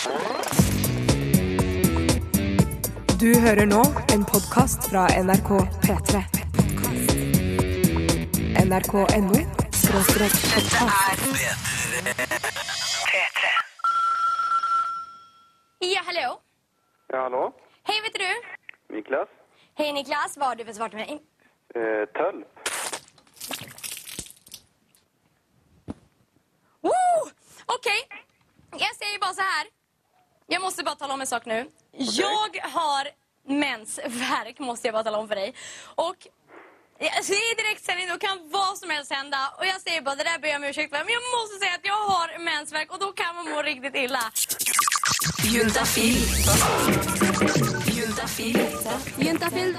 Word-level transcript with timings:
Du 0.00 0.06
hører 3.40 3.66
nå 3.68 3.80
en 4.14 4.22
podkast 4.24 4.86
fra 4.88 5.02
NRK 5.20 5.48
P3. 5.82 6.20
NRK.no 8.64 9.40
skråstrek 9.76 10.36
podkast. 10.54 11.26
Ja, 15.84 16.00
hallo. 16.06 16.30
Ja, 17.12 17.20
hallo. 17.26 17.42
Hei, 17.90 17.98
vet 18.06 18.16
du? 18.22 18.30
Niklas? 18.96 19.28
Hei, 19.76 19.90
Niklas, 19.92 20.38
Hva 20.40 20.54
har 20.54 20.56
du 20.56 20.64
for 20.64 20.78
svar 20.78 20.88
til 20.94 21.02
meg? 21.02 21.20
Eh, 21.76 22.06
Töll? 22.16 22.40
Woo! 26.88 27.28
OK. 27.76 27.90
Jeg 28.80 28.96
sier 28.96 29.20
bare 29.20 29.34
så 29.34 29.50
här. 29.50 29.79
Jag 30.52 30.62
måste 30.62 30.82
bara 30.84 30.94
tala 30.94 31.14
om 31.14 31.20
en 31.20 31.26
sak 31.26 31.46
nu. 31.46 31.66
Jag 31.98 32.50
har 32.62 33.08
mensvärk, 33.48 34.58
måste 34.58 34.88
jag 34.88 34.94
bara 34.94 35.04
tala 35.04 35.18
om 35.18 35.28
för 35.28 35.34
dig. 35.34 35.54
Och 35.94 36.16
alltså, 37.16 37.32
i 37.32 37.54
direktsändning 37.62 38.08
då 38.08 38.18
kan 38.18 38.50
vad 38.50 38.78
som 38.78 38.90
helst 38.90 39.12
hända. 39.12 39.38
Och 39.58 39.66
jag 39.66 39.80
säger 39.80 40.00
bara, 40.02 40.14
det 40.14 40.24
där 40.24 40.38
ber 40.38 40.48
jag 40.48 40.56
om 40.56 40.64
ursäkt 40.64 40.90
för. 40.90 41.04
Men 41.04 41.12
jag 41.18 41.22
måste 41.36 41.54
säga 41.62 41.74
att 41.74 41.86
jag 41.92 42.00
har 42.12 42.38
mensvärk 42.38 42.92
och 42.92 42.98
då 42.98 43.12
kan 43.12 43.34
man 43.36 43.50
må 43.50 43.62
riktigt 43.62 43.94
illa. 43.94 44.22
Juntafil. 45.44 46.18
Juntafil. 47.96 48.58
Juntafil. 49.18 49.76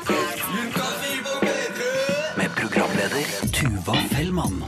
Med 2.36 2.56
programleder 2.56 3.24
Tuva 3.56 3.96
Fellmann. 4.12 4.66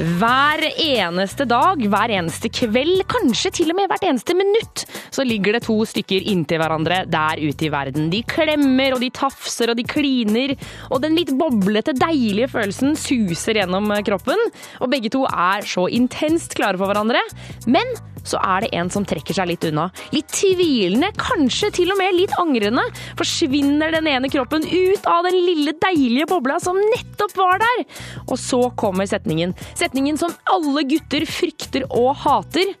Hver 0.00 0.62
eneste 0.80 1.44
dag, 1.44 1.80
hver 1.92 2.12
eneste 2.16 2.48
kveld, 2.56 3.02
kanskje 3.10 3.50
til 3.58 3.72
og 3.72 3.76
med 3.76 3.90
hvert 3.90 4.06
eneste 4.08 4.32
minutt, 4.38 4.86
så 5.12 5.26
ligger 5.28 5.58
det 5.58 5.66
to 5.66 5.76
stykker 5.84 6.24
inntil 6.32 6.62
hverandre 6.62 7.02
der 7.10 7.42
ute 7.42 7.66
i 7.66 7.72
verden. 7.72 8.08
De 8.12 8.22
klemmer 8.24 8.96
og 8.96 9.04
de 9.04 9.10
tafser 9.12 9.68
og 9.68 9.76
de 9.76 9.84
kliner, 9.84 10.54
og 10.88 11.02
den 11.04 11.18
litt 11.18 11.34
boblete, 11.36 11.92
deilige 12.00 12.48
følelsen 12.48 12.96
suser 12.96 13.60
gjennom 13.60 13.92
kroppen. 14.06 14.40
Og 14.80 14.88
begge 14.88 15.12
to 15.12 15.26
er 15.28 15.68
så 15.68 15.84
intenst 15.92 16.56
klare 16.56 16.80
for 16.80 16.88
hverandre. 16.88 17.20
Men 17.68 17.92
så 18.28 18.40
er 18.42 18.64
det 18.64 18.72
en 18.78 18.90
som 18.92 19.06
trekker 19.08 19.36
seg 19.36 19.50
litt 19.50 19.66
unna. 19.68 19.88
Litt 20.14 20.30
tvilende, 20.34 21.10
kanskje 21.18 21.72
til 21.80 21.92
og 21.94 22.00
med 22.00 22.16
litt 22.16 22.34
angrende. 22.40 22.84
Forsvinner 23.18 23.94
den 23.94 24.08
ene 24.10 24.30
kroppen 24.32 24.66
ut 24.66 25.06
av 25.10 25.28
den 25.28 25.38
lille, 25.46 25.76
deilige 25.82 26.28
bobla 26.30 26.58
som 26.62 26.78
nettopp 26.78 27.36
var 27.38 27.62
der. 27.62 27.84
Og 28.28 28.36
så 28.40 28.62
kommer 28.80 29.08
setningen. 29.10 29.54
Setningen 29.78 30.18
som 30.20 30.34
alle 30.52 30.86
gutter 30.88 31.26
frykter 31.28 31.86
og 31.90 32.12
hater. 32.24 32.74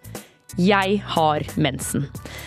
Jeg 0.58 1.00
har 1.14 1.44
mensen. 1.60 2.06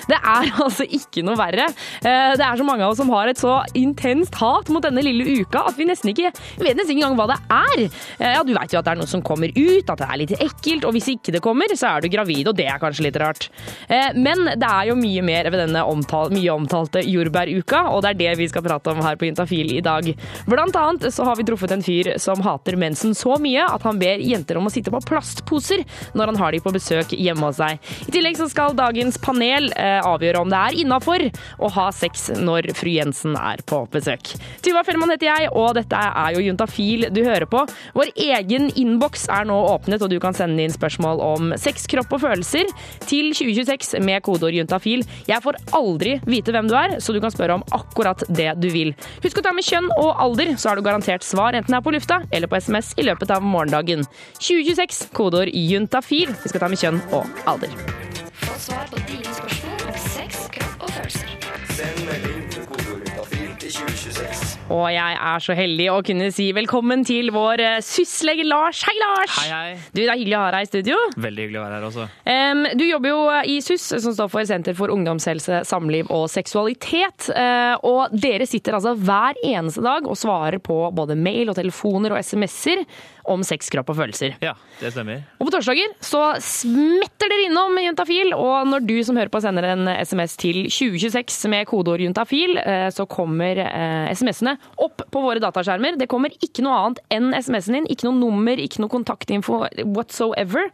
Det 0.10 0.18
er 0.20 0.50
altså 0.66 0.84
ikke 0.88 1.24
noe 1.26 1.38
verre. 1.40 1.70
Eh, 2.04 2.34
Det 2.38 2.44
er 2.46 2.58
så 2.60 2.66
mange 2.68 2.84
av 2.84 2.92
oss 2.94 3.00
som 3.02 3.10
har 3.14 3.28
et 3.32 3.40
så 3.40 3.60
intenst 3.78 4.36
hat 4.42 4.70
mot 4.74 4.84
denne 4.84 5.04
lille 5.06 5.40
uka 5.44 5.64
at 5.70 5.78
vi 5.80 5.86
nesten 5.88 6.12
ikke 6.12 6.32
vi 6.60 6.66
vet 6.68 6.78
nesten 6.78 6.98
engang 6.98 7.16
hva 7.20 7.28
det 7.32 7.40
er. 7.54 7.84
Eh, 8.20 8.34
Ja, 8.34 8.44
Du 8.44 8.54
veit 8.54 8.74
jo 8.74 8.80
at 8.80 8.86
det 8.86 8.92
er 8.96 9.00
noe 9.02 9.08
som 9.10 9.22
kommer 9.26 9.50
ut, 9.56 9.90
at 9.90 9.98
det 10.02 10.08
er 10.10 10.18
litt 10.20 10.34
ekkelt, 10.40 10.86
og 10.88 10.94
hvis 10.98 11.08
ikke 11.14 11.32
det 11.36 11.42
kommer, 11.46 11.72
så 11.78 11.94
er 11.96 12.02
du 12.04 12.10
gravid, 12.14 12.48
og 12.52 12.56
det 12.58 12.66
er 12.68 12.80
kanskje 12.82 13.06
litt 13.08 13.20
rart. 13.22 13.50
Eh, 13.88 14.12
Men 14.16 14.46
det 14.60 14.68
er 14.70 14.90
jo 14.92 14.96
mye 15.00 15.24
mer 15.24 15.50
ved 15.54 15.60
denne 15.68 15.84
omtal 15.88 16.32
mye 16.34 16.52
omtalte 16.54 17.02
jordbæruka, 17.06 17.86
og 17.94 18.02
det 18.04 18.10
er 18.14 18.20
det 18.20 18.38
vi 18.40 18.48
skal 18.52 18.64
prate 18.66 18.92
om 18.92 19.02
her 19.06 19.16
på 19.20 19.28
Juntafil 19.30 19.72
i 19.78 19.82
dag. 19.86 20.10
Blant 20.48 20.76
annet 20.76 21.08
så 21.14 21.24
har 21.28 21.36
vi 21.40 21.44
truffet 21.48 21.72
en 21.76 21.84
fyr 21.86 22.14
som 22.22 22.42
hater 22.46 22.76
mensen 22.80 23.14
så 23.18 23.38
mye 23.42 23.64
at 23.68 23.82
han 23.88 24.00
ber 24.02 24.22
jenter 24.24 24.58
om 24.60 24.68
å 24.68 24.74
sitte 24.74 24.92
på 24.94 25.02
plastposer 25.08 25.84
når 26.18 26.32
han 26.34 26.40
har 26.42 26.52
de 26.56 26.60
på 26.64 26.74
besøk 26.74 27.14
hjemme 27.18 27.48
hos 27.50 27.60
seg. 27.62 27.80
I 28.08 28.14
tillegg 28.14 28.38
så 28.40 28.50
skal 28.52 28.76
dagens 28.78 29.20
panel 29.22 29.70
eh, 29.78 30.00
avgjøre 30.04 30.44
om 30.44 30.52
det 30.52 30.60
er 30.60 30.80
innafor 30.84 31.26
å 31.64 31.72
ha 31.78 31.88
sex 31.96 32.30
når 32.40 32.72
fru 32.78 32.94
Jensen 32.94 33.38
er 33.40 33.64
på 33.68 33.84
besøk. 33.94 34.34
Tuva 34.64 34.84
Fellmann 34.86 35.14
heter 35.14 35.30
jeg, 35.30 35.50
og 35.54 35.74
dette 35.78 35.98
er 35.98 36.36
jo 36.36 36.44
Juntafil 36.44 37.08
du 37.14 37.24
hører 37.26 37.48
på. 37.50 37.64
Vår 37.98 38.14
egen 38.20 38.70
innboks 38.80 39.28
er 39.34 39.48
nå 39.50 39.58
åpnet, 39.74 40.04
og 40.04 40.12
du 40.12 40.20
kan 40.24 40.36
sende 40.38 40.64
inn 40.64 40.74
spørsmål 40.74 41.22
om 41.24 41.54
sex, 41.60 41.88
kropp 41.92 42.14
og 42.18 42.24
følelser 42.26 42.70
til 43.08 43.32
2026 43.36 44.00
med 44.04 44.24
kodeord 44.26 44.58
juntafil. 44.58 45.06
Jeg 45.30 45.44
får 45.44 45.60
aldri 45.76 46.18
vite 46.28 46.54
hvem 46.56 46.70
du 46.70 46.78
er, 46.80 46.98
så 47.04 47.16
du 47.16 47.22
kan 47.24 47.34
spørre 47.34 47.60
om 47.60 47.66
akkurat 47.76 48.26
det 48.30 48.52
du 48.62 48.70
vil. 48.74 48.94
Husk 49.26 49.42
å 49.42 49.46
ta 49.46 49.54
med 49.56 49.68
kjønn 49.68 49.90
og 49.98 50.12
alder, 50.24 50.56
så 50.58 50.72
har 50.72 50.80
du 50.80 50.86
garantert 50.86 51.26
svar 51.26 51.58
enten 51.58 51.76
her 51.76 51.84
på 51.86 51.96
lufta 51.96 52.22
eller 52.32 52.52
på 52.52 52.60
SMS 52.62 52.94
i 52.98 53.08
løpet 53.08 53.34
av 53.34 53.46
morgendagen. 53.46 54.06
2026, 54.40 55.08
kodeord 55.16 55.54
juntafil. 55.54 56.34
Vi 56.44 56.54
skal 56.54 56.66
ta 56.66 56.72
med 56.72 56.82
kjønn 56.82 57.04
og 57.14 57.46
alder. 57.50 57.83
Få 58.34 58.60
svar 58.60 58.88
på 58.92 59.00
dine 59.08 59.34
spørsmål 59.34 59.88
om 59.88 59.98
sex, 59.98 60.48
kropp 60.52 60.84
og 60.84 60.90
følelser. 60.90 61.34
Og 64.74 64.86
jeg 64.94 65.18
er 65.20 65.42
så 65.44 65.56
heldig 65.58 65.86
å 65.92 65.98
kunne 66.06 66.30
si 66.34 66.48
velkommen 66.56 67.04
til 67.08 67.30
vår 67.36 67.62
eh, 67.62 67.80
syslege 67.86 68.46
Lars. 68.48 68.82
Hei, 68.88 68.94
Lars! 69.00 69.36
Hei, 69.38 69.48
hei. 69.52 69.74
Du, 69.92 70.02
Det 70.02 70.08
er 70.08 70.20
hyggelig 70.20 70.38
å 70.38 70.44
ha 70.44 70.52
deg 70.56 70.66
i 70.66 70.70
studio. 70.70 71.00
Veldig 71.26 71.46
hyggelig 71.46 71.60
å 71.60 71.64
være 71.66 71.78
her 71.78 71.88
også. 71.90 72.08
Um, 72.26 72.64
du 72.80 72.86
jobber 72.88 73.14
jo 73.14 73.22
i 73.54 73.58
SUS, 73.66 73.88
som 74.06 74.16
står 74.16 74.32
for 74.34 74.50
Senter 74.50 74.78
for 74.78 74.94
ungdomshelse, 74.94 75.64
samliv 75.70 76.12
og 76.14 76.26
seksualitet. 76.32 77.30
Uh, 77.36 77.76
og 77.86 78.16
dere 78.16 78.48
sitter 78.50 78.80
altså 78.80 78.96
hver 78.98 79.40
eneste 79.44 79.84
dag 79.86 80.08
og 80.08 80.20
svarer 80.20 80.64
på 80.64 80.80
både 80.96 81.20
mail 81.20 81.54
og 81.54 81.60
telefoner 81.60 82.16
og 82.16 82.24
SMS-er 82.24 82.86
om 83.30 83.44
sex, 83.46 83.70
kropp 83.72 83.92
og 83.94 84.00
følelser. 84.02 84.36
Ja, 84.44 84.54
det 84.82 84.92
stemmer. 84.94 85.22
Og 85.40 85.48
på 85.48 85.54
torsdager 85.56 85.94
så 86.04 86.24
smetter 86.44 87.32
dere 87.32 87.48
innom 87.48 87.78
Juntafil, 87.80 88.34
og 88.36 88.68
når 88.68 88.84
du 88.88 88.96
som 89.06 89.20
hører 89.20 89.32
på 89.34 89.42
sender 89.44 89.70
en 89.72 89.88
SMS 90.04 90.36
til 90.42 90.64
2026 90.68 91.52
med 91.54 91.68
kodeord 91.70 92.04
juntafil, 92.04 92.58
eh, 92.60 92.90
så 92.94 93.08
kommer 93.10 93.64
eh, 93.64 94.12
SMS-ene 94.12 94.58
opp 94.84 95.06
på 95.12 95.24
våre 95.24 95.42
dataskjermer. 95.44 95.98
Det 96.00 96.10
kommer 96.12 96.36
ikke 96.44 96.66
noe 96.66 96.82
annet 96.82 97.02
enn 97.14 97.32
SMS-en 97.38 97.80
din, 97.80 97.90
ikke 97.92 98.10
noe 98.10 98.20
nummer, 98.20 98.60
ikke 98.60 98.84
noe 98.84 98.92
kontaktinfo 98.92 99.64
whatsoever. 99.84 100.72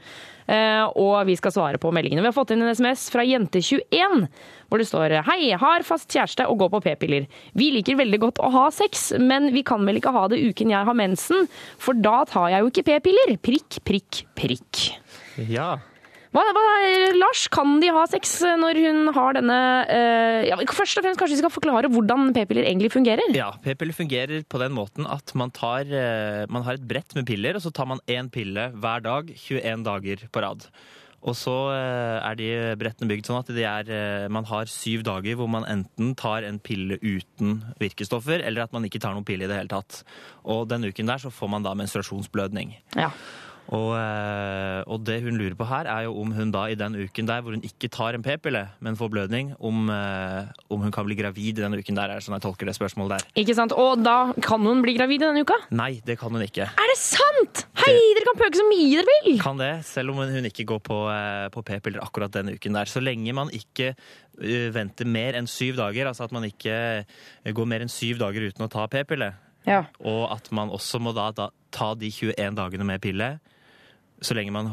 Eh, 0.50 0.86
Og 0.98 1.28
vi 1.30 1.36
skal 1.38 1.54
svare 1.54 1.78
på 1.82 1.92
meldingene. 1.94 2.24
Vi 2.24 2.30
har 2.32 2.34
fått 2.36 2.56
inn 2.56 2.64
en 2.66 2.74
SMS 2.74 3.10
fra 3.14 3.22
Jente21, 3.28 4.24
hvor 4.70 4.82
det 4.82 4.88
står 4.90 5.20
Hei, 5.28 5.52
har 5.54 5.86
fast 5.86 6.10
kjæreste 6.10 6.48
og 6.50 6.58
går 6.64 6.72
på 6.74 6.82
p-piller. 6.88 7.28
Vi 7.54 7.70
liker 7.76 8.00
veldig 8.00 8.20
godt 8.24 8.42
å 8.42 8.50
ha 8.56 8.66
sex, 8.74 9.12
men 9.22 9.52
vi 9.54 9.62
kan 9.68 9.86
vel 9.86 10.00
ikke 10.02 10.14
ha 10.16 10.26
det 10.32 10.42
uken 10.42 10.74
jeg 10.74 10.90
har 10.90 10.98
mensen, 10.98 11.46
for 11.78 11.94
da 11.94 12.24
tar 12.30 12.50
jeg 12.56 12.66
jo 12.66 12.72
ikke 12.74 12.88
p-piller. 12.90 13.36
Prikk, 13.46 13.82
prikk, 13.86 14.24
prikk. 14.40 14.84
Ja. 15.50 15.76
Hva, 16.30 16.44
hva, 16.54 16.64
Lars, 17.18 17.48
kan 17.50 17.80
de 17.82 17.90
ha 17.90 18.04
sex 18.10 18.36
når 18.62 18.78
hun 18.84 19.10
har 19.16 19.34
denne 19.40 19.58
uh, 19.90 20.44
ja, 20.46 20.60
Først 20.62 21.00
og 21.00 21.06
fremst 21.06 21.18
kanskje 21.18 21.40
vi 21.40 21.42
skal 21.42 21.54
forklare 21.54 21.90
hvordan 21.90 22.30
p-piller 22.36 22.70
egentlig 22.70 22.92
fungerer? 22.94 23.34
ja 23.34 23.50
P-piller 23.64 23.98
fungerer 23.98 24.46
på 24.46 24.62
den 24.62 24.76
måten 24.78 25.10
at 25.10 25.34
man, 25.34 25.50
tar, 25.56 25.90
uh, 25.90 26.46
man 26.54 26.68
har 26.68 26.78
et 26.78 26.86
brett 26.86 27.18
med 27.18 27.26
piller, 27.26 27.58
og 27.58 27.66
så 27.66 27.74
tar 27.74 27.90
man 27.90 28.04
én 28.06 28.30
pille 28.30 28.70
hver 28.78 29.02
dag 29.06 29.34
21 29.34 29.86
dager 29.90 30.26
på 30.30 30.46
rad. 30.46 30.70
Og 31.20 31.36
så 31.36 31.54
eh, 31.74 32.18
er 32.24 32.36
de 32.40 32.46
brettene 32.80 33.10
bygd 33.10 33.28
sånn 33.28 33.42
at 33.42 33.50
er, 33.52 33.90
man 34.32 34.46
har 34.48 34.70
syv 34.72 35.02
dager 35.04 35.36
hvor 35.36 35.50
man 35.52 35.66
enten 35.68 36.14
tar 36.16 36.48
en 36.48 36.62
pille 36.64 36.96
uten 37.02 37.58
virkestoffer, 37.82 38.40
eller 38.40 38.64
at 38.64 38.72
man 38.72 38.88
ikke 38.88 39.02
tar 39.04 39.18
noen 39.18 39.28
pille 39.28 39.44
i 39.44 39.52
det 39.52 39.58
hele 39.60 39.74
tatt. 39.74 40.06
Og 40.48 40.64
den 40.72 40.88
uken 40.88 41.12
der 41.12 41.20
så 41.20 41.34
får 41.34 41.52
man 41.52 41.68
da 41.68 41.76
menstruasjonsblødning. 41.76 42.72
Ja. 42.96 43.12
Og, 43.70 43.92
eh, 43.94 44.80
og 44.90 45.04
det 45.06 45.20
hun 45.22 45.36
lurer 45.38 45.54
på 45.54 45.66
her, 45.70 45.86
er 45.86 46.08
jo 46.08 46.16
om 46.24 46.32
hun 46.34 46.50
da 46.50 46.64
i 46.72 46.78
den 46.80 46.96
uken 46.98 47.28
der 47.30 47.44
hvor 47.46 47.54
hun 47.54 47.62
ikke 47.62 47.86
tar 47.94 48.16
en 48.18 48.24
p-pille, 48.26 48.64
men 48.82 48.96
får 48.98 49.12
blødning, 49.14 49.52
om, 49.62 49.84
eh, 49.94 50.48
om 50.74 50.82
hun 50.82 50.92
kan 50.96 51.06
bli 51.06 51.14
gravid 51.20 51.60
i 51.60 51.62
den 51.62 51.78
uken 51.78 52.00
der, 52.00 52.10
er 52.10 52.18
det 52.18 52.26
sånn 52.26 52.34
jeg 52.40 52.46
tolker 52.48 52.66
det 52.66 52.74
spørsmålet 52.80 53.20
der. 53.20 53.28
Ikke 53.44 53.54
sant? 53.54 53.76
Og 53.78 54.02
da 54.02 54.34
kan 54.42 54.66
hun 54.66 54.82
bli 54.82 54.96
gravid 54.98 55.22
i 55.22 55.28
denne 55.28 55.44
uka? 55.46 55.54
Nei, 55.70 56.00
det 56.06 56.18
kan 56.18 56.34
hun 56.34 56.42
ikke. 56.48 56.66
Er 56.66 56.90
det 56.94 56.98
sant?! 56.98 57.66
Hei, 57.84 57.94
dere 58.18 58.26
kan 58.32 58.40
pøke 58.42 58.58
så 58.58 58.66
mye 58.72 58.90
dere 59.04 59.06
vil! 59.28 59.38
Kan 59.44 59.62
det, 59.62 59.70
selv 59.86 60.16
om 60.16 60.24
hun 60.24 60.50
ikke 60.50 60.66
går 60.74 60.82
på, 60.90 60.98
eh, 61.14 61.46
på 61.54 61.64
p-piller 61.70 62.02
akkurat 62.02 62.34
denne 62.34 62.56
uken 62.58 62.74
der. 62.80 62.90
Så 62.90 63.04
lenge 63.06 63.38
man 63.38 63.54
ikke 63.54 63.94
venter 64.74 65.06
mer 65.06 65.36
enn 65.36 65.50
syv 65.52 65.76
dager, 65.78 66.08
altså 66.08 66.24
at 66.26 66.32
man 66.34 66.46
ikke 66.48 66.74
går 67.54 67.68
mer 67.70 67.84
enn 67.84 67.92
syv 67.92 68.18
dager 68.22 68.46
uten 68.50 68.66
å 68.66 68.70
ta 68.72 68.86
p-pille, 68.88 69.34
Ja. 69.68 69.84
og 70.00 70.32
at 70.32 70.48
man 70.56 70.70
også 70.72 71.02
må 71.04 71.12
da, 71.14 71.30
da 71.36 71.50
ta 71.76 71.94
de 71.94 72.08
21 72.10 72.56
dagene 72.56 72.86
med 72.88 73.02
pille, 73.04 73.28
så 74.22 74.36
lenge 74.38 74.54
man 74.54 74.72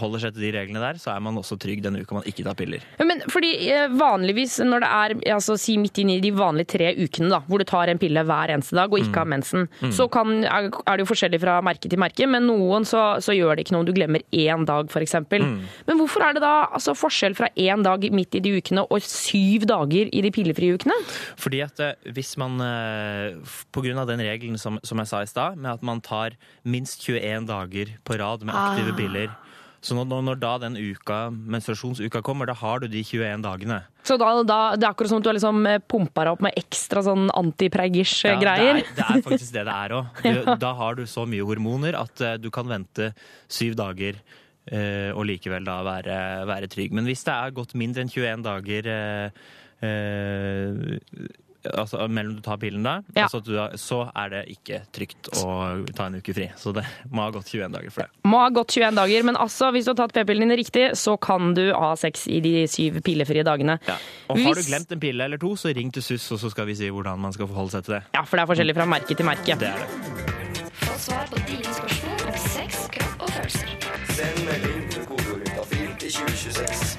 holder 0.00 0.24
seg 0.24 0.34
til 0.34 0.46
de 0.46 0.52
reglene 0.56 0.82
der, 0.82 0.98
så 1.00 1.12
er 1.14 1.22
man 1.24 1.38
også 1.38 1.58
trygg 1.60 1.82
den 1.84 2.00
uka 2.00 2.18
man 2.18 2.26
ikke 2.28 2.44
tar 2.46 2.56
piller. 2.58 2.84
Men 3.02 3.22
fordi 3.30 3.52
eh, 3.70 3.86
vanligvis 3.94 4.58
når 4.66 4.84
det 4.84 4.90
er 4.90 5.16
altså 5.36 5.56
si 5.60 5.76
midt 5.80 6.00
inn 6.02 6.12
i 6.14 6.20
de 6.22 6.32
vanlige 6.34 6.72
tre 6.74 6.92
ukene 6.98 7.30
da, 7.32 7.40
hvor 7.46 7.62
du 7.62 7.66
tar 7.68 7.92
en 7.92 8.00
pille 8.00 8.24
hver 8.26 8.54
eneste 8.54 8.76
dag 8.78 8.90
og 8.92 9.02
ikke 9.02 9.22
har 9.22 9.30
mensen, 9.30 9.68
så 9.94 10.08
kan, 10.12 10.42
er 10.48 10.70
det 10.70 11.04
jo 11.04 11.10
forskjellig 11.10 11.40
fra 11.42 11.58
merke 11.64 11.90
til 11.90 12.00
merke, 12.00 12.26
men 12.30 12.46
noen 12.48 12.86
så, 12.88 13.04
så 13.24 13.36
gjør 13.36 13.56
det 13.56 13.66
ikke 13.66 13.76
noe 13.76 13.84
om 13.84 13.88
du 13.88 13.94
glemmer 13.96 14.24
én 14.34 14.66
dag 14.68 14.90
f.eks. 14.90 15.16
Men 15.30 16.00
hvorfor 16.00 16.24
er 16.24 16.36
det 16.36 16.42
da 16.44 16.54
altså, 16.66 16.94
forskjell 16.98 17.36
fra 17.38 17.50
én 17.58 17.84
dag 17.86 18.04
midt 18.14 18.38
i 18.38 18.42
de 18.44 18.54
ukene 18.58 18.84
og 18.88 19.04
syv 19.04 19.66
dager 19.68 20.10
i 20.10 20.22
de 20.24 20.32
pillefrie 20.34 20.78
ukene? 20.78 20.96
Fordi 21.40 21.62
at 21.64 21.82
eh, 21.84 22.10
hvis 22.16 22.34
man, 22.40 22.58
eh, 22.64 23.38
på 23.74 23.84
grunn 23.84 24.00
av 24.00 24.08
den 24.10 24.22
regelen 24.24 24.58
som, 24.60 24.80
som 24.86 25.00
jeg 25.02 25.10
sa 25.10 25.22
i 25.22 25.30
stad, 25.30 25.58
med 25.60 25.76
at 25.76 25.86
man 25.86 26.02
tar 26.04 26.36
minst 26.68 27.04
21 27.06 27.48
dager 27.48 27.94
på 28.04 28.18
rad 28.20 28.44
med 28.46 28.54
aktive 28.88 28.96
piller, 28.96 29.36
Så 29.80 29.94
når, 29.94 30.22
når- 30.26 30.40
da 30.40 30.58
den 30.58 30.74
uka, 30.74 31.30
menstruasjonsuka 31.30 32.20
kommer, 32.20 32.46
da 32.46 32.52
har 32.54 32.80
du 32.80 32.88
de 32.88 32.98
21 33.04 33.42
dagene. 33.44 33.76
Så 34.02 34.16
da, 34.18 34.42
da, 34.42 34.74
det 34.74 34.82
er 34.82 34.90
akkurat 34.90 35.08
som 35.08 35.18
at 35.18 35.22
du 35.22 35.28
har 35.30 35.36
liksom 35.38 35.68
pumpa 35.86 36.24
deg 36.24 36.32
opp 36.32 36.40
med 36.42 36.52
ekstra 36.58 37.02
sånn 37.06 37.28
Ja, 37.28 37.36
antipreggers-greier. 37.38 38.80
Det, 38.82 38.88
er, 38.88 38.96
det 38.96 39.04
er 39.06 39.22
faktisk 39.22 39.52
det 39.54 39.64
det 39.68 39.76
er 39.76 39.94
òg. 39.94 40.58
Da 40.64 40.72
har 40.74 40.94
du 40.98 41.04
så 41.06 41.24
mye 41.30 41.46
hormoner 41.46 41.94
at 41.94 42.20
eh, 42.20 42.36
du 42.42 42.50
kan 42.50 42.66
vente 42.66 43.12
syv 43.46 43.76
dager 43.78 44.18
eh, 44.66 45.12
og 45.14 45.24
likevel 45.30 45.62
da 45.64 45.78
være, 45.86 46.18
være 46.50 46.66
trygg. 46.74 46.90
Men 46.98 47.06
hvis 47.06 47.22
det 47.28 47.36
er 47.38 47.54
gått 47.54 47.76
mindre 47.78 48.02
enn 48.02 48.10
21 48.10 48.42
dager 48.48 48.90
eh, 48.90 49.30
eh, 49.86 51.28
altså 51.74 52.06
mellom 52.08 52.36
du 52.38 52.42
tar 52.44 52.56
pillen 52.62 52.82
da, 52.86 52.96
Ja. 53.16 53.26
altså 53.26 53.40
du, 53.44 53.52
så 53.78 54.00
er 54.16 54.28
det 54.32 54.42
ikke 54.54 54.80
trygt 54.94 55.30
å 55.42 55.84
ta 55.94 56.06
en 56.06 56.18
uke 56.20 56.34
fri. 56.34 56.48
Så 56.56 56.72
det 56.76 56.84
må 57.10 57.22
ha 57.26 57.30
gått 57.34 57.50
21 57.52 57.72
dager 57.74 57.90
for 57.94 58.02
det. 58.06 58.10
Må 58.28 58.40
ha 58.42 58.48
gått 58.54 58.72
21 58.76 58.94
dager, 59.00 59.22
men 59.28 59.36
altså, 59.36 59.70
hvis 59.74 59.84
du 59.88 59.92
har 59.94 60.00
tatt 60.02 60.14
p-pillene 60.16 60.48
dine 60.48 60.58
riktig, 60.60 60.86
så 60.98 61.16
kan 61.20 61.52
du 61.54 61.72
ha 61.74 61.92
sex 61.96 62.26
i 62.28 62.40
de 62.44 62.66
syv 62.70 63.00
pillefrie 63.06 63.44
dagene. 63.46 63.78
Ja. 63.88 63.98
Og 64.28 64.38
har 64.44 64.54
du 64.54 64.62
glemt 64.68 64.92
en 64.92 65.00
pille 65.02 65.24
eller 65.24 65.38
to, 65.42 65.54
så 65.58 65.74
ring 65.74 65.92
til 65.92 66.02
SUS, 66.02 66.30
og 66.36 66.42
så 66.44 66.50
skal 66.54 66.66
vi 66.70 66.74
si 66.78 66.88
hvordan 66.92 67.18
man 67.20 67.32
skal 67.36 67.48
forholde 67.50 67.76
seg 67.78 67.84
til 67.88 67.98
det. 67.98 68.02
Ja, 68.14 68.22
for 68.24 68.36
det 68.38 68.46
er 68.46 68.52
forskjellig 68.54 68.76
fra 68.78 68.88
merke 68.88 69.16
til 69.18 69.26
merke. 69.28 69.58
Det 69.58 69.68
er 69.68 69.84
det. 69.84 70.68
Få 70.78 70.94
svar 71.08 71.26
på 71.32 71.40
dine 71.48 71.64
spørsmål 71.64 71.97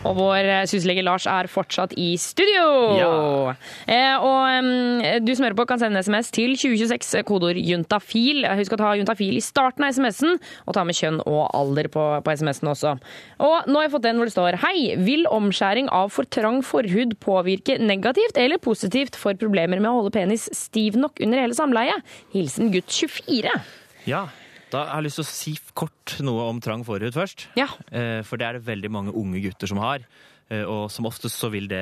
Og 0.07 0.15
vår 0.15 0.47
eh, 0.47 0.65
syslege 0.69 1.03
Lars 1.03 1.25
er 1.27 1.49
fortsatt 1.51 1.91
i 1.99 2.13
studio. 2.21 2.65
Ja. 2.95 3.55
Eh, 3.89 4.15
og 4.23 4.63
um, 4.63 5.01
du 5.25 5.33
som 5.35 5.45
hører 5.45 5.57
på 5.59 5.65
kan 5.67 5.81
sende 5.81 5.99
en 5.99 6.05
SMS 6.05 6.31
til 6.35 6.55
2026, 6.55 7.25
kodeord 7.27 7.59
juntafil. 7.59 8.47
Husk 8.59 8.77
å 8.77 8.79
ta 8.79 8.93
juntafil 8.99 9.39
i 9.39 9.43
starten 9.43 9.83
av 9.83 9.91
SMS-en, 9.95 10.39
og 10.65 10.77
ta 10.77 10.85
med 10.87 10.97
kjønn 10.97 11.19
og 11.25 11.41
alder 11.57 11.91
på, 11.91 12.05
på 12.23 12.37
SMS-en 12.39 12.71
også. 12.71 12.95
Og 13.43 13.67
nå 13.67 13.81
har 13.81 13.89
jeg 13.89 13.95
fått 13.97 14.09
en 14.09 14.21
hvor 14.21 14.31
det 14.31 14.35
står 14.35 14.59
Hei, 14.63 14.75
vil 15.03 15.27
omskjæring 15.29 15.91
av 15.95 16.13
for 16.15 16.29
trang 16.31 16.61
forhud 16.65 17.17
påvirke 17.23 17.79
negativt 17.83 18.39
eller 18.39 18.61
positivt 18.63 19.19
for 19.19 19.37
problemer 19.39 19.81
med 19.81 19.91
å 19.91 19.97
holde 19.99 20.15
penis 20.15 20.47
stiv 20.55 20.99
nok 20.99 21.19
under 21.25 21.43
hele 21.43 21.57
samleiet? 21.57 22.07
Hilsen 22.35 22.71
gutt 22.73 22.91
24. 22.93 23.59
Ja, 24.07 24.27
da 24.71 24.85
har 24.85 24.99
jeg 25.01 25.07
lyst 25.09 25.19
til 25.21 25.25
å 25.25 25.29
si 25.29 25.53
kort 25.73 26.17
noe 26.25 26.47
om 26.49 26.59
trang 26.61 26.83
forhud 26.85 27.13
først. 27.15 27.47
Ja. 27.57 27.67
Eh, 27.91 28.21
For 28.27 28.37
det 28.37 28.45
er 28.47 28.53
det 28.59 28.65
veldig 28.67 28.91
mange 28.93 29.13
unge 29.15 29.41
gutter 29.41 29.67
som 29.71 29.77
har. 29.81 30.03
Eh, 30.49 30.63
Og 30.65 30.89
som 30.91 31.05
oftest 31.05 31.37
så 31.37 31.49
vil 31.53 31.67
det 31.69 31.81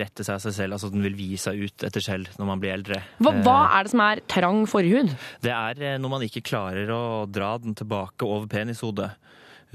rette 0.00 0.24
seg 0.24 0.34
av 0.36 0.40
seg 0.44 0.52
selv, 0.56 0.72
altså 0.76 0.90
den 0.92 1.02
vil 1.04 1.16
vie 1.16 1.36
seg 1.36 1.58
ut 1.66 1.84
etter 1.84 2.00
selv 2.00 2.28
når 2.38 2.46
man 2.46 2.60
blir 2.60 2.72
eldre. 2.76 3.02
Hva, 3.20 3.32
hva 3.44 3.56
Eh, 3.66 3.76
er 3.78 3.82
det 3.84 3.90
som 3.92 4.00
er 4.00 4.20
trang 4.28 4.62
forhud? 4.66 5.16
Det 5.44 5.52
er 5.52 5.98
når 6.00 6.08
man 6.10 6.22
ikke 6.24 6.42
klarer 6.44 6.88
å 6.92 7.02
dra 7.30 7.56
den 7.58 7.74
tilbake 7.74 8.24
over 8.24 8.46
penishodet. 8.46 9.10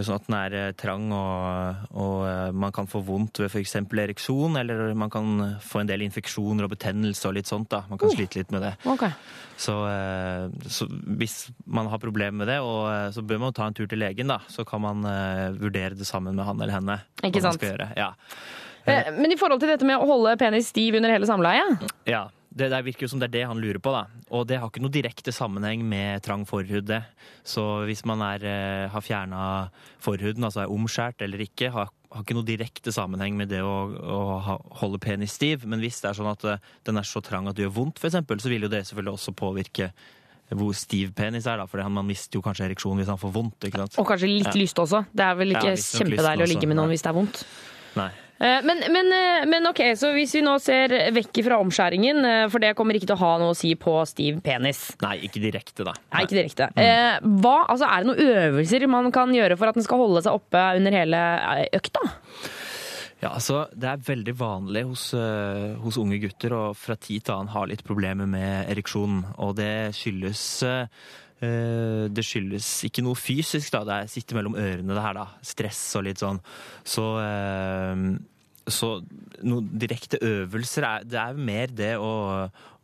Sånn 0.03 0.15
at 0.17 0.25
den 0.27 0.35
er 0.37 0.53
eh, 0.57 0.71
trang 0.77 1.07
og, 1.15 1.85
og 1.93 2.15
eh, 2.27 2.51
man 2.51 2.71
kan 2.75 2.87
få 2.89 3.01
vondt 3.05 3.39
ved 3.43 3.49
f.eks. 3.51 3.75
ereksjon, 3.81 4.57
eller 4.61 4.93
man 4.97 5.09
kan 5.13 5.59
få 5.61 5.81
en 5.81 5.89
del 5.91 6.03
infeksjoner 6.07 6.65
og 6.67 6.73
betennelse 6.73 7.27
og 7.29 7.35
litt 7.37 7.49
sånt. 7.49 7.69
da. 7.69 7.83
Man 7.89 7.97
kan 8.01 8.09
Oh. 8.11 8.15
slite 8.15 8.41
litt 8.41 8.51
med 8.51 8.61
det. 8.65 8.73
Okay. 8.85 9.11
Så, 9.57 9.75
eh, 9.87 10.47
så 10.67 10.87
hvis 10.89 11.51
man 11.65 11.87
har 11.87 12.01
problemer 12.01 12.41
med 12.43 12.47
det, 12.49 12.59
og, 12.65 13.13
så 13.13 13.21
bør 13.21 13.39
man 13.45 13.53
ta 13.53 13.67
en 13.69 13.77
tur 13.77 13.87
til 13.87 13.99
legen, 14.01 14.27
da. 14.27 14.39
Så 14.49 14.65
kan 14.67 14.81
man 14.81 15.01
vurdere 15.59 15.95
det 15.95 16.07
sammen 16.09 16.35
med 16.35 16.45
han 16.45 16.59
eller 16.61 16.73
henne. 16.79 16.99
Ikke 17.23 17.41
sant? 17.41 17.61
Ja. 17.97 18.13
Men 18.85 19.29
i 19.31 19.37
forhold 19.37 19.59
til 19.61 19.69
dette 19.69 19.85
med 19.85 20.01
å 20.01 20.07
holde 20.09 20.33
penis 20.41 20.71
stiv 20.73 20.95
under 20.97 21.11
hele 21.13 21.27
samleiet 21.29 21.83
ja. 22.09 22.23
Det 22.51 22.67
der 22.67 22.83
virker 22.83 23.05
jo 23.05 23.07
som 23.13 23.19
det 23.21 23.29
er 23.29 23.35
det 23.37 23.45
han 23.47 23.61
lurer 23.63 23.79
på, 23.79 23.93
da. 23.95 24.03
Og 24.35 24.43
det 24.49 24.57
har 24.59 24.67
ikke 24.67 24.81
noe 24.83 24.91
direkte 24.91 25.31
sammenheng 25.31 25.85
med 25.87 26.19
trang 26.25 26.43
forhud, 26.47 26.83
det. 26.89 26.99
Så 27.47 27.63
hvis 27.87 28.03
man 28.05 28.19
er, 28.25 28.43
eh, 28.43 28.89
har 28.91 29.01
fjerna 29.05 29.69
forhuden, 30.03 30.43
altså 30.43 30.65
er 30.65 30.73
omskjært 30.73 31.23
eller 31.23 31.45
ikke, 31.45 31.71
har, 31.71 31.87
har 32.11 32.25
ikke 32.25 32.35
noe 32.35 32.47
direkte 32.47 32.91
sammenheng 32.91 33.37
med 33.39 33.53
det 33.53 33.61
å, 33.63 33.75
å 33.95 34.39
ha, 34.43 34.57
holde 34.81 34.99
penis 34.99 35.37
stiv. 35.39 35.63
Men 35.63 35.79
hvis 35.79 36.01
det 36.03 36.09
er 36.11 36.19
sånn 36.19 36.31
at 36.33 36.43
eh, 36.43 36.57
den 36.83 36.99
er 36.99 37.07
så 37.07 37.23
trang 37.23 37.47
at 37.47 37.55
det 37.55 37.63
gjør 37.69 37.77
vondt, 37.77 38.01
f.eks., 38.03 38.19
så 38.43 38.51
vil 38.51 38.67
jo 38.67 38.71
det 38.73 38.83
selvfølgelig 38.89 39.15
også 39.15 39.33
påvirke 39.39 39.93
hvor 40.51 40.73
stiv 40.75 41.13
penis 41.15 41.45
er, 41.47 41.61
da. 41.61 41.67
For 41.71 41.79
man 41.87 42.03
mister 42.09 42.35
jo 42.35 42.43
kanskje 42.43 42.65
ereksjon 42.67 42.99
hvis 42.99 43.07
han 43.07 43.19
får 43.21 43.31
vondt. 43.31 43.69
ikke 43.69 43.79
sant? 43.79 43.95
Og 44.01 44.09
kanskje 44.09 44.27
litt 44.27 44.51
Ja. 44.51 44.57
lyst 44.59 44.75
også. 44.83 45.05
Det 45.15 45.23
er 45.23 45.37
vel 45.39 45.55
ikke 45.55 45.71
ja, 45.71 45.79
kjempedeilig 45.79 46.43
å 46.43 46.49
ligge 46.51 46.67
med 46.67 46.75
noen 46.75 46.91
nei. 46.91 46.97
hvis 46.97 47.05
det 47.07 47.11
er 47.13 47.15
vondt. 47.15 47.45
Nei. 47.95 48.09
Eh, 48.41 48.59
Men, 48.65 48.79
men, 48.89 49.11
eh, 49.13 49.45
men 49.45 49.69
ok, 49.69 49.83
så 49.99 50.09
hvis 50.15 50.33
vi 50.33 50.41
nå 50.41 50.55
ser 50.61 50.93
vekk 51.13 51.43
fra 51.45 51.59
omskjæringen, 51.61 52.23
eh, 52.25 52.47
for 52.49 52.63
det 52.63 52.73
kommer 52.77 52.97
ikke 52.97 53.11
til 53.11 53.17
å 53.19 53.21
ha 53.21 53.35
noe 53.41 53.53
å 53.53 53.57
si 53.57 53.75
på 53.77 53.93
stiv 54.09 54.41
penis. 54.45 54.87
Nei, 55.03 55.19
ikke 55.27 55.43
direkte, 55.43 55.85
da. 55.85 55.93
Nei, 56.15 56.25
ikke 56.25 56.39
direkte. 56.39 56.71
Mm. 56.73 57.37
Hva, 57.43 57.55
altså, 57.69 57.85
er 57.85 58.01
det 58.01 58.09
noen 58.09 58.33
øvelser 58.41 58.87
man 58.89 59.11
kan 59.13 59.33
gjøre 59.35 59.59
for 59.59 59.69
at 59.69 59.77
den 59.77 59.85
skal 59.85 60.01
holde 60.01 60.25
seg 60.25 60.33
oppe 60.41 60.65
under 60.79 60.97
hele 60.97 61.21
økta? 61.77 62.01
Ja, 63.21 63.35
altså, 63.35 63.67
Det 63.77 63.85
er 63.85 64.01
veldig 64.01 64.33
vanlig 64.33 64.81
hos, 64.89 65.11
uh, 65.13 65.77
hos 65.83 65.99
unge 66.01 66.17
gutter 66.23 66.55
å 66.57 66.61
fra 66.73 66.95
tid 66.97 67.27
til 67.27 67.35
annen 67.35 67.53
ha 67.53 67.65
litt 67.69 67.83
problemer 67.85 68.25
med 68.25 68.71
ereksjon. 68.73 69.21
Og 69.37 69.53
det 69.59 69.93
skyldes 69.93 70.41
eh, 70.65 72.09
det 72.09 72.25
skyldes 72.25 72.65
ikke 72.89 73.03
noe 73.05 73.17
fysisk, 73.17 73.69
da. 73.73 73.83
Det 73.85 73.93
er 73.93 74.09
sitter 74.09 74.37
mellom 74.37 74.57
ørene, 74.57 74.93
det 74.93 75.05
her, 75.05 75.17
da. 75.17 75.27
Stress 75.45 75.83
og 75.97 76.05
litt 76.09 76.21
sånn. 76.21 76.41
Så, 76.81 77.05
eh, 77.21 78.03
så 78.69 78.91
noen 79.41 79.69
direkte 79.81 80.19
øvelser 80.21 80.85
er 80.85 81.05
Det 81.09 81.17
er 81.17 81.37
mer 81.37 81.71
det 81.73 81.91
å, 81.97 82.11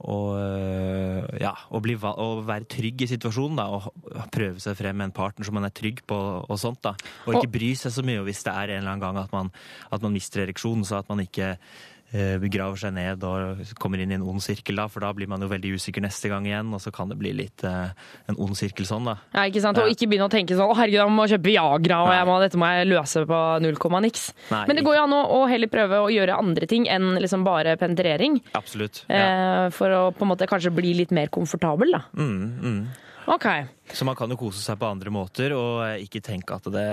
å 0.09 0.17
eh, 0.41 1.41
ja, 1.43 1.53
å, 1.69 1.81
bli, 1.83 1.97
å 2.01 2.27
være 2.47 2.69
trygg 2.71 3.03
i 3.05 3.09
situasjonen, 3.11 3.59
da. 3.59 3.67
Og 3.77 4.31
prøve 4.33 4.61
seg 4.63 4.77
frem 4.79 4.97
med 4.97 5.09
en 5.09 5.17
partner 5.19 5.47
som 5.47 5.57
man 5.57 5.67
er 5.69 5.75
trygg 5.77 6.01
på, 6.09 6.17
og 6.47 6.61
sånt, 6.61 6.81
da. 6.87 6.95
Og 7.27 7.37
ikke 7.37 7.53
bry 7.59 7.73
seg 7.77 7.93
så 7.93 8.05
mye 8.05 8.25
hvis 8.27 8.41
det 8.47 8.55
er 8.55 8.73
en 8.73 8.81
eller 8.81 8.95
annen 8.95 9.05
gang 9.05 9.21
at 9.21 9.35
man, 9.35 9.53
at 9.93 10.03
man 10.03 10.17
mister 10.17 10.45
ereksjonen, 10.47 10.87
så 10.87 11.01
at 11.01 11.13
man 11.13 11.21
ikke 11.23 11.55
eh, 12.13 12.37
begraver 12.41 12.79
seg 12.79 12.93
ned 12.95 13.23
og 13.27 13.63
kommer 13.81 14.01
inn 14.01 14.13
i 14.13 14.17
en 14.17 14.25
ond 14.27 14.43
sirkel, 14.43 14.77
da, 14.79 14.87
for 14.91 15.03
da 15.03 15.11
blir 15.15 15.29
man 15.29 15.43
jo 15.43 15.49
veldig 15.51 15.73
usikker 15.77 16.03
neste 16.03 16.31
gang 16.31 16.47
igjen, 16.47 16.71
og 16.73 16.81
så 16.83 16.93
kan 16.95 17.11
det 17.11 17.17
bli 17.19 17.33
litt 17.35 17.65
eh, 17.67 17.93
en 18.31 18.39
ond 18.43 18.57
sirkel 18.57 18.87
sånn, 18.89 19.09
da. 19.09 19.17
Ja, 19.35 19.47
ikke 19.49 19.63
sant? 19.63 19.81
Og 19.81 19.91
ikke 19.91 20.09
begynne 20.09 20.29
å 20.29 20.33
tenke 20.33 20.57
sånn 20.57 20.67
'Å, 20.69 20.77
herregud, 20.79 20.99
jeg 21.01 21.15
må 21.17 21.27
kjøpe 21.31 21.51
Viagra', 21.51 22.01
og 22.05 22.13
jeg 22.15 22.29
må, 22.29 22.37
'dette 22.43 22.61
må 22.61 22.71
jeg 22.71 22.91
løse 22.91 23.25
på 23.27 23.41
null 23.63 23.81
komma 23.81 24.03
niks'. 24.03 24.29
Nei, 24.51 24.63
Men 24.67 24.79
det 24.79 24.85
går 24.87 24.99
jo 24.99 25.03
an 25.07 25.17
å, 25.17 25.23
å 25.39 25.41
heller 25.49 25.71
prøve 25.71 26.03
å 26.05 26.11
gjøre 26.11 26.37
andre 26.37 26.69
ting 26.69 26.87
enn 26.87 27.17
liksom 27.21 27.43
bare 27.47 27.77
penetrering. 27.77 28.39
Absolutt. 28.57 29.03
Ja. 29.09 29.65
Eh, 29.65 29.69
for 29.75 29.89
å 29.91 30.03
på 30.15 30.25
en 30.25 30.33
måte 30.33 30.47
kanskje 30.49 30.73
bli 30.73 30.93
litt 30.97 31.11
mer 31.15 31.27
komfortabel, 31.33 31.91
da. 31.97 32.05
Mm, 32.17 32.39
mm. 32.61 32.81
Ok. 33.27 33.45
Så 33.91 34.05
man 34.07 34.15
kan 34.15 34.31
jo 34.31 34.37
kose 34.39 34.61
seg 34.63 34.77
på 34.79 34.87
andre 34.87 35.11
måter, 35.11 35.51
og 35.55 35.81
eh, 35.83 36.03
ikke 36.05 36.21
tenke 36.23 36.55
at, 36.55 36.67
det, 36.71 36.87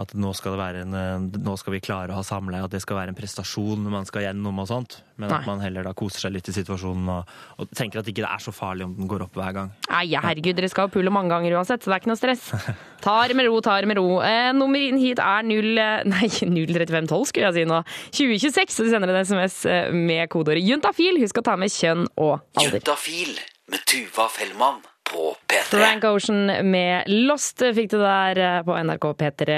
at 0.00 0.10
nå, 0.16 0.32
skal 0.36 0.52
det 0.54 0.60
være 0.60 0.82
en, 0.84 0.96
eh, 0.96 1.38
nå 1.40 1.54
skal 1.60 1.74
vi 1.74 1.80
klare 1.84 2.12
å 2.12 2.18
ha 2.18 2.24
samleie, 2.24 2.60
at 2.64 2.72
det 2.72 2.82
skal 2.84 2.98
være 2.98 3.12
en 3.12 3.16
prestasjon 3.16 3.86
man 3.92 4.04
skal 4.08 4.26
gjennom 4.26 4.60
og 4.60 4.68
sånt. 4.68 4.98
Men 5.16 5.30
Nei. 5.32 5.38
at 5.40 5.48
man 5.48 5.62
heller 5.64 5.86
da 5.88 5.94
koser 5.96 6.26
seg 6.26 6.34
litt 6.34 6.50
i 6.52 6.54
situasjonen 6.56 7.08
og, 7.14 7.32
og 7.56 7.72
tenker 7.76 8.02
at 8.02 8.10
ikke 8.12 8.24
det 8.24 8.32
er 8.34 8.44
så 8.44 8.52
farlig 8.52 8.84
om 8.84 8.92
den 8.98 9.08
går 9.08 9.24
opp 9.24 9.38
hver 9.40 9.56
gang. 9.56 9.72
Nei, 9.88 10.04
herregud, 10.12 10.58
dere 10.60 10.70
skal 10.72 10.90
jo 10.90 10.94
pule 10.98 11.12
mange 11.14 11.32
ganger 11.32 11.56
uansett, 11.56 11.84
så 11.84 11.92
det 11.92 11.96
er 11.96 12.04
ikke 12.04 12.12
noe 12.12 12.20
stress. 12.20 12.44
Tar 13.06 13.32
det 13.32 13.38
med 13.40 13.48
ro, 13.48 13.56
tar 13.64 13.82
det 13.82 13.90
med 13.90 13.98
ro. 13.98 14.20
Eh, 14.22 14.52
nummer 14.54 14.78
inn 14.80 15.00
hit 15.00 15.20
er 15.24 15.48
0, 15.48 15.72
eh, 15.72 16.04
nei, 16.12 16.28
03512 16.28 17.32
skulle 17.32 17.48
jeg 17.48 17.62
si 17.62 17.66
nå. 17.68 17.80
2026, 18.12 18.76
så 18.76 18.84
du 18.86 18.92
sender 18.92 19.10
en 19.10 19.24
SMS 19.24 19.62
med 19.96 20.28
kodeordet 20.32 20.62
juntafil. 20.68 21.18
Husk 21.24 21.40
å 21.40 21.48
ta 21.48 21.56
med 21.60 21.72
kjønn 21.72 22.06
og 22.12 22.36
alder. 22.60 22.78
Juntafil 22.78 23.34
med 23.72 23.84
Tuva 23.88 24.28
Fellmann 24.30 24.82
på 25.08 25.32
P3. 25.52 25.68
Frank 25.68 26.04
Ocean 26.08 26.46
med 26.70 27.08
Lost 27.28 27.60
fikk 27.76 27.90
du 27.92 27.98
der 28.00 28.38
eh, 28.40 28.60
på 28.64 28.76
NRK 28.88 29.08
P3 29.20 29.56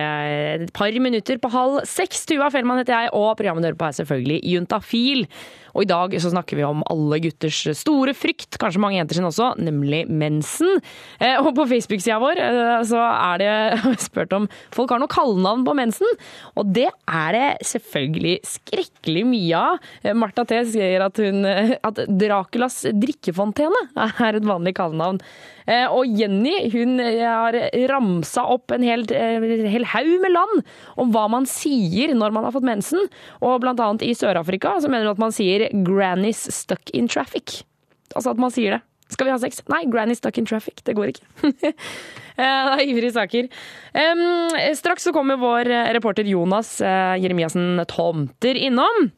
et 0.65 0.73
par 0.75 0.95
minutter 1.03 1.39
på 1.39 1.51
halv 1.53 1.83
seks. 1.89 2.25
Tuva 2.27 2.51
Fellmann 2.51 2.81
heter 2.83 2.97
jeg, 2.97 3.13
og 3.15 3.37
programmet 3.39 3.69
hører 3.69 3.79
på 3.79 3.87
er 3.89 3.99
selvfølgelig 4.01 4.41
Juntafil. 4.55 5.29
Og 5.75 5.83
i 5.83 5.89
dag 5.91 6.13
så 6.23 6.31
snakker 6.31 6.59
vi 6.59 6.67
om 6.67 6.85
alle 6.91 7.19
gutters 7.25 7.61
store 7.81 8.15
frykt, 8.15 8.59
kanskje 8.63 8.83
mange 8.83 9.01
jenter 9.01 9.19
sin 9.19 9.27
også, 9.27 9.53
nemlig 9.59 10.05
mensen. 10.07 10.79
Eh, 11.19 11.39
Og 11.43 11.51
på 11.57 11.67
Facebook-sida 11.71 12.19
vår 12.23 12.43
eh, 12.43 12.85
så 12.91 13.01
er 13.03 13.43
det 13.43 13.55
spurt 14.07 14.35
om 14.39 14.47
folk 14.75 14.95
har 14.95 15.03
noe 15.03 15.11
kallenavn 15.11 15.65
på 15.67 15.75
mensen, 15.79 16.11
og 16.59 16.71
det 16.75 16.89
er 16.91 17.39
det 17.39 17.49
selvfølgelig 17.71 18.37
skrekkelig 18.51 19.27
mye 19.31 19.65
av. 19.65 19.91
Martha 20.19 20.47
T 20.47 20.61
sier 20.75 21.07
at, 21.07 21.19
hun, 21.23 21.43
at 21.47 22.05
Draculas 22.11 22.85
drikkefontene 22.95 23.87
er 24.15 24.39
et 24.39 24.47
vanlig 24.47 24.75
kallenavn. 24.79 25.21
Eh, 25.85 25.93
Og 25.95 26.17
Jenny 26.19 26.55
hun 26.73 26.99
eh, 27.03 27.21
har 27.25 27.57
ramsa 27.91 28.47
opp 28.55 28.75
en 28.75 28.85
hel, 28.87 29.07
eh, 29.13 29.45
hel 29.71 29.87
haug 29.95 30.15
med 30.23 30.35
land 30.35 30.65
om 31.01 31.13
hva 31.15 31.27
man 31.33 31.49
sier 31.51 32.15
når 32.17 32.35
man 32.35 32.47
har 32.47 32.55
fått 32.55 32.67
mensen. 32.67 33.07
Og 33.43 33.61
blant 33.65 33.81
annet 33.81 34.07
i 34.07 34.15
Sør-Afrika 34.17 34.77
så 34.81 34.91
mener 34.91 35.09
hun 35.09 35.17
at 35.17 35.23
man 35.23 35.35
sier 35.35 35.69
'granny's 35.73 36.47
stuck 36.53 36.91
in 36.93 37.09
traffic'. 37.09 37.63
Altså 38.15 38.31
at 38.31 38.39
man 38.39 38.51
sier 38.51 38.79
det. 38.79 38.83
Skal 39.11 39.27
vi 39.27 39.33
ha 39.33 39.39
sex? 39.39 39.61
Nei, 39.69 39.85
granny 39.85 40.15
stuck 40.15 40.39
in 40.39 40.47
traffic. 40.47 40.81
Det 40.85 40.95
går 40.97 41.13
ikke. 41.13 41.27
Det 42.35 42.43
er 42.43 42.81
ivrige 42.83 43.13
saker. 43.15 43.47
Um, 43.95 44.51
straks 44.75 45.05
så 45.07 45.13
kommer 45.15 45.39
vår 45.39 45.69
reporter 45.95 46.27
Jonas 46.27 46.81
uh, 46.83 47.15
Jeremiassen 47.15 47.79
Tomter 47.87 48.59
innom. 48.59 49.13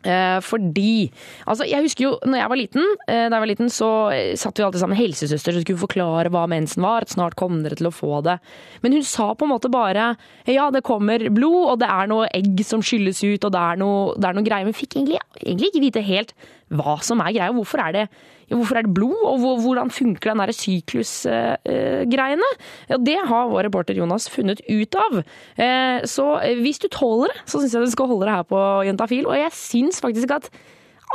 Eh, 0.00 0.38
fordi 0.40 1.10
Altså, 1.44 1.66
jeg 1.68 1.84
husker 1.84 2.04
jo 2.06 2.12
når 2.24 2.38
jeg 2.40 2.48
var 2.48 2.56
liten, 2.56 2.86
eh, 3.06 3.26
da 3.28 3.36
jeg 3.36 3.42
var 3.42 3.50
liten, 3.50 3.68
så 3.72 3.88
eh, 4.14 4.36
satt 4.38 4.56
vi 4.56 4.64
alltid 4.64 4.80
sammen 4.80 4.96
med 4.96 5.02
helsesøster 5.02 5.52
som 5.52 5.64
skulle 5.64 5.82
forklare 5.82 6.32
hva 6.32 6.46
mensen 6.48 6.84
var, 6.84 7.04
at 7.04 7.12
snart 7.12 7.36
kom 7.36 7.60
dere 7.64 7.76
til 7.76 7.90
å 7.90 7.94
få 7.94 8.22
det. 8.24 8.38
Men 8.80 8.96
hun 8.96 9.04
sa 9.04 9.34
på 9.34 9.44
en 9.44 9.52
måte 9.52 9.72
bare 9.72 10.14
ja, 10.48 10.70
det 10.72 10.82
kommer 10.86 11.26
blod, 11.28 11.74
og 11.74 11.76
det 11.82 11.90
er 11.92 12.08
noe 12.10 12.30
egg 12.32 12.62
som 12.64 12.80
skylles 12.82 13.20
ut, 13.22 13.44
og 13.44 13.52
det 13.52 13.60
er 13.60 13.80
noe, 13.80 14.14
det 14.16 14.30
er 14.30 14.38
noe 14.38 14.46
greier. 14.46 14.68
Men 14.68 14.76
fikk 14.76 14.96
egentlig, 14.96 15.20
egentlig 15.42 15.70
ikke 15.70 15.84
vite 15.84 16.06
helt 16.06 16.34
hva 16.70 16.96
som 17.02 17.20
er 17.24 17.32
greia. 17.34 17.50
Hvorfor 17.54 17.80
er 17.82 17.92
det, 17.96 18.04
hvorfor 18.50 18.78
er 18.78 18.86
det 18.86 18.94
blod, 18.94 19.16
og 19.26 19.40
hvordan 19.64 19.90
funker 19.90 20.30
den 20.32 20.42
der 20.42 20.52
syklusgreiene? 20.54 22.50
Ja, 22.90 22.96
det 22.98 23.18
har 23.28 23.48
vår 23.50 23.66
reporter 23.68 23.94
Jonas 23.98 24.28
funnet 24.30 24.60
ut 24.68 24.94
av. 24.98 25.22
Eh, 25.56 26.00
Så 26.06 26.26
hvis 26.62 26.78
du 26.82 26.88
tåler 26.88 27.28
det, 27.34 27.42
så 27.46 27.60
syns 27.60 27.74
jeg 27.74 27.84
du 27.86 27.90
skal 27.94 28.06
holde 28.10 28.26
det 28.28 28.34
her 28.36 28.46
på 28.46 28.60
Jentafil. 28.86 29.26
Og 29.26 29.34
jeg 29.38 29.50
syns 29.56 30.00
faktisk 30.00 30.30
at 30.36 30.50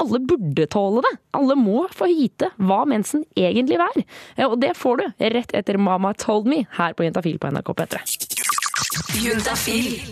alle 0.01 0.19
burde 0.27 0.65
tåle 0.67 1.01
det. 1.05 1.13
Alle 1.33 1.55
må 1.55 1.85
få 1.95 2.09
vite 2.11 2.49
hva 2.59 2.81
mensen 2.85 3.23
egentlig 3.37 3.79
er. 3.79 4.03
Eh, 4.37 4.45
Og 4.47 4.59
det 4.59 4.75
får 4.75 4.97
du 4.97 5.05
rett 5.31 5.51
etter 5.55 5.77
Mama 5.79 6.13
Told 6.13 6.45
Me 6.51 6.65
her 6.77 6.93
på 6.93 7.03
Jentafil 7.07 7.39
på 7.39 7.47
NRK 7.51 7.73
P3. 7.73 8.34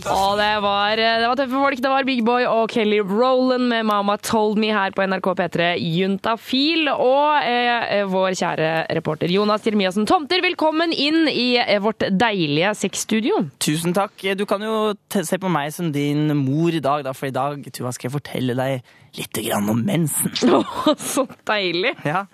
Og 0.08 0.38
det 0.40 0.52
var, 0.64 0.96
det 0.96 1.28
var 1.28 1.36
tøffe 1.36 1.60
folk. 1.60 1.82
Det 1.84 1.92
var 1.92 2.06
Big 2.08 2.22
Boy 2.24 2.46
og 2.48 2.72
Kelly 2.72 3.02
Rowland 3.04 3.68
med 3.68 3.84
Mama 3.90 4.16
Told 4.24 4.60
Me 4.62 4.70
her 4.72 4.94
på 4.96 5.04
NRK 5.04 5.28
P3 5.40 5.68
Juntafil. 5.84 6.88
Og 6.94 7.44
eh, 7.44 8.06
vår 8.08 8.38
kjære 8.40 8.72
reporter 8.96 9.34
Jonas 9.34 9.68
Jeremiassen 9.68 10.08
Tomter, 10.08 10.44
velkommen 10.46 10.96
inn 10.96 11.28
i 11.28 11.58
eh, 11.60 11.82
vårt 11.84 12.08
deilige 12.08 12.72
sexstudio. 12.86 13.44
Tusen 13.64 13.96
takk. 13.96 14.16
Du 14.40 14.46
kan 14.50 14.64
jo 14.64 14.94
se 15.12 15.40
på 15.42 15.52
meg 15.52 15.74
som 15.76 15.92
din 15.92 16.32
mor 16.40 16.72
i 16.72 16.84
dag, 16.84 17.04
da, 17.04 17.12
for 17.18 17.28
i 17.28 17.36
dag 17.36 17.68
Tuva, 17.74 17.92
skal 17.92 18.10
jeg 18.10 18.16
fortelle 18.16 18.56
deg 18.58 18.94
litt 19.18 19.40
grann 19.46 19.70
om 19.70 19.82
mensen. 19.86 20.32
Oh, 20.54 20.94
så 21.00 21.26
deilig! 21.48 21.94
Ja, 22.06 22.26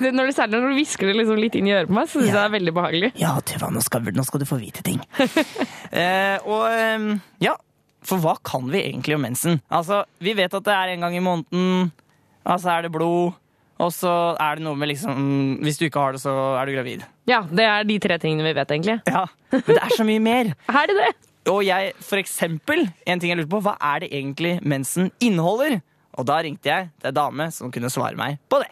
Det, 0.00 0.12
når 0.14 0.30
du, 0.30 0.42
når 0.52 0.66
du 0.68 0.74
hvisker 0.78 1.10
det 1.10 1.16
liksom 1.18 1.40
litt 1.40 1.56
inn 1.58 1.66
i 1.68 1.74
øret 1.76 1.90
på 1.90 1.96
meg, 1.98 2.08
så 2.10 2.18
syns 2.20 2.28
jeg 2.28 2.34
Ja. 2.34 2.40
det 2.40 2.44
er 2.48 2.54
veldig 2.58 2.74
behagelig. 2.76 3.10
ja 3.18 3.32
Tuva, 3.40 3.70
nå 3.74 3.82
nå 3.82 4.24
skal 4.26 4.40
du 4.40 4.46
få 4.48 4.58
vite 4.60 4.82
ting. 4.86 5.00
eh, 5.90 6.38
og 6.46 6.64
eh, 6.70 7.08
ja, 7.44 7.56
for 8.04 8.22
hva 8.22 8.36
kan 8.46 8.68
vi 8.70 8.84
egentlig 8.86 9.16
om 9.18 9.22
mensen? 9.26 9.60
Altså, 9.70 10.04
Vi 10.22 10.34
vet 10.38 10.54
at 10.54 10.64
det 10.64 10.74
er 10.74 10.94
en 10.94 11.00
gang 11.06 11.16
i 11.18 11.22
måneden, 11.24 11.92
altså 12.46 12.70
er 12.76 12.86
det 12.86 12.92
blod, 12.94 13.34
og 13.78 13.92
så 13.94 14.12
er 14.42 14.58
det 14.58 14.64
noe 14.66 14.74
med 14.74 14.88
liksom 14.90 15.58
Hvis 15.62 15.78
du 15.78 15.84
ikke 15.86 16.00
har 16.02 16.16
det, 16.16 16.20
så 16.24 16.32
er 16.58 16.66
du 16.66 16.72
gravid. 16.74 17.04
Ja, 17.30 17.42
det 17.46 17.62
er 17.66 17.84
de 17.86 17.98
tre 18.02 18.16
tingene 18.18 18.46
vi 18.48 18.54
vet, 18.58 18.70
egentlig. 18.74 18.96
Ja, 19.06 19.26
Men 19.52 19.62
det 19.68 19.82
er 19.82 19.94
så 19.94 20.06
mye 20.08 20.22
mer. 20.22 20.54
Er 20.80 20.86
det 20.90 20.96
det? 20.98 21.12
Og 21.48 21.62
jeg, 21.64 21.92
for 22.04 22.18
eksempel, 22.20 22.88
en 23.06 23.20
ting 23.22 23.30
jeg 23.30 23.38
lurte 23.38 23.52
på, 23.54 23.60
hva 23.64 23.76
er 23.94 24.02
det 24.02 24.08
egentlig 24.12 24.58
mensen 24.66 25.12
inneholder? 25.24 25.78
Og 26.18 26.26
da 26.26 26.40
ringte 26.42 26.66
jeg 26.66 26.88
til 26.98 27.12
ei 27.12 27.14
dame 27.14 27.46
som 27.54 27.70
kunne 27.74 27.90
svare 27.94 28.18
meg 28.18 28.40
på 28.50 28.58
det. 28.62 28.70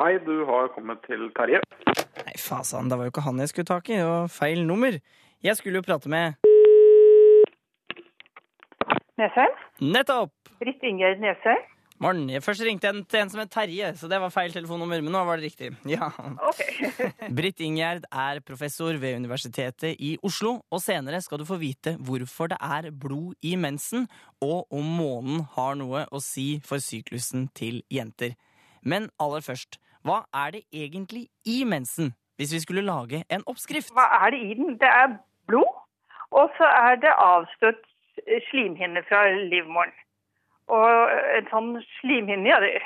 Hei, 0.00 0.12
du 0.24 0.44
har 0.48 0.70
kommet 0.76 1.02
til 1.04 1.26
Terje. 1.36 1.58
Nei, 2.24 2.36
fasan, 2.38 2.88
det 2.88 2.96
var 2.96 3.08
jo 3.08 3.12
ikke 3.12 3.24
han 3.26 3.42
jeg 3.42 3.50
skulle 3.50 3.68
tak 3.68 3.90
i. 3.90 3.98
Det 3.98 4.06
var 4.06 4.30
feil 4.32 4.62
nummer. 4.66 4.96
Jeg 5.42 5.58
skulle 5.58 5.82
jo 5.82 5.84
prate 5.84 6.08
med 6.12 6.38
Nesheim? 9.20 9.58
Nettopp! 9.82 10.32
Britt 10.62 10.86
Ingjerd 10.86 11.20
Nesheim? 11.20 11.66
Morgen. 12.00 12.30
Jeg 12.32 12.40
Først 12.40 12.62
ringte 12.64 12.88
jeg 12.88 13.02
til 13.12 13.20
en 13.20 13.28
som 13.28 13.40
het 13.42 13.50
Terje, 13.52 13.90
så 14.00 14.08
det 14.08 14.16
var 14.22 14.32
feil 14.32 14.54
telefonnummer. 14.54 15.02
Men 15.04 15.12
nå 15.12 15.20
var 15.28 15.36
det 15.36 15.50
riktig. 15.50 15.74
Ja. 15.94 16.08
Okay. 16.48 17.10
Britt 17.36 17.60
Ingjerd 17.60 18.06
er 18.08 18.40
professor 18.40 18.96
ved 19.02 19.18
Universitetet 19.20 20.00
i 20.00 20.14
Oslo, 20.24 20.62
og 20.72 20.80
senere 20.80 21.20
skal 21.20 21.42
du 21.42 21.44
få 21.44 21.58
vite 21.60 21.98
hvorfor 22.00 22.48
det 22.54 22.56
er 22.56 22.88
blod 22.90 23.36
i 23.44 23.52
mensen, 23.60 24.08
og 24.40 24.72
om 24.72 24.88
månen 24.96 25.44
har 25.58 25.76
noe 25.76 26.06
å 26.08 26.22
si 26.24 26.48
for 26.64 26.80
syklusen 26.80 27.50
til 27.52 27.82
jenter. 27.92 28.32
Men 28.80 29.10
aller 29.20 29.44
først, 29.44 29.76
hva 30.00 30.22
er 30.32 30.56
det 30.56 30.64
egentlig 30.72 31.26
i 31.44 31.64
mensen, 31.68 32.14
hvis 32.40 32.56
vi 32.56 32.64
skulle 32.64 32.86
lage 32.88 33.26
en 33.28 33.44
oppskrift? 33.44 33.92
Hva 33.92 34.08
er 34.24 34.32
det 34.32 34.40
i 34.40 34.54
den? 34.56 34.78
Det 34.80 34.88
er 34.88 35.18
blod, 35.52 35.82
og 36.32 36.48
så 36.56 36.64
er 36.64 36.96
det 37.04 37.12
avstøtt 37.12 37.84
slimhinne 38.48 39.04
fra 39.10 39.26
livmoren. 39.52 39.92
Og 40.70 41.12
en 41.36 41.50
sånn 41.50 41.70
slimhinne, 41.98 42.46
ja, 42.46 42.60
det 42.62 42.78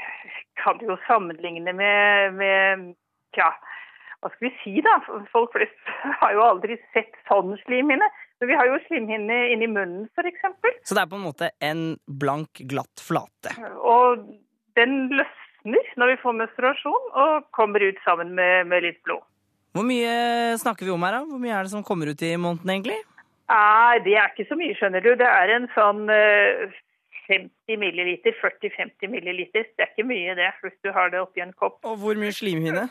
kan 0.60 0.78
du 0.80 0.86
jo 0.88 0.98
sammenligne 1.08 1.74
med, 1.76 2.36
med 2.38 2.92
Tja, 3.34 3.50
hva 4.24 4.30
skal 4.32 4.46
vi 4.46 4.52
si 4.62 4.80
da? 4.80 4.94
Folk 5.32 5.52
flest 5.52 5.90
har 6.22 6.32
jo 6.32 6.44
aldri 6.46 6.78
sett 6.94 7.12
sånn 7.28 7.52
slimhinne. 7.66 8.06
Men 8.40 8.50
vi 8.50 8.56
har 8.56 8.70
jo 8.70 8.80
slimhinne 8.86 9.36
inni 9.52 9.68
munnen, 9.68 10.06
eksempel. 10.16 10.72
Så 10.82 10.96
det 10.96 11.04
er 11.04 11.10
på 11.10 11.18
en 11.18 11.26
måte 11.26 11.50
en 11.60 11.82
blank, 12.08 12.62
glatt 12.70 13.02
flate. 13.04 13.52
Og 13.84 14.24
den 14.80 15.10
løsner 15.12 15.92
når 16.00 16.14
vi 16.14 16.16
får 16.22 16.38
menstruasjon 16.40 17.12
og 17.20 17.46
kommer 17.56 17.84
ut 17.84 18.00
sammen 18.04 18.32
med, 18.38 18.70
med 18.72 18.86
litt 18.86 19.02
blod. 19.04 19.22
Hvor 19.74 19.84
mye 19.86 20.56
snakker 20.60 20.86
vi 20.86 20.94
om 20.94 21.04
her, 21.04 21.18
da? 21.18 21.28
Hvor 21.28 21.40
mye 21.42 21.54
er 21.58 21.66
det 21.66 21.74
som 21.74 21.84
kommer 21.84 22.08
ut 22.08 22.24
i 22.24 22.34
måneden, 22.38 22.72
egentlig? 22.76 22.98
Nei, 23.50 24.00
det 24.06 24.16
er 24.16 24.32
ikke 24.32 24.48
så 24.48 24.56
mye, 24.56 24.76
skjønner 24.78 25.04
du. 25.04 25.12
Det 25.20 25.28
er 25.28 25.52
en 25.52 25.68
sånn 25.76 26.04
eh, 26.12 26.76
50 27.26 27.78
milliliter, 27.80 28.34
40-50 28.40 29.10
milliliter. 29.12 29.68
Det 29.76 29.86
er 29.86 29.92
ikke 29.92 30.08
mye 30.08 30.34
det, 30.38 30.50
hvis 30.62 30.76
du 30.84 30.90
har 30.92 31.12
det 31.12 31.20
oppi 31.24 31.44
en 31.44 31.54
kopp. 31.56 31.78
Og 31.84 31.96
hvor 32.02 32.18
mye 32.20 32.32
slimhinne? 32.34 32.88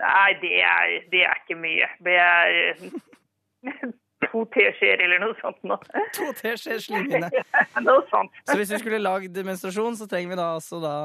Nei, 0.00 0.32
det 0.42 0.56
er, 0.60 0.96
det 1.12 1.22
er 1.24 1.38
ikke 1.40 1.56
mye. 1.60 1.88
Det 2.04 2.16
er 2.20 2.58
eh, 2.64 3.86
to 4.26 4.42
teskjeer 4.56 5.04
eller 5.06 5.22
noe 5.24 5.38
sånt 5.40 5.62
nå. 5.64 5.78
To 6.18 6.28
teskjeer 6.40 6.82
slimhinne. 6.84 7.30
noe 7.88 8.04
sånt. 8.12 8.36
Så 8.44 8.58
hvis 8.60 8.74
vi 8.74 8.82
skulle 8.84 9.00
lagd 9.00 9.40
menstruasjon, 9.48 9.96
så 9.96 10.08
trenger 10.10 10.34
vi 10.34 10.40
da 10.42 10.52
altså 10.58 10.82
da 10.84 10.96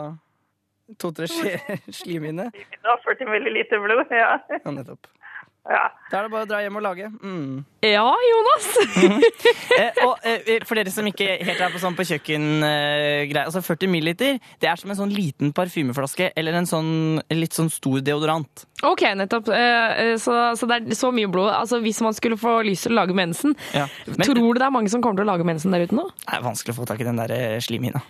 to-tre 0.99 1.27
skjeer 1.31 1.79
slimhinne? 1.93 2.49
Da 2.83 2.97
40 3.05 3.29
milliliter 3.31 3.79
blod, 3.83 4.11
ja. 4.11 4.35
Ja, 4.51 4.73
nettopp. 4.75 5.07
Ja. 5.69 5.83
Da 6.11 6.19
er 6.19 6.25
det 6.25 6.31
bare 6.33 6.43
å 6.43 6.49
dra 6.49 6.57
hjem 6.63 6.75
og 6.79 6.83
lage. 6.83 7.05
Mm. 7.23 7.61
Ja, 7.85 8.07
Jonas! 8.29 8.65
Eh, 9.71 10.01
og 10.03 10.25
eh, 10.27 10.59
for 10.67 10.75
dere 10.75 10.91
som 10.91 11.07
ikke 11.07 11.37
helt 11.47 11.61
er 11.63 11.71
på 11.71 11.79
sånn 11.79 11.95
på 11.95 12.03
kjøkkengreier, 12.09 13.45
altså 13.45 13.61
40 13.63 13.89
milliliter, 13.93 14.39
det 14.61 14.67
er 14.67 14.75
som 14.81 14.91
en 14.91 14.99
sånn 14.99 15.13
liten 15.15 15.53
parfymeflaske 15.55 16.27
eller 16.37 16.57
en 16.59 16.67
sånn 16.67 16.91
litt 17.31 17.55
sånn 17.55 17.71
stor 17.71 18.01
deodorant. 18.03 18.65
Ok, 18.83 19.05
nettopp. 19.17 19.47
Eh, 19.55 20.17
Så, 20.19 20.35
så 20.59 20.67
det 20.67 20.81
er 20.81 20.97
så 20.99 21.13
mye 21.15 21.29
blod. 21.31 21.53
Altså, 21.55 21.79
Hvis 21.83 22.01
man 22.03 22.13
skulle 22.17 22.35
få 22.41 22.57
lyst 22.67 22.87
til 22.89 22.95
å 22.97 22.99
lage 23.01 23.15
mensen, 23.15 23.55
Ja. 23.73 23.87
Men 24.09 24.25
tror 24.27 24.35
du 24.41 24.59
det 24.59 24.67
er 24.67 24.73
mange 24.75 24.91
som 24.91 25.01
kommer 25.01 25.21
til 25.21 25.29
å 25.29 25.31
lage 25.31 25.47
mensen 25.47 25.71
der 25.71 25.85
ute 25.87 25.95
nå? 25.95 26.09
det 26.25 26.35
er 26.35 26.43
vanskelig 26.43 26.75
å 26.75 26.81
få 26.81 26.89
tak 26.89 26.99
i 27.01 27.07
den 27.07 27.19
der 27.21 27.31
eh, 27.31 27.59
slimhinna. 27.63 28.01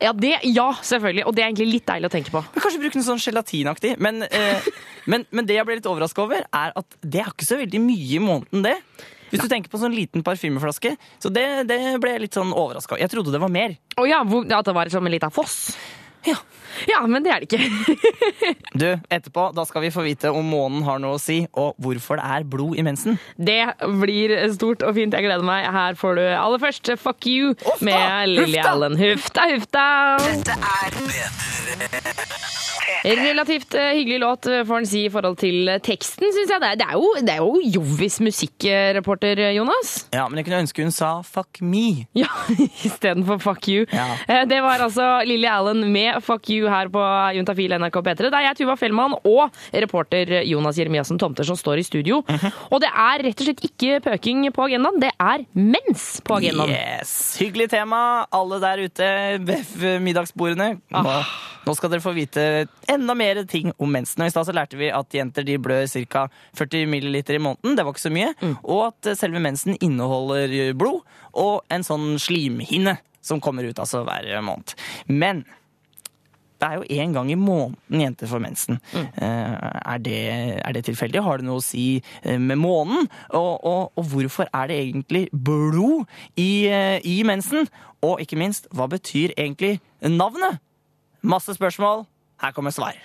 Ja, 0.00 0.12
det, 0.16 0.32
ja, 0.48 0.70
selvfølgelig. 0.80 1.26
Og 1.28 1.36
det 1.36 1.44
er 1.44 1.50
egentlig 1.50 1.68
litt 1.74 1.86
deilig 1.88 2.08
å 2.08 2.12
tenke 2.12 2.32
på. 2.32 2.40
Men 2.54 2.64
kanskje 2.64 2.80
bruke 2.80 3.00
noe 3.00 3.06
sånn 3.06 3.20
gelatinaktig. 3.20 3.94
Men, 4.00 4.22
eh, 4.24 4.68
men, 5.12 5.26
men 5.30 5.48
det 5.48 5.58
jeg 5.58 5.68
ble 5.68 5.76
litt 5.76 5.88
overraska 5.90 6.24
over, 6.24 6.46
er 6.48 6.76
at 6.80 7.00
det 7.04 7.20
er 7.20 7.32
ikke 7.32 7.48
så 7.48 7.60
veldig 7.60 7.82
mye 7.84 8.14
i 8.16 8.22
måneden, 8.24 8.64
det. 8.64 8.78
Hvis 9.30 9.44
du 9.44 9.50
tenker 9.50 9.70
på 9.70 9.78
sånn 9.78 9.94
liten 9.94 10.24
parfymeflaske. 10.26 10.96
Så 11.22 11.30
det, 11.30 11.46
det 11.70 11.78
ble 12.02 12.16
jeg 12.16 12.24
litt 12.24 12.38
sånn 12.38 12.50
overraska 12.50 12.96
over. 12.96 13.04
Jeg 13.04 13.12
trodde 13.12 13.34
det 13.34 13.42
var 13.42 13.52
mer. 13.52 13.76
Å 14.00 14.06
ja, 14.08 14.24
hvor, 14.26 14.48
at 14.48 14.66
det 14.66 14.74
var 14.74 14.90
som 14.90 15.06
en 15.06 15.14
liten 15.14 15.34
foss? 15.34 15.60
Ja. 16.28 16.36
Ja, 16.88 17.00
men 17.10 17.24
det 17.24 17.32
er 17.32 17.42
det 17.42 17.48
ikke. 17.50 17.60
Du, 18.80 18.86
etterpå 19.12 19.48
da 19.56 19.64
skal 19.68 19.82
vi 19.84 19.90
få 19.92 20.04
vite 20.06 20.30
om 20.32 20.46
månen 20.52 20.84
har 20.86 21.00
noe 21.02 21.18
å 21.18 21.20
si, 21.20 21.40
og 21.58 21.74
hvorfor 21.82 22.20
det 22.20 22.26
er 22.36 22.46
blod 22.48 22.78
i 22.78 22.84
mensen. 22.86 23.18
Det 23.36 23.58
blir 24.00 24.36
stort 24.54 24.84
og 24.86 24.94
fint. 24.96 25.16
Jeg 25.16 25.26
gleder 25.26 25.44
meg. 25.46 25.66
Her 25.74 25.98
får 25.98 26.20
du 26.20 26.24
aller 26.28 26.62
først 26.62 26.92
Fuck 27.00 27.26
You 27.28 27.54
Ofta! 27.58 27.84
med 27.84 28.28
Lilly! 28.36 28.60
Allen. 28.70 28.96
Hufta, 29.00 29.48
hufta! 29.50 29.86
Relativt 33.04 33.74
eh, 33.74 33.92
hyggelig 33.96 34.20
låt, 34.20 34.46
eh, 34.46 34.64
får 34.64 34.76
en 34.82 34.86
si, 34.86 35.04
i 35.06 35.10
forhold 35.12 35.38
til 35.40 35.68
eh, 35.68 35.80
teksten, 35.82 36.26
syns 36.34 36.50
jeg. 36.52 36.60
Det 36.60 36.68
er, 36.68 36.78
det 36.80 36.86
er 36.86 36.96
jo, 36.98 37.10
det 37.24 37.34
er 37.34 37.40
jo 37.40 37.60
jovis 37.76 38.18
musikkreporter, 38.24 39.42
Jonas. 39.56 39.92
Ja, 40.14 40.26
men 40.28 40.40
jeg 40.40 40.48
kunne 40.48 40.62
ønske 40.66 40.84
hun 40.84 40.94
sa 40.94 41.10
'fuck 41.24 41.62
me'. 41.62 42.06
Ja, 42.14 42.28
istedenfor 42.88 43.40
fuck 43.40 43.68
you. 43.68 43.86
Ja. 43.92 44.44
Det 44.44 44.60
var 44.62 44.84
altså 44.84 45.22
Lilly 45.24 45.48
Allen 45.48 45.92
med 45.92 46.20
fuck 46.22 46.50
you 46.50 46.68
her 46.68 46.88
på 46.92 47.00
Juntafil 47.36 47.72
NRK 47.78 48.00
P3. 48.00 48.28
Det 48.28 48.34
er 48.34 48.46
jeg, 48.48 48.56
Tuva 48.60 48.76
Fellmann, 48.76 49.16
og 49.24 49.50
reporter 49.72 50.42
Jonas 50.44 50.78
Jeremiassen 50.78 51.18
Tomter 51.18 51.44
som 51.44 51.56
står 51.56 51.80
i 51.80 51.86
studio. 51.86 52.22
Mhm. 52.28 52.52
Og 52.70 52.80
det 52.80 52.90
er 52.90 53.24
rett 53.24 53.40
og 53.40 53.46
slett 53.48 53.64
ikke 53.64 54.00
pøking 54.04 54.50
på 54.52 54.66
agendaen, 54.68 55.00
det 55.00 55.12
er 55.18 55.46
mens 55.54 56.20
på 56.24 56.36
agendaen. 56.40 56.70
Yes, 56.74 57.36
Hyggelig 57.40 57.70
tema, 57.70 58.26
alle 58.32 58.60
der 58.60 58.84
ute 58.84 59.08
ved 59.40 60.00
middagsbordene. 60.00 60.80
Ah. 60.92 61.24
nå 61.66 61.74
skal 61.76 61.90
dere 61.92 62.02
få 62.02 62.12
vite 62.16 62.66
enda 62.90 63.14
mer 63.18 63.42
ting 63.50 63.72
om 63.78 63.92
mensen. 63.92 64.22
Og 64.22 64.30
I 64.30 64.34
stad 64.34 64.48
så 64.48 64.56
lærte 64.56 64.80
vi 64.80 64.90
at 64.94 65.14
jenter 65.14 65.46
de 65.46 65.58
blør 65.62 65.86
ca. 66.10 66.26
40 66.58 66.86
ml 66.90 67.20
i 67.20 67.38
måneden. 67.42 67.76
Det 67.76 67.86
var 67.86 67.94
ikke 67.94 68.08
så 68.08 68.14
mye. 68.14 68.34
Mm. 68.40 68.56
Og 68.64 68.82
at 68.90 69.12
selve 69.18 69.42
mensen 69.42 69.78
inneholder 69.80 70.74
blod 70.78 71.00
og 71.32 71.62
en 71.70 71.86
sånn 71.86 72.12
slimhinne 72.20 72.98
som 73.22 73.40
kommer 73.40 73.68
ut 73.68 73.78
altså 73.78 74.02
hver 74.06 74.28
måned. 74.44 74.74
Men 75.06 75.44
det 76.60 76.68
er 76.68 76.76
jo 76.76 77.00
én 77.00 77.14
gang 77.16 77.30
i 77.32 77.38
måneden 77.40 78.02
jenter 78.02 78.28
får 78.28 78.42
mensen. 78.44 78.80
Mm. 78.92 79.06
er, 79.16 79.98
det, 80.04 80.18
er 80.60 80.72
det 80.76 80.84
tilfeldig? 80.84 81.22
Har 81.24 81.40
det 81.40 81.46
noe 81.48 81.60
å 81.60 81.64
si 81.64 82.02
eh, 82.22 82.36
med 82.36 82.60
månen? 82.60 83.08
Og, 83.32 83.64
og, 83.64 83.92
og 83.96 84.08
hvorfor 84.12 84.50
er 84.52 84.68
det 84.68 84.76
egentlig 84.82 85.22
blod 85.32 86.04
i, 86.36 86.68
eh, 86.68 86.98
i 87.00 87.22
mensen? 87.24 87.68
Og 88.04 88.20
ikke 88.20 88.36
minst, 88.40 88.68
hva 88.76 88.90
betyr 88.92 89.32
egentlig 89.38 89.78
navnet? 90.04 90.60
Masse 91.24 91.56
spørsmål. 91.56 92.04
Her 92.40 92.52
kommer 92.56 92.74
svar. 92.74 92.98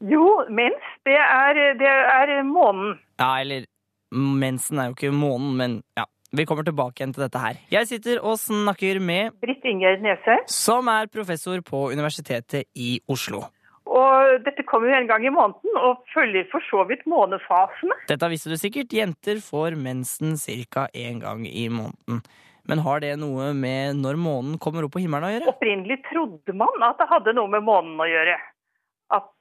Jo, 0.00 0.24
mens, 0.48 0.86
det 1.04 1.18
er, 1.18 1.58
det 1.78 1.90
er 1.90 2.32
månen. 2.48 2.96
Ja, 3.20 3.34
eller 3.42 3.66
mensen 4.10 4.80
er 4.80 4.90
jo 4.90 4.96
ikke 4.96 5.12
månen, 5.14 5.52
men 5.60 5.82
ja. 5.98 6.06
Vi 6.30 6.44
kommer 6.46 6.62
tilbake 6.62 7.00
igjen 7.00 7.10
til 7.10 7.24
dette 7.24 7.40
her. 7.42 7.56
Jeg 7.74 7.88
sitter 7.90 8.20
og 8.22 8.36
snakker 8.38 9.00
med 9.02 9.32
Britt 9.42 9.64
Ingjerd 9.66 10.04
Nese. 10.04 10.36
som 10.46 10.86
er 10.86 11.08
professor 11.10 11.58
på 11.66 11.88
Universitetet 11.90 12.68
i 12.78 13.00
Oslo. 13.10 13.40
Og 13.90 14.36
dette 14.46 14.62
kommer 14.62 14.92
jo 14.92 15.00
en 15.00 15.08
gang 15.08 15.26
i 15.26 15.32
måneden, 15.34 15.74
og 15.74 16.04
følger 16.14 16.46
for 16.52 16.62
så 16.70 16.84
vidt 16.86 17.02
månefasene. 17.10 17.96
Dette 18.06 18.28
visste 18.30 18.52
du 18.52 18.54
sikkert. 18.60 18.94
Jenter 18.94 19.42
får 19.42 19.74
mensen 19.74 20.38
ca. 20.70 20.86
én 20.94 21.18
gang 21.18 21.42
i 21.48 21.66
måneden. 21.68 22.22
Men 22.70 22.78
har 22.86 23.00
det 23.02 23.16
noe 23.18 23.50
med 23.56 23.98
når 23.98 24.14
månen 24.20 24.58
kommer 24.62 24.86
opp 24.86 24.94
på 24.94 25.02
himmelen 25.02 25.26
å 25.26 25.32
gjøre? 25.34 25.50
Opprinnelig 25.50 25.98
trodde 26.06 26.54
man 26.54 26.86
at 26.86 27.00
det 27.00 27.08
hadde 27.10 27.34
noe 27.34 27.50
med 27.50 27.66
månen 27.66 27.98
å 27.98 28.06
gjøre. 28.06 28.36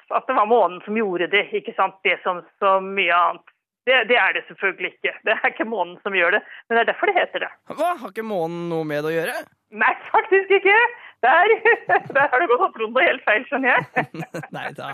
At, 0.10 0.26
det 0.28 0.36
var 0.38 0.50
månen 0.50 0.82
som 0.86 0.98
gjorde 0.98 1.30
det, 1.32 1.46
ikke 1.54 1.76
sant. 1.78 2.00
Det 2.06 2.18
som 2.26 2.42
så 2.62 2.78
mye 2.84 3.16
annet. 3.16 3.56
Det, 3.88 3.96
det 4.10 4.18
er 4.22 4.34
det 4.36 4.44
selvfølgelig 4.48 4.92
ikke. 4.94 5.14
Det 5.26 5.34
er 5.34 5.48
ikke 5.50 5.66
månen 5.66 5.96
som 6.04 6.14
gjør 6.14 6.36
det, 6.38 6.42
men 6.68 6.78
det 6.78 6.82
er 6.84 6.90
derfor 6.92 7.10
det 7.10 7.16
heter 7.16 7.46
det. 7.46 7.50
Hva? 7.72 7.94
Har 8.02 8.12
ikke 8.12 8.26
månen 8.28 8.68
noe 8.70 8.86
med 8.86 9.02
det 9.02 9.12
å 9.12 9.16
gjøre? 9.16 9.38
Nei, 9.82 9.94
faktisk 10.12 10.52
ikke! 10.60 10.76
Der, 11.26 11.54
der 12.16 12.28
har 12.32 12.42
du 12.42 12.48
gått 12.52 12.68
og 12.68 12.76
trodd 12.76 12.94
noe 12.94 13.08
helt 13.08 13.26
feil, 13.26 13.48
skjønner 13.50 13.76
jeg. 13.76 14.20
Nei 14.58 14.68
da. 14.78 14.92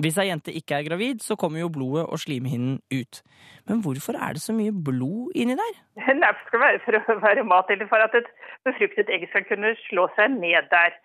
Hvis 0.00 0.16
ei 0.16 0.30
jente 0.30 0.54
ikke 0.56 0.78
er 0.78 0.86
gravid, 0.86 1.20
så 1.20 1.36
kommer 1.36 1.60
jo 1.60 1.68
blodet 1.72 2.06
og 2.06 2.20
slimhinnen 2.22 2.78
ut. 2.94 3.20
Men 3.68 3.82
hvorfor 3.84 4.16
er 4.16 4.38
det 4.38 4.42
så 4.44 4.54
mye 4.56 4.72
blod 4.72 5.34
inni 5.36 5.56
der? 5.58 5.74
Nei, 6.00 6.14
det 6.22 6.46
skal 6.46 6.62
være 6.62 6.80
for 6.86 6.96
å 6.96 7.18
være 7.20 7.44
mat, 7.44 7.72
eller 7.74 7.90
for 7.90 8.00
at 8.00 8.16
et 8.16 8.30
befruktet 8.64 9.12
egg 9.12 9.26
skal 9.28 9.44
kunne 9.50 9.74
slå 9.84 10.06
seg 10.16 10.32
ned 10.38 10.70
der. 10.72 10.96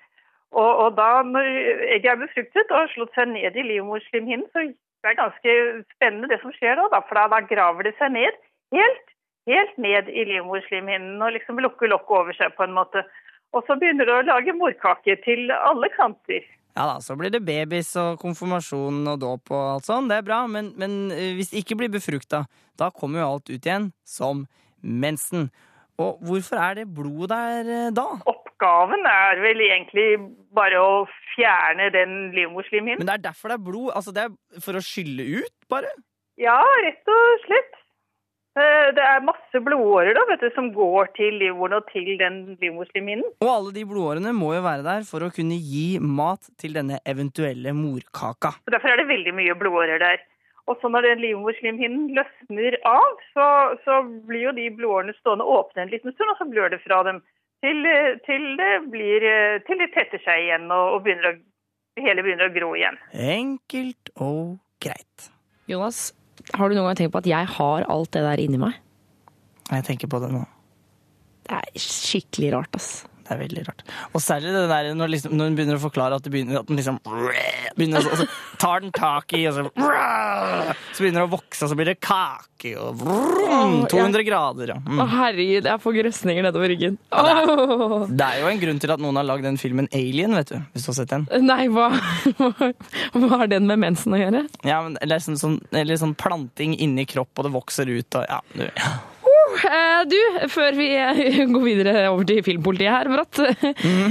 Og, 0.56 0.72
og 0.84 0.96
da 0.96 1.22
når 1.27 1.48
egget 1.98 2.12
er 2.13 2.22
befruktet 2.22 2.72
og 2.72 2.80
har 2.80 2.92
slått 2.94 3.16
seg 3.18 3.32
ned 3.34 3.58
i 3.58 3.66
livmorslimhinnen, 3.68 4.48
så 4.54 4.63
det 4.72 5.12
er 5.12 5.20
ganske 5.20 5.56
spennende 5.96 6.30
det 6.32 6.39
som 6.42 6.54
skjer 6.56 6.80
da, 6.80 7.01
for 7.08 7.20
da, 7.20 7.27
da 7.36 7.42
graver 7.50 7.89
det 7.89 7.96
seg 8.00 8.13
ned 8.16 8.38
helt, 8.75 9.10
helt 9.48 9.80
ned 9.82 10.12
i 10.12 10.25
livmorslimhinnen 10.32 11.22
og 11.24 11.34
liksom 11.36 11.60
lukker 11.63 11.92
lokket 11.92 12.20
over 12.22 12.38
seg 12.38 12.56
på 12.58 12.66
en 12.68 12.75
måte. 12.77 13.04
Og 13.56 13.63
så 13.68 13.77
begynner 13.80 14.08
det 14.08 14.16
å 14.16 14.27
lage 14.27 14.56
morkake 14.56 15.18
til 15.24 15.51
alle 15.56 15.89
kanter. 15.96 16.44
Ja 16.77 16.86
da, 16.92 16.98
så 17.01 17.16
blir 17.18 17.32
det 17.34 17.46
babys 17.46 17.89
og 17.98 18.20
konfirmasjon 18.22 19.00
og 19.10 19.22
dåp 19.24 19.50
og 19.50 19.63
alt 19.77 19.88
sånn, 19.88 20.10
det 20.12 20.20
er 20.20 20.27
bra, 20.27 20.44
men, 20.51 20.75
men 20.77 21.08
eh, 21.16 21.32
hvis 21.38 21.50
det 21.50 21.63
ikke 21.63 21.80
blir 21.80 21.89
befrukta, 21.96 22.44
da 22.77 22.92
kommer 22.94 23.24
jo 23.24 23.30
alt 23.32 23.50
ut 23.50 23.58
igjen 23.58 23.89
som 24.06 24.46
mensen. 24.82 25.48
Og 25.98 26.20
hvorfor 26.22 26.62
er 26.62 26.77
det 26.77 26.92
blod 26.94 27.32
der 27.32 27.89
da? 27.98 28.12
da? 28.22 28.36
Oppgaven 28.58 29.06
er 29.06 29.38
vel 29.44 29.60
egentlig 29.62 30.06
bare 30.56 30.80
å 30.82 30.94
fjerne 31.36 31.92
den 31.94 32.32
livmorslimhinnen. 32.34 33.04
Men 33.04 33.10
det 33.10 33.18
er 33.20 33.26
derfor 33.30 33.52
det 33.52 33.58
er 33.60 33.66
blod? 33.68 33.92
Altså 33.94 34.14
det 34.16 34.24
er 34.26 34.62
for 34.64 34.78
å 34.78 34.82
skylle 34.82 35.44
ut, 35.44 35.54
bare? 35.70 35.92
Ja, 36.42 36.58
rett 36.86 37.06
og 37.14 37.44
slett. 37.46 37.76
Eh, 38.58 38.90
Det 38.98 39.04
er 39.06 39.22
masse 39.22 39.62
blodårer 39.62 40.18
da, 40.18 40.24
vet 40.32 40.42
du, 40.42 40.50
som 40.56 40.72
går 40.74 41.12
til 41.18 41.38
livmoren 41.38 41.78
og 41.78 41.86
til 41.92 42.18
den 42.18 42.58
livmorslimhinnen. 42.62 43.30
Og 43.46 43.52
alle 43.54 43.76
de 43.76 43.86
blodårene 43.86 44.34
må 44.34 44.56
jo 44.56 44.64
være 44.66 44.86
der 44.88 45.06
for 45.06 45.22
å 45.22 45.30
kunne 45.34 45.60
gi 45.62 46.00
mat 46.02 46.50
til 46.58 46.74
denne 46.74 46.98
eventuelle 47.06 47.76
morkaka. 47.78 48.56
Så 48.66 48.74
Derfor 48.74 48.90
er 48.96 49.04
det 49.04 49.12
veldig 49.14 49.38
mye 49.38 49.54
blodårer 49.62 50.02
der. 50.02 50.26
Og 50.68 50.82
så 50.82 50.90
når 50.90 51.06
den 51.06 51.22
livmorslimhinnen 51.24 52.10
løsner 52.18 52.76
av, 52.90 53.22
så, 53.38 53.46
så 53.86 54.02
blir 54.28 54.50
jo 54.50 54.58
de 54.58 54.66
blodårene 54.74 55.14
stående 55.22 55.46
åpne 55.46 55.86
en 55.86 55.94
liten 55.94 56.12
stund, 56.18 56.34
og 56.34 56.42
så 56.42 56.50
blør 56.50 56.74
det 56.74 56.82
fra 56.84 57.04
dem 57.08 57.22
til, 57.66 57.88
til 58.28 58.48
det 58.60 58.74
blir 58.92 59.26
til 59.68 59.82
det 59.82 59.90
tetter 59.96 60.22
seg 60.24 60.46
igjen 60.46 60.68
og, 60.72 60.98
og 60.98 61.04
begynner 61.06 61.32
å, 61.32 61.38
hele 62.04 62.26
begynner 62.26 62.50
å 62.50 62.56
gro 62.56 62.74
igjen. 62.78 63.00
Enkelt 63.14 64.12
og 64.16 64.58
greit. 64.84 65.30
Jonas, 65.68 66.12
har 66.54 66.70
du 66.70 66.78
noen 66.78 66.92
gang 66.92 67.00
tenkt 67.00 67.16
på 67.16 67.24
at 67.24 67.30
jeg 67.30 67.54
har 67.58 67.88
alt 67.92 68.14
det 68.16 68.24
der 68.24 68.44
inni 68.44 68.62
meg? 68.62 68.78
Jeg 69.68 69.84
tenker 69.90 70.12
på 70.12 70.22
det 70.24 70.32
nå. 70.32 70.46
Det 71.48 71.58
er 71.58 71.82
skikkelig 71.82 72.54
rart, 72.56 72.78
ass. 72.80 72.92
Det 73.27 73.36
er 73.36 73.39
veldig 73.41 73.63
rart. 73.67 73.81
Og 74.15 74.22
særlig 74.24 74.53
det 74.55 74.62
der 74.72 74.93
når, 74.96 75.10
liksom, 75.12 75.34
når 75.36 75.50
den 75.50 75.55
begynner 75.57 75.75
å 75.79 75.84
forklare 75.84 76.15
at, 76.15 76.24
det 76.24 76.31
begynner, 76.31 76.62
at 76.62 76.67
den 76.69 76.78
liksom 76.80 76.99
begynner, 77.75 77.99
å- 77.99 78.12
Og 78.13 78.21
så 78.21 78.28
tar 78.58 78.80
den 78.86 78.91
tak 78.95 79.34
i, 79.36 79.41
og 79.47 79.54
så 79.54 79.63
Så 80.95 81.04
begynner 81.04 81.21
det 81.21 81.28
å 81.28 81.34
vokse, 81.36 81.63
og 81.65 81.69
så 81.69 81.75
blir 81.75 81.86
det 81.91 81.99
kake, 82.02 82.71
og 82.80 82.95
vrum, 83.02 83.75
200 83.91 84.23
grader. 84.25 84.67
Ja. 84.71 84.78
Å, 84.80 84.95
Mm. 84.97 85.10
herregud, 85.12 85.63
jeg 85.67 85.82
får 85.84 85.97
grøsninger 85.99 86.43
nedover 86.47 86.69
ryggen. 86.71 86.97
Ja, 87.12 88.06
Det 88.08 88.25
er 88.28 88.39
jo 88.41 88.47
en 88.47 88.60
grunn 88.63 88.80
til 88.80 88.91
at 88.95 88.99
noen 89.04 89.15
har 89.19 89.23
lagd 89.28 89.43
den 89.43 89.58
filmen 89.58 89.88
Alien, 89.93 90.34
vet 90.34 90.47
du. 90.47 90.56
Hvis 90.73 90.86
du 90.88 90.91
har 90.91 90.97
sett 91.02 91.10
den. 91.10 91.28
Nei, 91.45 91.67
hva, 91.67 91.89
hva 93.13 93.30
har 93.38 93.47
den 93.52 93.67
med 93.67 93.80
mensen 93.80 94.13
å 94.15 94.19
gjøre? 94.21 94.47
Ja, 94.63 94.82
men, 94.84 94.97
eller, 95.02 95.19
sånn, 95.19 95.38
sånn, 95.38 95.60
eller 95.75 95.99
sånn 95.99 96.15
planting 96.17 96.75
inni 96.80 97.06
kropp, 97.06 97.30
og 97.38 97.45
det 97.49 97.54
vokser 97.54 97.91
ut, 97.91 98.15
og 98.15 98.25
ja. 98.30 98.39
Du. 98.56 98.63
Eh, 98.63 98.97
Du, 100.08 100.17
før 100.54 100.76
vi 100.78 100.88
eh, 100.96 101.39
går 101.50 101.63
videre 101.63 101.93
over 102.12 102.26
til 102.28 102.43
filmpolitiet 102.46 102.91
her, 102.93 103.10
Bratt. 103.12 103.39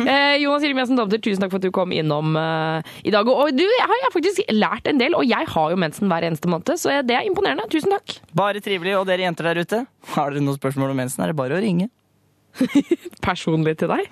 Eh, 0.06 0.36
Jonas 0.42 0.64
Hilmiassen 0.64 0.98
Damter, 0.98 1.20
tusen 1.22 1.42
takk 1.42 1.52
for 1.52 1.60
at 1.60 1.66
du 1.66 1.72
kom 1.74 1.92
innom 1.94 2.36
eh, 2.38 2.94
i 3.06 3.12
dag. 3.14 3.28
Og 3.30 3.52
du, 3.54 3.62
jeg 3.64 3.88
har 3.90 4.12
faktisk 4.14 4.42
lært 4.52 4.88
en 4.90 5.00
del, 5.00 5.16
og 5.18 5.26
jeg 5.26 5.48
har 5.52 5.72
jo 5.72 5.78
mensen 5.80 6.10
hver 6.10 6.26
eneste 6.28 6.50
måned, 6.50 6.74
så 6.80 7.00
det 7.06 7.16
er 7.16 7.28
imponerende. 7.28 7.66
Tusen 7.72 7.94
takk. 7.94 8.18
Bare 8.36 8.62
trivelig. 8.64 8.96
Og 9.00 9.06
dere 9.08 9.26
jenter 9.26 9.50
der 9.50 9.62
ute, 9.62 9.82
har 10.14 10.34
dere 10.34 10.44
noen 10.44 10.58
spørsmål 10.58 10.94
om 10.94 11.02
mensen, 11.04 11.24
er 11.24 11.32
det 11.32 11.38
bare 11.38 11.58
å 11.58 11.62
ringe. 11.62 11.90
Personlig 13.26 13.76
til 13.82 13.92
deg. 13.92 14.08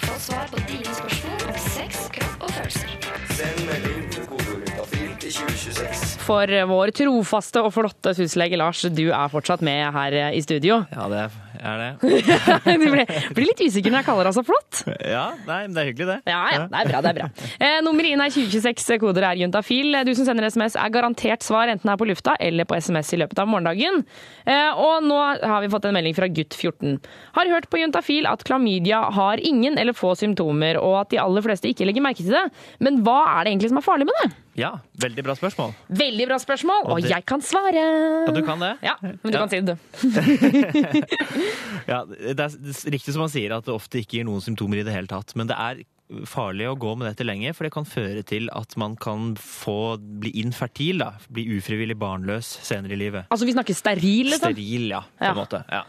Få 0.00 0.16
svar 0.18 0.48
på 0.52 0.62
dine 0.70 0.96
spørsmål 1.00 1.50
om 1.50 1.60
sex, 1.66 2.06
kropp 2.16 2.48
og 2.48 2.54
følelser. 2.56 2.96
Send 3.36 3.66
melding 3.68 4.08
til 4.14 4.30
kodeordet 4.30 4.74
til 5.20 5.32
2026. 5.42 6.09
For 6.20 6.52
vår 6.70 6.92
trofaste 6.94 7.62
og 7.64 7.72
flotte 7.74 8.12
huslege 8.18 8.58
Lars, 8.60 8.84
du 8.92 9.06
er 9.08 9.30
fortsatt 9.32 9.64
med 9.66 9.88
her 9.96 10.18
i 10.30 10.42
studio. 10.44 10.82
Ja, 10.92 11.08
det 11.10 11.24
er 11.26 11.38
er 11.62 11.76
det. 11.82 11.90
Du 12.80 12.84
blir, 12.90 13.06
blir 13.36 13.46
litt 13.50 13.60
usikker 13.64 13.90
når 13.92 14.00
jeg 14.00 14.06
kaller 14.08 14.28
deg 14.30 14.34
så 14.36 14.42
flott. 14.46 14.80
Ja, 15.06 15.24
nei, 15.46 15.58
men 15.66 15.74
det 15.76 15.82
er 15.82 15.88
hyggelig, 15.90 16.06
det. 16.10 16.18
Ja, 16.32 16.40
ja, 16.54 16.60
det 16.70 16.80
er 16.80 16.90
bra, 16.90 17.00
det 17.04 17.10
er 17.12 17.18
bra. 17.20 17.28
Eh, 17.60 17.78
nummeret 17.84 18.14
inn 18.14 18.22
er 18.24 18.32
2026, 18.32 18.98
koder 19.02 19.26
er 19.28 19.36
juntafil. 19.42 19.98
Du 20.06 20.12
som 20.16 20.24
sender 20.28 20.46
SMS 20.48 20.76
er 20.80 20.92
garantert 20.94 21.44
svar, 21.44 21.68
enten 21.72 21.90
her 21.92 21.98
på 22.00 22.06
lufta 22.08 22.34
eller 22.40 22.64
på 22.68 22.76
SMS 22.80 23.12
i 23.14 23.20
løpet 23.20 23.38
av 23.42 23.48
morgendagen. 23.50 24.02
Eh, 24.48 24.70
og 24.80 25.04
nå 25.04 25.18
har 25.44 25.60
vi 25.64 25.68
fått 25.72 25.84
en 25.90 25.96
melding 25.98 26.16
fra 26.16 26.28
gutt 26.32 26.56
14. 26.56 26.96
Har 27.36 27.50
hørt 27.52 27.68
på 27.72 27.80
juntafil 27.82 28.28
at 28.30 28.44
klamydia 28.48 29.02
har 29.16 29.42
ingen 29.44 29.76
eller 29.80 29.92
få 29.96 30.14
symptomer, 30.16 30.78
og 30.80 31.02
at 31.02 31.10
de 31.12 31.20
aller 31.20 31.44
fleste 31.44 31.68
ikke 31.70 31.84
legger 31.88 32.04
merke 32.06 32.24
til 32.24 32.32
det. 32.36 32.46
Men 32.80 33.02
hva 33.04 33.18
er 33.36 33.44
det 33.44 33.52
egentlig 33.54 33.72
som 33.74 33.82
er 33.82 33.86
farlig 33.90 34.08
med 34.08 34.16
det? 34.24 34.30
Ja, 34.60 34.72
veldig 35.00 35.22
bra 35.24 35.34
spørsmål. 35.38 35.70
Veldig 35.96 36.24
bra 36.28 36.36
spørsmål, 36.42 36.80
og 36.88 36.96
Og 36.96 37.02
det- 37.04 37.10
jeg 37.12 37.24
kan 37.28 37.40
svare. 37.40 37.84
Ja, 38.26 38.32
du 38.34 38.42
kan 38.44 38.58
det? 38.60 38.72
Ja, 38.84 38.96
men 39.00 39.18
du 39.22 39.30
Ja. 39.30 39.38
kan 39.38 39.48
si 39.48 39.60
det, 39.60 39.76
du. 39.76 39.76
Ja, 41.88 42.02
det 42.08 42.38
er 42.44 42.58
riktig 42.92 43.14
som 43.14 43.24
han 43.24 43.32
sier 43.32 43.54
at 43.56 43.66
det 43.66 43.74
ofte 43.74 44.00
ikke 44.02 44.18
gir 44.20 44.26
noen 44.28 44.44
symptomer 44.44 44.80
i 44.80 44.84
det 44.86 44.94
hele 44.94 45.10
tatt. 45.10 45.34
Men 45.38 45.48
det 45.50 45.56
er 45.58 45.82
farlig 46.26 46.66
å 46.66 46.74
gå 46.80 46.96
med 46.98 47.06
dette 47.06 47.22
lenge, 47.26 47.52
for 47.54 47.66
det 47.66 47.72
kan 47.74 47.86
føre 47.86 48.24
til 48.26 48.48
at 48.56 48.74
man 48.80 48.96
kan 48.98 49.32
få 49.38 49.94
bli 50.22 50.32
infertil, 50.42 50.98
da. 51.04 51.12
Bli 51.30 51.44
ufrivillig 51.58 51.94
barnløs 52.00 52.48
senere 52.66 52.96
i 52.96 53.00
livet. 53.04 53.28
Altså, 53.30 53.46
vi 53.46 53.54
snakker 53.54 53.78
steril, 53.78 54.32
liksom? 54.32 54.50
Steril, 54.50 54.88
ja, 54.90 55.04
på 55.06 55.24
Ja. 55.28 55.30
en 55.30 55.38
måte. 55.38 55.62
Ja. 55.70 55.84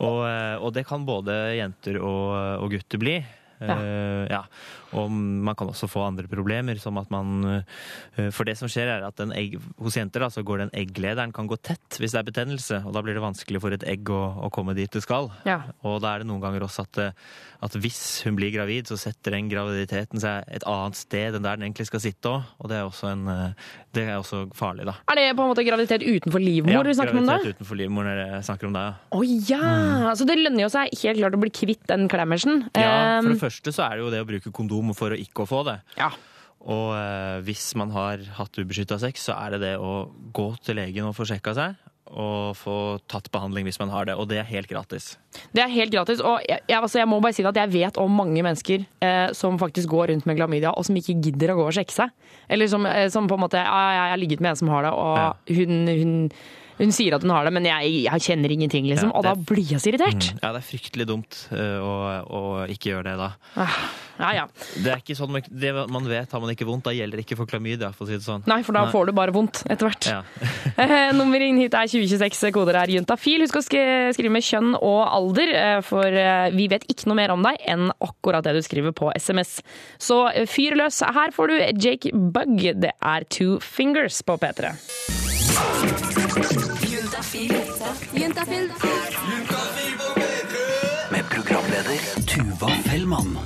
Og, 0.00 0.22
eh, 0.26 0.56
og 0.58 0.72
det 0.74 0.86
kan 0.88 1.04
både 1.06 1.36
jenter 1.60 2.00
og, 2.00 2.64
og 2.64 2.70
gutter 2.72 2.98
bli. 3.02 3.18
Ja. 3.60 3.74
Uh, 3.76 4.24
ja. 4.30 4.38
Og 4.96 5.10
man 5.10 5.56
kan 5.58 5.70
også 5.70 5.88
få 5.90 6.02
andre 6.06 6.28
problemer, 6.30 6.78
som 6.82 6.98
at 7.00 7.10
man 7.12 7.44
eh, 7.46 8.30
For 8.34 8.48
det 8.48 8.56
som 8.58 8.70
skjer, 8.70 8.90
er 8.96 9.06
at 9.06 9.20
egg, 9.36 9.56
hos 9.78 9.98
jenter 9.98 10.24
da, 10.24 10.30
så 10.32 10.42
går 10.46 10.64
den 10.64 10.74
egglederen 10.76 11.34
kan 11.34 11.48
gå 11.50 11.58
tett 11.62 11.98
hvis 12.00 12.14
det 12.14 12.20
er 12.20 12.26
betennelse, 12.30 12.80
og 12.86 12.94
da 12.94 13.02
blir 13.04 13.16
det 13.16 13.22
vanskelig 13.22 13.60
for 13.62 13.74
et 13.74 13.84
egg 13.88 14.10
å, 14.12 14.20
å 14.46 14.50
komme 14.54 14.74
dit 14.76 14.90
det 14.90 15.02
skal. 15.04 15.30
Ja. 15.46 15.60
Og 15.86 16.00
da 16.02 16.14
er 16.14 16.22
det 16.22 16.30
noen 16.30 16.42
ganger 16.42 16.64
også 16.66 16.86
at, 16.86 17.00
eh, 17.02 17.30
at 17.66 17.76
hvis 17.78 18.00
hun 18.26 18.38
blir 18.38 18.52
gravid, 18.54 18.90
så 18.90 18.98
setter 19.00 19.36
den 19.36 19.50
graviditeten 19.52 20.22
seg 20.22 20.48
et 20.50 20.66
annet 20.68 20.98
sted 20.98 21.36
enn 21.36 21.46
der 21.46 21.60
den 21.60 21.68
egentlig 21.68 21.88
skal 21.90 22.02
sitte 22.02 22.32
òg, 22.32 22.50
og 22.58 22.72
det 22.72 22.80
er 22.80 22.88
også, 22.88 23.12
en, 23.12 23.26
eh, 23.30 23.70
det 23.96 24.06
er 24.08 24.18
også 24.18 24.42
farlig, 24.56 24.88
da. 24.88 24.96
Er 25.12 25.20
det 25.20 25.28
på 25.38 25.46
en 25.46 25.52
måte 25.52 25.66
graviditet 25.66 26.06
utenfor 26.06 26.42
livmor 26.42 26.88
vi 26.88 26.96
snakker 26.98 27.20
om 27.20 27.28
da? 27.28 27.38
graviditet 27.38 27.60
utenfor 27.60 27.80
livmor 27.82 28.08
når 28.08 28.22
jeg 28.24 28.42
snakker 28.50 28.70
om 28.70 28.78
det, 28.78 28.86
ja. 28.88 28.94
Å 29.10 29.22
ja! 29.50 30.14
Så 30.18 30.26
det 30.28 30.38
lønner 30.40 30.64
jo 30.66 30.72
seg 30.72 30.94
helt 31.04 31.22
klart 31.22 31.38
å 31.38 31.42
bli 31.44 31.52
kvitt 31.54 31.86
den 31.90 32.08
klemmersen. 32.10 32.64
Ja, 32.74 33.20
for 33.20 33.32
det 33.34 33.42
første 33.42 33.74
så 33.74 33.86
er 33.86 33.98
det 33.98 34.06
jo 34.06 34.12
det 34.14 34.24
å 34.24 34.28
bruke 34.28 34.54
kondom 34.54 34.79
for 34.96 35.14
å 35.14 35.20
ikke 35.20 35.44
å 35.46 35.50
få 35.50 35.64
det. 35.68 35.80
ja. 36.00 36.10
Og 36.68 36.90
eh, 36.92 37.38
hvis 37.46 37.70
man 37.80 37.92
har 37.94 38.20
hatt 38.36 38.58
ubeskytta 38.60 38.98
sex, 39.00 39.30
så 39.30 39.36
er 39.38 39.54
det 39.54 39.62
det 39.62 39.76
å 39.80 40.10
gå 40.36 40.50
til 40.64 40.76
legen 40.76 41.08
og 41.08 41.16
få 41.16 41.24
sjekka 41.30 41.54
seg. 41.56 41.78
Og 42.10 42.56
få 42.58 42.74
tatt 43.08 43.28
behandling 43.30 43.68
hvis 43.68 43.78
man 43.78 43.92
har 43.94 44.08
det, 44.08 44.16
og 44.18 44.26
det 44.32 44.40
er 44.42 44.48
helt 44.48 44.68
gratis. 44.68 45.12
Det 45.54 45.62
er 45.62 45.70
helt 45.70 45.94
gratis. 45.94 46.20
Og 46.26 46.42
jeg, 46.42 46.58
jeg, 46.66 46.76
altså, 46.76 46.98
jeg 46.98 47.08
må 47.08 47.20
bare 47.22 47.36
si 47.36 47.46
at 47.46 47.60
jeg 47.62 47.72
vet 47.72 48.00
om 48.02 48.12
mange 48.12 48.42
mennesker 48.42 48.82
eh, 48.82 49.28
som 49.36 49.60
faktisk 49.62 49.92
går 49.92 50.10
rundt 50.10 50.26
med 50.28 50.40
klamydia, 50.40 50.74
og 50.74 50.84
som 50.88 50.98
ikke 50.98 51.20
gidder 51.22 51.54
å 51.54 51.60
gå 51.62 51.68
og 51.70 51.76
sjekke 51.78 51.94
seg. 51.94 52.12
Eller 52.50 52.68
som, 52.72 52.84
eh, 52.90 53.06
som 53.14 53.30
på 53.30 53.38
en 53.38 53.44
måte 53.46 53.62
Jeg 53.62 54.10
har 54.10 54.20
ligget 54.20 54.42
med 54.42 54.52
en 54.52 54.60
som 54.60 54.72
har 54.74 54.84
det, 54.88 54.90
og 54.90 55.54
hun, 55.54 55.86
hun, 55.86 56.14
hun 56.82 56.92
sier 56.96 57.14
at 57.16 57.24
hun 57.24 57.32
har 57.32 57.46
det, 57.46 57.54
men 57.56 57.70
jeg, 57.70 57.96
jeg 58.08 58.26
kjenner 58.26 58.52
ingenting, 58.52 58.90
liksom. 58.90 59.14
Ja, 59.14 59.16
og 59.16 59.24
da 59.24 59.36
blir 59.38 59.64
jeg 59.64 59.80
så 59.80 59.94
irritert. 59.94 60.32
Ja, 60.42 60.50
det 60.50 60.60
er 60.60 60.66
fryktelig 60.66 61.08
dumt 61.08 61.44
uh, 61.54 61.78
å, 61.78 61.96
å 62.26 62.42
ikke 62.74 62.94
gjøre 62.94 63.12
det 63.12 63.16
da. 63.22 63.32
Ah, 63.60 63.80
Ja, 64.20 64.30
ja. 64.36 64.44
Det 64.84 64.92
er 64.92 65.00
ikke 65.02 65.16
sånn, 65.18 65.38
det 65.48 65.72
man 65.90 66.08
vet 66.10 66.32
har 66.34 66.42
man 66.42 66.52
ikke 66.52 66.66
vondt, 66.68 66.84
da 66.88 66.92
gjelder 66.94 67.20
det 67.20 67.24
ikke 67.26 67.38
for 67.40 67.50
klamydia, 67.50 67.90
for 67.96 68.04
å 68.04 68.10
si 68.10 68.18
det 68.18 68.26
sånn. 68.26 68.44
Nei, 68.50 68.60
for 68.66 68.76
da 68.76 68.84
får 68.92 69.08
du 69.10 69.14
bare 69.16 69.34
vondt 69.34 69.62
etter 69.66 69.88
hvert. 69.90 70.10
Ja. 70.12 70.22
Eh, 70.80 71.10
Nummeret 71.12 71.50
inn 71.50 71.58
hit 71.60 71.74
er 71.76 71.88
2026, 71.90 72.50
koder 72.54 72.76
er 72.80 72.90
juntafil. 72.94 73.42
Husk 73.44 73.58
å 73.58 73.62
skrive 73.64 74.30
med 74.32 74.44
kjønn 74.46 74.72
og 74.78 75.00
alder, 75.12 75.50
eh, 75.56 75.80
for 75.84 76.06
eh, 76.06 76.48
vi 76.54 76.68
vet 76.72 76.86
ikke 76.90 77.10
noe 77.10 77.18
mer 77.18 77.34
om 77.34 77.44
deg 77.44 77.58
enn 77.68 77.90
akkurat 78.00 78.46
det 78.46 78.54
du 78.56 78.62
skriver 78.64 78.94
på 78.96 79.10
SMS. 79.18 79.58
Så 80.00 80.22
fyr 80.50 80.78
løs. 80.80 81.02
Her 81.04 81.34
får 81.36 81.52
du 81.52 81.56
Jake 81.84 82.14
Bug, 82.14 82.64
Det 82.80 82.94
er 82.96 83.28
Two 83.28 83.58
Fingers 83.60 84.22
på 84.26 84.38
P3. 84.40 84.72
Med 91.10 91.24
programleder 91.28 91.98
Tuva 92.26 92.70
Fellmann. 92.84 93.38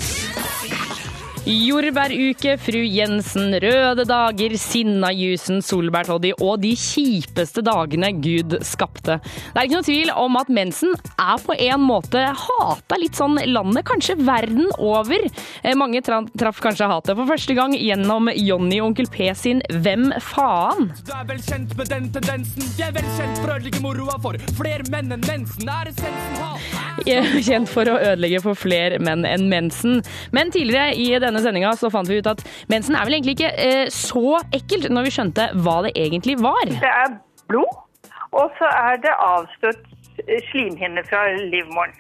Jordbæruke, 1.45 2.55
fru 2.57 2.81
Jensen, 2.89 3.53
røde 3.61 4.05
dager, 4.09 4.55
sinnajusen, 4.57 5.59
solbærtoddy 5.61 6.31
og 6.41 6.63
de 6.63 6.71
kjipeste 6.79 7.61
dagene 7.67 8.09
Gud 8.17 8.55
skapte. 8.65 9.19
Det 9.21 9.61
er 9.61 9.67
ikke 9.69 9.77
noe 9.77 9.85
tvil 9.85 10.13
om 10.17 10.39
at 10.41 10.49
mensen 10.57 10.95
er 11.21 11.43
på 11.45 11.53
en 11.67 11.85
måte 11.85 12.23
hata 12.25 12.97
litt 12.97 13.19
sånn 13.21 13.37
landet, 13.53 13.85
kanskje 13.91 14.17
verden 14.25 14.71
over. 14.79 15.27
Eh, 15.61 15.77
Mange 15.77 16.01
tra 16.07 16.23
traff 16.33 16.63
kanskje 16.65 16.89
hatet 16.89 17.13
for 17.19 17.29
første 17.29 17.57
gang 17.59 17.77
gjennom 17.77 18.33
Jonny 18.33 18.81
og 18.81 18.95
Onkel 18.95 19.11
P 19.13 19.29
sin 19.37 19.61
Hvem 19.69 20.15
faen? 20.25 20.95
Du 21.05 21.13
er 21.13 21.29
vel 21.29 21.45
kjent 21.45 21.77
med 21.77 21.93
den 21.93 22.09
tendensen. 22.15 22.73
Jeg 22.81 22.89
er 22.89 22.97
vel 22.97 23.13
kjent 23.19 23.43
for 23.43 23.53
å 23.53 23.59
ødelegge 23.59 23.85
moroa 23.85 24.17
for 24.25 24.41
flere 24.57 24.89
menn 24.89 25.13
enn 25.13 25.29
mensen. 25.29 25.69
Er 25.69 25.93
essensen 25.93 26.41
hat? 26.41 26.73
Kjent 27.05 27.69
for 27.69 27.91
å 27.91 27.99
ødelegge 28.01 28.41
for 28.41 28.57
flere 28.57 28.97
menn 29.03 29.27
enn 29.29 29.49
mensen. 29.51 30.01
Men 30.33 30.53
tidligere 30.55 30.95
i 30.97 31.11
denne 31.21 31.34
sendinga 31.43 31.73
så 31.81 31.91
fant 31.93 32.09
vi 32.11 32.21
ut 32.21 32.31
at 32.31 32.45
mensen 32.71 32.95
er 32.99 33.09
vel 33.09 33.19
egentlig 33.19 33.37
ikke 33.39 33.53
eh, 33.57 33.87
så 33.93 34.39
ekkelt, 34.55 34.91
når 34.93 35.09
vi 35.09 35.15
skjønte 35.17 35.49
hva 35.65 35.81
det 35.87 35.95
egentlig 35.99 36.39
var. 36.43 36.63
Det 36.71 36.93
er 36.93 37.17
blod, 37.51 37.81
og 38.35 38.55
så 38.59 38.71
er 38.71 39.03
det 39.03 39.17
avstøtt 39.27 39.83
slimhinne 40.51 41.03
fra 41.07 41.25
livmoren. 41.51 41.93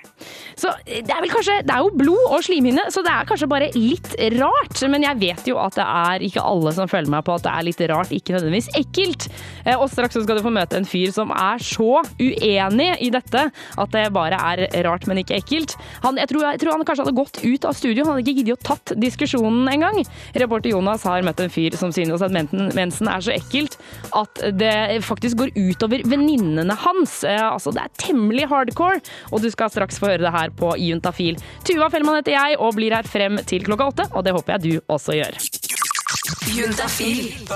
Så 0.56 0.70
eh, 0.86 1.00
det 1.04 1.12
er 1.12 1.20
vel 1.24 1.32
kanskje, 1.32 1.56
det 1.66 1.74
er 1.74 1.82
jo 1.84 1.90
blod 1.98 2.26
og 2.32 2.44
slimhinne, 2.46 2.84
så 2.94 3.02
det 3.04 3.12
er 3.12 3.26
kanskje 3.28 3.48
bare 3.50 3.68
litt 3.74 4.14
rart. 4.38 4.80
Men 4.90 5.04
jeg 5.06 5.20
vet 5.20 5.48
jo 5.50 5.58
at 5.60 5.76
det 5.78 5.84
er 5.84 6.24
ikke 6.28 6.44
alle 6.44 6.72
som 6.76 6.88
følger 6.90 7.12
meg 7.12 7.24
på 7.26 7.34
at 7.36 7.44
det 7.46 7.52
er 7.54 7.66
litt 7.68 7.82
rart, 7.90 8.12
ikke 8.14 8.36
nødvendigvis 8.36 8.70
ekkelt. 8.80 9.28
Eh, 9.64 9.74
Og 9.76 9.88
straks 9.92 10.16
skal 10.16 10.38
du 10.38 10.44
få 10.46 10.52
møte 10.54 10.78
en 10.78 10.88
fyr 10.88 11.12
som 11.14 11.32
er 11.34 11.62
så 11.64 12.00
uenig 12.20 12.90
i 13.04 13.10
dette 13.14 13.44
at 13.50 13.94
det 13.94 14.06
bare 14.14 14.38
er 14.54 14.64
rart, 14.86 15.06
men 15.10 15.20
ikke 15.22 15.38
ekkelt. 15.40 15.76
Han, 16.06 16.16
jeg, 16.20 16.30
tror, 16.30 16.46
jeg 16.52 16.62
tror 16.62 16.76
han 16.78 16.86
kanskje 16.86 17.04
hadde 17.06 17.18
gått 17.18 17.42
ut 17.44 17.68
av 17.68 17.76
studio, 17.76 18.04
han 18.06 18.14
hadde 18.16 18.24
ikke 18.24 18.38
giddet 18.40 18.58
å 18.58 18.68
tatt 18.72 18.94
diskusjonen 19.00 19.68
engang. 19.72 20.00
Reporter 20.38 20.72
Jonas 20.72 21.04
har 21.08 21.24
møtt 21.26 21.42
en 21.44 21.52
fyr 21.52 21.76
som 21.78 21.92
synes 21.94 22.22
at 22.24 22.32
mensen 22.34 23.10
er 23.10 23.24
så 23.24 23.34
ekkelt 23.34 23.76
at 24.16 24.42
det 24.58 24.74
faktisk 25.04 25.42
går 25.42 25.54
utover 25.58 26.04
venninnene 26.08 26.76
hans. 26.86 27.20
Eh, 27.26 27.42
Altså, 27.54 27.70
det 27.76 27.82
er 27.84 27.92
temmelig 28.14 28.48
hardcore, 28.50 29.02
og 29.32 29.42
du 29.42 29.50
skal 29.52 29.72
straks 29.72 29.98
få 30.00 30.12
høre 30.12 30.24
det 30.24 30.34
her 30.34 30.54
på 30.54 30.74
Juntafil. 30.80 31.40
Tuva 31.66 31.90
Fellmann 31.92 32.20
heter 32.20 32.36
jeg, 32.36 32.58
og 32.62 32.76
blir 32.78 32.94
her 32.94 33.06
frem 33.08 33.40
til 33.48 33.66
klokka 33.66 33.90
åtte, 33.92 34.10
og 34.14 34.24
det 34.24 34.34
håper 34.36 34.56
jeg 34.56 34.64
du 34.64 34.94
også 34.94 35.18
gjør. 35.18 35.38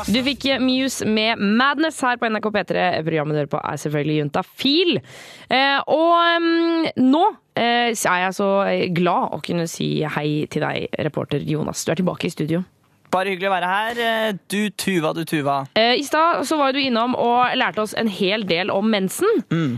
Du 0.09 0.19
fikk 0.25 0.47
Muse 0.61 1.07
med 1.09 1.41
Madness 1.41 2.01
her 2.05 2.19
på 2.21 2.29
NRK 2.29 2.49
P3. 2.53 2.87
Programmet 3.05 3.39
hører 3.39 3.51
på 3.53 3.61
er 3.61 3.81
selvfølgelig 3.81 4.17
Juntafil. 4.19 4.99
Eh, 5.49 5.79
og 5.93 6.15
um, 6.41 6.89
nå 7.01 7.23
eh, 7.57 7.93
er 7.93 8.25
jeg 8.25 8.37
så 8.37 8.49
glad 8.97 9.37
å 9.37 9.41
kunne 9.45 9.69
si 9.71 9.91
hei 10.17 10.49
til 10.53 10.65
deg, 10.65 10.89
reporter 11.09 11.45
Jonas. 11.45 11.85
Du 11.85 11.95
er 11.95 12.01
tilbake 12.03 12.29
i 12.29 12.35
studio. 12.35 12.65
Bare 13.11 13.33
hyggelig 13.33 13.49
å 13.49 13.55
være 13.55 13.69
her. 13.73 14.01
Eh, 14.05 14.33
Du 14.53 14.69
Tuva, 14.77 15.15
du 15.17 15.23
Tuva. 15.25 15.59
Eh, 15.79 15.95
I 15.99 16.05
stad 16.05 16.45
så 16.49 16.59
var 16.61 16.73
du 16.77 16.81
innom 16.83 17.15
og 17.17 17.55
lærte 17.57 17.81
oss 17.81 17.95
en 17.97 18.09
hel 18.09 18.45
del 18.49 18.71
om 18.71 18.85
mensen. 18.93 19.29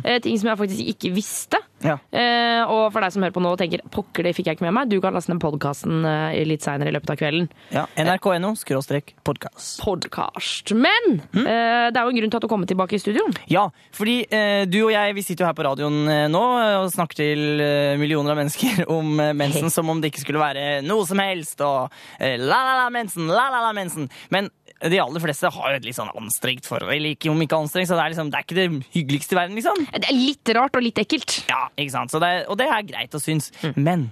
Eh, 0.05 0.19
ting 0.21 0.39
som 0.41 0.51
jeg 0.51 0.59
faktisk 0.59 0.95
ikke 0.95 1.15
visste. 1.15 1.61
Ja. 1.85 1.97
Eh, 2.13 2.61
og 2.71 2.91
for 2.93 3.01
deg 3.01 3.13
som 3.15 3.25
hører 3.25 3.35
på 3.35 3.43
nå 3.43 3.55
og 3.55 3.61
tenker 3.61 3.81
pokker, 3.93 4.27
det 4.27 4.35
fikk 4.37 4.51
jeg 4.51 4.59
ikke 4.59 4.67
med 4.67 4.75
meg, 4.77 4.91
du 4.93 4.99
kan 5.01 5.15
laste 5.17 5.33
ned 5.33 5.41
podkasten 5.43 6.05
eh, 6.05 6.41
litt 6.49 6.65
seinere 6.65 6.93
i 6.93 6.95
løpet 6.97 7.15
av 7.15 7.21
kvelden. 7.21 7.49
ja. 7.73 7.87
NRK.no 7.97 8.53
skråstrek 8.61 9.15
podkast. 9.27 9.81
Podcast. 9.85 10.73
Men 10.77 11.21
eh, 11.33 11.89
det 11.91 11.97
er 11.97 12.05
jo 12.05 12.13
en 12.13 12.19
grunn 12.21 12.33
til 12.35 12.41
at 12.41 12.45
du 12.45 12.51
kommer 12.53 12.69
tilbake 12.71 12.99
i 12.99 13.03
studio. 13.03 13.25
Ja, 13.51 13.67
fordi 13.97 14.19
eh, 14.29 14.67
du 14.69 14.79
og 14.85 14.93
jeg 14.93 15.17
vi 15.17 15.25
sitter 15.25 15.45
jo 15.47 15.51
her 15.51 15.57
på 15.57 15.65
radioen 15.67 15.99
eh, 16.11 16.27
nå 16.33 16.43
og 16.85 16.91
snakker 16.93 17.23
til 17.23 17.63
eh, 17.65 17.97
millioner 18.01 18.35
av 18.35 18.41
mennesker 18.43 18.85
om 18.97 19.17
mensen 19.17 19.73
som 19.73 19.89
om 19.91 20.01
det 20.03 20.13
ikke 20.13 20.25
skulle 20.27 20.43
være 20.43 20.67
noe 20.87 21.07
som 21.09 21.21
helst. 21.23 21.61
Og 21.65 21.89
eh, 22.21 22.37
la 22.41 22.61
la 22.69 22.77
la 22.83 22.89
mensen, 22.93 23.29
la 23.31 23.49
la 23.53 23.65
la 23.65 23.73
mensen. 23.77 24.11
Men 24.35 24.51
de 24.81 24.99
aller 25.03 25.21
fleste 25.21 25.51
har 25.53 25.73
jo 25.75 25.77
et 25.77 25.85
litt 25.85 25.97
sånn 25.99 26.09
anstrengt 26.17 26.65
forhold. 26.65 26.93
Eller 26.95 27.13
ikke 27.17 27.29
om 27.33 27.41
ikke 27.45 27.59
anstrengt, 27.61 27.91
så 27.91 27.99
det 27.99 28.05
er, 28.07 28.15
liksom, 28.15 28.31
det 28.33 28.39
er 28.41 28.47
ikke 28.47 28.57
det 28.57 28.87
hyggeligste 28.95 29.37
i 29.37 29.41
verden, 29.41 29.59
liksom. 29.61 29.83
Det 29.93 30.09
er 30.09 30.17
litt 30.17 30.53
rart 30.57 30.79
og 30.81 30.83
litt 30.87 31.01
ekkelt. 31.03 31.37
Ja, 31.51 31.67
ikke 31.77 31.93
sant? 31.99 32.15
Så 32.15 32.21
det, 32.23 32.31
er- 32.39 32.49
og 32.49 32.57
det 32.61 32.69
er 32.73 32.87
greit 32.89 33.13
å 33.19 33.21
synes. 33.21 33.51
Men 33.77 34.09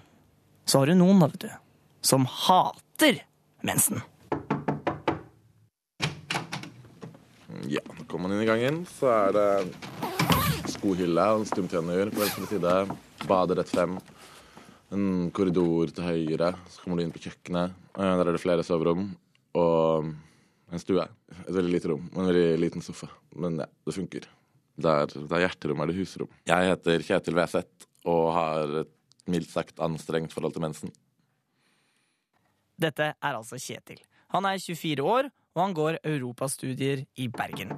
så 0.68 0.82
har 0.82 0.92
du 0.92 0.98
noen, 1.00 1.22
da, 1.24 1.30
vet 1.32 1.46
du, 1.46 1.50
som 2.04 2.26
hater 2.28 3.22
mensen. 3.64 4.02
Ja, 7.68 7.80
kommer 8.06 8.28
man 8.28 8.36
inn 8.36 8.44
i 8.44 8.48
gangen, 8.48 8.82
så 8.98 9.08
er 9.12 9.32
det 9.36 10.68
skohylle 10.72 11.24
og 11.34 11.42
en 11.42 11.48
stumtjener 11.48 12.10
på 12.12 12.20
venstre 12.22 12.46
side. 12.50 12.74
Bade 13.28 13.56
rett 13.58 13.72
frem. 13.72 13.96
En 14.94 15.30
korridor 15.36 15.90
til 15.92 16.04
høyre. 16.06 16.52
Så 16.72 16.80
kommer 16.84 17.00
du 17.00 17.04
inn 17.04 17.12
på 17.12 17.20
kjøkkenet. 17.24 17.74
Eh, 17.98 18.14
Der 18.20 18.28
er 18.28 18.32
det 18.36 18.40
flere 18.40 18.64
soverom. 18.64 19.10
Og 19.58 20.12
en 20.72 20.82
stue. 20.82 21.04
Et 21.46 21.54
veldig 21.54 21.72
lite 21.72 21.90
rom 21.92 22.06
og 22.12 22.20
en 22.22 22.30
veldig 22.30 22.60
liten 22.60 22.84
sofa. 22.84 23.08
Men 23.36 23.60
ja, 23.62 23.68
det 23.86 23.96
funker. 23.96 24.28
Det 24.78 24.94
er, 24.94 25.10
det 25.10 25.34
er 25.34 25.44
hjerterom 25.46 25.82
eller 25.82 25.96
husrom. 25.98 26.30
Jeg 26.46 26.70
heter 26.70 27.04
Kjetil 27.06 27.38
Weseth 27.38 27.88
og 28.08 28.24
har 28.36 28.74
et 28.84 28.94
mildt 29.28 29.50
sagt 29.50 29.80
anstrengt 29.82 30.34
forhold 30.34 30.54
til 30.54 30.64
mensen. 30.64 30.92
Dette 32.78 33.12
er 33.16 33.34
altså 33.34 33.58
Kjetil. 33.58 33.98
Han 34.34 34.46
er 34.46 34.60
24 34.60 35.02
år, 35.02 35.30
og 35.56 35.62
han 35.64 35.74
går 35.74 35.98
europastudier 36.06 37.02
i 37.18 37.26
Bergen. 37.32 37.72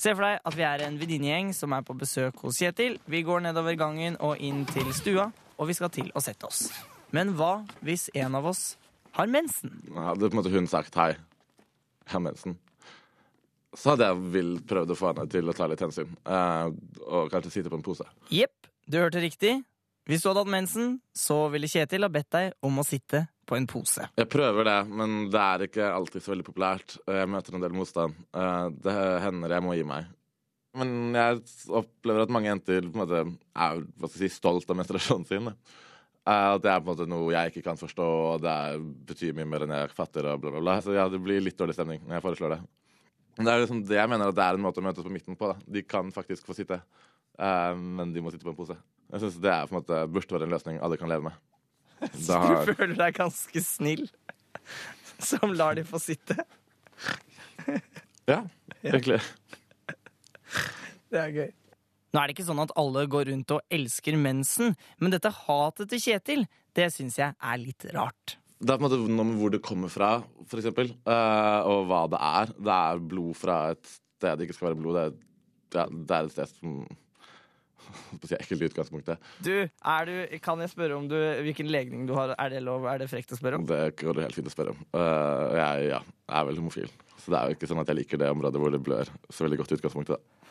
Se 0.00 0.14
for 0.14 0.24
deg 0.24 0.40
at 0.48 0.56
vi 0.56 0.64
er 0.66 0.84
en 0.86 0.96
venninnegjeng 1.00 1.52
som 1.56 1.74
er 1.76 1.84
på 1.84 1.96
besøk 1.98 2.40
hos 2.44 2.58
Kjetil. 2.62 2.96
Vi 3.10 3.22
går 3.26 3.44
nedover 3.44 3.76
gangen 3.78 4.16
og 4.24 4.40
inn 4.40 4.64
til 4.70 4.88
stua, 4.96 5.28
og 5.58 5.68
vi 5.68 5.76
skal 5.76 5.92
til 5.92 6.10
å 6.14 6.22
sette 6.24 6.48
oss. 6.48 6.66
Men 7.14 7.34
hva 7.38 7.60
hvis 7.84 8.08
en 8.16 8.38
av 8.38 8.48
oss 8.50 8.74
har 9.14 9.30
mensen? 9.30 9.76
Hadde 9.94 10.30
på 10.30 10.32
en 10.32 10.40
måte 10.40 10.54
hun 10.54 10.66
sagt 10.70 10.96
hei, 10.98 11.12
jeg 12.10 12.56
så 13.74 13.94
hadde 13.94 14.08
jeg 14.08 14.32
vil 14.34 14.50
prøvd 14.68 14.94
å 14.94 14.98
få 14.98 15.10
henne 15.10 15.26
til 15.30 15.50
å 15.50 15.54
ta 15.56 15.66
litt 15.70 15.82
hensyn. 15.82 16.10
eh, 16.24 16.66
og 17.08 17.30
kanskje 17.32 17.50
sitte 17.56 17.72
på 17.72 17.78
en 17.80 17.86
pose. 17.86 18.06
Jepp, 18.30 18.68
du 18.86 18.98
hørte 19.00 19.22
riktig. 19.22 19.56
Hvis 20.06 20.22
du 20.22 20.28
hadde 20.28 20.42
hatt 20.44 20.52
mensen, 20.52 20.98
så 21.16 21.48
ville 21.50 21.68
Kjetil 21.70 22.04
ha 22.04 22.10
bedt 22.12 22.30
deg 22.30 22.52
om 22.62 22.78
å 22.78 22.84
sitte 22.84 23.24
på 23.48 23.56
en 23.56 23.66
pose. 23.66 24.04
Jeg 24.16 24.28
prøver 24.28 24.68
det, 24.68 24.78
men 24.88 25.30
det 25.32 25.40
er 25.40 25.64
ikke 25.66 25.88
alltid 25.94 26.22
så 26.22 26.34
veldig 26.34 26.46
populært. 26.46 26.98
Jeg 27.08 27.30
møter 27.32 27.56
en 27.56 27.64
del 27.64 27.76
motstand. 27.76 28.18
Eh, 28.36 28.66
det 28.84 28.94
hender 29.24 29.56
jeg 29.56 29.64
må 29.64 29.78
gi 29.78 29.86
meg. 29.88 30.12
Men 30.74 31.14
jeg 31.14 31.40
opplever 31.70 32.24
at 32.24 32.32
mange 32.34 32.50
jenter 32.50 32.86
på 32.88 32.98
en 32.98 33.02
måte 33.04 33.20
er 33.22 33.82
hva 33.82 34.10
skal 34.10 34.26
jeg 34.26 34.32
si, 34.34 34.40
stolt 34.40 34.70
av 34.70 34.78
menstruasjonen 34.80 35.26
sin. 35.28 35.50
da. 35.50 35.54
Eh, 36.26 36.54
At 36.54 36.62
det 36.64 36.70
er 36.72 36.80
på 36.80 36.88
en 36.88 36.96
måte 36.96 37.06
noe 37.10 37.32
jeg 37.34 37.50
ikke 37.52 37.64
kan 37.66 37.76
forstå, 37.80 38.04
og 38.34 38.40
det 38.44 38.48
er, 38.50 38.78
betyr 39.10 39.34
mye 39.36 39.44
mer 39.50 39.66
enn 39.66 39.74
jeg 39.76 39.90
fatter. 39.92 40.24
og 40.32 40.40
bla 40.40 40.50
bla 40.54 40.60
bla. 40.64 40.78
Så 40.80 40.94
ja, 40.96 41.08
det 41.12 41.20
blir 41.20 41.42
litt 41.44 41.58
dårlig 41.58 41.74
stemning 41.76 42.00
når 42.06 42.16
jeg 42.18 42.24
foreslår 42.28 42.54
det. 42.56 42.60
Men 43.36 43.46
det 43.48 43.52
er 43.52 43.64
liksom 43.64 43.80
det 43.88 43.96
jeg 43.98 44.08
mener 44.08 44.30
at 44.30 44.36
det 44.38 44.44
er 44.46 44.54
en 44.56 44.62
måte 44.62 44.80
å 44.80 44.86
møtes 44.86 45.04
på 45.04 45.10
midten 45.12 45.36
på. 45.36 45.48
da. 45.52 45.56
De 45.76 45.82
kan 45.82 46.12
faktisk 46.14 46.46
få 46.46 46.54
sitte, 46.54 46.78
uh, 47.40 47.74
men 47.76 48.12
de 48.14 48.22
må 48.22 48.30
sitte 48.32 48.46
på 48.46 48.52
en 48.54 48.56
pose. 48.56 48.76
Jeg 49.10 49.20
synes 49.24 49.40
det 49.42 49.50
er 49.52 49.66
på 49.66 49.74
en 49.74 49.80
måte 49.82 49.98
burde 50.14 50.36
være 50.38 50.46
en 50.48 50.54
løsning 50.54 50.78
alle 50.80 50.96
kan 51.00 51.10
leve 51.10 51.26
med. 51.28 51.34
Så 52.24 52.38
har- 52.38 52.64
Du 52.64 52.74
føler 52.78 52.94
deg 52.96 53.14
ganske 53.18 53.60
snill 53.66 54.06
som 55.18 55.52
lar 55.52 55.74
de 55.74 55.84
få 55.84 55.98
sitte. 56.00 56.36
Ja, 58.30 58.40
egentlig. 58.84 59.20
Det 61.10 61.20
er 61.20 61.34
gøy. 61.36 61.50
Nå 62.14 62.20
er 62.20 62.30
det 62.30 62.36
ikke 62.36 62.46
sånn 62.46 62.62
at 62.62 62.72
alle 62.78 63.08
går 63.10 63.26
rundt 63.32 63.56
og 63.56 63.74
elsker 63.74 64.14
mensen, 64.14 64.76
men 65.02 65.10
dette 65.10 65.32
hatet 65.34 65.90
til 65.90 66.02
Kjetil, 66.04 66.46
det 66.78 66.86
syns 66.94 67.18
jeg 67.18 67.34
er 67.34 67.58
litt 67.58 67.86
rart. 67.94 68.36
Det 68.62 68.70
er 68.70 68.78
på 68.78 68.86
en 68.86 68.86
måte 68.86 69.00
noe 69.02 69.26
med 69.26 69.40
hvor 69.40 69.50
det 69.50 69.64
kommer 69.66 69.90
fra, 69.90 70.14
for 70.46 70.62
eksempel, 70.62 70.92
eh, 70.94 71.68
og 71.68 71.88
hva 71.90 72.04
det 72.12 72.20
er. 72.22 72.52
Det 72.54 72.76
er 72.76 73.02
blod 73.12 73.34
fra 73.36 73.58
et 73.74 73.82
sted 73.90 74.38
det 74.38 74.46
ikke 74.46 74.56
skal 74.56 74.70
være 74.70 74.78
blod. 74.80 75.00
Det 75.00 75.06
er 75.10 75.24
det 75.74 76.14
er 76.14 76.28
et 76.28 76.34
sted 76.36 76.52
som 76.54 76.76
på 78.20 78.24
å 78.24 78.30
si 78.30 78.36
ekkelt 78.38 78.62
i 78.62 78.68
utgangspunktet. 78.70 79.26
Du, 79.44 79.52
er 79.66 80.08
du, 80.08 80.14
kan 80.44 80.62
jeg 80.62 80.72
spørre 80.72 80.96
om 80.96 81.10
du, 81.10 81.16
hvilken 81.44 81.68
legning 81.72 82.06
du 82.08 82.14
har? 82.16 82.36
Er 82.38 82.54
det 82.54 82.62
lov? 82.64 82.86
Er 82.90 83.02
det 83.02 83.10
frekt 83.10 83.34
å 83.34 83.38
spørre 83.38 83.58
om? 83.58 83.66
Det 83.68 83.82
går 84.00 84.16
det 84.16 84.28
helt 84.28 84.38
fint 84.38 84.48
å 84.48 84.54
spørre 84.54 84.76
om. 84.76 84.86
Uh, 84.94 85.50
jeg 85.58 85.90
ja, 85.90 86.00
er 86.38 86.48
vel 86.48 86.62
homofil, 86.62 86.94
så 87.18 87.34
det 87.34 87.40
er 87.40 87.50
jo 87.50 87.58
ikke 87.58 87.70
sånn 87.72 87.82
at 87.82 87.90
jeg 87.90 88.00
liker 88.00 88.22
det 88.22 88.32
området 88.32 88.62
hvor 88.62 88.72
det 88.72 88.82
blør 88.86 89.12
så 89.28 89.48
veldig 89.48 89.60
godt 89.60 89.74
i 89.74 89.78
utgangspunktet. 89.80 90.43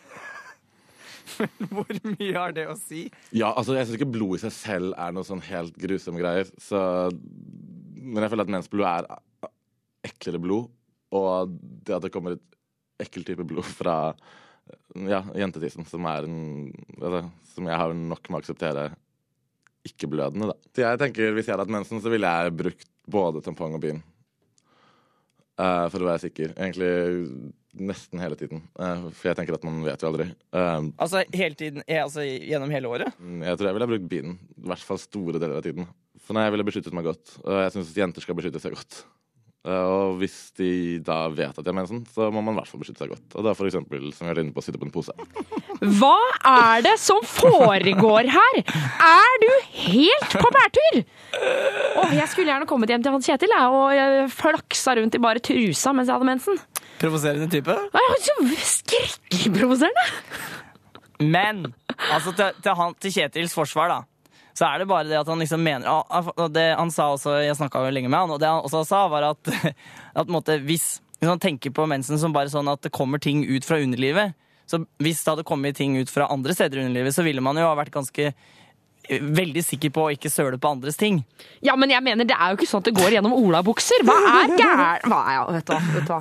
Da. 1.24 1.48
Hvor 1.74 1.90
mye 2.14 2.34
har 2.36 2.56
det 2.56 2.68
å 2.72 2.78
si? 2.80 3.06
Ja, 3.32 3.52
altså 3.52 3.78
Jeg 3.78 3.88
syns 3.88 4.00
ikke 4.00 4.14
blod 4.16 4.38
i 4.38 4.44
seg 4.46 4.56
selv 4.56 4.96
er 5.00 5.16
noe 5.16 5.28
sånn 5.28 5.44
helt 5.48 5.78
grusomme 5.80 6.22
greier. 6.22 6.50
Så, 6.62 6.80
men 8.00 8.26
jeg 8.26 8.34
føler 8.34 8.48
at 8.48 8.56
mensblod 8.58 8.88
er 8.90 9.10
eklere 10.04 10.42
blod, 10.44 10.72
og 11.16 11.54
det 11.86 11.96
at 11.98 12.06
det 12.06 12.12
kommer 12.14 12.36
et 12.36 12.50
ekkelt 13.04 13.28
type 13.28 13.46
blod 13.48 13.68
fra 13.68 13.98
ja, 14.96 15.22
jentetissen, 15.36 15.86
som 15.90 16.06
er 16.08 16.28
en 16.28 16.38
altså, 17.00 17.24
Som 17.54 17.68
jeg 17.68 17.80
har 17.80 17.94
nok 17.94 18.30
med 18.30 18.38
å 18.38 18.42
akseptere 18.42 18.86
ikke-blødende, 19.84 20.54
da. 20.54 20.72
Så 20.72 20.86
jeg 20.86 21.00
tenker 21.02 21.36
Hvis 21.36 21.50
jeg 21.50 21.56
hadde 21.56 21.66
hatt 21.66 21.76
mensen, 21.76 22.02
så 22.02 22.12
ville 22.14 22.30
jeg 22.30 22.58
brukt 22.62 22.90
både 23.04 23.42
tampong 23.44 23.76
og 23.76 23.84
bind. 23.84 24.04
Eh, 25.62 25.88
for 25.94 26.02
å 26.02 26.08
være 26.10 26.24
sikker. 26.24 26.56
Egentlig 26.58 27.52
nesten 27.74 28.22
hele 28.22 28.38
tiden. 28.38 28.62
Uh, 28.78 29.10
for 29.13 29.32
jeg 29.32 29.38
tenker 29.39 29.58
at 29.58 29.66
man 29.66 29.82
vet 29.86 30.02
jo 30.02 30.10
aldri. 30.12 30.28
Uh, 30.54 30.89
Altså 31.02 31.24
hele 31.34 31.58
tiden, 31.58 31.82
altså 31.89 32.26
gjennom 32.26 32.74
hele 32.74 32.89
året? 32.89 33.18
jeg 33.18 33.58
tror 33.58 33.70
jeg 33.70 33.78
ville 33.78 33.89
brukt 33.94 34.10
bilen. 34.10 34.36
I 34.62 34.68
hvert 34.72 34.86
fall 34.86 35.02
store 35.02 35.42
deler 35.42 35.58
av 35.58 35.66
tiden. 35.66 35.89
For 36.24 36.38
nei, 36.38 36.46
jeg 36.48 36.56
ville 36.56 36.68
beskyttet 36.68 36.96
meg 36.96 37.08
godt. 37.10 37.36
Og 37.44 37.58
jeg 37.66 37.74
syns 37.76 37.96
jenter 37.98 38.26
skal 38.26 38.38
beskytte 38.38 38.62
seg 38.62 38.78
godt. 38.78 39.04
Eh, 39.63 39.71
Og 39.88 40.17
hvis 40.19 40.52
de 40.60 40.99
da 40.99 41.21
vet 41.32 41.56
at 41.56 41.63
de 41.63 41.69
har 41.71 41.78
mensen, 41.78 42.02
så 42.12 42.28
må 42.34 42.41
man 42.43 42.56
i 42.56 42.60
hvert 42.60 42.67
fall 42.71 42.82
beskytte 42.82 43.06
seg 43.06 43.13
godt. 43.13 43.38
Og 43.39 43.45
da 43.47 43.54
for 43.56 43.69
eksempel, 43.69 44.10
som 44.12 44.28
vi 44.28 44.34
er 44.34 44.41
inne 44.43 44.52
på, 44.56 44.60
å 44.60 44.65
sitte 44.65 44.82
på 44.82 44.88
en 44.89 44.91
pose. 44.91 45.15
Hva 45.99 46.17
er 46.52 46.84
det 46.84 46.97
som 46.99 47.21
foregår 47.28 48.28
her? 48.34 48.60
Er 49.08 49.39
du 49.43 49.49
helt 49.86 50.36
på 50.36 50.52
bærtur? 50.58 50.99
Åh, 52.04 52.12
jeg 52.19 52.28
skulle 52.32 52.52
gjerne 52.52 52.67
kommet 52.69 52.91
hjem 52.91 53.04
til 53.06 53.15
han 53.15 53.23
Kjetil 53.23 53.56
jeg, 53.56 53.80
og 53.80 54.36
flaksa 54.36 54.97
rundt 54.99 55.15
i 55.15 55.23
bare 55.23 55.43
trusa 55.43 55.93
mens 55.95 56.12
jeg 56.12 56.17
hadde 56.19 56.28
mensen. 56.30 56.60
Provoserende 56.99 57.47
type? 57.52 57.76
Skrekkprovoserende. 58.67 60.06
Men 61.23 61.63
altså 62.12 62.34
til, 62.36 62.52
til, 62.63 62.76
han, 62.76 62.95
til 62.99 63.13
Kjetils 63.15 63.56
forsvar, 63.56 63.91
da. 63.91 63.99
Så 64.54 64.68
er 64.68 64.82
det 64.82 64.89
bare 64.89 65.08
det 65.10 65.18
at 65.18 65.30
han 65.30 65.42
liksom 65.42 65.63
mener 65.66 65.89
og 65.89 66.52
det 66.54 66.68
Han 66.78 66.92
sa 66.94 67.08
også, 67.16 67.39
Jeg 67.42 67.58
snakka 67.58 67.82
lenge 67.89 68.10
med 68.12 68.20
han, 68.20 68.34
og 68.36 68.39
det 68.42 68.50
han 68.50 68.62
også 68.62 68.84
sa, 68.86 69.08
var 69.10 69.32
at, 69.32 69.54
at 70.22 70.32
måte, 70.32 70.60
hvis, 70.62 71.02
hvis 71.20 71.30
man 71.32 71.42
tenker 71.42 71.74
på 71.74 71.88
mensen 71.89 72.22
som 72.22 72.36
bare 72.36 72.54
sånn 72.54 72.70
at 72.72 72.84
det 72.86 72.94
kommer 72.94 73.22
ting 73.22 73.44
ut 73.50 73.66
fra 73.66 73.82
underlivet 73.82 74.36
Så 74.70 74.84
hvis 75.02 75.24
det 75.24 75.32
hadde 75.34 75.48
kommet 75.48 75.78
ting 75.78 75.98
ut 75.98 76.12
fra 76.12 76.30
andre 76.32 76.54
steder 76.54 76.80
i 76.80 76.86
underlivet, 76.86 77.16
så 77.16 77.26
ville 77.26 77.42
man 77.44 77.58
jo 77.58 77.66
ha 77.68 77.74
vært 77.78 77.94
ganske 77.94 78.34
Veldig 79.10 79.63
sikker 79.66 79.92
på 79.94 80.06
å 80.08 80.12
ikke 80.16 80.30
søle 80.32 80.58
på 80.62 80.70
andres 80.72 80.96
ting. 81.00 81.18
Ja, 81.66 81.76
men 81.80 81.92
jeg 81.92 82.04
mener, 82.06 82.24
det 82.28 82.38
er 82.38 82.54
jo 82.54 82.60
ikke 82.60 82.70
sånn 82.70 82.84
at 82.84 82.88
det 82.88 82.96
går 82.96 83.18
gjennom 83.18 83.34
olabukser. 83.36 84.06
Hva 84.08 84.16
er 84.32 84.54
gæren 84.56 85.12
Hva 85.12 85.20
er 85.28 85.36
ja, 85.36 85.44
vet 85.58 85.68
du 85.68 85.74
hva. 85.74 85.80
Vet 85.98 86.08
du 86.08 86.13
hva. 86.13 86.20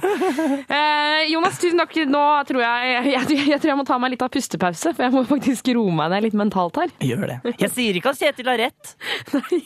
Eh, 0.73 1.21
Jonas, 1.31 1.61
tusen 1.63 1.79
takk. 1.79 1.95
Nå 2.11 2.25
tror 2.49 2.65
jeg 2.65 2.93
jeg, 2.93 3.13
jeg 3.13 3.53
jeg 3.53 3.61
tror 3.63 3.73
jeg 3.73 3.79
må 3.79 3.87
ta 3.89 3.99
meg 4.03 4.15
litt 4.15 4.25
av 4.25 4.33
pustepause, 4.35 4.93
for 4.97 5.07
jeg 5.07 5.15
må 5.15 5.23
faktisk 5.29 5.71
roe 5.77 5.95
meg 5.95 6.11
ned 6.15 6.27
litt 6.27 6.37
mentalt 6.39 6.81
her. 6.83 6.93
Gjør 7.05 7.27
det. 7.31 7.39
Jeg 7.63 7.71
sier 7.75 7.99
ikke 8.01 8.13
at 8.15 8.21
Kjetil 8.23 8.51
har 8.51 8.61
rett. 8.67 8.95
Nei, 9.37 9.61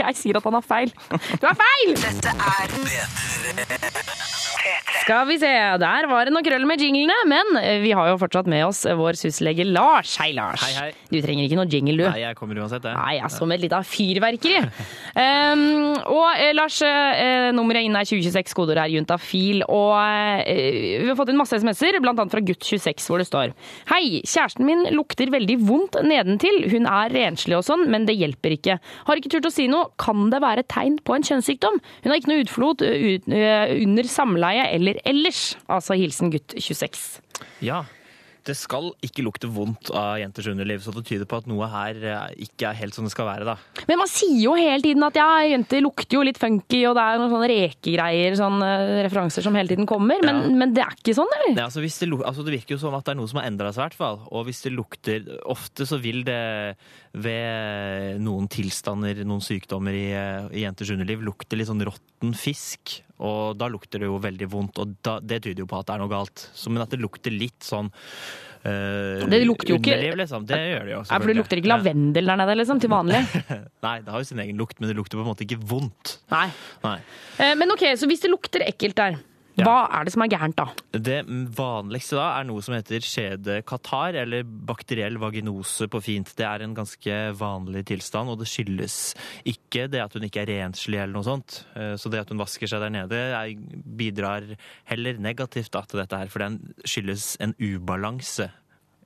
jeg 0.00 0.18
sier 0.18 0.38
at 0.40 0.46
han 0.48 0.56
har 0.56 0.64
feil. 0.66 0.92
Du 1.36 1.46
har 1.48 1.58
feil! 1.58 1.92
Dette 2.00 2.32
er 2.32 2.72
Skal 5.02 5.26
vi 5.28 5.36
se, 5.42 5.50
der 5.82 6.06
var 6.10 6.28
det 6.28 6.32
noe 6.34 6.44
krøll 6.46 6.64
med 6.68 6.80
jinglene, 6.82 7.16
men 7.28 7.56
vi 7.82 7.92
har 7.96 8.12
jo 8.12 8.18
fortsatt 8.20 8.48
med 8.50 8.64
oss 8.68 8.84
vår 8.86 9.18
syslege 9.18 9.66
Lars. 9.66 10.14
Hei, 10.22 10.30
Lars. 10.36 10.62
Hei, 10.62 10.72
hei. 10.78 10.90
Du 11.10 11.18
trenger 11.24 11.48
ikke 11.48 11.58
noe 11.58 11.68
jingle, 11.70 11.98
du. 11.98 12.06
Nei, 12.06 12.22
jeg 12.22 12.38
kommer 12.38 12.61
uansett, 12.64 12.86
jeg. 12.88 12.96
Nei, 12.98 13.16
jeg 13.18 13.32
som 13.34 13.54
et 13.54 13.62
lite 13.62 13.80
fyrverkeri. 13.92 14.62
um, 14.62 15.64
og 16.16 16.28
eh, 16.32 16.52
Lars, 16.56 16.80
eh, 16.86 17.50
nummeret 17.56 17.86
inn 17.86 17.98
er 17.98 18.08
2026, 18.08 18.54
kodeord 18.56 18.82
er 18.84 18.92
juntafil. 18.94 19.64
Og 19.68 19.94
eh, 20.46 21.02
vi 21.02 21.10
har 21.10 21.18
fått 21.18 21.32
inn 21.32 21.40
masse 21.40 21.58
SMS-er, 21.58 22.00
annet 22.02 22.34
fra 22.34 22.44
gutt26, 22.44 23.08
hvor 23.08 23.22
det 23.22 23.28
står 23.28 23.54
Hei, 23.90 24.20
kjæresten 24.26 24.66
min 24.68 24.84
lukter 24.94 25.32
veldig 25.32 25.58
vondt 25.66 25.98
nedentil. 26.06 26.62
Hun 26.72 26.88
er 26.90 27.12
renslig 27.14 27.58
og 27.58 27.66
sånn, 27.66 27.86
men 27.92 28.06
det 28.08 28.16
hjelper 28.18 28.56
ikke. 28.56 28.78
Har 29.08 29.20
ikke 29.20 29.32
turt 29.36 29.48
å 29.48 29.54
si 29.54 29.68
noe. 29.70 29.90
Kan 30.02 30.30
det 30.32 30.42
være 30.42 30.66
tegn 30.70 30.98
på 31.04 31.16
en 31.16 31.26
kjønnssykdom? 31.26 31.80
Hun 32.04 32.12
har 32.12 32.20
ikke 32.20 32.32
noe 32.32 32.44
utflod 32.44 32.86
eh, 32.86 33.18
eh, 33.18 33.74
under 33.82 34.08
samleie 34.10 34.68
eller 34.76 35.00
ellers. 35.08 35.52
Altså 35.72 35.98
hilsen 35.98 36.32
gutt26. 36.34 37.02
Ja. 37.64 37.82
Det 38.44 38.56
skal 38.58 38.90
ikke 39.06 39.22
lukte 39.22 39.46
vondt 39.52 39.90
av 39.94 40.16
jenters 40.18 40.48
underliv, 40.50 40.80
så 40.82 40.90
det 40.96 41.04
tyder 41.06 41.28
på 41.30 41.38
at 41.38 41.46
noe 41.50 41.68
her 41.70 41.98
eh, 42.02 42.34
ikke 42.46 42.70
er 42.72 42.78
helt 42.80 42.96
som 42.96 43.06
det 43.06 43.12
skal 43.14 43.28
være, 43.28 43.46
da. 43.46 43.56
Men 43.88 44.00
man 44.00 44.10
sier 44.10 44.40
jo 44.42 44.54
hele 44.58 44.82
tiden 44.82 45.04
at 45.06 45.14
ja, 45.18 45.28
jenter 45.46 45.82
lukter 45.84 46.18
jo 46.18 46.24
litt 46.26 46.40
funky, 46.42 46.80
og 46.90 46.96
det 46.98 47.04
er 47.06 47.20
noen 47.22 47.30
sånne 47.32 47.50
rekegreier, 47.52 48.34
sånne 48.40 48.70
referanser 49.06 49.46
som 49.46 49.54
hele 49.58 49.70
tiden 49.70 49.86
kommer. 49.86 50.18
Men, 50.26 50.42
Ja. 50.42 50.54
men 50.62 50.74
det 50.74 50.82
er 50.82 50.96
ikke 50.98 51.14
sånn, 51.16 51.30
eller? 51.38 51.54
Nei, 51.54 51.66
altså 51.68 51.84
hvis 51.84 52.00
det, 52.02 52.10
altså 52.18 52.42
det 52.46 52.56
virker 52.58 52.74
jo 52.76 52.82
som 52.82 52.94
at 52.98 53.04
det 53.06 53.14
er 53.14 53.20
noe 53.20 53.30
som 53.30 53.38
har 53.42 53.46
endra 53.50 53.70
seg, 53.72 53.82
i 53.82 53.86
hvert 53.86 54.00
fall. 54.00 54.20
Og 54.32 54.46
hvis 54.48 54.62
det 54.66 54.74
lukter 54.74 55.28
Ofte 55.52 55.84
så 55.86 55.98
vil 56.00 56.22
det 56.26 56.40
ved 57.22 58.20
noen 58.22 58.48
tilstander, 58.50 59.22
noen 59.28 59.42
sykdommer 59.44 59.94
i, 59.96 60.06
eh, 60.16 60.48
i 60.58 60.64
jenters 60.64 60.92
underliv, 60.94 61.22
lukte 61.26 61.58
litt 61.58 61.68
sånn 61.70 61.82
råtten 61.84 62.34
fisk. 62.38 63.00
Og 63.22 63.56
da 63.58 63.68
lukter 63.70 64.02
det 64.02 64.08
jo 64.10 64.16
veldig 64.22 64.48
vondt, 64.50 64.78
og 64.82 64.96
da, 65.06 65.18
det 65.22 65.42
tyder 65.44 65.62
jo 65.62 65.68
på 65.70 65.78
at 65.78 65.86
det 65.86 65.94
er 65.94 66.00
noe 66.02 66.10
galt. 66.10 66.48
Så, 66.58 66.72
men 66.74 66.82
at 66.82 66.90
det 66.90 66.98
lukter 67.02 67.30
litt 67.34 67.62
sånn 67.62 67.92
Uh, 68.62 69.26
Det 69.26 69.40
lukter 69.42 69.72
jo 69.72 69.76
ikke- 69.80 69.90
underliv, 69.90 70.16
liksom. 70.20 70.44
Det 70.46 70.54
gjør 70.54 70.84
det 70.86 70.92
jo. 70.92 70.98
Ja, 71.10 71.16
for 71.18 71.26
det 71.26 71.34
lukter 71.34 71.58
ikke 71.58 71.66
lavendel 71.72 72.28
der 72.30 72.36
nede, 72.38 72.54
liksom, 72.60 72.78
til 72.78 72.90
vanlig. 72.92 73.18
Nei, 73.82 73.94
det 74.06 74.12
har 74.14 74.22
jo 74.22 74.28
sin 74.28 74.38
egen 74.38 74.56
lukt, 74.56 74.78
men 74.78 74.86
det 74.86 74.94
lukter 74.94 75.18
på 75.18 75.24
en 75.24 75.30
måte 75.32 75.42
ikke 75.42 75.58
vondt. 75.58 76.12
Nei. 76.30 76.44
Nei. 76.84 77.00
Eh, 77.42 77.56
Men 77.58 77.72
ok, 77.74 77.82
så 77.98 78.06
hvis 78.06 78.22
det 78.22 78.30
lukter 78.30 78.62
ekkelt 78.62 78.94
der, 78.94 79.18
hva 79.60 79.74
er 79.92 80.06
det 80.06 80.12
som 80.14 80.22
er 80.24 80.30
gærent 80.32 80.56
da? 80.56 80.66
Det 80.96 81.18
vanligste 81.56 82.16
da 82.16 82.28
er 82.38 82.46
noe 82.48 82.62
som 82.64 82.74
heter 82.76 83.04
skjede-katar, 83.04 84.16
eller 84.22 84.42
bakteriell 84.42 85.18
vaginose 85.20 85.88
på 85.92 86.00
fint. 86.04 86.32
Det 86.38 86.46
er 86.48 86.64
en 86.64 86.76
ganske 86.76 87.18
vanlig 87.36 87.84
tilstand, 87.92 88.32
og 88.32 88.40
det 88.40 88.48
skyldes 88.48 88.96
ikke 89.52 89.88
det 89.92 90.00
at 90.04 90.16
hun 90.16 90.24
ikke 90.28 90.46
er 90.46 90.52
renslig 90.54 91.00
eller 91.02 91.12
noe 91.18 91.28
sånt. 91.28 91.62
Eh, 91.76 91.94
Så 92.00 92.10
det 92.10 92.24
at 92.24 92.32
hun 92.32 92.40
vasker 92.40 92.70
seg 92.70 92.80
der 92.80 92.94
nede 92.96 93.20
er, 93.36 93.52
bidrar 94.00 94.48
heller 94.88 95.20
negativt 95.20 95.72
da, 95.74 95.84
til 95.84 96.00
dette 96.00 96.16
her, 96.24 96.32
for 96.32 96.44
den 96.44 96.74
skyldes 96.88 97.36
en 97.44 97.52
ubalanse 97.60 98.48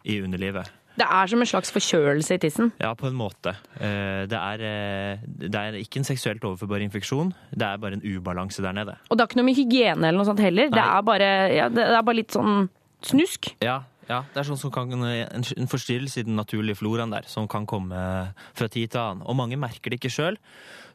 i 0.06 0.20
underlivet. 0.22 0.70
Det 0.96 1.04
er 1.04 1.26
som 1.28 1.40
en 1.42 1.46
slags 1.50 1.70
forkjølelse 1.74 2.34
i 2.38 2.40
tissen. 2.40 2.70
Ja, 2.80 2.94
på 2.94 3.06
en 3.10 3.16
måte. 3.18 3.52
Eh, 3.80 4.26
Det 4.26 4.38
er, 4.38 4.62
eh, 4.64 5.18
det 5.26 5.54
er 5.54 5.72
ikke 5.80 5.98
en 6.00 6.08
seksuelt 6.08 6.40
overførbar 6.44 6.80
infeksjon, 6.82 7.34
det 7.52 7.62
er 7.66 7.76
bare 7.78 7.98
en 7.98 8.02
ubalanse 8.04 8.62
der 8.62 8.72
nede. 8.72 8.96
Og 9.10 9.16
det 9.16 9.20
har 9.20 9.28
ikke 9.28 9.36
noe 9.42 9.48
med 9.50 9.56
hygiene 9.56 10.08
eller 10.08 10.16
noe 10.18 10.24
sånt 10.28 10.40
heller. 10.40 10.70
Det 10.72 10.80
er, 10.82 11.02
bare, 11.02 11.28
ja, 11.54 11.68
det 11.68 11.84
er 11.84 12.02
bare 12.02 12.16
litt 12.16 12.32
sånn 12.32 12.68
snusk. 13.02 13.52
Ja, 13.62 13.82
ja, 14.08 14.22
det 14.32 14.40
er 14.40 14.46
sånn 14.48 14.58
som 14.58 14.70
kan, 14.70 14.92
en, 14.92 15.68
forstyrrelse 15.68 16.20
i 16.20 16.22
den 16.22 16.36
naturlige 16.36 16.78
floraen 16.78 17.10
der, 17.10 17.26
som 17.26 17.48
kan 17.48 17.66
komme 17.66 18.32
fra 18.54 18.68
tid 18.68 18.90
til 18.90 19.00
annen. 19.00 19.22
Og 19.26 19.36
mange 19.36 19.58
merker 19.58 19.90
det 19.90 20.00
ikke 20.00 20.14
sjøl, 20.14 20.38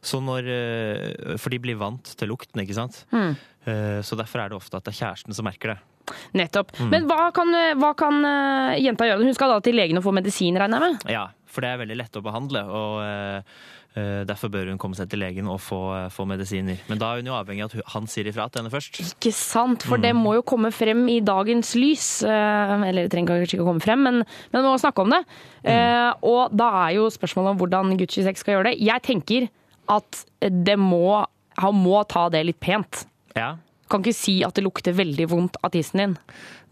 for 0.02 1.50
de 1.52 1.58
blir 1.62 1.78
vant 1.78 2.02
til 2.18 2.28
lukten, 2.32 2.62
ikke 2.64 2.74
sant. 2.74 3.04
Mm. 3.12 3.36
Eh, 3.66 4.00
Så 4.02 4.16
derfor 4.18 4.40
er 4.42 4.48
det 4.50 4.56
ofte 4.58 4.76
at 4.76 4.84
det 4.84 4.94
er 4.94 5.06
kjæresten 5.06 5.34
som 5.34 5.44
merker 5.44 5.74
det. 5.74 5.78
Nettopp. 6.34 6.72
Mm. 6.80 6.88
Men 6.90 7.06
hva 7.10 7.28
kan, 7.36 7.52
hva 7.80 7.92
kan 7.98 8.24
eh, 8.24 8.80
jenta 8.82 9.06
gjøre? 9.08 9.22
Hun 9.24 9.34
skal 9.36 9.54
da 9.54 9.60
til 9.64 9.76
legen 9.78 9.98
og 10.00 10.04
få 10.06 10.12
medisin, 10.16 10.56
regner 10.58 10.80
jeg 10.80 10.96
med? 10.96 11.06
Ja, 11.12 11.28
for 11.52 11.60
det 11.64 11.70
er 11.74 11.82
veldig 11.84 11.96
lett 12.00 12.16
å 12.18 12.22
behandle, 12.24 12.62
og 12.64 12.98
eh, 13.04 13.56
eh, 14.00 14.22
derfor 14.28 14.48
bør 14.54 14.70
hun 14.72 14.78
komme 14.80 14.96
seg 14.96 15.10
til 15.12 15.20
legen 15.20 15.48
og 15.52 15.58
få, 15.60 15.80
få 16.14 16.24
medisiner. 16.30 16.80
Men 16.88 16.98
da 17.02 17.10
er 17.12 17.20
hun 17.20 17.28
jo 17.28 17.34
avhengig 17.36 17.66
av 17.66 17.74
at 17.76 17.92
han 17.92 18.06
sier 18.08 18.30
ifra 18.30 18.46
til 18.48 18.62
henne 18.62 18.72
først. 18.72 19.00
Ikke 19.04 19.32
sant, 19.36 19.84
for 19.84 20.00
Mm. 20.00 20.02
det 20.06 20.12
må 20.16 20.34
jo 20.38 20.42
komme 20.48 20.70
frem 20.72 21.02
i 21.12 21.18
dagens 21.20 21.74
lys. 21.76 22.06
Eller 22.24 23.04
det 23.04 23.10
trenger 23.12 23.34
kanskje 23.42 23.58
ikke 23.58 23.66
å 23.66 23.68
komme 23.68 23.84
frem, 23.84 24.00
men, 24.08 24.22
men 24.24 24.62
vi 24.64 24.68
må 24.70 24.78
snakke 24.80 25.04
om 25.04 25.12
det. 25.12 25.20
Eh, 25.68 26.12
Og 26.24 26.54
da 26.56 26.70
er 26.86 26.96
jo 26.96 27.10
spørsmålet 27.12 27.52
om 27.52 27.60
hvordan 27.60 27.92
Gucci 28.00 28.24
6 28.24 28.40
skal 28.40 28.56
gjøre 28.56 28.70
det. 28.72 28.78
Jeg 28.80 29.02
tenker 29.04 29.50
at 29.92 30.24
det 30.40 30.78
må, 30.80 31.20
han 31.60 31.74
må 31.84 32.00
ta 32.08 32.28
det 32.32 32.46
litt 32.48 32.60
pent. 32.64 33.04
Ja. 33.36 33.56
Kan 33.92 34.02
ikke 34.04 34.16
si 34.16 34.38
at 34.46 34.56
det 34.56 34.64
lukter 34.64 34.96
veldig 34.96 35.26
vondt 35.30 35.58
av 35.62 35.72
tissen 35.74 36.00
din. 36.00 36.14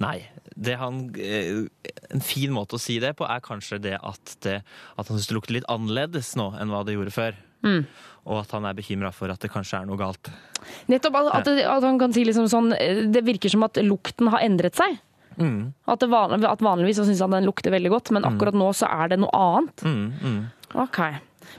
Nei. 0.01 0.19
Det 0.61 0.75
han, 0.81 1.03
eh, 1.21 1.67
en 2.11 2.21
fin 2.25 2.51
måte 2.53 2.77
å 2.77 2.81
si 2.83 2.99
det 3.01 3.13
på 3.21 3.25
er 3.29 3.41
kanskje 3.45 3.79
det 3.85 3.95
at, 4.01 4.33
det, 4.45 4.57
at 4.99 5.09
han 5.09 5.17
syns 5.21 5.29
det 5.31 5.37
lukter 5.37 5.55
litt 5.59 5.69
annerledes 5.73 6.33
nå 6.41 6.51
enn 6.61 6.73
hva 6.73 6.81
det 6.85 6.97
gjorde 6.97 7.15
før. 7.15 7.37
Mm. 7.65 7.85
Og 8.31 8.39
at 8.43 8.51
han 8.57 8.65
er 8.69 8.75
bekymra 8.77 9.13
for 9.13 9.31
at 9.33 9.41
det 9.45 9.51
kanskje 9.53 9.79
er 9.83 9.87
noe 9.89 10.01
galt. 10.01 10.29
Nettopp 10.91 11.17
at, 11.21 11.31
at, 11.41 11.45
det- 11.49 11.69
at 11.69 11.85
han 11.87 11.99
kan 12.01 12.13
si 12.17 12.25
liksom 12.25 12.49
sånn 12.51 12.73
eh, 12.77 13.05
Det 13.13 13.23
virker 13.25 13.53
som 13.53 13.63
at 13.69 13.79
lukten 13.85 14.29
har 14.33 14.41
endret 14.45 14.77
seg. 14.81 14.99
Mm. 15.41 15.73
At, 15.89 16.01
det 16.03 16.09
van, 16.13 16.35
at 16.45 16.61
vanligvis 16.65 16.99
så 17.01 17.07
syns 17.09 17.21
han 17.25 17.33
den 17.37 17.47
lukter 17.49 17.73
veldig 17.73 17.93
godt, 17.95 18.11
men 18.13 18.27
akkurat 18.29 18.57
nå 18.59 18.73
så 18.77 18.89
er 18.91 19.13
det 19.15 19.21
noe 19.23 19.31
annet. 19.33 19.85
Mm, 19.87 20.09
mm. 20.21 20.41
Ok. 20.83 20.99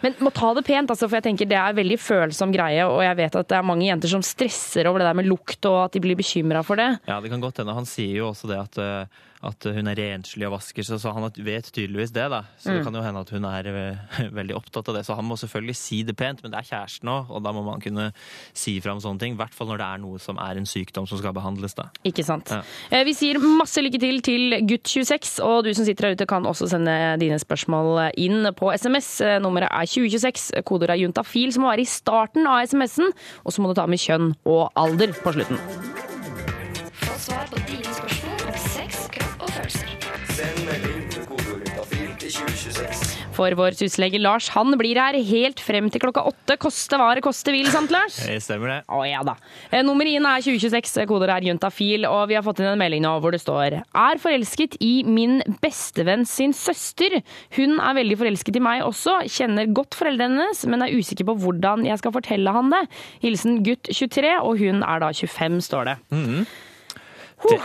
Men 0.01 0.15
må 0.23 0.32
ta 0.34 0.54
det 0.58 0.63
pent, 0.67 0.89
altså, 0.89 1.08
for 1.08 1.19
jeg 1.19 1.27
tenker 1.27 1.49
det 1.49 1.58
er 1.60 1.73
en 1.73 1.80
veldig 1.82 1.97
følsom 2.01 2.54
greie, 2.56 2.86
og 2.88 3.04
jeg 3.06 3.17
vet 3.19 3.36
at 3.41 3.49
det 3.51 3.58
er 3.58 3.67
mange 3.67 3.88
jenter 3.89 4.12
som 4.13 4.23
stresser 4.25 4.88
over 4.89 5.04
det 5.04 5.10
der 5.10 5.19
med 5.19 5.30
lukt, 5.30 5.60
og 5.69 5.77
at 5.86 5.97
de 5.97 6.04
blir 6.04 6.19
bekymra 6.19 6.63
for 6.65 6.80
det. 6.80 6.89
Ja, 7.10 7.19
det 7.21 7.34
kan 7.34 7.43
godt 7.43 7.62
hende. 7.62 7.75
Han 7.77 7.89
sier 7.89 8.21
jo 8.23 8.30
også 8.32 8.49
det 8.51 8.62
at, 8.62 8.82
eh, 8.82 9.27
at 9.43 9.65
hun 9.73 9.88
er 9.89 9.95
renslig 9.97 10.45
og 10.45 10.54
vasker 10.54 10.86
seg, 10.86 10.99
så 11.01 11.13
han 11.15 11.25
vet 11.43 11.71
tydeligvis 11.73 12.12
det. 12.13 12.27
da. 12.30 12.43
Så 12.60 12.69
det 12.71 12.82
Mm. 12.82 12.84
kan 12.86 12.93
jo 12.93 13.01
hende 13.01 13.19
at 13.21 13.30
hun 13.34 13.45
er 13.45 13.65
eh, 13.67 14.30
veldig 14.39 14.56
opptatt 14.56 14.88
av 14.89 14.95
det. 14.95 15.06
Så 15.08 15.15
han 15.15 15.25
må 15.25 15.36
selvfølgelig 15.38 15.75
si 15.75 16.04
det 16.04 16.15
pent, 16.17 16.43
men 16.43 16.51
det 16.51 16.60
er 16.60 16.69
kjæresten 16.69 17.10
òg, 17.10 17.30
og 17.32 17.41
da 17.43 17.51
må 17.51 17.63
man 17.65 17.82
kunne 17.82 18.12
si 18.54 18.80
fram 18.80 18.99
sånne 19.01 19.19
ting. 19.19 19.34
I 19.34 19.38
hvert 19.41 19.54
fall 19.58 19.67
når 19.67 19.77
det 19.82 19.88
er 19.88 19.97
noe 20.04 20.19
som 20.19 20.38
er 20.38 20.58
en 20.62 20.65
sykdom 20.69 21.08
som 21.10 21.17
skal 21.17 21.34
behandles. 21.34 21.73
da. 21.75 21.89
Ikke 22.06 22.23
sant. 22.23 22.49
Ja. 22.54 22.62
Eh, 22.91 23.04
Vi 23.04 23.13
sier 23.13 23.39
masse 23.39 23.82
lykke 23.82 23.99
til 23.99 24.21
til 24.21 24.51
gutt26, 24.69 25.39
og 25.43 25.63
du 25.65 25.73
som 25.73 25.86
sitter 25.86 26.10
der 26.12 26.15
ute 26.19 26.27
kan 26.27 26.43
også 26.45 26.69
sende 26.69 27.17
dine 27.19 27.39
spørsmål 27.41 28.12
inn 28.17 28.45
på 28.54 28.69
SMS. 28.77 29.21
Eh, 29.21 29.39
Nummeret 29.39 29.69
er 29.71 29.86
2026, 29.89 30.62
kodeordet 30.63 30.95
er 30.99 31.01
juntafil, 31.08 31.51
som 31.51 31.63
må 31.63 31.71
være 31.73 31.82
i 31.82 31.89
starten 31.89 32.45
av 32.45 32.62
SMS-en, 32.67 33.10
og 33.45 33.51
så 33.51 33.62
må 33.62 33.69
du 33.73 33.80
ta 33.82 33.88
med 33.88 33.97
kjønn 33.99 34.36
og 34.45 34.69
alder 34.75 35.13
på 35.17 35.34
slutten. 35.34 35.58
Få 37.01 37.17
svar 37.17 37.47
på 37.49 37.58
dine 37.67 37.80
For 43.41 43.56
vår 43.58 43.73
syslege 43.73 44.19
Lars, 44.21 44.51
han 44.54 44.75
blir 44.77 44.99
her 45.01 45.15
helt 45.25 45.62
frem 45.65 45.88
til 45.89 46.04
klokka 46.04 46.21
åtte, 46.30 46.60
koste 46.62 46.97
hva 47.01 47.08
det 47.17 47.23
koste 47.25 47.49
vil, 47.56 47.65
sant 47.73 47.89
Lars? 47.89 48.19
Det 48.21 48.36
stemmer 48.45 48.69
det. 48.69 48.75
Å 48.93 48.99
ja 49.08 49.23
da. 49.25 49.34
Eh, 49.73 49.82
Nummer 49.82 50.06
inn 50.06 50.27
er 50.30 50.43
2026, 50.45 51.08
koder 51.10 51.34
er 51.34 51.47
juntafil, 51.49 52.06
og 52.06 52.27
vi 52.30 52.38
har 52.38 52.45
fått 52.45 52.62
inn 52.62 52.69
en 52.69 52.77
melding 52.77 53.01
nå 53.01 53.15
hvor 53.23 53.34
det 53.34 53.41
står 53.41 53.80
Er 53.82 54.21
forelsket 54.21 54.77
i 54.86 54.91
min 55.08 55.39
bestevenn 55.63 56.27
sin 56.30 56.54
søster. 56.54 57.17
Hun 57.58 57.80
er 57.82 57.97
veldig 57.97 58.19
forelsket 58.21 58.62
i 58.62 58.65
meg 58.69 58.86
også, 58.86 59.23
kjenner 59.25 59.73
godt 59.73 59.97
foreldrene 59.97 60.43
hennes, 60.43 60.62
men 60.69 60.86
er 60.86 60.93
usikker 60.93 61.25
på 61.32 61.39
hvordan 61.41 61.88
jeg 61.89 61.97
skal 62.04 62.13
fortelle 62.13 62.54
han 62.54 62.69
det. 62.69 62.86
Hilsen 63.25 63.63
gutt 63.65 63.89
23, 63.89 64.36
og 64.38 64.62
hun 64.62 64.86
er 64.86 65.01
da 65.01 65.10
25, 65.17 65.63
står 65.65 65.89
det. 65.89 65.97
Mhm. 66.13 66.45
Det, 67.49 67.58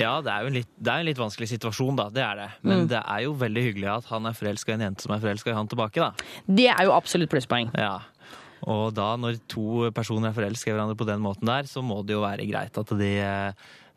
ja, 0.00 0.14
det 0.24 0.32
er 0.32 0.40
jo 0.42 0.50
en 0.50 0.56
litt, 0.56 0.68
det 0.80 0.92
er 0.92 1.02
en 1.02 1.06
litt 1.06 1.18
vanskelig 1.20 1.48
situasjon, 1.52 1.96
da. 1.96 2.08
Det 2.10 2.22
er 2.24 2.36
det. 2.40 2.48
Men 2.62 2.80
Mm. 2.82 2.88
det 2.88 3.02
er 3.06 3.20
jo 3.26 3.34
veldig 3.38 3.62
hyggelig 3.66 3.88
at 3.96 4.04
han 4.10 4.26
er 4.26 4.32
forelska 4.32 4.72
i 4.72 4.74
en 4.74 4.80
jente 4.88 5.02
som 5.06 5.12
er 5.14 5.20
forelska 5.20 5.50
i 5.50 5.54
han 5.54 5.68
tilbake, 5.68 6.00
da. 6.00 6.12
Det 6.48 6.68
er 6.72 6.84
jo 6.88 6.92
absolutt 6.96 7.30
plusspoeng. 7.30 7.70
Ja. 7.78 8.00
Og 8.62 8.94
da, 8.94 9.16
når 9.18 9.40
to 9.50 9.90
personer 9.90 10.28
er 10.30 10.36
forelska 10.36 10.70
i 10.70 10.74
hverandre 10.74 10.96
på 10.96 11.06
den 11.06 11.20
måten 11.20 11.46
der, 11.50 11.62
så 11.66 11.82
må 11.82 12.04
det 12.06 12.14
jo 12.14 12.20
være 12.22 12.46
greit 12.48 12.76
at 12.78 12.92
de, 12.98 13.12
eh, 13.18 13.52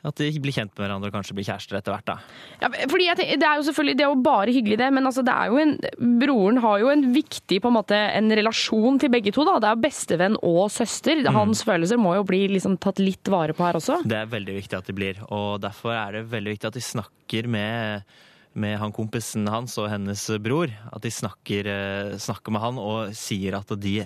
at 0.06 0.22
de 0.22 0.42
blir 0.42 0.56
kjent 0.56 0.72
med 0.74 0.84
hverandre 0.84 1.10
og 1.10 1.16
kanskje 1.16 1.36
blir 1.38 1.48
kjærester 1.48 1.80
etter 1.80 1.96
hvert, 1.96 2.08
da. 2.08 2.16
Ja, 2.62 2.70
fordi 2.92 3.08
tenker, 3.18 3.40
Det 3.42 3.48
er 3.50 3.60
jo 3.60 3.66
selvfølgelig, 3.70 3.98
det 3.98 4.06
er 4.06 4.12
jo 4.12 4.22
bare 4.28 4.56
hyggelig, 4.56 4.78
det, 4.82 4.92
men 4.94 5.10
altså, 5.10 5.24
det 5.26 5.34
er 5.34 5.52
jo 5.52 5.62
en, 5.62 5.74
broren 6.22 6.62
har 6.66 6.84
jo 6.84 6.92
en 6.94 7.08
viktig 7.16 7.62
på 7.64 7.72
en 7.72 7.78
måte, 7.80 7.98
en 8.20 8.30
relasjon 8.42 9.00
til 9.02 9.14
begge 9.14 9.34
to. 9.36 9.48
da. 9.48 9.58
Det 9.60 9.72
er 9.72 9.78
jo 9.78 9.86
bestevenn 9.88 10.38
og 10.42 10.62
søster. 10.74 11.24
Mm. 11.26 11.34
Hans 11.40 11.66
følelser 11.68 12.02
må 12.02 12.16
jo 12.20 12.28
bli 12.28 12.46
liksom 12.54 12.78
tatt 12.82 13.02
litt 13.02 13.32
vare 13.32 13.56
på 13.56 13.66
her 13.66 13.80
også. 13.82 14.02
Det 14.06 14.22
er 14.22 14.32
veldig 14.32 14.60
viktig 14.62 14.80
at 14.80 14.88
de 14.88 14.96
blir, 14.98 15.20
og 15.30 15.60
derfor 15.64 15.96
er 15.96 16.20
det 16.20 16.30
veldig 16.32 16.56
viktig 16.56 16.72
at 16.72 16.80
de 16.80 16.86
snakker 16.94 17.52
med 17.52 18.08
med 18.56 18.78
han 18.80 18.94
kompisen 18.96 19.48
hans 19.52 19.76
og 19.82 19.90
hennes 19.92 20.22
bror. 20.40 20.72
At 20.96 21.04
de 21.04 21.12
snakker, 21.12 21.68
eh, 21.68 22.16
snakker 22.16 22.56
med 22.56 22.64
han 22.64 22.80
og 22.80 23.12
sier 23.12 23.58
at 23.58 23.74
de 23.84 23.98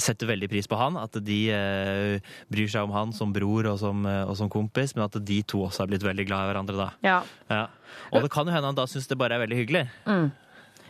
setter 0.00 0.30
veldig 0.30 0.48
pris 0.50 0.68
på 0.70 0.78
han. 0.80 0.98
At 1.00 1.16
de 1.24 1.38
eh, 1.54 2.34
bryr 2.52 2.70
seg 2.70 2.86
om 2.86 2.94
han 2.94 3.14
som 3.16 3.34
bror 3.34 3.68
og 3.70 3.78
som, 3.82 4.04
eh, 4.08 4.22
og 4.26 4.36
som 4.38 4.50
kompis, 4.52 4.94
men 4.96 5.06
at 5.06 5.18
de 5.26 5.40
to 5.46 5.64
også 5.66 5.84
har 5.84 5.92
blitt 5.92 6.06
veldig 6.06 6.26
glad 6.28 6.44
i 6.44 6.52
hverandre 6.52 6.78
da. 6.78 6.90
Ja. 7.06 7.18
Ja. 7.50 7.64
Og 8.10 8.24
det 8.24 8.32
kan 8.34 8.48
jo 8.48 8.54
hende 8.54 8.70
han 8.70 8.78
da 8.78 8.86
syns 8.90 9.10
det 9.10 9.18
bare 9.20 9.36
er 9.36 9.44
veldig 9.44 9.60
hyggelig. 9.62 9.86
Mm. 10.06 10.30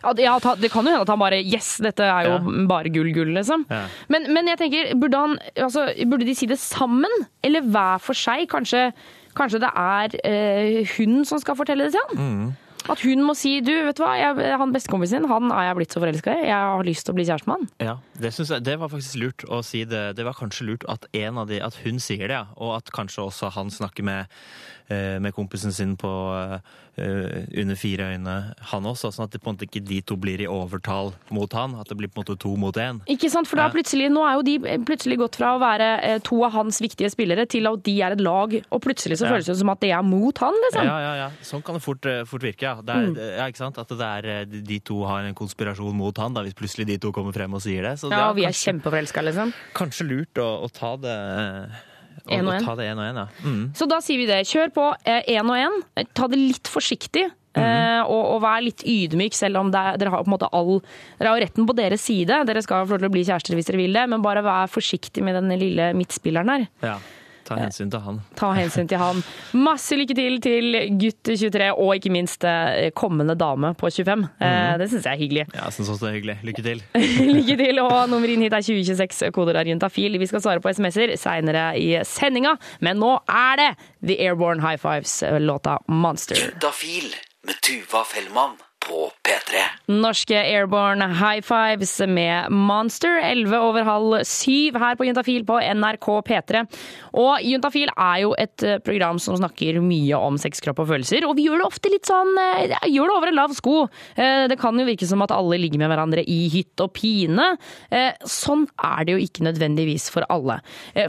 Ja, 0.01 0.15
det, 0.17 0.25
ja, 0.25 0.39
kan 0.41 0.57
jo 0.57 0.95
hende 0.95 1.03
at 1.03 1.11
han 1.13 1.21
bare 1.21 1.43
Yes, 1.45 1.75
dette 1.85 2.07
er 2.09 2.29
jo 2.31 2.65
bare 2.69 2.93
gull, 2.93 3.11
gull, 3.13 3.35
liksom. 3.37 3.67
Ja. 3.69 3.85
Men, 4.13 4.31
men 4.33 4.49
jeg 4.49 4.61
tenker, 4.63 4.95
burde, 5.01 5.21
han, 5.21 5.37
altså, 5.57 5.91
burde 6.09 6.29
de 6.29 6.37
si 6.37 6.49
det 6.49 6.59
sammen, 6.63 7.13
eller 7.45 7.67
hver 7.69 8.01
for 8.01 8.17
seg? 8.17 8.47
Kanskje, 8.51 8.89
kanskje 9.37 9.61
det 9.67 9.71
er 9.77 10.17
eh, 10.25 10.97
hun 10.97 11.21
som 11.29 11.41
skal 11.43 11.59
fortelle 11.59 11.89
det 11.89 11.97
til 11.97 12.09
han? 12.09 12.25
Mm. 12.25 12.70
At 12.89 13.03
hun 13.05 13.23
må 13.27 13.35
si 13.37 13.59
du, 13.65 13.73
vet 13.87 13.99
du 13.99 14.05
hva, 14.05 14.15
jeg, 14.19 14.53
han 14.61 14.73
bestekompisen 14.75 15.21
din, 15.21 15.31
han 15.31 15.53
er 15.53 15.69
jeg 15.69 15.79
blitt 15.81 15.95
så 15.95 16.03
forelska 16.03 16.37
i. 16.39 16.49
Jeg 16.49 16.71
har 16.73 16.87
lyst 16.87 17.07
til 17.07 17.13
å 17.15 17.19
bli 17.19 17.27
kjæreste 17.29 17.51
med 17.51 17.59
han. 17.59 17.71
Ja, 17.91 17.97
det, 18.23 18.33
jeg, 18.39 18.61
det 18.67 18.77
var 18.81 18.93
faktisk 18.93 19.21
lurt 19.21 19.47
å 19.51 19.61
si 19.67 19.85
det. 19.89 20.05
Det 20.19 20.27
var 20.27 20.39
kanskje 20.39 20.69
lurt 20.71 20.87
at, 20.91 21.07
de, 21.13 21.61
at 21.67 21.81
hun 21.85 22.01
sier 22.03 22.27
det, 22.27 22.39
ja. 22.39 22.47
Og 22.57 22.77
at 22.79 22.93
kanskje 22.97 23.27
også 23.27 23.53
han 23.57 23.73
snakker 23.75 24.07
med, 24.07 24.41
med 24.91 25.33
kompisen 25.37 25.73
sin 25.73 25.97
på 25.97 26.11
eh, 26.99 27.61
under 27.61 27.77
fire 27.79 28.11
øyne, 28.13 28.35
han 28.73 28.85
også. 28.91 29.09
Sånn 29.15 29.25
at 29.29 29.31
det 29.33 29.41
på 29.41 29.49
en 29.51 29.57
måte 29.57 29.67
ikke 29.69 29.83
de 29.87 30.01
to 30.03 30.17
blir 30.21 30.43
i 30.43 30.49
overtall 30.51 31.13
mot 31.31 31.53
han. 31.57 31.77
At 31.81 31.89
det 31.89 31.97
blir 31.97 32.11
på 32.11 32.19
en 32.21 32.25
måte 32.25 32.37
to 32.43 32.57
mot 32.61 32.75
én. 32.77 32.99
Ikke 33.09 33.31
sant, 33.33 33.49
for 33.49 33.57
da 33.61 33.69
plutselig, 33.73 34.11
Nå 34.11 34.25
er 34.27 34.35
jo 34.39 34.43
de 34.43 34.57
plutselig 34.85 35.17
gått 35.23 35.37
fra 35.39 35.53
å 35.57 35.61
være 35.63 35.89
eh, 36.03 36.19
to 36.27 36.41
av 36.45 36.53
hans 36.59 36.81
viktige 36.83 37.11
spillere 37.13 37.47
til 37.49 37.67
at 37.71 37.83
de 37.87 37.95
er 38.03 38.17
et 38.17 38.21
lag, 38.25 38.57
og 38.71 38.83
plutselig 38.83 39.17
så 39.21 39.27
Ja. 39.29 39.33
føles 39.37 39.47
det 39.47 39.57
som 39.61 39.69
at 39.71 39.81
det 39.81 39.93
er 39.95 40.03
mot 40.03 40.37
han, 40.43 40.55
liksom. 40.67 40.85
Ja, 40.85 40.99
ja, 41.07 41.15
ja. 41.25 41.31
Sånn 41.43 41.63
kan 41.65 41.75
det 41.79 41.83
fort, 41.87 42.05
eh, 42.11 42.25
fort 42.25 42.43
virke, 42.43 42.63
ja. 42.67 42.75
Det 42.83 42.95
er, 42.97 43.07
Mm. 43.07 43.17
ja. 43.39 43.47
Ikke 43.49 43.57
sant? 43.63 43.79
At 43.79 43.89
det 43.89 44.01
er, 44.01 44.27
eh, 44.41 44.45
de 44.45 44.79
to 44.81 45.05
har 45.07 45.23
en 45.23 45.35
konspirasjon 45.35 45.95
mot 45.95 46.17
han, 46.19 46.35
da, 46.35 46.43
hvis 46.43 46.55
plutselig 46.55 46.87
de 46.87 46.99
to 46.99 47.13
kommer 47.13 47.33
frem 47.33 47.55
og 47.55 47.61
sier 47.63 47.83
det. 47.83 47.99
Så 48.01 48.11
Ja, 48.11 48.29
og 48.31 48.37
vi 48.37 48.45
er 48.45 48.51
kjempeforelska, 48.53 49.23
liksom. 49.23 49.53
kanskje 49.75 50.09
lurt 50.09 50.35
å, 50.35 50.65
å 50.67 50.69
ta 50.73 50.97
det 50.97 51.09
eh, 51.15 51.79
En 52.31 52.47
og 52.47 52.55
en. 52.55 52.65
ta 52.65 52.75
det 52.79 52.87
en 52.93 52.99
og 53.01 53.05
en, 53.09 53.21
ja. 53.25 53.27
Mm. 53.43 53.63
Så 53.75 53.89
da 53.91 53.99
sier 54.05 54.21
vi 54.21 54.27
det. 54.29 54.43
Kjør 54.47 54.73
på 54.77 54.87
én 55.09 55.51
og 55.51 55.57
én. 55.59 56.07
Ta 56.15 56.29
det 56.31 56.39
litt 56.39 56.69
forsiktig. 56.71 57.27
eh, 57.59 58.01
og, 58.07 58.21
og 58.37 58.43
vær 58.45 58.61
litt 58.63 58.85
ydmyk, 58.87 59.35
selv 59.35 59.59
om 59.59 59.73
det 59.75 59.81
er, 59.81 59.97
dere 59.99 60.13
har 60.15 60.23
på 60.23 60.31
en 60.31 60.35
måte 60.37 60.51
all 60.55 60.77
Dere 61.19 61.33
har 61.33 61.41
retten 61.43 61.67
på 61.67 61.75
deres 61.75 62.05
side. 62.07 62.45
Dere 62.47 62.63
skal 62.63 62.87
få 62.87 62.95
lov 62.95 63.03
til 63.03 63.11
å 63.11 63.15
bli 63.17 63.25
kjærester 63.27 63.59
hvis 63.59 63.67
dere 63.67 63.81
vil 63.81 63.97
det, 63.99 64.05
men 64.13 64.23
bare 64.23 64.45
vær 64.47 64.71
forsiktig 64.71 65.25
med 65.27 65.35
den 65.35 65.51
lille 65.59 65.91
midtspilleren 65.99 66.53
her. 66.55 66.69
ja. 66.87 66.99
Ta 67.51 67.59
hensyn 67.59 67.91
til 67.91 68.03
han. 68.05 68.21
Ta 68.39 68.53
hensyn 68.55 68.89
til 68.91 69.01
han. 69.01 69.23
Masse 69.59 69.99
lykke 69.99 70.15
til 70.15 70.39
til 70.45 70.79
gutt 71.01 71.21
23, 71.27 71.71
og 71.75 71.93
ikke 71.99 72.13
minst 72.15 72.47
eh, 72.47 72.91
kommende 72.97 73.35
dame 73.39 73.73
på 73.79 73.91
25. 73.91 74.15
Mm. 74.39 74.79
Det 74.81 74.89
syns 74.93 75.09
jeg 75.09 75.13
er 75.13 75.23
hyggelig. 75.25 75.47
Ja, 75.51 75.67
jeg 75.67 75.77
syns 75.79 75.93
også 75.97 76.07
det 76.07 76.13
er 76.13 76.17
hyggelig. 76.21 76.39
Lykke 76.47 76.67
til. 76.69 76.85
Lykke 77.41 77.59
til, 77.65 77.83
og 77.83 77.99
nummer 78.13 78.31
inn 78.31 78.47
hit 78.47 78.55
er 78.55 78.65
2026, 78.65 79.35
koder 79.35 79.59
er 79.59 79.73
juntafil. 79.73 80.19
Vi 80.23 80.31
skal 80.31 80.45
svare 80.47 80.63
på 80.63 80.71
SMS-er 80.71 81.17
seinere 81.21 81.67
i 81.81 81.91
sendinga, 82.07 82.55
men 82.87 83.03
nå 83.03 83.17
er 83.27 83.61
det 83.61 83.71
The 84.07 84.21
Airborne 84.29 84.63
High 84.65 84.81
Fives-låta 84.81 85.81
Monster. 85.91 86.39
Juntafil 86.39 87.11
med 87.47 87.63
Tuva 87.67 88.07
Fellmann 88.07 88.59
på 88.81 89.07
P3. 89.27 89.61
Norske 89.91 90.37
Airborne 90.39 91.07
High 91.19 91.43
Fives 91.45 91.93
med 92.09 92.51
Monster, 92.55 93.19
11 93.23 93.57
over 93.59 93.85
halv 93.87 94.15
syv 94.29 94.79
her 94.81 94.97
på 94.99 95.07
Juntafil 95.09 95.45
på 95.49 95.59
NRK 95.75 96.09
P3. 96.29 96.63
Og 97.21 97.45
Juntafil 97.45 97.91
er 97.95 98.21
jo 98.23 98.33
et 98.41 98.65
eh, 98.67 98.79
program 98.85 99.19
som 99.23 99.37
snakker 99.39 99.81
mye 99.85 100.19
om 100.19 100.39
sex, 100.41 100.63
kropp 100.65 100.83
og 100.85 100.91
følelser, 100.93 101.27
og 101.29 101.37
vi 101.39 101.49
gjør 101.49 101.63
det 101.63 101.69
ofte 101.69 101.93
litt 101.93 102.09
sånn 102.09 102.33
eh, 102.41 102.67
ja, 102.73 102.81
Gjør 102.91 103.11
det 103.13 103.17
over 103.19 103.33
en 103.33 103.39
lav 103.41 103.57
sko. 103.59 103.77
Eh, 104.17 104.47
Det 104.51 104.59
kan 104.61 104.79
jo 104.81 104.87
virke 104.89 105.09
som 105.09 105.23
at 105.27 105.35
alle 105.35 105.59
ligger 105.61 105.83
med 105.83 105.91
hverandre 105.93 106.25
i 106.25 106.41
hytt 106.53 106.81
og 106.83 106.93
pine. 106.97 107.51
Sånn 108.29 108.65
er 108.83 109.05
det 109.07 109.15
jo 109.15 109.23
ikke 109.23 109.45
nødvendigvis 109.47 110.09
for 110.13 110.25
alle. 110.33 110.59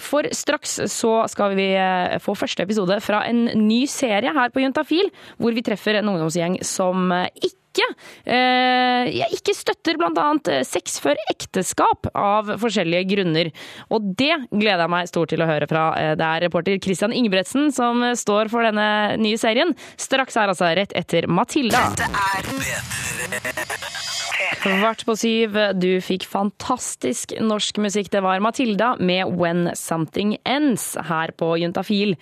For 0.03 0.27
straks 0.36 0.77
så 0.91 1.13
skal 1.31 1.55
vi 1.57 1.69
få 2.23 2.36
første 2.38 2.65
episode 2.65 2.97
fra 3.03 3.23
en 3.29 3.45
ny 3.67 3.84
serie 3.89 4.34
her 4.36 4.51
på 4.53 4.63
Juntafil, 4.63 5.10
hvor 5.41 5.55
vi 5.55 5.63
treffer 5.65 5.99
en 5.99 6.12
ungdomsgjeng 6.12 6.60
som 6.65 7.12
eh, 7.15 7.27
ikke 7.71 7.88
eh, 8.27 9.25
ikke 9.31 9.55
støtter 9.55 9.97
bl.a. 9.97 10.27
sex 10.67 10.99
før 11.01 11.17
ekteskap 11.31 12.10
av 12.13 12.51
forskjellige 12.62 13.07
grunner. 13.13 13.51
Og 13.89 14.12
det 14.19 14.34
gleder 14.51 14.84
jeg 14.86 14.91
meg 14.93 15.10
stort 15.12 15.31
til 15.31 15.41
å 15.43 15.47
høre 15.49 15.67
fra. 15.71 15.86
Eh, 15.97 16.13
Det 16.19 16.27
er 16.27 16.45
reporter 16.45 16.79
Christian 16.84 17.15
Ingebretsen 17.15 17.71
som 17.75 18.03
eh, 18.03 18.17
står 18.19 18.51
for 18.51 18.67
denne 18.67 19.17
nye 19.21 19.39
serien. 19.39 19.71
Straks 19.95 20.36
er 20.38 20.51
altså 20.51 20.69
rett 20.77 20.93
etter 20.99 21.27
Matilda. 21.31 21.88
Kvart 24.62 25.01
på 25.07 25.15
syv, 25.17 25.55
du 25.81 25.89
fikk 26.05 26.27
fantastisk 26.29 27.34
norsk 27.41 27.79
musikk. 27.81 28.12
Det 28.13 28.21
var 28.21 28.43
Matilda 28.43 28.93
med 29.01 29.31
When 29.39 29.71
Something 29.77 30.36
Ends 30.45 30.91
her 31.10 31.34
på 31.39 31.55
Juntafil. 31.63 32.13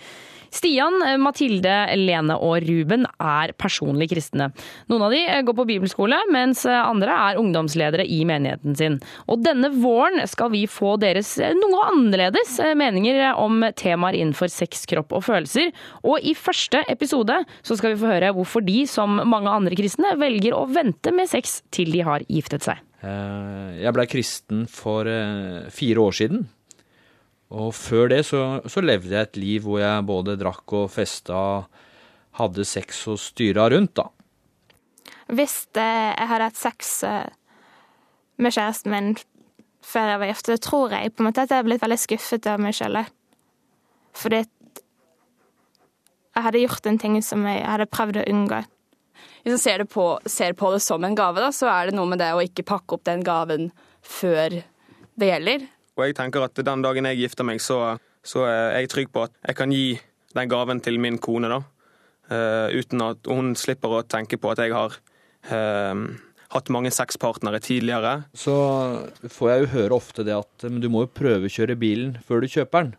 Stian, 0.52 0.98
Mathilde, 1.22 1.74
Lene 2.00 2.36
og 2.42 2.64
Ruben 2.66 3.06
er 3.22 3.54
personlig 3.60 4.10
kristne. 4.12 4.50
Noen 4.90 5.06
av 5.06 5.14
de 5.14 5.22
går 5.46 5.58
på 5.60 5.66
bibelskole, 5.70 6.18
mens 6.34 6.64
andre 6.70 7.16
er 7.30 7.40
ungdomsledere 7.42 8.06
i 8.10 8.22
menigheten 8.28 8.76
sin. 8.80 8.98
Og 9.30 9.44
denne 9.46 9.70
våren 9.76 10.24
skal 10.30 10.52
vi 10.54 10.64
få 10.70 10.96
deres 11.02 11.36
noe 11.60 11.86
annerledes 11.92 12.58
meninger 12.80 13.22
om 13.40 13.62
temaer 13.78 14.18
innenfor 14.20 14.50
sex, 14.52 14.86
kropp 14.90 15.14
og 15.20 15.26
følelser. 15.28 15.72
Og 16.04 16.20
i 16.26 16.34
første 16.38 16.82
episode 16.92 17.42
så 17.62 17.78
skal 17.80 17.94
vi 17.94 18.02
få 18.02 18.12
høre 18.16 18.34
hvorfor 18.36 18.66
de, 18.66 18.82
som 18.90 19.20
mange 19.30 19.52
andre 19.54 19.78
kristne, 19.78 20.16
velger 20.20 20.56
å 20.58 20.66
vente 20.70 21.14
med 21.16 21.30
sex 21.32 21.60
til 21.76 21.92
de 21.94 22.04
har 22.06 22.26
giftet 22.30 22.66
seg. 22.66 22.82
Eh, 23.06 23.80
Jeg 23.84 23.96
blei 23.96 24.08
kristen 24.12 24.66
for 24.68 25.08
eh, 25.08 25.70
fire 25.72 26.04
år 26.10 26.18
siden. 26.18 26.48
Og 27.50 27.74
før 27.74 28.12
det 28.12 28.22
så, 28.28 28.62
så 28.70 28.82
levde 28.86 29.16
jeg 29.16 29.26
et 29.26 29.40
liv 29.42 29.66
hvor 29.66 29.82
jeg 29.82 30.06
både 30.06 30.38
drakk 30.38 30.76
og 30.78 30.92
festa, 30.94 31.40
hadde 32.38 32.66
sex 32.68 33.02
og 33.10 33.18
styra 33.20 33.66
rundt, 33.74 33.98
da. 33.98 34.06
Hvis 35.34 35.64
jeg 35.78 36.30
hadde 36.30 36.46
hatt 36.50 36.58
sex 36.58 37.04
eh, 37.06 37.30
med 38.42 38.54
kjæresten 38.54 38.94
min 38.94 39.12
før 39.86 40.14
jeg 40.14 40.22
var 40.22 40.30
gift, 40.30 40.50
så 40.50 40.58
tror 40.62 40.94
jeg 40.94 41.14
på 41.14 41.24
en 41.24 41.30
måte 41.30 41.44
at 41.44 41.52
jeg 41.52 41.60
hadde 41.60 41.70
blitt 41.70 41.84
veldig 41.84 42.00
skuffet 42.02 42.50
av 42.50 42.62
meg 42.62 42.76
sjøl. 42.78 43.00
Fordi 44.18 44.44
jeg 46.40 46.46
hadde 46.46 46.62
gjort 46.64 46.90
en 46.90 47.00
ting 47.02 47.18
som 47.26 47.46
jeg 47.50 47.66
hadde 47.66 47.90
prøvd 47.90 48.22
å 48.22 48.28
unngå. 48.30 48.62
Hvis 49.44 49.56
man 49.56 49.62
ser, 49.62 49.82
det 49.82 49.90
på, 49.92 50.06
ser 50.30 50.56
på 50.58 50.70
det 50.74 50.82
som 50.84 51.04
en 51.06 51.18
gave, 51.18 51.42
da, 51.42 51.50
så 51.56 51.70
er 51.72 51.90
det 51.90 51.98
noe 51.98 52.10
med 52.12 52.22
det 52.22 52.30
å 52.36 52.44
ikke 52.44 52.68
pakke 52.68 52.98
opp 52.98 53.06
den 53.08 53.24
gaven 53.26 53.72
før 54.06 54.62
det 55.20 55.30
gjelder. 55.32 55.66
Og 56.00 56.08
jeg 56.08 56.16
tenker 56.16 56.46
at 56.46 56.56
den 56.64 56.86
dagen 56.86 57.08
jeg 57.10 57.20
gifter 57.20 57.48
meg, 57.48 57.60
så, 57.60 57.98
så 58.24 58.46
er 58.48 58.80
jeg 58.80 58.92
trygg 58.94 59.12
på 59.12 59.26
at 59.28 59.36
jeg 59.44 59.60
kan 59.60 59.74
gi 59.76 60.00
den 60.38 60.50
gaven 60.50 60.80
til 60.86 61.00
min 61.02 61.20
kone, 61.22 61.50
da. 61.52 61.60
Uh, 62.30 62.70
uten 62.78 63.02
at 63.02 63.26
hun 63.26 63.56
slipper 63.58 63.90
å 63.98 64.06
tenke 64.06 64.38
på 64.38 64.52
at 64.52 64.60
jeg 64.62 64.74
har 64.76 64.94
uh, 65.50 66.02
hatt 66.54 66.72
mange 66.72 66.92
sexpartnere 66.94 67.60
tidligere. 67.66 68.20
Så 68.38 68.54
får 69.34 69.50
jeg 69.50 69.64
jo 69.64 69.72
høre 69.74 69.98
ofte 69.98 70.26
det 70.28 70.38
at 70.38 70.68
men 70.70 70.78
du 70.84 70.92
må 70.94 71.08
jo 71.08 71.14
prøvekjøre 71.20 71.78
bilen 71.82 72.20
før 72.28 72.46
du 72.46 72.52
kjøper 72.54 72.86
den. 72.86 72.94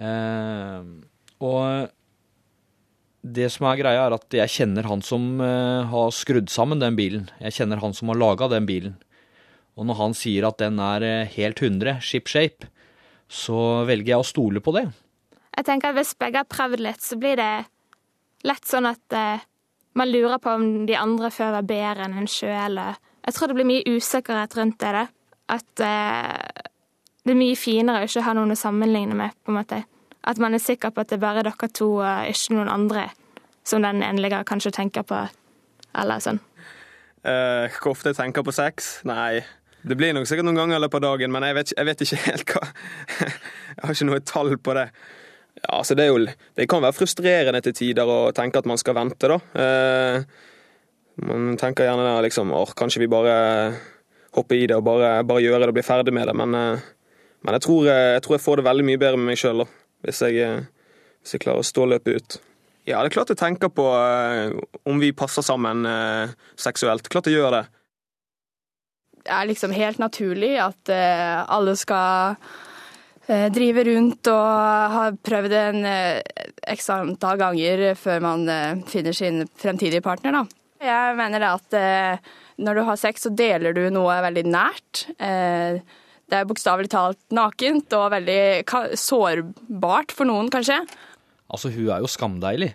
Uh, 0.00 0.86
og 1.42 1.90
det 3.20 3.50
som 3.52 3.66
er 3.68 3.82
greia, 3.82 4.06
er 4.06 4.16
at 4.16 4.38
jeg 4.38 4.54
kjenner 4.54 4.86
han 4.88 5.02
som 5.04 5.42
har 5.42 6.12
skrudd 6.16 6.48
sammen 6.48 6.80
den 6.80 6.94
bilen. 6.96 7.26
Jeg 7.42 7.58
kjenner 7.58 7.82
han 7.82 7.92
som 7.92 8.08
har 8.08 8.16
laga 8.16 8.48
den 8.48 8.64
bilen. 8.68 8.94
Og 9.78 9.86
når 9.88 9.98
han 10.00 10.16
sier 10.16 10.46
at 10.48 10.58
den 10.60 10.80
er 10.82 11.04
eh, 11.06 11.36
helt 11.36 11.60
100, 11.62 12.00
ship 12.04 12.28
shape, 12.28 12.68
så 13.30 13.86
velger 13.88 14.14
jeg 14.14 14.24
å 14.24 14.26
stole 14.26 14.62
på 14.64 14.74
det. 14.76 14.88
Jeg 15.56 15.66
tenker 15.66 15.92
at 15.92 15.98
Hvis 15.98 16.16
begge 16.18 16.42
har 16.42 16.50
prøvd 16.50 16.82
litt, 16.82 17.04
så 17.04 17.18
blir 17.20 17.38
det 17.38 17.52
lett 18.46 18.66
sånn 18.66 18.88
at 18.90 19.16
eh, 19.16 19.46
man 19.98 20.10
lurer 20.10 20.38
på 20.42 20.56
om 20.56 20.66
de 20.86 20.96
andre 20.98 21.30
før 21.34 21.56
var 21.58 21.68
bedre 21.68 22.06
enn 22.06 22.18
en 22.20 22.30
sjøl. 22.30 22.78
Jeg 23.26 23.36
tror 23.36 23.50
det 23.50 23.56
blir 23.58 23.68
mye 23.68 23.96
usikkerhet 23.96 24.56
rundt 24.58 24.78
det. 24.82 24.92
da. 24.96 25.06
At 25.50 25.84
eh, 25.84 26.66
det 27.26 27.34
er 27.34 27.40
mye 27.40 27.58
finere 27.58 28.02
å 28.02 28.08
ikke 28.08 28.24
ha 28.26 28.34
noen 28.36 28.54
å 28.54 28.58
sammenligne 28.58 29.16
med. 29.18 29.34
på 29.44 29.52
en 29.52 29.60
måte. 29.60 29.82
At 30.24 30.38
man 30.38 30.54
er 30.54 30.62
sikker 30.62 30.92
på 30.92 31.02
at 31.02 31.10
det 31.10 31.18
er 31.18 31.24
bare 31.24 31.44
dere 31.46 31.68
to 31.72 31.94
og 32.00 32.30
ikke 32.30 32.56
noen 32.56 32.68
andre 32.68 33.08
som 33.64 33.82
den 33.82 34.02
endelige 34.02 34.42
kanskje 34.48 34.72
tenker 34.74 35.04
på. 35.06 35.20
Eller 36.00 36.22
sånn. 36.22 36.40
Uh, 37.20 37.68
hvor 37.80 37.92
ofte 37.92 38.12
jeg 38.12 38.16
tenker 38.16 38.44
på 38.44 38.54
sex? 38.56 39.00
Nei, 39.04 39.42
det 39.86 39.96
blir 39.96 40.12
nok 40.16 40.28
sikkert 40.28 40.46
noen 40.48 40.60
ganger 40.60 40.78
i 40.78 40.82
løpet 40.84 41.00
av 41.00 41.06
dagen, 41.14 41.32
men 41.32 41.46
jeg 41.46 41.56
vet, 41.56 41.72
jeg 41.76 41.88
vet 41.88 42.04
ikke 42.04 42.20
helt 42.26 42.52
hva 42.54 42.62
Jeg 42.68 43.82
har 43.82 43.94
ikke 43.94 44.08
noe 44.10 44.22
tall 44.28 44.54
på 44.60 44.76
det. 44.76 44.86
Ja, 45.60 45.78
altså 45.80 45.96
det, 45.96 46.04
er 46.04 46.10
jo, 46.12 46.36
det 46.56 46.66
kan 46.70 46.82
være 46.84 46.96
frustrerende 46.96 47.60
til 47.64 47.76
tider 47.76 48.08
å 48.08 48.18
tenke 48.36 48.60
at 48.60 48.68
man 48.68 48.80
skal 48.80 48.96
vente, 48.98 49.30
da. 49.30 49.38
Eh, 49.60 50.22
man 51.26 51.56
tenker 51.60 51.86
gjerne 51.88 52.06
der, 52.06 52.24
liksom 52.24 52.52
åh, 52.56 52.74
kanskje 52.76 53.02
vi 53.04 53.10
bare 53.12 53.34
hopper 54.36 54.56
i 54.56 54.68
det 54.70 54.78
og 54.78 54.84
bare, 54.86 55.20
bare 55.26 55.42
gjør 55.42 55.62
det 55.62 55.72
og 55.72 55.78
blir 55.78 55.86
ferdig 55.86 56.14
med 56.16 56.30
det, 56.30 56.36
men, 56.38 56.54
eh, 56.56 56.86
men 57.46 57.56
jeg, 57.56 57.64
tror, 57.66 57.88
eh, 57.90 58.12
jeg 58.16 58.24
tror 58.26 58.36
jeg 58.36 58.44
får 58.46 58.60
det 58.60 58.68
veldig 58.68 58.86
mye 58.90 59.00
bedre 59.02 59.20
med 59.20 59.32
meg 59.32 59.40
sjøl 59.40 59.64
hvis, 59.64 60.22
jeg, 60.22 60.38
eh, 60.44 60.94
hvis 61.20 61.36
jeg 61.36 61.44
klarer 61.44 61.64
å 61.64 61.66
stå 61.66 61.88
løpet 61.90 62.16
ut. 62.20 62.40
Ja, 62.88 63.02
det 63.02 63.10
er 63.10 63.16
klart 63.18 63.32
jeg 63.32 63.40
tenker 63.40 63.70
på 63.72 63.84
eh, 63.92 64.56
om 64.88 65.02
vi 65.02 65.12
passer 65.16 65.44
sammen 65.44 65.84
eh, 65.86 66.32
seksuelt. 66.58 67.10
Klart 67.12 67.28
jeg 67.28 67.36
gjør 67.36 67.58
det. 67.58 67.64
Er 69.30 69.46
liksom 69.48 69.74
helt 69.74 70.00
naturlig 70.02 70.56
at 70.62 70.90
eh, 70.92 71.38
alle 71.46 71.76
skal 71.78 72.36
eh, 73.28 73.46
drive 73.54 73.84
rundt 73.86 74.30
og 74.32 74.96
ha 74.96 75.04
prøvd 75.14 75.56
en 75.60 75.86
eh, 75.88 76.42
x 76.74 76.90
antall 76.94 77.38
ganger 77.40 77.84
før 77.98 78.24
man 78.24 78.44
finner 78.90 79.16
sin 79.16 79.44
fremtidige 79.60 80.04
partner, 80.04 80.40
da. 80.40 80.44
Jeg 80.80 81.16
mener 81.18 81.42
det 81.42 81.48
at 81.50 81.74
når 82.60 82.78
du 82.78 82.82
har 82.86 82.96
sex, 82.96 83.26
så 83.26 83.32
deler 83.36 83.74
du 83.76 83.82
noe 83.92 84.14
veldig 84.24 84.44
nært. 84.48 85.02
Det 85.20 86.38
er 86.38 86.46
bokstavelig 86.48 86.88
talt 86.92 87.20
nakent 87.36 87.92
og 87.98 88.06
veldig 88.14 88.96
sårbart 88.96 90.14
for 90.16 90.30
noen, 90.30 90.48
kanskje. 90.52 90.78
Altså, 91.52 91.68
hun 91.74 91.90
er 91.90 92.00
jo 92.00 92.08
skamdeilig. 92.08 92.70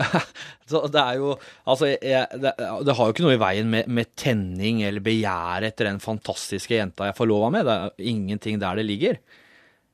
så 0.70 0.82
det 0.90 1.02
er 1.02 1.20
jo 1.20 1.34
Altså, 1.68 1.90
jeg, 1.92 2.40
det, 2.40 2.52
det, 2.58 2.94
har 2.96 3.08
jo 3.08 3.14
ikke 3.14 3.24
noe 3.26 3.36
i 3.36 3.42
veien 3.42 3.70
med, 3.72 3.88
med 3.90 4.12
tenning 4.18 4.82
eller 4.86 5.04
begjær 5.04 5.66
etter 5.68 5.90
den 5.90 6.00
fantastiske 6.02 6.76
jenta 6.76 7.10
jeg 7.10 7.18
får 7.18 7.30
lova 7.30 7.50
med. 7.54 7.68
Det 7.68 7.76
er 7.76 8.12
ingenting 8.12 8.60
der 8.62 8.80
det 8.80 8.86
ligger. 8.88 9.18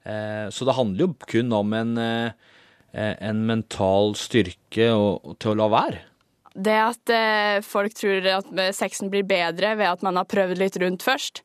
Eh, 0.06 0.46
så 0.54 0.68
det 0.68 0.76
handler 0.76 1.06
jo 1.06 1.14
kun 1.26 1.54
om 1.56 1.72
en, 1.76 1.96
eh, 1.98 2.52
en 2.94 3.46
mental 3.48 4.14
styrke 4.18 4.92
og 4.94 5.36
til 5.42 5.54
å 5.54 5.58
la 5.62 5.70
være. 5.72 6.04
Det 6.56 6.76
at 6.80 7.12
eh, 7.12 7.58
folk 7.64 7.96
tror 7.98 8.30
at 8.38 8.52
sexen 8.76 9.10
blir 9.12 9.26
bedre 9.28 9.74
ved 9.76 9.90
at 9.90 10.04
man 10.06 10.16
har 10.16 10.28
prøvd 10.30 10.62
litt 10.62 10.78
rundt 10.80 11.04
først, 11.04 11.42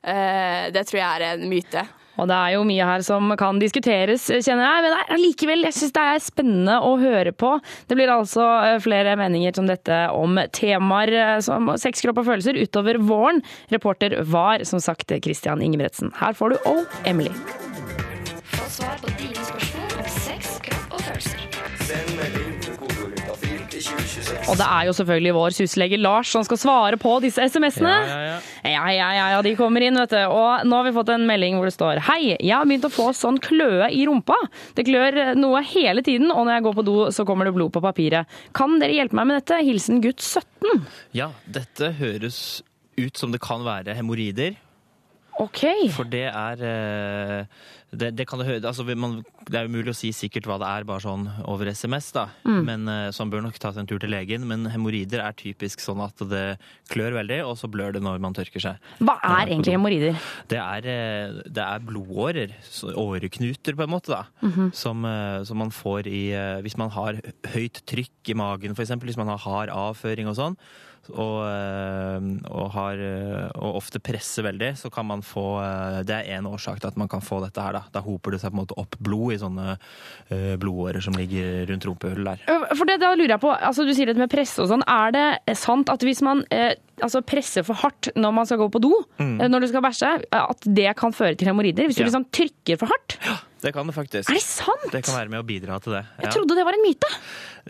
eh, 0.00 0.70
det 0.72 0.86
tror 0.88 1.00
jeg 1.00 1.10
er 1.10 1.26
en 1.34 1.46
myte. 1.50 1.84
Og 2.20 2.28
det 2.30 2.36
er 2.36 2.54
jo 2.54 2.64
mye 2.66 2.86
her 2.86 3.04
som 3.06 3.32
kan 3.40 3.58
diskuteres, 3.62 4.28
kjenner 4.30 4.64
jeg. 4.64 4.84
Men 4.86 5.14
allikevel, 5.16 5.66
jeg 5.68 5.76
syns 5.78 5.94
det 5.96 6.06
er 6.12 6.22
spennende 6.22 6.78
å 6.86 6.94
høre 7.00 7.34
på. 7.34 7.56
Det 7.90 7.98
blir 7.98 8.12
altså 8.12 8.46
eh, 8.62 8.78
flere 8.84 9.16
meninger 9.20 9.56
som 9.56 9.68
dette 9.70 10.00
om 10.14 10.38
temaer 10.54 11.14
eh, 11.18 11.36
som 11.44 11.72
sex, 11.80 12.04
kropp 12.04 12.22
og 12.22 12.30
følelser 12.30 12.60
utover 12.60 13.00
våren. 13.02 13.42
Reporter 13.74 14.20
var 14.30 14.64
som 14.68 14.82
sagt 14.82 15.14
Christian 15.24 15.64
Ingebretsen. 15.64 16.14
Her 16.20 16.36
får 16.38 16.54
du 16.54 16.70
Oh 16.70 16.84
Emily. 17.04 17.34
Få 18.54 18.68
svar 18.70 19.00
på 19.02 19.10
dine 19.18 19.34
spørsmål 19.34 19.73
Og 24.48 24.56
det 24.58 24.66
er 24.66 24.88
jo 24.88 24.94
selvfølgelig 24.96 25.34
vår 25.36 25.54
syslege 25.56 25.98
Lars 26.00 26.30
som 26.34 26.44
skal 26.46 26.58
svare 26.60 26.98
på 27.00 27.12
disse 27.24 27.42
SMS-ene. 27.48 27.92
Ja, 27.94 28.18
ja, 28.18 28.34
ja. 28.34 28.38
Ja, 28.64 29.08
ja, 29.14 29.28
ja, 29.34 29.40
de 29.44 29.54
kommer 29.58 29.84
inn, 29.84 29.98
vet 30.00 30.12
du. 30.14 30.20
Og 30.26 30.64
nå 30.68 30.78
har 30.78 30.86
vi 30.88 30.94
fått 30.96 31.12
en 31.14 31.26
melding 31.28 31.58
hvor 31.58 31.68
det 31.68 31.74
står 31.76 32.02
Hei, 32.08 32.34
jeg 32.34 32.52
har 32.54 32.66
begynt 32.68 32.86
å 32.88 32.92
få 32.92 33.10
sånn 33.16 33.38
kløe 33.42 33.88
i 33.94 34.04
rumpa. 34.08 34.36
Det 34.76 34.86
klør 34.88 35.34
noe 35.38 35.62
hele 35.70 36.04
tiden, 36.06 36.30
og 36.32 36.46
når 36.46 36.58
jeg 36.58 36.66
går 36.68 36.78
på 36.80 36.86
do, 36.90 36.98
så 37.14 37.26
kommer 37.28 37.48
det 37.48 37.54
blod 37.56 37.72
på 37.74 37.82
papiret. 37.84 38.30
Kan 38.56 38.78
dere 38.82 38.96
hjelpe 38.96 39.18
meg 39.20 39.30
med 39.30 39.40
dette? 39.42 39.62
Hilsen 39.64 40.02
gutt 40.04 40.22
17. 40.24 40.84
Ja, 41.16 41.30
dette 41.46 41.94
høres 42.00 42.62
ut 42.98 43.18
som 43.18 43.32
det 43.34 43.42
kan 43.42 43.64
være 43.66 43.96
hemoroider. 43.98 44.58
Ok. 45.42 45.64
For 45.94 46.06
det 46.06 46.26
er 46.30 46.60
eh, 46.62 47.62
det, 47.94 48.10
det, 48.18 48.26
kan 48.28 48.42
altså, 48.42 48.84
man, 48.98 49.18
det 49.48 49.58
er 49.58 49.68
umulig 49.70 49.92
å 49.92 49.96
si 49.96 50.10
sikkert 50.14 50.46
hva 50.48 50.58
det 50.60 50.68
er, 50.68 50.86
bare 50.88 51.02
sånn 51.04 51.26
over 51.50 51.70
SMS, 51.70 52.10
da. 52.14 52.26
Mm. 52.46 52.60
Men, 52.66 52.86
eh, 52.90 53.08
så 53.14 53.24
han 53.24 53.32
bør 53.32 53.44
nok 53.46 53.58
ta 53.62 53.72
seg 53.72 53.84
en 53.84 53.90
tur 53.90 54.00
til 54.02 54.12
legen. 54.14 54.46
Men 54.50 54.66
hemoroider 54.70 55.22
er 55.24 55.36
typisk 55.38 55.82
sånn 55.84 56.02
at 56.04 56.22
det 56.30 56.44
klør 56.92 57.18
veldig, 57.18 57.40
og 57.48 57.56
så 57.60 57.70
blør 57.70 57.96
det 57.96 58.04
når 58.04 58.22
man 58.24 58.36
tørker 58.36 58.62
seg. 58.62 58.90
Hva 59.00 59.16
er 59.20 59.52
egentlig 59.52 59.76
hemoroider? 59.76 60.22
Det 60.50 60.60
er, 60.60 60.90
eh, 60.94 61.42
det 61.46 61.66
er 61.66 61.84
blodårer, 61.86 62.56
åreknuter 63.04 63.78
på 63.78 63.86
en 63.86 63.94
måte, 63.94 64.14
da. 64.14 64.24
Mhm. 64.44 64.72
som, 64.74 65.04
eh, 65.04 65.42
som 65.44 65.58
man 65.58 65.70
får 65.70 66.06
i 66.06 66.24
Hvis 66.34 66.76
man 66.76 66.90
har 66.90 67.18
høyt 67.52 67.80
trykk 67.86 68.30
i 68.30 68.34
magen, 68.34 68.74
f.eks. 68.74 68.90
Hvis 68.90 69.16
man 69.16 69.28
har 69.28 69.38
hard 69.38 69.68
avføring 69.68 70.28
og 70.28 70.36
sånn. 70.36 70.56
Og, 71.12 71.38
eh, 71.44 72.28
og, 72.48 72.70
har, 72.72 72.94
eh, 72.96 73.50
og 73.60 73.76
ofte 73.82 74.00
presser 74.00 74.46
veldig, 74.46 74.70
så 74.80 74.90
kan 74.90 75.04
man 75.06 75.20
få 75.22 75.44
eh, 75.60 75.98
Det 76.08 76.14
er 76.16 76.38
én 76.38 76.48
årsak 76.48 76.80
til 76.80 76.88
at 76.88 76.96
man 76.96 77.08
kan 77.12 77.20
få 77.20 77.42
dette 77.44 77.60
her. 77.60 77.72
Da, 77.76 77.82
da 77.92 78.00
hoper 78.00 78.32
det 78.32 78.40
seg 78.40 78.52
på 78.52 78.56
en 78.56 78.62
måte 78.62 78.78
opp 78.80 78.96
blod 79.04 79.34
i 79.34 79.38
sånne 79.42 79.76
blodårer 80.58 81.02
som 81.04 81.14
ligger 81.18 81.66
rundt 81.68 81.84
rumpehullet 81.86 82.40
der. 82.46 82.66
For 82.74 82.88
det, 82.88 82.98
da 83.02 83.12
lurer 83.14 83.34
jeg 83.36 83.42
på, 83.42 83.52
altså 83.54 83.84
Du 83.86 83.92
sier 83.94 84.06
det 84.10 84.16
med 84.16 84.30
presse 84.32 84.62
og 84.64 84.70
sånn. 84.70 84.84
Er 84.88 85.12
det 85.14 85.56
sant 85.60 85.90
at 85.92 86.02
hvis 86.06 86.22
man 86.24 86.42
eh, 86.54 86.74
altså 87.02 87.20
presser 87.26 87.64
for 87.66 87.74
hardt 87.82 88.08
når 88.16 88.32
man 88.36 88.46
skal 88.48 88.60
gå 88.64 88.70
på 88.72 88.80
do, 88.82 88.92
Mm. 89.18 89.38
når 89.50 89.60
du 89.60 89.66
skal 89.70 89.82
bæsje, 89.84 90.08
at 90.34 90.66
det 90.66 90.90
kan 90.98 91.12
føre 91.14 91.36
til 91.38 91.48
hemoroider? 91.50 91.86
Hvis 91.86 91.98
Ja. 91.98 92.04
du 92.04 92.10
liksom 92.10 92.26
trykker 92.34 92.78
for 92.80 92.86
hardt? 92.90 93.18
Det 93.64 93.72
kan 93.72 93.88
det 93.88 93.94
faktisk. 93.96 94.28
Er 94.28 94.36
det 94.36 94.44
sant? 94.44 94.86
Det 94.92 95.00
kan 95.06 95.16
være 95.16 95.32
med 95.32 95.40
å 95.40 95.46
bidra 95.48 95.78
til 95.80 95.94
det. 95.96 96.02
Jeg 96.20 96.34
trodde 96.36 96.56
det 96.58 96.64
var 96.68 96.76
en 96.76 96.84
myte. 96.84 97.08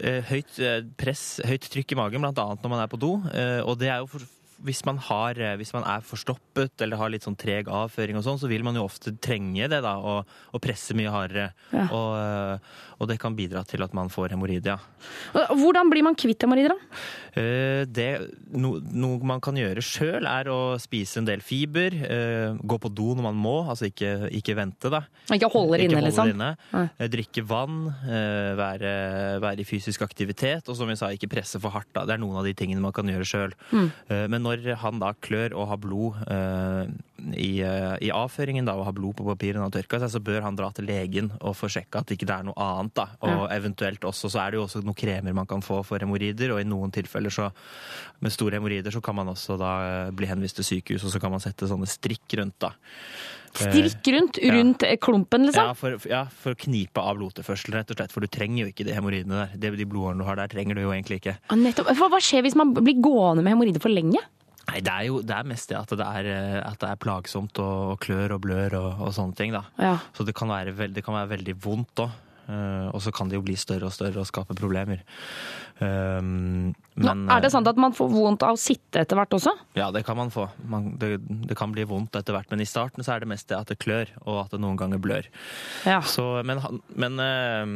Eh, 0.02 0.20
Høyt 0.32 0.58
eh, 0.58 0.80
press, 0.98 1.22
høyt 1.46 1.68
trykk 1.70 1.94
i 1.94 1.98
magen, 2.00 2.24
blant 2.24 2.40
annet 2.42 2.64
når 2.66 2.72
man 2.74 2.82
er 2.82 2.90
på 2.90 2.98
do. 2.98 3.12
eh, 3.30 3.60
Og 3.62 3.78
det 3.78 3.92
er 3.94 4.02
jo 4.02 4.08
for, 4.10 4.24
hvis 4.62 4.84
man, 4.86 4.98
har, 5.08 5.38
eh, 5.40 5.56
hvis 5.60 5.72
man 5.74 5.84
er 5.88 6.04
forstoppet 6.04 6.84
eller 6.84 7.00
har 7.00 7.10
litt 7.12 7.24
sånn 7.26 7.36
treg 7.38 7.66
avføring 7.68 8.16
og 8.20 8.24
sånn, 8.26 8.38
så 8.40 8.48
vil 8.50 8.62
man 8.66 8.76
jo 8.78 8.84
ofte 8.86 9.12
trenge 9.18 9.68
det 9.70 9.80
da, 9.84 9.96
og, 9.98 10.30
og 10.54 10.62
presse 10.62 10.94
mye 10.96 11.10
hardere. 11.12 11.50
Ja. 11.72 11.88
Og, 11.90 12.10
eh, 12.20 12.82
og 13.00 13.10
det 13.10 13.18
kan 13.20 13.34
bidra 13.36 13.64
til 13.66 13.82
at 13.82 13.94
man 13.96 14.08
får 14.12 14.30
hemoroider, 14.36 14.76
ja. 14.76 14.78
Hvordan 15.54 15.90
blir 15.90 16.04
man 16.06 16.14
kvitt 16.16 16.44
hemoroider, 16.46 16.74
da? 16.76 17.00
Eh, 17.40 17.84
Det, 17.90 18.08
no, 18.54 18.76
noe 18.80 19.18
man 19.26 19.40
kan 19.44 19.56
gjøre 19.58 19.82
sjøl, 19.84 20.24
er 20.28 20.48
å 20.52 20.76
spise 20.80 21.18
en 21.20 21.26
del 21.28 21.42
fiber. 21.44 21.94
Gå 22.64 22.78
på 22.80 22.90
do 22.94 23.10
når 23.14 23.26
man 23.26 23.36
må, 23.38 23.56
altså 23.68 23.88
ikke, 23.90 24.30
ikke 24.34 24.54
vente, 24.56 24.90
da. 24.92 25.02
Ikke 25.34 25.50
holde 25.52 25.78
det 25.78 25.88
inne, 25.90 26.02
liksom? 26.06 26.30
inne. 26.32 26.52
Drikke 27.12 27.44
vann, 27.46 27.82
være, 28.58 28.92
være 29.42 29.64
i 29.64 29.66
fysisk 29.68 30.04
aktivitet, 30.06 30.68
og 30.70 30.78
som 30.78 30.88
vi 30.88 30.96
sa, 30.98 31.10
ikke 31.14 31.30
presse 31.32 31.60
for 31.60 31.74
hardt. 31.74 31.90
Da. 31.94 32.04
Det 32.08 32.16
er 32.16 32.22
noen 32.22 32.38
av 32.40 32.46
de 32.46 32.54
tingene 32.56 32.82
man 32.84 32.94
kan 32.96 33.08
gjøre 33.10 33.28
sjøl. 33.28 33.54
Mm. 33.74 33.88
Men 34.32 34.43
når 34.44 34.74
han 34.82 35.00
da 35.02 35.12
klør 35.24 35.56
og 35.58 35.68
har 35.70 35.80
blod 35.80 36.20
uh, 36.28 36.84
i, 37.32 37.62
uh, 37.64 37.94
i 38.04 38.10
avføringen 38.14 38.66
da, 38.68 38.76
og 38.78 38.86
har 38.88 38.96
blod 38.96 39.16
på 39.18 39.26
papiret 39.26 39.58
og 39.58 39.66
han 39.66 39.74
tørka 39.74 40.00
seg, 40.02 40.12
så 40.12 40.22
bør 40.24 40.44
han 40.46 40.58
dra 40.58 40.70
til 40.74 40.88
legen 40.88 41.30
og 41.40 41.56
få 41.58 41.70
sjekka 41.72 42.02
at 42.02 42.10
det 42.10 42.18
ikke 42.18 42.30
er 42.30 42.46
noe 42.48 42.56
annet. 42.60 42.94
da. 42.98 43.08
Og 43.24 43.46
eventuelt 43.54 44.04
også 44.04 44.30
så 44.32 44.44
er 44.44 44.52
det 44.52 44.60
jo 44.60 44.66
også 44.66 44.84
noen 44.84 44.98
kremer 44.98 45.36
man 45.36 45.48
kan 45.50 45.64
få 45.64 45.80
for 45.86 46.02
hemoroider, 46.02 46.54
og 46.54 46.62
i 46.62 46.68
noen 46.68 46.92
tilfeller 46.94 47.32
så 47.32 47.50
med 48.24 48.34
store 48.34 48.58
hemoroider 48.60 48.94
så 48.94 49.02
kan 49.04 49.16
man 49.18 49.32
også 49.32 49.56
da 49.60 49.72
eh, 49.84 50.12
bli 50.16 50.28
henvist 50.30 50.60
til 50.60 50.68
sykehus, 50.68 51.06
og 51.06 51.14
så 51.14 51.20
kan 51.22 51.32
man 51.34 51.42
sette 51.42 51.68
sånne 51.70 51.88
strikk 51.90 52.38
rundt. 52.40 52.58
da. 52.64 52.74
Eh, 53.54 53.70
Strikk 53.70 54.10
rundt, 54.14 54.38
rundt 54.42 54.82
ja. 54.82 54.96
klumpen, 54.98 55.46
liksom? 55.48 55.68
Ja 55.70 55.74
for, 55.78 55.98
ja, 56.10 56.24
for 56.42 56.56
å 56.56 56.60
knipe 56.64 57.02
av 57.02 57.18
blodtilførselen, 57.20 57.78
rett 57.78 57.92
og 57.94 58.00
slett. 58.00 58.14
For 58.14 58.24
du 58.24 58.30
trenger 58.30 58.64
jo 58.64 58.72
ikke 58.72 58.86
de 58.88 58.96
hemoroidene 58.96 59.44
der. 59.44 59.58
Det, 59.62 59.74
de 59.78 59.86
blodårene 59.88 60.24
du 60.24 60.28
har 60.28 60.40
der, 60.40 60.50
trenger 60.50 60.78
du 60.78 60.84
jo 60.84 60.94
egentlig 60.94 61.20
ikke. 61.22 61.36
Ah. 61.48 61.58
Hva, 61.94 62.10
hva 62.10 62.22
skjer 62.22 62.44
hvis 62.46 62.58
man 62.58 62.74
blir 62.76 62.98
gående 63.04 63.44
med 63.44 63.54
hemoroider 63.54 63.84
for 63.84 63.94
lenge? 63.94 64.22
Nei, 64.64 64.80
det 64.80 64.92
er 64.92 65.06
jo 65.10 65.20
det 65.20 65.34
er 65.36 65.48
mest 65.48 65.68
det 65.70 65.76
at 65.76 65.90
det 65.92 66.04
er, 66.04 66.28
eh, 66.32 66.60
at 66.64 66.78
det 66.80 66.88
er 66.88 67.00
plagsomt 67.00 67.58
og, 67.60 67.94
og 67.94 67.98
klør 68.04 68.38
og 68.38 68.44
blør 68.46 68.78
og, 68.80 68.90
og 69.06 69.14
sånne 69.16 69.36
ting. 69.38 69.52
da. 69.54 69.64
Ja. 69.78 69.96
Så 70.16 70.24
det 70.26 70.34
kan 70.38 70.50
være, 70.50 70.72
veld, 70.78 70.96
det 70.96 71.04
kan 71.04 71.18
være 71.18 71.34
veldig 71.36 71.56
vondt 71.64 72.06
òg. 72.06 72.20
Og 72.46 73.00
så 73.02 73.12
kan 73.14 73.30
det 73.30 73.38
jo 73.38 73.44
bli 73.46 73.54
større 73.58 73.88
og 73.88 73.94
større 73.94 74.20
og 74.20 74.28
skape 74.28 74.56
problemer. 74.58 75.00
Men, 75.80 76.74
Nå, 76.94 77.14
er 77.32 77.42
det 77.42 77.50
sant 77.50 77.66
at 77.66 77.78
man 77.80 77.94
får 77.96 78.10
vondt 78.12 78.44
av 78.46 78.54
å 78.54 78.60
sitte 78.60 79.00
etter 79.02 79.18
hvert 79.18 79.32
også? 79.34 79.54
Ja, 79.78 79.88
det 79.94 80.04
kan 80.06 80.18
man 80.18 80.30
få. 80.34 80.44
Man, 80.70 80.92
det, 81.00 81.16
det 81.48 81.56
kan 81.58 81.72
bli 81.74 81.86
vondt 81.88 82.14
etter 82.20 82.36
hvert, 82.36 82.50
men 82.52 82.62
i 82.62 82.68
starten 82.68 83.02
så 83.06 83.16
er 83.16 83.24
det 83.24 83.30
mest 83.32 83.48
det 83.50 83.58
at 83.58 83.72
det 83.72 83.80
klør, 83.82 84.12
og 84.22 84.44
at 84.44 84.54
det 84.54 84.62
noen 84.62 84.78
ganger 84.78 85.02
blør. 85.02 85.26
Ja. 85.88 85.98
Så, 86.06 86.28
men 86.46 86.62
men 86.94 87.18
eh, 87.22 87.74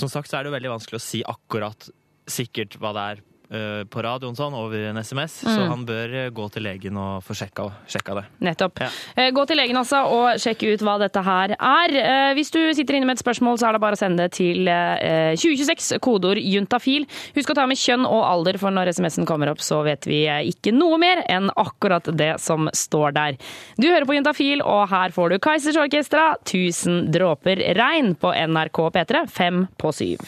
som 0.00 0.10
sagt 0.10 0.30
så 0.30 0.38
er 0.38 0.44
det 0.44 0.52
jo 0.52 0.56
veldig 0.56 0.74
vanskelig 0.76 1.00
å 1.00 1.04
si 1.04 1.22
akkurat 1.26 1.90
sikkert 2.30 2.78
hva 2.80 2.94
det 2.96 3.04
er 3.12 3.22
eh, 3.22 3.33
på 3.48 4.02
radioen 4.02 4.34
sånn, 4.34 4.54
over 4.56 4.88
en 4.88 4.96
SMS, 4.98 5.42
så 5.44 5.60
Mm. 5.60 5.68
han 5.68 5.82
bør 5.86 6.14
eh, 6.24 6.30
gå 6.30 6.50
til 6.50 6.62
legen 6.64 6.96
og 6.96 7.22
få 7.22 7.34
sjekka, 7.36 7.66
sjekka 7.86 8.14
det. 8.16 8.24
Nettopp. 8.40 8.80
Ja. 8.80 9.30
Gå 9.30 9.46
til 9.46 9.56
legen 9.56 9.76
altså, 9.76 10.00
og 10.10 10.40
sjekk 10.40 10.62
ut 10.74 10.80
hva 10.82 10.98
dette 10.98 11.22
her 11.22 11.54
er. 11.58 11.94
Eh, 11.94 12.34
Hvis 12.34 12.50
du 12.50 12.58
sitter 12.74 12.94
inne 12.96 13.06
med 13.06 13.18
et 13.18 13.24
spørsmål, 13.24 13.58
så 13.60 13.68
er 13.68 13.72
det 13.76 13.80
bare 13.84 13.94
å 13.94 14.00
sende 14.00 14.24
det 14.24 14.32
til 14.32 14.66
eh, 14.66 15.34
2026, 15.36 15.98
kodeord 16.00 16.40
juntafil. 16.40 17.06
Husk 17.36 17.50
å 17.50 17.54
ta 17.54 17.66
med 17.66 17.76
kjønn 17.78 18.06
og 18.08 18.24
alder, 18.24 18.58
for 18.58 18.70
når 18.74 18.88
SMS-en 18.94 19.26
kommer 19.28 19.50
opp, 19.52 19.60
så 19.62 19.82
vet 19.84 20.04
vi 20.08 20.24
eh, 20.26 20.40
ikke 20.50 20.72
noe 20.74 20.98
mer 20.98 21.22
enn 21.28 21.50
akkurat 21.56 22.08
det 22.16 22.40
som 22.40 22.68
står 22.72 23.12
der. 23.14 23.36
Du 23.78 23.86
hører 23.90 24.06
på 24.08 24.14
Juntafil, 24.16 24.62
og 24.64 24.88
her 24.90 25.10
får 25.14 25.30
du 25.30 25.38
Kaizers 25.38 25.76
Orkestra, 25.76 26.34
1000 26.44 27.12
dråper 27.14 27.60
regn 27.78 28.14
på 28.16 28.32
NRK 28.34 28.82
P3, 28.96 29.24
fem 29.30 29.66
på 29.78 29.92
syv. 29.94 30.24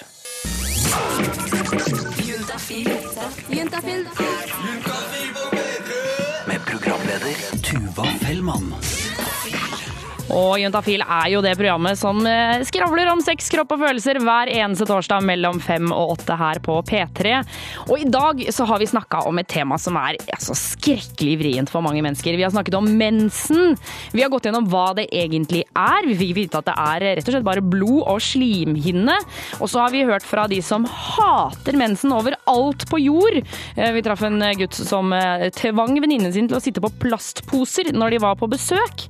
Juntafil. 2.47 2.88
Juntafil. 3.51 4.03
Med 4.05 4.76
Og 10.37 10.59
Juntafil 10.61 11.01
er 11.01 11.30
jo 11.32 11.41
det 11.45 11.55
programmet 11.57 11.97
som 11.97 12.18
eh, 12.28 12.61
skravler 12.68 13.09
om 13.09 13.22
sex, 13.24 13.47
kropp 13.53 13.70
og 13.72 13.80
følelser 13.87 14.18
hver 14.20 14.51
eneste 14.53 14.84
torsdag 14.89 15.24
mellom 15.24 15.62
fem 15.64 15.89
og 15.95 16.16
åtte 16.18 16.37
her 16.37 16.61
på 16.64 16.74
P3. 16.84 17.32
Og 17.87 18.03
i 18.03 18.09
dag 18.12 18.43
så 18.53 18.66
har 18.68 18.82
vi 18.82 18.89
snakka 18.91 19.22
om 19.30 19.41
et 19.41 19.49
tema 19.49 19.78
som 19.80 19.97
er 19.97 20.18
altså, 20.34 20.53
skrekkelig 20.57 21.39
vrient 21.41 21.72
for 21.72 21.84
mange 21.87 22.03
mennesker. 22.05 22.37
Vi 22.37 22.45
har 22.45 22.53
snakket 22.53 22.76
om 22.76 22.91
mensen. 23.01 23.78
Vi 24.12 24.24
har 24.24 24.32
gått 24.32 24.51
gjennom 24.51 24.68
hva 24.68 24.91
det 24.99 25.07
egentlig 25.09 25.62
er. 25.72 26.11
Vi 26.11 26.18
fikk 26.20 26.34
vite 26.37 26.61
at 26.61 26.68
det 26.68 26.76
er 26.84 27.07
rett 27.16 27.30
og 27.30 27.37
slett 27.39 27.49
bare 27.49 27.64
blod 27.64 28.05
og 28.05 28.20
slimhinne. 28.20 29.16
Og 29.62 29.72
så 29.72 29.87
har 29.87 29.95
vi 29.95 30.05
hørt 30.05 30.26
fra 30.26 30.45
de 30.53 30.61
som 30.64 30.84
hater 30.84 31.80
mensen 31.80 32.12
overalt 32.12 32.84
på 32.93 33.01
jord. 33.07 33.41
Eh, 33.41 33.95
Vi 33.97 34.05
traff 34.05 34.26
en 34.28 34.43
gutt 34.61 34.76
som 34.76 35.16
eh, 35.16 35.49
tvang 35.57 35.97
venninnen 35.97 36.34
sin 36.34 36.53
til 36.53 36.61
å 36.61 36.62
sitte 36.62 36.84
på 36.84 36.93
plastposer 37.07 37.95
når 37.97 38.18
de 38.18 38.22
var 38.26 38.37
på 38.37 38.51
besøk. 38.53 39.09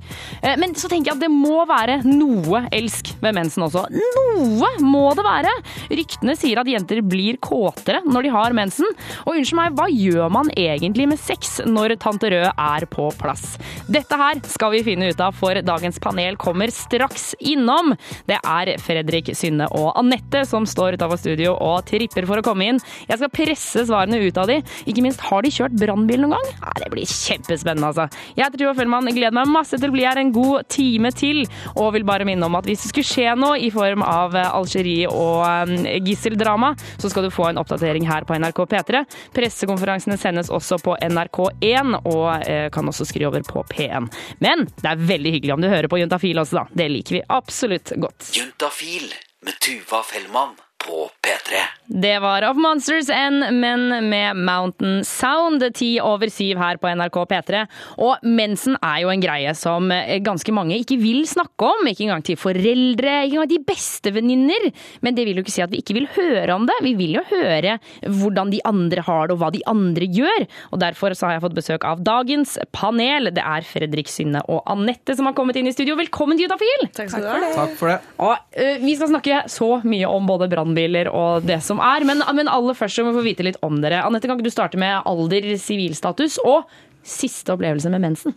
Men 0.57 0.71
så 0.77 0.87
tenker 0.87 1.11
jeg 1.11 1.16
det 1.21 1.29
må 1.31 1.63
være 1.69 1.99
noe 2.05 2.63
elsk 2.75 3.13
ved 3.23 3.35
mensen 3.37 3.65
også. 3.67 3.85
Noe 3.93 4.69
må 4.83 5.03
det 5.17 5.25
være! 5.25 5.53
Ryktene 5.91 6.35
sier 6.37 6.61
at 6.61 6.69
jenter 6.69 7.01
blir 7.05 7.39
kåtere 7.43 8.03
når 8.07 8.27
de 8.27 8.33
har 8.33 8.55
mensen. 8.57 8.87
Og 9.25 9.35
unnskyld 9.35 9.59
meg, 9.59 9.77
hva 9.77 9.87
gjør 9.91 10.31
man 10.33 10.51
egentlig 10.57 11.07
med 11.11 11.21
sex 11.21 11.59
når 11.65 11.97
tante 12.01 12.31
Rød 12.31 12.49
er 12.51 12.85
på 12.91 13.07
plass? 13.19 13.55
Dette 13.87 14.17
her 14.19 14.41
skal 14.51 14.73
vi 14.73 14.83
finne 14.85 15.09
ut 15.11 15.21
av, 15.23 15.35
for 15.37 15.55
dagens 15.63 15.99
panel 16.03 16.37
kommer 16.39 16.71
straks 16.73 17.31
innom. 17.39 17.93
Det 18.27 18.39
er 18.41 18.73
Fredrik, 18.83 19.31
Synne 19.37 19.69
og 19.77 19.93
Anette 19.99 20.43
som 20.49 20.67
står 20.67 20.97
utafor 20.97 21.19
studio 21.21 21.55
og 21.55 21.85
tripper 21.87 22.27
for 22.27 22.41
å 22.41 22.45
komme 22.45 22.67
inn. 22.71 22.81
Jeg 23.07 23.21
skal 23.21 23.33
presse 23.33 23.85
svarene 23.87 24.19
ut 24.25 24.39
av 24.41 24.51
de. 24.51 24.59
Ikke 24.89 25.03
minst, 25.05 25.23
har 25.29 25.45
de 25.45 25.53
kjørt 25.53 25.77
brannbil 25.79 26.25
noen 26.25 26.35
gang? 26.37 26.75
Det 26.77 26.91
blir 26.93 27.07
kjempespennende, 27.07 27.91
altså. 27.91 28.07
Jeg 28.35 28.45
heter 28.45 28.61
Tuva 28.61 28.75
Fellmann, 28.77 29.09
gleder 29.15 29.35
meg 29.35 29.51
masse 29.51 29.79
til 29.79 29.89
å 29.89 29.95
bli 29.95 30.05
her 30.07 30.19
en 30.21 30.33
god 30.35 30.67
time 30.71 31.06
til, 31.15 31.43
og 31.75 31.93
vil 31.95 32.05
bare 32.07 32.27
minne 32.27 32.47
om 32.47 32.57
at 32.59 32.67
hvis 32.67 32.85
det 32.85 32.91
skulle 32.91 33.07
skje 33.07 33.35
noe 33.39 33.57
i 33.61 33.69
form 33.73 34.03
av 34.05 34.35
eh, 34.37 34.49
Algerie 34.57 35.09
og 35.11 35.43
eh, 35.45 35.97
gisseldrama, 36.05 36.73
så 36.97 37.11
skal 37.11 37.27
du 37.27 37.33
få 37.33 37.49
en 37.49 37.61
oppdatering 37.61 38.07
her 38.09 38.27
på 38.27 38.37
NRK 38.37 38.63
P3. 38.73 39.03
Pressekonferansene 39.35 40.19
sendes 40.19 40.51
også 40.53 40.79
på 40.83 40.97
NRK1, 41.07 41.95
og 42.03 42.27
eh, 42.47 42.67
kan 42.73 42.89
også 42.91 43.07
skru 43.07 43.27
over 43.29 43.45
på 43.47 43.63
P1. 43.71 44.11
Men 44.43 44.67
det 44.81 44.91
er 44.91 45.07
veldig 45.13 45.37
hyggelig 45.37 45.57
om 45.57 45.63
du 45.63 45.71
hører 45.71 45.89
på 45.91 46.01
Juntafil 46.01 46.43
også, 46.43 46.61
da. 46.61 46.81
Det 46.83 46.89
liker 46.93 47.19
vi 47.19 47.25
absolutt 47.39 47.95
godt. 48.01 48.31
Juntafil 48.37 49.09
med 49.45 49.59
Tuva 49.63 50.03
Fellmann 50.05 50.57
på 50.83 51.07
P3. 51.27 51.67
Det 51.87 52.19
var 52.19 52.43
Of 52.43 52.57
Monsters 52.59 53.09
N, 53.09 53.39
men 53.59 54.09
med 54.09 54.35
Mountain 54.35 55.05
Sound, 55.07 55.63
ti 55.75 55.93
over 56.03 56.27
syv 56.31 56.59
her 56.59 56.79
på 56.79 56.89
NRK 56.91 57.17
P3. 57.31 57.61
Og 58.03 58.23
mensen 58.27 58.75
er 58.83 59.01
jo 59.05 59.11
en 59.11 59.23
greie 59.23 59.53
som 59.55 59.87
eh, 59.95 60.17
ganske 60.23 60.51
mange 60.55 60.75
ikke 60.81 60.97
vil 60.99 61.21
snakke 61.27 61.67
om. 61.67 61.87
Ikke 61.87 62.03
engang 62.05 62.25
til 62.27 62.39
foreldre, 62.39 63.13
ikke 63.23 63.37
engang 63.37 63.51
de 63.51 63.59
beste 63.69 64.11
venninner. 64.15 64.67
Men 65.03 65.15
det 65.15 65.25
vil 65.27 65.39
jo 65.39 65.45
ikke 65.45 65.55
si 65.55 65.63
at 65.63 65.71
vi 65.71 65.79
ikke 65.79 65.95
vil 65.97 66.09
høre 66.15 66.57
om 66.57 66.67
det. 66.67 66.75
Vi 66.85 66.93
vil 66.99 67.17
jo 67.19 67.23
høre 67.31 67.77
hvordan 68.03 68.51
de 68.51 68.59
andre 68.67 69.03
har 69.07 69.27
det, 69.27 69.37
og 69.37 69.43
hva 69.43 69.51
de 69.55 69.63
andre 69.71 70.11
gjør. 70.19 70.47
Og 70.75 70.83
derfor 70.83 71.15
så 71.15 71.29
har 71.29 71.37
jeg 71.37 71.45
fått 71.47 71.57
besøk 71.59 71.87
av 71.87 72.03
dagens 72.07 72.57
panel. 72.75 73.31
Det 73.35 73.43
er 73.43 73.67
Fredrik 73.67 74.11
Synne 74.11 74.43
og 74.51 74.63
Anette 74.67 75.15
som 75.15 75.27
har 75.27 75.35
kommet 75.39 75.59
inn 75.59 75.71
i 75.71 75.75
studio. 75.75 75.95
Velkommen 75.99 76.39
til 76.39 76.47
Jutafil! 76.47 76.87
Takk 76.99 77.15
skal 77.15 77.23
du 77.23 77.31
ha. 77.31 77.55
Takk 77.55 77.79
for 77.79 77.95
det. 77.95 77.99
Og, 78.27 78.35
uh, 78.59 78.75
vi 78.83 78.99
skal 78.99 79.11
snakke 79.15 79.43
så 79.51 79.71
mye 79.87 80.11
om 80.11 80.27
både 80.27 80.51
brannbiler 80.51 81.07
og 81.11 81.16
det 81.45 81.59
som 81.65 81.79
er, 81.83 82.05
men, 82.07 82.21
men 82.37 82.49
aller 82.51 82.75
først 82.77 82.99
så 82.99 83.03
må 83.05 83.11
vi 83.15 83.19
få 83.21 83.27
vite 83.31 83.45
litt 83.47 83.59
om 83.65 83.79
dere. 83.83 84.03
Anette, 84.05 84.27
kan 84.29 84.37
ikke 84.39 84.47
du 84.49 84.53
starte 84.53 84.79
med 84.81 85.01
alder, 85.07 85.51
sivilstatus 85.61 86.39
og 86.45 86.65
siste 87.07 87.53
opplevelse 87.55 87.89
med 87.93 88.03
mensen? 88.03 88.35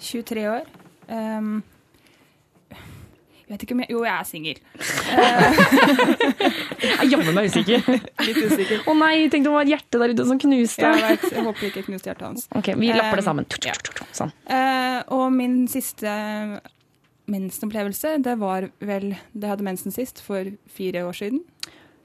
23 0.00 0.46
år. 0.50 0.68
Um, 1.08 1.58
jeg 3.48 3.54
vet 3.54 3.62
ikke 3.64 3.74
om 3.74 3.80
jeg 3.80 3.88
Jo, 3.94 4.00
jeg 4.04 4.12
er 4.12 4.26
singel. 4.28 4.58
Jeg 6.78 6.94
er 7.00 7.08
jammen 7.10 7.34
meg 7.36 7.48
usikker. 7.48 7.84
Litt 8.28 8.40
usikker. 8.44 8.82
Å 8.88 8.94
nei, 8.98 9.14
tenk 9.32 9.46
det 9.46 9.52
var 9.54 9.64
et 9.64 9.72
hjerte 9.72 10.00
der 10.02 10.12
ute 10.14 10.26
som 10.28 10.40
knuste. 10.42 10.84
Jeg, 10.84 11.00
vet, 11.16 11.24
jeg 11.32 11.44
håper 11.46 11.68
ikke 11.70 11.80
jeg 11.80 11.86
knuste 11.88 12.10
hjertet 12.10 12.26
hans. 12.28 12.44
Ok, 12.58 12.68
vi 12.78 12.90
lapper 12.92 13.20
det 13.20 13.24
Ehm, 13.24 13.28
sammen. 13.30 13.46
ja. 13.64 13.74
Sånn. 14.18 14.32
Uh, 14.50 14.98
og 15.16 15.24
min 15.34 15.56
siste 15.72 16.12
mensenopplevelse, 17.28 18.14
det 18.24 18.36
var 18.40 18.68
vel 18.80 19.10
jeg 19.14 19.48
hadde 19.50 19.66
mensen 19.66 19.92
sist, 19.94 20.20
for 20.24 20.48
fire 20.72 21.06
år 21.08 21.16
siden. 21.18 21.42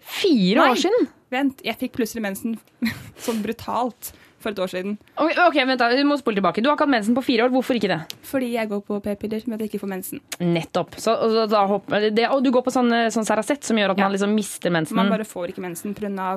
Fire 0.04 0.68
år 0.70 0.80
siden? 0.84 1.08
Vent, 1.34 1.64
jeg 1.66 1.80
fikk 1.80 1.96
plutselig 1.98 2.26
mensen 2.26 2.60
sånn 3.26 3.42
brutalt 3.46 4.14
for 4.44 4.54
et 4.54 4.60
år 4.60 4.72
siden. 4.72 4.96
Ok, 5.16 5.34
ok, 5.48 5.58
vent 5.70 5.82
da, 5.82 5.90
vi 5.96 6.06
må 6.08 6.18
spole 6.20 6.38
tilbake. 6.40 6.62
Du 6.64 6.70
har 6.70 6.78
ikke 6.78 6.88
hatt 6.88 6.96
mensen 6.98 7.18
på 7.18 7.24
fire 7.26 7.48
år. 7.48 7.54
Hvorfor 7.54 7.80
ikke 7.80 7.92
det? 7.94 8.00
Fordi 8.28 8.54
jeg 8.58 8.70
går 8.72 8.82
på 8.88 9.00
p-piller 9.06 9.46
med 9.48 9.58
at 9.58 9.66
jeg 9.66 9.74
ikke 9.74 9.84
får 9.86 9.94
mensen. 9.94 10.24
Nettopp. 10.44 10.98
Så, 11.02 11.16
og, 11.16 11.38
da 11.52 11.64
det, 12.10 12.28
og 12.30 12.44
du 12.44 12.52
går 12.54 12.66
på 12.66 12.74
sånn, 12.76 12.92
sånn 13.14 13.28
Ceracet 13.28 13.64
som 13.66 13.80
gjør 13.80 13.96
at 13.96 14.02
man 14.04 14.12
liksom 14.16 14.34
mister 14.36 14.74
mensen. 14.74 15.00
Man 15.00 15.14
bare 15.14 15.28
får 15.28 15.54
ikke 15.54 15.64
mensen 15.64 15.96
pga. 15.98 16.34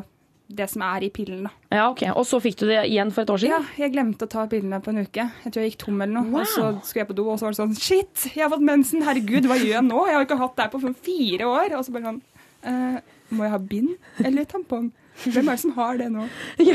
det 0.47 0.69
som 0.71 0.83
er 0.87 1.03
i 1.03 1.11
pillen. 1.11 1.49
da. 1.49 1.51
Ja, 1.75 1.89
ok. 1.91 2.05
Og 2.15 2.23
så 2.29 2.39
fikk 2.39 2.61
du 2.61 2.69
det 2.69 2.85
igjen 2.87 3.11
for 3.11 3.27
et 3.27 3.31
år 3.35 3.43
siden? 3.43 3.67
Ja, 3.67 3.83
jeg 3.83 3.97
glemte 3.97 4.29
å 4.29 4.31
ta 4.31 4.47
pillene 4.47 4.79
på 4.79 4.93
en 4.95 5.03
uke. 5.03 5.27
Jeg 5.43 5.51
tror 5.53 5.65
jeg 5.65 5.73
gikk 5.73 5.81
tom 5.83 5.99
eller 5.99 6.21
noe. 6.21 6.31
Wow. 6.31 6.45
Og 6.45 6.53
så 6.53 6.69
skulle 6.87 7.03
jeg 7.03 7.11
på 7.11 7.19
do, 7.19 7.27
og 7.33 7.41
så 7.41 7.49
var 7.49 7.57
det 7.57 7.63
sånn 7.65 7.75
Shit, 7.75 8.29
jeg 8.31 8.45
har 8.45 8.53
fått 8.55 8.63
mensen! 8.63 9.03
Herregud, 9.03 9.51
hva 9.51 9.59
gjør 9.59 9.81
jeg 9.81 9.87
nå? 9.89 10.07
Jeg 10.07 10.19
har 10.21 10.29
ikke 10.29 10.39
hatt 10.45 10.55
det 10.55 10.69
her 10.69 10.75
på 10.77 10.83
sånn 10.87 10.99
fire 11.09 11.51
år. 11.51 11.75
Og 11.81 11.83
så 11.83 11.97
bare 11.97 12.13
sånn 12.13 12.23
eh, 12.71 13.16
Må 13.35 13.47
jeg 13.47 13.53
ha 13.57 13.59
bind 13.59 13.97
eller 14.25 14.45
tampong? 14.49 14.93
Hvem 15.17 15.47
er 15.49 15.55
det 15.57 15.61
som 15.63 15.71
har 15.79 15.97
det 15.97 16.07
nå? 16.13 16.27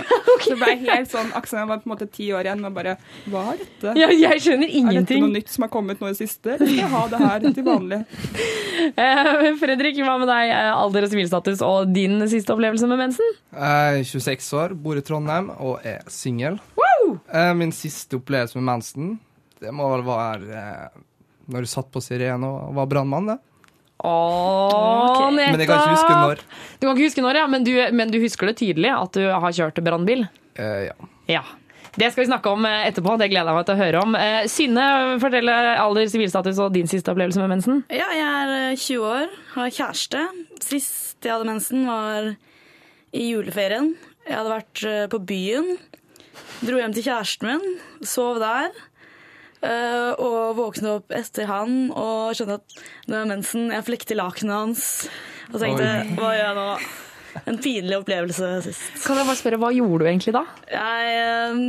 Så 0.48 0.56
ble 0.58 0.72
jeg 0.72 0.80
helt 0.88 1.12
sånn 1.12 1.28
Aksel 1.38 1.68
var 1.70 1.78
på 1.84 1.86
en 1.86 1.92
måte 1.94 2.08
ti 2.10 2.32
år 2.34 2.48
igjen 2.48 2.66
og 2.66 2.74
bare 2.74 2.96
Hva 3.30 3.44
er 3.52 3.60
dette? 3.62 3.94
Ja, 4.00 4.08
jeg 4.10 4.42
skjønner 4.42 4.66
ingenting. 4.72 4.98
Er 4.98 5.06
dette 5.06 5.20
noe 5.22 5.36
nytt 5.36 5.52
som 5.54 5.66
har 5.68 5.72
kommet 5.74 6.02
nå 6.02 6.10
i 6.10 6.16
det 6.16 6.20
siste? 6.24 6.56
Eller 6.56 6.66
skal 6.72 6.80
jeg 6.82 6.90
ha 6.96 7.02
det 7.12 7.20
her 7.22 7.46
til 7.60 7.68
vanlig? 7.70 8.02
Eh, 8.82 9.44
Fredrik, 9.62 10.00
hva 10.02 10.16
med 10.18 10.26
deg? 10.26 10.50
Eh, 10.56 10.72
Alder 10.74 11.06
og 11.06 11.12
sivilstatus 11.12 11.60
og 11.62 11.92
din 11.94 12.16
siste 12.32 12.50
opplevelse 12.56 12.88
med 12.90 12.98
mensen? 12.98 13.36
Jeg 13.54 14.00
er 14.00 14.08
26 14.10 14.48
år, 14.58 14.74
bor 14.74 14.98
i 14.98 15.04
Trondheim 15.06 15.52
og 15.62 15.86
er 15.86 16.02
singel. 16.10 16.58
Eh, 17.30 17.52
Min 17.60 17.76
siste 17.78 18.18
opplevelse 18.18 18.58
med 18.58 18.66
mensen, 18.72 19.12
det 19.62 19.70
må 19.76 19.86
vel 19.94 20.02
være 20.08 20.64
når 21.52 21.68
du 21.68 21.70
satt 21.70 21.92
på 21.94 22.02
sirene 22.02 22.50
og 22.50 22.74
var 22.80 22.90
brannmann, 22.90 23.30
det. 23.36 23.38
Åh, 24.02 25.30
Men 25.36 25.60
jeg 25.60 25.70
kan 25.70 25.78
ikke 25.78 25.96
huske 25.96 26.18
når. 26.18 26.44
Du 26.80 26.88
kan 26.88 26.96
ikke 26.96 27.08
huske 27.10 27.24
når, 27.26 27.42
ja, 27.44 27.48
men 27.52 27.66
du, 27.68 27.74
men 27.94 28.14
du 28.14 28.20
husker 28.24 28.50
det 28.50 28.58
tydelig 28.62 28.92
at 28.94 29.18
du 29.18 29.26
har 29.30 29.58
kjørt 29.58 29.82
brannbil? 29.86 30.26
Uh, 30.58 30.88
ja. 30.90 30.96
Ja. 31.30 31.44
Det 31.92 32.08
skal 32.12 32.24
vi 32.24 32.30
snakke 32.30 32.52
om 32.54 32.64
eh, 32.66 32.86
etterpå. 32.88 33.18
Det 33.20 33.28
gleder 33.34 33.52
jeg 33.52 33.58
meg 33.58 33.66
til 33.68 33.76
å 33.76 33.82
høre 33.82 34.02
om. 34.06 34.14
Eh, 34.16 34.46
Synne, 34.48 34.84
fortell 35.20 35.52
alder, 35.52 36.08
sivilstatus 36.08 36.62
og 36.64 36.72
din 36.72 36.88
siste 36.88 37.12
opplevelse 37.12 37.42
med 37.44 37.52
mensen. 37.52 37.82
Ja, 37.92 38.08
jeg 38.16 38.30
er 38.30 38.54
eh, 38.72 38.78
20 38.80 39.10
år, 39.10 39.34
har 39.58 39.74
kjæreste. 39.76 40.22
Sist 40.64 41.28
jeg 41.28 41.34
hadde 41.34 41.50
mensen 41.50 41.84
var 41.90 42.30
i 43.12 43.26
juleferien. 43.34 43.92
Jeg 44.24 44.38
hadde 44.38 44.54
vært 44.54 44.86
på 45.12 45.20
byen, 45.28 45.74
dro 46.62 46.80
hjem 46.80 46.96
til 46.96 47.10
kjæresten 47.10 47.50
min, 47.50 47.76
sov 48.08 48.40
der. 48.40 48.72
Eh, 49.66 50.10
Og 50.22 50.56
våkne 50.58 50.98
opp 50.98 51.14
etter 51.16 51.48
han 51.50 51.92
og 51.92 52.34
skjønne 52.38 52.60
at 52.60 52.76
det 53.08 53.16
var 53.16 53.30
mensen. 53.30 53.70
Jeg 53.74 53.88
flekte 53.88 54.18
lakenet 54.20 54.56
hans 54.58 54.84
og 55.52 55.60
tenkte 55.60 55.88
Oi. 55.88 56.14
hva 56.18 56.36
gjør 56.36 56.46
jeg 56.46 56.60
nå? 56.60 56.68
En 57.48 57.58
pinlig 57.64 57.96
opplevelse 57.96 58.48
sist. 58.66 58.88
Kan 59.06 59.16
jeg 59.22 59.28
bare 59.30 59.40
spørre, 59.40 59.60
Hva 59.62 59.70
gjorde 59.72 60.04
du 60.04 60.10
egentlig 60.10 60.34
da? 60.36 60.42
Jeg 60.68 61.14
eh, 61.22 61.62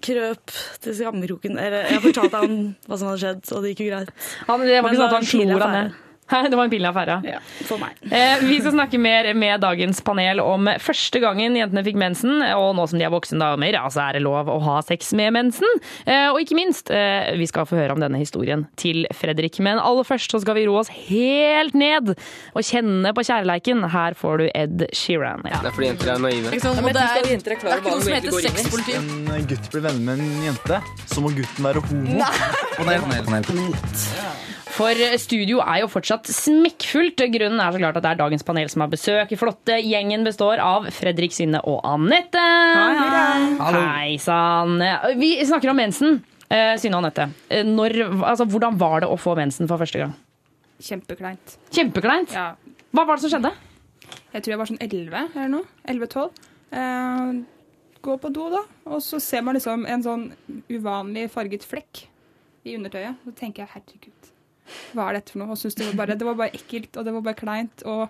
krøp 0.00 0.54
til 0.80 0.96
skammekroken. 0.96 1.58
Eller 1.60 1.90
jeg 1.92 2.00
fortalte 2.06 2.40
han 2.40 2.54
hva 2.88 2.96
som 2.96 3.10
hadde 3.10 3.20
skjedd, 3.24 3.42
og 3.52 3.64
det 3.66 3.74
gikk 3.74 3.82
jo 3.84 3.90
greit. 3.92 4.14
Han, 4.48 4.64
det 4.64 4.78
var 4.80 4.88
ikke 4.88 5.02
sånn 5.02 5.10
at 5.10 5.18
han 5.18 5.28
slo 5.28 5.44
deg 5.50 5.74
ned? 5.76 5.98
Det 6.50 6.56
var 6.56 6.66
en 6.66 6.72
pinlig 6.72 6.90
affære? 6.90 7.20
Ja, 7.26 7.38
for 7.68 7.78
meg. 7.82 7.94
Eh, 8.10 8.42
vi 8.46 8.58
skal 8.62 8.74
snakke 8.74 8.98
mer 9.02 9.30
med 9.38 9.62
dagens 9.62 10.02
panel 10.06 10.42
om 10.42 10.66
første 10.82 11.22
gangen 11.22 11.58
jentene 11.58 11.84
fikk 11.86 11.98
mensen, 12.00 12.42
og 12.56 12.74
nå 12.78 12.88
som 12.90 12.98
de 13.00 13.06
er 13.06 13.14
voksne 13.14 13.38
damer, 13.40 13.78
altså 13.78 14.00
så 14.00 14.06
er 14.08 14.16
det 14.16 14.24
lov 14.24 14.48
å 14.48 14.56
ha 14.64 14.78
sex 14.86 15.12
med 15.18 15.34
mensen. 15.36 15.80
Eh, 16.06 16.28
og 16.30 16.40
ikke 16.40 16.56
minst, 16.56 16.90
eh, 16.94 17.32
vi 17.36 17.48
skal 17.50 17.66
få 17.68 17.76
høre 17.76 17.96
om 17.96 18.00
denne 18.00 18.20
historien 18.20 18.64
til 18.80 19.04
Fredrik. 19.16 19.58
Men 19.60 19.80
aller 19.82 20.06
først 20.08 20.32
så 20.32 20.40
skal 20.40 20.56
vi 20.56 20.64
roe 20.68 20.80
oss 20.80 20.92
helt 21.10 21.76
ned 21.76 22.14
og 22.14 22.62
kjenne 22.64 23.12
på 23.16 23.26
kjærleiken. 23.28 23.84
Her 23.92 24.16
får 24.18 24.40
du 24.40 24.46
Ed 24.54 24.86
Sheeran. 24.96 25.44
Ja. 25.50 25.60
Det 25.60 25.72
er 25.72 25.76
fordi 25.76 25.90
jenter 25.90 26.14
er 26.14 26.22
naive. 26.24 26.54
Ikke 26.54 26.64
sant? 26.64 26.80
Og 26.80 26.88
det 26.96 27.04
er, 27.04 27.28
det 27.28 27.56
er 27.56 27.60
klar 27.60 27.76
over 27.82 27.90
hva 27.90 28.00
de 28.00 28.14
egentlig 28.14 28.72
går 28.72 28.94
inn 28.94 29.10
i. 29.10 29.36
En 29.40 29.50
gutt 29.50 29.70
blir 29.74 29.86
venner 29.88 30.06
med 30.06 30.24
en 30.24 30.48
jente, 30.48 30.80
så 31.10 31.24
må 31.24 31.34
gutten 31.36 31.68
være 31.68 31.84
homo. 31.90 32.30
Panel, 32.78 33.04
panel, 33.10 33.44
panel. 33.50 34.59
For 34.80 34.96
studio 35.20 35.58
er 35.60 35.82
jo 35.82 35.90
fortsatt 35.92 36.30
smekkfullt. 36.32 37.20
Grunnen 37.34 37.60
er 37.60 37.74
så 37.74 37.80
klart 37.82 37.98
at 37.98 38.04
det 38.06 38.14
er 38.14 38.20
dagens 38.22 38.46
panel 38.48 38.70
som 38.72 38.80
har 38.80 38.88
besøk. 38.88 39.34
Flotte 39.36 39.76
gjengen 39.84 40.24
består 40.24 40.62
av 40.64 40.86
Fredrik, 40.96 41.34
Synne 41.36 41.60
og 41.68 41.82
Anette. 41.84 42.40
Hei, 42.40 43.10
hei. 43.12 43.74
Hei 43.76 44.14
sann. 44.24 44.80
Vi 45.20 45.34
snakker 45.44 45.74
om 45.74 45.76
mensen. 45.82 46.22
Eh, 46.48 46.78
Synne 46.80 46.96
og 46.96 47.04
Anette, 47.04 47.28
eh, 47.52 47.60
altså, 47.62 48.48
hvordan 48.48 48.80
var 48.80 49.04
det 49.04 49.10
å 49.12 49.20
få 49.20 49.36
mensen 49.36 49.68
for 49.68 49.78
første 49.78 50.00
gang? 50.00 50.16
Kjempekleint. 50.80 51.58
Kjempekleint? 51.70 52.32
Ja. 52.32 52.56
Hva 52.96 53.04
var 53.04 53.20
det 53.20 53.26
som 53.26 53.36
skjedde? 53.36 53.52
Jeg 54.32 54.42
tror 54.42 54.54
jeg 54.54 54.58
var 54.62 54.72
sånn 54.72 54.80
11 54.80 55.36
eller 55.36 55.52
noe. 55.58 55.68
11-12. 55.84 56.30
Eh, 56.72 57.36
gå 58.00 58.16
på 58.24 58.32
do, 58.32 58.48
da, 58.56 58.64
og 58.88 59.04
så 59.04 59.20
ser 59.20 59.44
man 59.44 59.60
liksom 59.60 59.84
en 59.86 60.02
sånn 60.02 60.26
uvanlig 60.72 61.28
farget 61.30 61.68
flekk 61.68 62.06
i 62.64 62.80
undertøyet. 62.80 63.20
Så 63.28 63.36
tenker 63.44 63.66
jeg 63.66 63.74
herregud, 63.76 64.30
hva 64.94 65.08
er 65.08 65.18
dette 65.18 65.34
for 65.34 65.42
noe? 65.42 65.52
Og 65.54 65.60
synes 65.60 65.76
det, 65.78 65.88
var 65.90 65.98
bare, 66.02 66.16
det 66.18 66.26
var 66.28 66.38
bare 66.38 66.56
ekkelt, 66.56 66.94
og 66.96 67.06
det 67.06 67.14
var 67.16 67.26
bare 67.26 67.38
kleint. 67.38 67.84
Og 67.88 68.06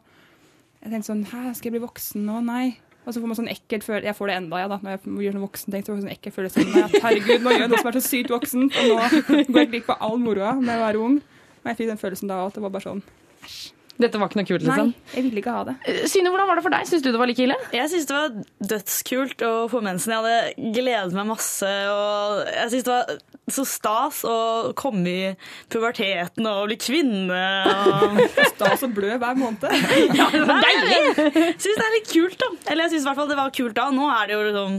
jeg 0.80 0.92
tenkte 0.92 1.08
sånn 1.10 1.26
Hæ, 1.30 1.42
skal 1.56 1.70
jeg 1.70 1.76
bli 1.78 1.82
voksen 1.86 2.24
nå? 2.28 2.38
Nei. 2.46 2.64
Og 3.00 3.14
så 3.14 3.20
får 3.22 3.30
man 3.30 3.38
sånn 3.38 3.48
ekkelt 3.48 3.84
følelse 3.86 4.10
Jeg 4.10 4.16
får 4.18 4.28
det 4.28 4.34
enda, 4.36 4.58
ja, 4.60 4.68
da, 4.68 4.76
når 4.84 4.92
jeg 4.92 5.26
gjør 5.26 5.36
sånn 5.36 5.46
voksen 5.46 5.74
ting. 5.74 5.84
Så 5.84 5.92
får 5.92 5.98
jeg 5.98 6.04
sånn 6.04 6.14
ekkel 6.14 6.36
følelse 6.36 6.64
av 6.68 6.80
at 6.84 6.96
herregud, 7.06 7.44
nå 7.44 7.54
gjør 7.54 7.64
jeg 7.64 7.72
noe 7.72 7.82
som 7.82 7.90
er 7.90 7.98
så 7.98 8.06
sykt 8.06 8.32
voksent, 8.34 8.80
og 8.80 8.90
nå 8.92 9.44
går 9.50 9.62
jeg 9.64 9.70
glipp 9.74 9.92
av 9.94 10.06
all 10.08 10.20
moroa 10.20 10.54
med 10.60 10.76
å 10.76 10.84
være 10.84 11.04
ung. 11.08 11.20
Men 11.60 11.72
jeg 11.72 11.82
fikk 11.82 11.92
den 11.94 12.00
følelsen 12.00 12.32
da 12.32 12.42
at 12.46 12.56
det 12.56 12.64
var 12.64 12.74
bare 12.76 12.86
sånn 12.86 13.04
Dette 14.00 14.20
var 14.20 14.30
ikke 14.30 14.40
noe 14.40 14.48
kult, 14.48 14.64
liksom? 14.64 14.92
Nei, 14.94 15.12
jeg 15.12 15.24
ville 15.26 15.42
ikke 15.42 15.54
ha 15.54 15.64
det. 15.68 15.74
Eh, 15.84 16.04
Synne, 16.08 16.30
hvordan 16.32 16.48
var 16.48 16.58
det 16.58 16.64
for 16.64 16.74
deg? 16.74 16.86
Syns 16.88 17.02
du 17.04 17.10
det 17.10 17.20
var 17.20 17.28
like 17.28 17.44
ille? 17.44 17.56
Jeg 17.76 17.90
syns 17.92 18.08
det 18.08 18.16
var 18.16 18.38
dødskult 18.72 19.44
å 19.44 19.52
få 19.72 19.82
mensen. 19.84 20.14
Jeg 20.14 20.24
hadde 20.24 20.70
gledet 20.78 21.16
meg 21.18 21.28
masse. 21.28 21.72
Og 21.92 22.40
jeg 22.48 22.72
syns 22.72 22.86
det 22.88 22.94
var 22.94 23.18
så 23.50 23.64
stas 23.66 24.22
å 24.28 24.36
komme 24.78 25.10
i 25.10 25.32
puberteten 25.72 26.46
og 26.48 26.68
bli 26.70 26.78
kvinne. 26.80 27.40
Og... 27.66 28.22
Stas 28.54 28.86
å 28.86 28.90
blø 28.94 29.16
hver 29.20 29.38
måned. 29.38 29.66
ja, 30.18 30.28
det 30.32 30.44
var 30.48 30.64
deilig! 30.64 31.00
Jeg 31.26 31.58
syns 31.58 31.82
det 31.82 31.88
er 31.88 31.96
litt 31.98 32.12
kult, 32.12 32.38
da. 32.40 32.50
Eller 32.70 32.86
jeg 32.86 32.94
syns 32.94 33.04
i 33.04 33.10
hvert 33.10 33.20
fall 33.20 33.30
det 33.32 33.40
var 33.40 33.56
kult 33.60 33.76
da. 33.76 33.88
Nå 33.94 34.08
er 34.14 34.30
det 34.30 34.36
jo 34.36 34.46
liksom 34.48 34.78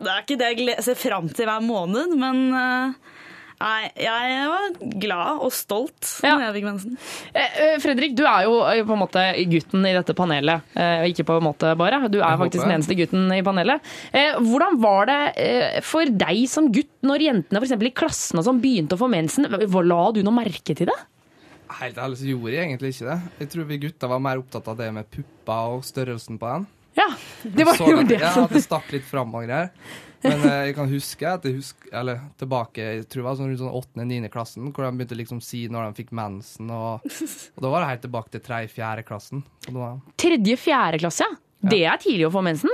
Det 0.00 0.12
er 0.12 0.26
ikke 0.26 0.40
det 0.40 0.52
jeg 0.56 0.86
ser 0.90 1.00
fram 1.00 1.30
til 1.32 1.48
hver 1.48 1.64
måned, 1.64 2.16
men 2.20 2.44
eh, 2.56 3.16
Nei, 3.60 3.90
jeg 4.00 4.44
var 4.48 4.76
glad 5.02 5.42
og 5.44 5.50
stolt 5.52 6.06
når 6.24 6.46
jeg 6.46 6.54
fikk 6.54 6.64
mensen. 6.64 6.94
Fredrik, 7.82 8.14
du 8.16 8.22
er 8.24 8.46
jo 8.46 8.54
eh, 8.64 8.80
på 8.88 8.94
en 8.96 9.02
måte 9.02 9.24
gutten 9.52 9.84
i 9.84 9.92
dette 9.92 10.14
panelet. 10.16 10.64
Eh, 10.72 11.04
Ikke 11.12 11.26
på 11.28 11.36
en 11.36 11.44
måte 11.44 11.74
bare. 11.76 11.98
Du 12.08 12.16
er 12.22 12.24
Jeg 12.30 12.40
faktisk 12.40 12.64
den 12.64 12.74
eneste 12.78 12.96
gutten 12.96 13.28
i 13.36 13.42
panelet. 13.44 13.84
Eh, 14.16 14.38
Hvordan 14.40 14.80
var 14.80 15.10
det 15.12 15.20
for 15.84 16.08
deg 16.24 16.40
som 16.48 16.70
gutt 16.72 16.90
når 17.04 17.26
jentene 17.28 17.60
for 17.60 17.68
eksempel 17.68 17.90
i 17.90 17.94
klassen 18.00 18.40
og 18.40 18.48
sånn 18.48 18.62
begynte 18.64 18.96
å 18.96 19.02
få 19.04 19.10
mensen? 19.12 19.44
La 19.50 20.02
du 20.16 20.22
noe 20.24 20.38
merke 20.40 20.72
til 20.76 20.88
det? 20.88 20.96
Helt 21.80 22.00
ærlig 22.02 22.16
så 22.18 22.26
gjorde 22.32 22.56
jeg 22.56 22.64
egentlig 22.66 22.94
ikke 22.96 23.12
det. 23.12 23.18
Jeg 23.44 23.52
tror 23.52 23.68
vi 23.68 23.82
gutta 23.84 24.08
var 24.10 24.24
mer 24.24 24.40
opptatt 24.40 24.72
av 24.72 24.80
det 24.80 24.88
med 24.96 25.06
pupper 25.12 25.76
og 25.76 25.84
størrelsen 25.86 26.40
på 26.40 26.48
den. 26.56 26.64
Ja, 26.98 27.06
det 27.44 27.64
var 27.68 27.78
jo 27.78 28.00
det 28.08 28.18
Ja, 28.24 28.32
det 28.50 28.64
stakk 28.64 28.88
litt 28.96 29.04
fram 29.06 29.30
og 29.36 29.44
greier. 29.46 29.68
Men 30.24 30.42
eh, 30.44 30.58
jeg 30.68 30.76
kan 30.76 30.90
huske 30.90 31.28
at 31.28 31.46
jeg 31.48 31.56
husk, 31.56 31.86
eller 31.96 32.20
tilbake 32.40 32.84
jeg 32.84 33.06
tror 33.08 33.22
det 33.22 33.26
var 33.28 33.38
sånn 33.38 33.50
rundt 33.52 33.62
sånn 33.62 34.04
8.-9. 34.04 34.28
klassen, 34.32 34.68
hvor 34.68 34.84
de 34.84 34.92
begynte 34.98 35.16
liksom 35.18 35.40
å 35.40 35.44
si 35.44 35.62
når 35.72 35.88
de 35.88 36.02
fikk 36.02 36.12
mensen. 36.16 36.68
Og, 36.74 37.06
og 37.56 37.64
da 37.64 37.72
var 37.72 37.84
det 37.84 37.90
helt 37.94 38.04
tilbake 38.04 38.34
til 38.34 38.44
3.-4. 38.44 39.06
klassen. 39.08 39.44
Og 39.70 39.80
da, 39.80 39.90
Tredje, 40.20 40.60
fjerde 40.60 41.00
klasse, 41.02 41.26
ja. 41.26 41.40
Det 41.60 41.82
er 41.84 41.98
tidlig 42.00 42.24
å 42.24 42.32
få 42.32 42.40
mensen. 42.44 42.72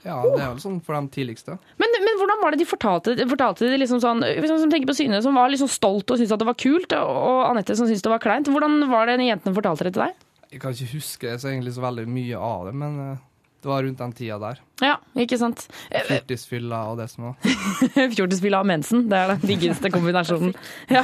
ja, 0.00 0.16
det 0.24 0.38
er 0.40 0.46
vel 0.54 0.60
sånn 0.62 0.78
for 0.84 0.96
de 0.96 1.12
tidligste. 1.12 1.58
Men, 1.80 1.96
men 2.04 2.20
hvordan 2.20 2.40
var 2.40 2.54
det 2.54 2.62
de 2.62 2.68
fortalte, 2.68 3.16
fortalte 3.28 3.68
det 3.68 3.80
liksom 3.82 4.00
sånn 4.00 4.22
man 4.24 4.72
tenker 4.72 4.88
på 4.88 4.96
Syne, 4.96 5.20
som 5.24 5.36
var 5.36 5.52
liksom 5.52 5.68
stolt 5.68 6.08
og 6.08 6.20
syntes 6.20 6.32
at 6.32 6.40
det 6.40 6.48
var 6.48 6.56
kult, 6.56 6.94
og 6.96 7.42
Anette 7.50 7.76
som 7.76 7.88
syntes 7.88 8.04
det 8.06 8.12
var 8.12 8.22
kleint. 8.24 8.48
Hvordan 8.48 8.80
var 8.88 9.10
det 9.10 9.18
jentene 9.26 9.56
fortalte 9.56 9.88
det 9.88 9.96
til 9.96 10.06
deg? 10.06 10.24
Jeg 10.48 10.62
kan 10.62 10.72
ikke 10.72 10.94
huske 10.94 11.34
så 11.36 11.50
egentlig 11.50 11.74
så 11.76 11.84
veldig 11.84 12.06
mye 12.08 12.38
av 12.40 12.70
det, 12.70 12.76
men 12.80 13.00
eh, 13.04 13.24
det 13.62 13.68
var 13.68 13.82
rundt 13.82 13.98
den 13.98 14.12
tida 14.14 14.36
der. 14.38 14.60
Ja, 14.84 14.92
ikke 15.18 15.38
sant. 15.40 15.64
Eh, 15.90 16.04
Fjortisfylla 16.06 16.78
og 16.92 17.00
det 17.00 17.08
som 17.10 17.24
var. 17.28 17.48
Fjortisfylla 18.14 18.60
av 18.62 18.68
mensen. 18.70 19.08
Det 19.10 19.18
er 19.18 19.32
den 19.34 19.42
diggeste 19.50 19.90
kombinasjonen. 19.90 20.54
Ja. 20.94 21.02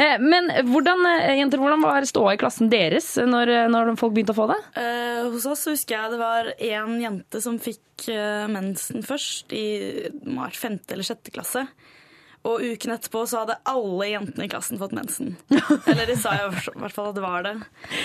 Eh, 0.00 0.16
Men 0.22 0.48
hvordan, 0.70 1.04
eh, 1.10 1.34
jenter, 1.42 1.60
hvordan 1.60 1.84
var 1.84 2.08
ståa 2.08 2.32
i 2.34 2.40
klassen 2.40 2.70
deres 2.72 3.12
når, 3.20 3.52
når 3.74 3.92
folk 4.00 4.16
begynte 4.16 4.32
å 4.32 4.40
få 4.40 4.48
det? 4.52 4.58
Eh, 4.80 5.28
hos 5.28 5.44
oss 5.52 5.66
husker 5.68 5.98
jeg 5.98 6.14
det 6.14 6.20
var 6.22 6.50
én 6.56 6.96
jente 7.02 7.44
som 7.44 7.60
fikk 7.60 8.08
eh, 8.08 8.48
mensen 8.48 9.04
først, 9.04 9.52
i 9.52 10.08
femte 10.56 10.96
eller 10.96 11.06
sjette 11.06 11.32
klasse. 11.34 11.66
Og 12.48 12.62
uken 12.64 12.94
etterpå 12.94 13.26
så 13.28 13.42
hadde 13.42 13.58
alle 13.68 14.06
jentene 14.08 14.46
i 14.46 14.48
klassen 14.48 14.80
fått 14.80 14.94
mensen. 14.96 15.34
Eller 15.90 16.08
de 16.08 16.16
sa 16.16 16.32
i 16.38 16.46
hvert 16.48 16.94
fall 16.94 17.10
at 17.10 17.18
det 17.18 17.24
var 17.24 17.44
det. 17.44 17.52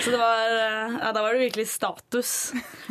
Så 0.04 0.12
det 0.12 0.20
var, 0.20 0.42
eh, 0.52 0.98
ja, 1.00 1.14
da 1.16 1.24
var 1.24 1.38
det 1.38 1.46
virkelig 1.46 1.70
status. 1.72 2.34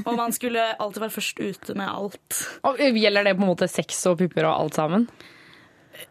Og 0.07 0.15
man 0.17 0.33
skulle 0.33 0.71
alltid 0.81 1.05
være 1.05 1.17
først 1.19 1.43
ute 1.45 1.77
med 1.77 1.91
alt. 1.91 2.41
Og 2.65 2.81
Gjelder 2.81 3.29
det 3.29 3.37
på 3.37 3.45
en 3.45 3.51
måte 3.53 3.69
sex 3.69 4.01
og 4.09 4.23
pupper 4.23 4.49
og 4.49 4.55
alt 4.55 4.79
sammen? 4.81 5.09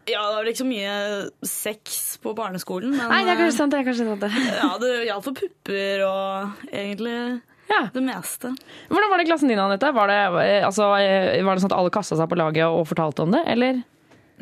Ja, 0.06 0.20
det 0.20 0.36
var 0.36 0.48
ikke 0.48 0.62
så 0.62 0.68
mye 0.68 0.92
sex 1.48 1.98
på 2.22 2.34
barneskolen. 2.36 2.94
Men, 2.94 3.10
Nei, 3.10 3.24
det 3.26 3.34
er 3.34 3.40
kanskje 3.42 3.58
sant. 3.58 3.74
Det 3.74 3.80
er 3.80 3.88
kanskje 3.88 4.06
sant 4.06 4.22
det. 4.22 4.30
Ja, 4.60 4.70
det 4.80 4.92
gjaldt 5.08 5.26
for 5.26 5.40
pupper 5.40 6.04
og 6.06 6.70
egentlig 6.70 7.18
det 7.94 8.02
meste. 8.04 8.52
Hvordan 8.90 9.10
var 9.10 9.18
det 9.18 9.24
i 9.24 9.28
klassen 9.28 9.50
din, 9.50 9.58
Anette? 9.58 9.90
Var 9.96 10.10
det, 10.10 10.20
eh, 10.44 10.66
altså, 10.66 10.92
eh, 11.00 11.42
var 11.42 11.56
det 11.56 11.64
sånn 11.64 11.72
at 11.72 11.78
alle 11.78 11.90
kasta 11.90 12.16
seg 12.20 12.30
på 12.30 12.38
laget 12.38 12.68
og 12.68 12.86
fortalte 12.86 13.24
om 13.24 13.34
det, 13.34 13.42
eller? 13.50 13.82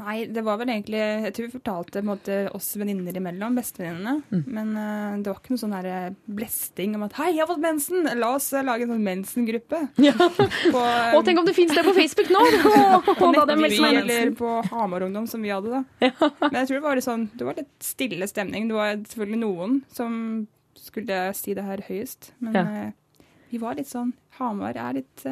Nei, 0.00 0.24
det 0.32 0.40
var 0.44 0.56
vel 0.56 0.70
egentlig 0.72 1.00
Jeg 1.00 1.32
tror 1.36 1.46
vi 1.46 1.52
fortalte 1.52 2.00
måte, 2.06 2.36
oss 2.56 2.70
venninner 2.80 3.16
imellom, 3.18 3.56
bestevenninnene. 3.58 4.22
Mm. 4.32 4.44
Men 4.56 4.70
uh, 4.76 5.16
det 5.20 5.28
var 5.28 5.40
ikke 5.40 5.52
noe 5.52 5.60
sånn 5.60 5.74
der 5.76 5.88
eh, 5.90 6.14
blesting 6.38 6.94
om 6.96 7.04
at 7.06 7.16
'hei, 7.18 7.28
jeg 7.34 7.42
har 7.42 7.50
fått 7.50 7.60
mensen', 7.62 8.08
la 8.16 8.30
oss 8.38 8.48
eh, 8.56 8.64
lage 8.64 8.86
en 8.86 8.94
sånn 8.94 9.04
mensengruppe. 9.04 9.82
På, 10.72 10.80
Å, 10.80 11.20
tenk 11.26 11.42
om 11.42 11.48
det 11.48 11.54
fins 11.56 11.74
det 11.76 11.84
på 11.84 11.94
Facebook 11.96 12.32
nå! 12.32 12.40
på, 12.64 13.16
på 13.18 13.30
Nettby 13.34 13.80
eller 13.90 14.32
på 14.38 14.52
Hamar 14.70 15.04
Ungdom, 15.06 15.26
som 15.28 15.44
vi 15.44 15.52
hadde, 15.52 15.82
da. 15.82 15.82
Men 16.48 16.62
jeg 16.62 16.70
tror 16.70 16.78
det 16.78 16.84
var 16.86 16.98
litt 16.98 17.08
sånn 17.08 17.26
Det 17.36 17.46
var 17.46 17.58
litt 17.58 17.72
stille 17.84 18.28
stemning. 18.30 18.70
Det 18.70 18.78
var 18.78 18.94
selvfølgelig 18.96 19.42
noen 19.42 19.80
som 19.92 20.16
skulle 20.78 21.18
si 21.36 21.54
det 21.54 21.66
her 21.66 21.84
høyest, 21.88 22.32
men 22.42 22.56
Ja. 22.56 22.64
uh, 22.88 23.28
vi 23.52 23.60
var 23.60 23.76
litt 23.76 23.90
sånn 23.90 24.14
Hamar 24.38 24.78
er 24.80 24.96
litt 25.02 25.26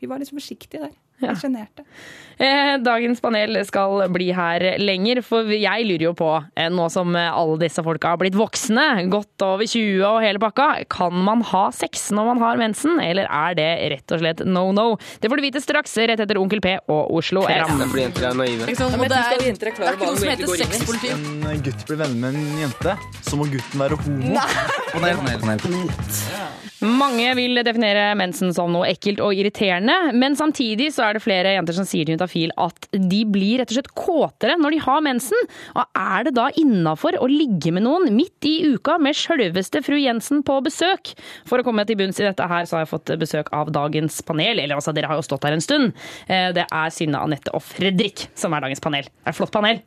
Vi 0.00 0.08
var 0.08 0.18
litt 0.18 0.30
så 0.30 0.38
forsiktige 0.38 0.86
der. 0.86 0.96
Jeg 1.18 1.34
sjenerte. 1.40 1.82
Eh, 2.38 2.76
Dagens 2.78 3.18
panel 3.18 3.56
skal 3.66 4.04
bli 4.14 4.28
her 4.30 4.62
lenger, 4.78 5.18
for 5.26 5.48
jeg 5.50 5.82
lurer 5.88 6.04
jo 6.06 6.12
på, 6.14 6.28
eh, 6.54 6.68
nå 6.70 6.84
som 6.94 7.10
eh, 7.18 7.26
alle 7.34 7.56
disse 7.64 7.82
folka 7.82 8.12
har 8.12 8.20
blitt 8.20 8.36
voksne, 8.38 8.84
godt 9.10 9.42
over 9.42 9.66
20 9.66 10.04
og 10.06 10.20
hele 10.22 10.38
pakka, 10.38 10.68
kan 10.94 11.10
man 11.26 11.42
ha 11.50 11.64
sex 11.74 12.12
når 12.14 12.28
man 12.30 12.38
har 12.44 12.60
mensen, 12.62 13.02
eller 13.02 13.26
er 13.26 13.58
det 13.58 13.66
rett 13.96 14.14
og 14.14 14.22
slett 14.22 14.44
no 14.46 14.68
no? 14.70 14.86
Det 15.18 15.26
får 15.32 15.42
du 15.42 15.46
vite 15.48 15.64
straks, 15.64 15.96
rett 15.98 16.22
etter 16.22 16.38
Onkel 16.38 16.62
P 16.62 16.76
og 16.86 17.10
Oslo 17.18 17.42
Det 17.48 17.56
er. 17.56 17.66
Ikke 17.66 17.74
noe 20.06 20.14
som 20.22 20.30
heter 20.30 20.54
sexpoliti. 20.62 21.10
er. 21.10 21.18
En 21.56 21.66
gutt 21.66 21.82
blir 21.90 21.98
venner 22.04 22.22
med 22.22 22.38
en 22.38 22.62
jente, 22.68 22.94
så 23.26 23.34
må 23.40 23.50
gutten 23.50 23.82
være 23.82 23.98
homo. 24.04 24.38
Nei. 24.38 24.46
Panel, 24.94 25.18
panel, 25.42 25.66
panel. 25.66 26.57
Mange 26.78 27.32
vil 27.34 27.58
definere 27.66 28.12
mensen 28.18 28.52
som 28.54 28.70
noe 28.70 28.86
ekkelt 28.86 29.18
og 29.24 29.34
irriterende, 29.34 30.12
men 30.14 30.36
samtidig 30.38 30.92
så 30.94 31.08
er 31.08 31.16
det 31.16 31.22
flere 31.24 31.56
jenter 31.56 31.74
som 31.74 31.86
sier 31.88 32.06
til 32.06 32.14
Juntafil 32.14 32.52
at 32.54 32.86
de 32.94 33.24
blir 33.26 33.58
rett 33.58 33.72
og 33.72 33.78
slett 33.80 33.90
kåtere 33.98 34.54
når 34.62 34.76
de 34.76 34.78
har 34.84 35.02
mensen. 35.02 35.48
Og 35.74 35.98
er 35.98 36.28
det 36.28 36.34
da 36.38 36.46
innafor 36.62 37.18
å 37.18 37.26
ligge 37.30 37.72
med 37.74 37.82
noen 37.88 38.12
midt 38.14 38.46
i 38.46 38.54
uka 38.76 38.94
med 39.02 39.18
sjølveste 39.18 39.82
fru 39.82 39.98
Jensen 39.98 40.44
på 40.46 40.60
besøk? 40.62 41.16
For 41.50 41.58
å 41.58 41.66
komme 41.66 41.82
til 41.88 41.98
bunns 41.98 42.22
i 42.22 42.28
dette 42.28 42.46
her, 42.46 42.68
så 42.70 42.78
har 42.78 42.86
jeg 42.86 42.92
fått 42.94 43.14
besøk 43.26 43.50
av 43.58 43.74
dagens 43.74 44.22
panel. 44.28 44.62
Eller 44.62 44.78
altså, 44.78 44.94
dere 44.94 45.10
har 45.10 45.18
jo 45.18 45.26
stått 45.26 45.48
her 45.48 45.58
en 45.58 45.64
stund. 45.64 45.90
Eh, 46.30 46.52
Det 46.54 46.68
er 46.70 46.94
Synne, 46.94 47.18
Anette 47.26 47.50
og 47.58 47.64
Fredrik 47.66 48.28
som 48.38 48.54
er 48.54 48.62
dagens 48.68 48.82
panel. 48.86 49.10
Det 49.10 49.26
er 49.26 49.34
et 49.34 49.42
flott 49.42 49.54
panel. 49.54 49.82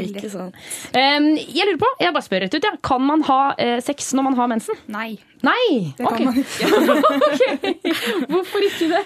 Ikke 0.00 0.30
sant. 0.32 0.56
Um, 0.94 1.28
jeg 1.36 1.66
lurer 1.68 1.80
på, 1.80 1.88
jeg 2.00 2.14
bare 2.16 2.24
spør 2.26 2.44
rett 2.46 2.56
ut, 2.56 2.66
ja. 2.68 2.72
kan 2.86 3.02
man 3.04 3.24
ha 3.28 3.38
eh, 3.60 3.78
sex 3.84 4.12
når 4.16 4.26
man 4.28 4.38
har 4.38 4.50
mensen? 4.52 4.78
Nei. 4.92 5.16
Nei? 5.46 5.94
Det 5.98 6.06
kan 6.06 6.24
man 6.28 6.38
ikke. 6.40 6.70
Hvorfor 8.32 8.66
ikke 8.66 8.88
det? 8.92 9.02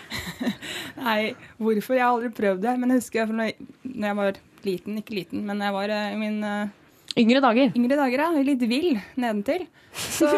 Nei, 1.01 1.21
hvorfor? 1.59 1.97
Jeg 1.97 2.05
har 2.05 2.13
aldri 2.13 2.31
prøvd 2.37 2.63
det. 2.65 2.75
Men 2.81 2.93
jeg 2.95 3.03
husker 3.03 3.27
for 3.27 3.39
når 3.41 3.51
jeg, 3.51 3.69
når 3.89 4.07
jeg 4.11 4.19
var 4.21 4.41
liten, 4.67 5.01
ikke 5.01 5.17
liten, 5.17 5.43
men 5.49 5.65
jeg 5.65 5.75
var 5.77 5.93
eh, 5.97 6.13
i 6.15 6.21
min 6.21 6.39
eh, 6.47 6.77
Yngre 7.19 7.41
dager? 7.43 7.73
Yngre 7.75 7.97
dager, 7.99 8.23
ja. 8.23 8.43
Litt 8.47 8.61
vill 8.71 8.93
nedentil. 9.19 9.65
Så 9.99 10.29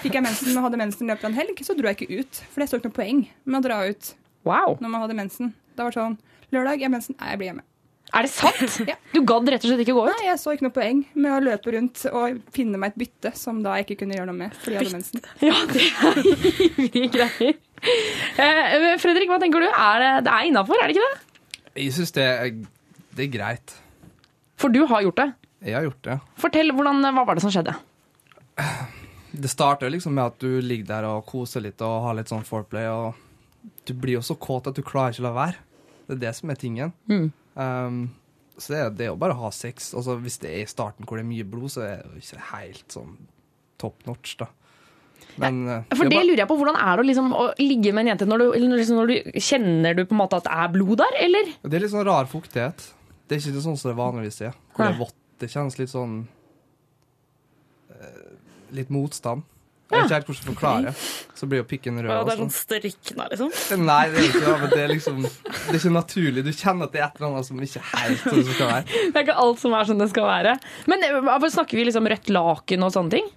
fikk 0.00 0.16
jeg 0.16 0.24
mensen, 0.24 0.56
hadde 0.64 0.78
mensen 0.80 1.04
i 1.04 1.10
løpet 1.10 1.26
av 1.26 1.30
en 1.34 1.36
helg, 1.36 1.60
så 1.66 1.76
dro 1.76 1.90
jeg 1.90 1.98
ikke 2.00 2.22
ut. 2.22 2.40
For 2.54 2.62
det 2.62 2.70
står 2.70 2.80
ikke 2.80 2.88
noe 2.88 2.96
poeng 3.02 3.20
med 3.44 3.58
å 3.60 3.66
dra 3.66 3.82
ut 3.90 4.14
Wow. 4.48 4.78
når 4.80 4.88
man 4.88 5.04
hadde 5.04 5.18
mensen. 5.18 5.52
Da 5.76 5.84
var 5.84 5.92
det 5.92 6.00
sånn 6.00 6.16
Lørdag, 6.52 6.80
jeg 6.80 6.88
har 6.88 6.92
mensen. 6.92 7.16
Nei, 7.20 7.28
jeg 7.34 7.40
blir 7.40 7.48
hjemme. 7.52 7.62
Er 8.12 8.26
det 8.26 8.30
sant? 8.34 8.74
ja. 8.90 8.96
Du 9.14 9.22
gadd 9.24 9.48
rett 9.48 9.62
og 9.64 9.70
slett 9.70 9.82
ikke 9.86 9.94
gå 9.96 10.02
ut? 10.04 10.10
Nei, 10.12 10.26
jeg 10.28 10.40
så 10.42 10.52
ikke 10.52 10.66
noe 10.66 10.74
poeng 10.76 10.98
med 11.16 11.32
å 11.32 11.38
løpe 11.46 11.72
rundt 11.72 12.02
og 12.12 12.40
finne 12.52 12.80
meg 12.80 12.92
et 12.92 12.98
bytte 13.06 13.32
som 13.38 13.62
da 13.64 13.78
jeg 13.78 13.86
ikke 13.88 14.02
kunne 14.02 14.18
gjøre 14.18 14.28
noe 14.28 14.36
med 14.42 14.56
fordi 14.60 14.76
jeg 14.76 14.84
hadde 14.84 14.96
mensen. 14.98 15.24
Ja, 15.48 15.56
det 15.72 15.86
er 15.88 16.20
ivrige 16.76 17.08
greier. 17.16 17.56
Eh, 18.36 18.88
Fredrik, 19.02 19.30
hva 19.32 19.40
tenker 19.42 19.64
du? 19.64 19.68
Er 19.70 20.02
det, 20.04 20.10
det 20.28 20.34
er 20.36 20.50
innafor, 20.50 20.76
er 20.82 20.90
det 20.92 20.98
ikke 20.98 21.08
det? 21.08 21.40
Jeg 21.86 21.94
syns 21.96 22.12
det, 22.18 22.26
er- 22.28 23.08
det 23.16 23.26
er 23.26 23.32
greit. 23.32 23.74
For 24.60 24.70
du 24.72 24.82
har 24.86 25.02
gjort 25.08 25.18
det. 25.22 25.28
Jeg 25.64 25.74
har 25.78 25.88
gjort 25.88 26.04
det. 26.06 26.18
Fortell, 26.42 26.70
hvordan, 26.76 27.00
hva 27.16 27.24
var 27.26 27.38
det 27.38 27.42
som 27.46 27.50
skjedde? 27.54 27.74
Det 29.32 29.48
starter 29.50 29.88
liksom 29.90 30.12
med 30.14 30.28
at 30.28 30.36
du 30.42 30.60
ligger 30.60 30.88
der 30.90 31.06
og 31.08 31.24
koser 31.26 31.64
litt 31.64 31.80
og 31.82 32.02
har 32.04 32.16
litt 32.18 32.28
sånn 32.30 32.44
foreplay, 32.44 32.86
og 32.92 33.16
du 33.88 33.94
blir 33.96 34.18
jo 34.18 34.24
så 34.26 34.36
kåt 34.36 34.68
at 34.68 34.76
du 34.76 34.82
klarer 34.84 35.14
ikke 35.16 35.24
å 35.24 35.30
la 35.30 35.34
være. 35.38 35.62
Det 36.06 36.18
er 36.18 36.20
det 36.26 36.32
som 36.36 36.52
er 36.52 36.58
tingen. 36.60 36.92
Mm. 37.08 37.30
Um, 37.54 38.02
så 38.58 38.72
det 38.74 38.78
er, 38.80 38.90
det 38.96 39.04
er 39.06 39.10
jo 39.12 39.20
bare 39.20 39.34
å 39.36 39.42
ha 39.46 39.50
sex. 39.54 39.92
Altså, 39.98 40.16
hvis 40.22 40.38
det 40.42 40.50
er 40.52 40.62
i 40.62 40.70
starten 40.70 41.06
hvor 41.08 41.18
det 41.18 41.24
er 41.24 41.30
mye 41.30 41.46
blod, 41.48 41.70
så 41.72 41.82
er 41.86 42.02
det 42.04 42.18
jo 42.20 42.24
ikke 42.26 42.48
helt 42.52 42.92
sånn 42.94 43.14
top 43.82 44.04
notch, 44.06 44.36
da. 44.38 44.48
Men 45.40 45.62
eh, 45.68 45.84
For 45.96 46.04
det 46.04 46.12
bare- 46.12 46.26
lurer 46.28 46.42
jeg 46.42 46.48
på, 46.50 46.56
Hvordan 46.60 46.76
er 46.76 46.96
det 46.98 47.02
å, 47.04 47.06
liksom, 47.08 47.30
å 47.32 47.44
ligge 47.62 47.92
med 47.94 48.02
en 48.04 48.10
jente 48.12 48.26
når 48.28 48.42
du, 48.42 48.46
liksom, 48.76 48.98
når 49.00 49.06
du 49.08 49.38
Kjenner 49.40 49.94
du 49.96 50.02
på 50.04 50.12
en 50.12 50.20
måte 50.20 50.36
at 50.36 50.44
det 50.44 50.52
er 50.52 50.72
blod 50.74 50.98
der, 51.00 51.14
eller? 51.24 51.52
Det 51.62 51.78
er 51.78 51.84
litt 51.86 51.92
sånn 51.94 52.04
rar 52.04 52.28
fuktighet. 52.28 52.84
Det 53.26 53.38
er 53.38 53.40
ikke 53.40 53.62
sånn 53.64 53.78
som 53.80 53.92
det 53.92 53.96
vanligvis 53.96 54.40
er. 54.50 54.52
Hvor 54.74 54.84
det 54.84 54.92
er 54.92 54.98
vått. 55.00 55.16
Det 55.40 55.48
kjennes 55.50 55.78
litt 55.80 55.90
sånn 55.90 56.18
eh, 57.90 58.28
Litt 58.76 58.92
motstand. 58.92 59.42
Jeg 59.92 60.00
vet 60.00 60.08
ikke 60.08 60.16
helt 60.16 60.30
hvordan 60.30 60.48
forklare. 60.48 60.92
Så 61.36 61.48
blir 61.50 61.60
jo 61.60 61.66
pikken 61.68 61.98
rød. 62.00 62.08
Ja, 62.08 62.22
det 62.24 62.32
er 62.32 62.40
sånn 62.40 62.54
strikna, 62.54 63.26
liksom. 63.32 63.52
Nei, 63.84 64.00
det 64.12 64.22
er 64.22 64.28
ikke. 64.30 64.54
Men 64.62 64.72
det 64.72 64.80
er 64.80 64.92
liksom 64.94 65.20
Det 65.26 65.74
er 65.74 65.78
ikke 65.80 65.94
naturlig. 65.98 66.44
Du 66.46 66.52
kjenner 66.52 66.88
at 66.88 66.94
det 66.96 67.02
er 67.02 67.06
et 67.10 67.20
eller 67.20 67.28
annet 67.32 67.50
som 67.50 67.62
ikke 67.68 67.82
er 67.84 68.02
helt 68.06 68.24
sånn 68.24 68.40
det 68.42 68.56
skal 68.56 68.72
være. 68.72 68.84
Det 68.88 69.12
er 69.20 69.26
ikke 69.26 69.38
alt 69.44 69.62
som 69.62 69.76
er 69.76 69.92
som 69.92 70.02
det 70.02 70.08
skal 70.14 70.28
være. 70.30 70.56
Men 70.90 71.06
eh, 71.08 71.48
snakker 71.58 71.78
vi 71.78 71.86
liksom 71.90 72.08
rødt 72.08 72.32
laken 72.32 72.88
og 72.88 72.94
sånne 72.96 73.18
ting? 73.18 73.30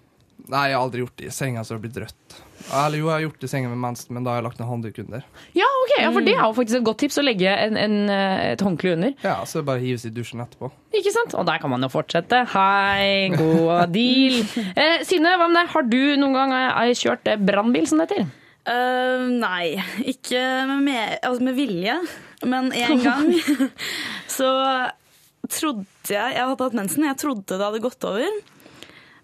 Nei, 0.45 0.67
jeg 0.69 0.77
har 0.77 0.83
aldri 0.85 1.01
gjort 1.03 1.17
det 1.19 1.29
i 1.31 1.33
senga 1.33 1.63
så 1.65 1.73
det 1.73 1.79
har 1.79 1.85
blitt 1.87 2.03
rødt. 2.05 2.41
Eller 2.73 2.97
jo, 2.97 3.07
jeg 3.09 3.13
har 3.13 3.23
gjort 3.27 3.41
det 3.41 3.47
i 3.47 3.51
senga 3.51 3.69
med 3.69 3.81
mensen, 3.81 4.13
men 4.15 4.25
da 4.25 4.33
har 4.33 4.39
jeg 4.39 4.45
lagt 4.47 4.61
en 4.63 4.69
håndduk 4.69 4.97
under. 5.03 5.25
Ja, 5.57 5.67
ok, 5.83 5.91
ja, 6.01 6.09
for 6.15 6.25
det 6.25 6.33
er 6.33 6.41
jo 6.41 6.55
faktisk 6.57 6.79
et 6.79 6.87
godt 6.87 6.99
tips 7.03 7.19
å 7.21 7.25
legge 7.25 7.51
en, 7.51 7.77
en, 7.77 7.97
eh, 8.09 8.45
et 8.53 8.63
håndkle 8.65 8.95
under. 8.97 9.13
Ja, 9.25 9.35
så 9.49 9.61
bare 9.65 9.83
hives 9.83 10.07
i 10.09 10.13
dusjen 10.13 10.41
etterpå. 10.43 10.71
Ikke 10.97 11.13
sant? 11.13 11.35
Og 11.37 11.45
der 11.47 11.61
kan 11.61 11.71
man 11.71 11.85
jo 11.85 11.91
fortsette. 11.93 12.41
Hei, 12.55 13.29
god 13.35 13.93
deal. 13.93 14.41
Eh, 14.75 15.03
Synne, 15.07 15.35
hva 15.39 15.45
med 15.47 15.59
deg? 15.59 15.69
Har 15.71 15.85
du 15.87 16.01
noen 16.19 16.33
gang 16.35 16.51
eh, 16.57 16.91
kjørt 16.97 17.29
eh, 17.29 17.39
brannbil, 17.39 17.85
som 17.87 18.01
det 18.01 18.09
heter? 18.09 18.27
Uh, 18.65 19.27
nei, 19.29 19.75
ikke 20.09 20.41
med, 20.65 20.79
med, 20.87 21.17
altså 21.21 21.45
med 21.45 21.57
vilje. 21.57 21.95
Men 22.49 22.71
en 22.73 23.03
gang 23.03 23.29
så 24.37 24.49
trodde 25.45 25.85
jeg 26.09 26.33
Jeg 26.33 26.41
hadde 26.41 26.65
hatt 26.65 26.77
mensen. 26.77 27.05
Jeg 27.05 27.19
trodde 27.21 27.45
det 27.45 27.61
hadde 27.61 27.83
gått 27.83 28.09
over. 28.09 28.41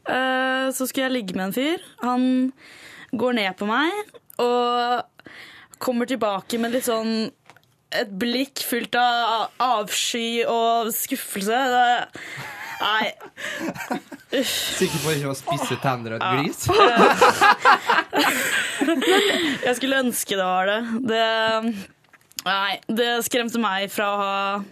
Uh, 0.06 0.70
så 0.74 0.86
skulle 0.86 1.08
jeg 1.08 1.16
ligge 1.18 1.38
med 1.38 1.50
en 1.50 1.58
fyr. 1.58 1.84
Han 2.06 2.54
går 3.12 3.34
ned 3.38 3.53
på 3.59 3.66
meg 3.70 3.91
og 4.41 5.03
kommer 5.82 6.05
tilbake 6.09 6.57
med 6.62 6.72
litt 6.76 6.86
sånn 6.88 7.12
et 7.91 8.07
blikk 8.16 8.62
fullt 8.64 8.95
av 8.95 9.49
avsky 9.59 10.45
og 10.47 10.88
skuffelse. 10.95 11.57
Det, 11.74 12.07
nei. 12.80 13.12
Uff. 14.39 14.53
Sikker 14.80 14.99
på 15.03 15.12
ikke 15.18 15.34
å 15.34 15.36
spisse 15.36 15.76
tenner 15.84 16.16
og 16.16 16.24
et 16.24 16.32
glis? 16.39 16.62
Jeg 19.66 19.76
skulle 19.78 19.99
ønske 20.05 20.38
det 20.39 20.45
var 20.47 20.66
det. 20.72 20.80
det. 21.12 21.28
Nei, 22.47 22.74
det 22.89 23.09
skremte 23.28 23.59
meg 23.62 23.91
fra 23.93 24.05
å 24.07 24.18
ha 24.22 24.64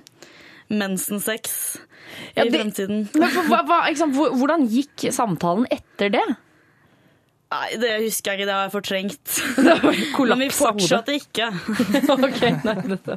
mensensex 0.69 1.43
Ja, 2.35 2.43
i 2.45 2.49
det- 2.49 2.55
fremtiden. 2.55 2.99
Men 3.13 3.29
hva, 3.51 3.59
hva, 3.67 3.77
sant, 3.99 4.15
hvordan 4.15 4.63
gikk 4.71 4.97
samtalen 5.13 5.65
etter 5.73 6.09
det? 6.15 6.25
Nei, 7.49 7.67
det 7.81 7.89
husker 8.03 8.35
jeg 8.35 8.43
ikke. 8.43 8.45
Det 8.45 8.53
har 8.53 8.65
jeg 8.67 8.73
fortrengt. 8.75 9.37
kollaps 10.17 10.37
Men 10.37 10.43
vi 10.43 10.49
fortsatte 10.53 11.15
ikke. 11.17 11.47
ok, 12.13 12.41
nei, 12.67 12.75
dette. 12.91 13.15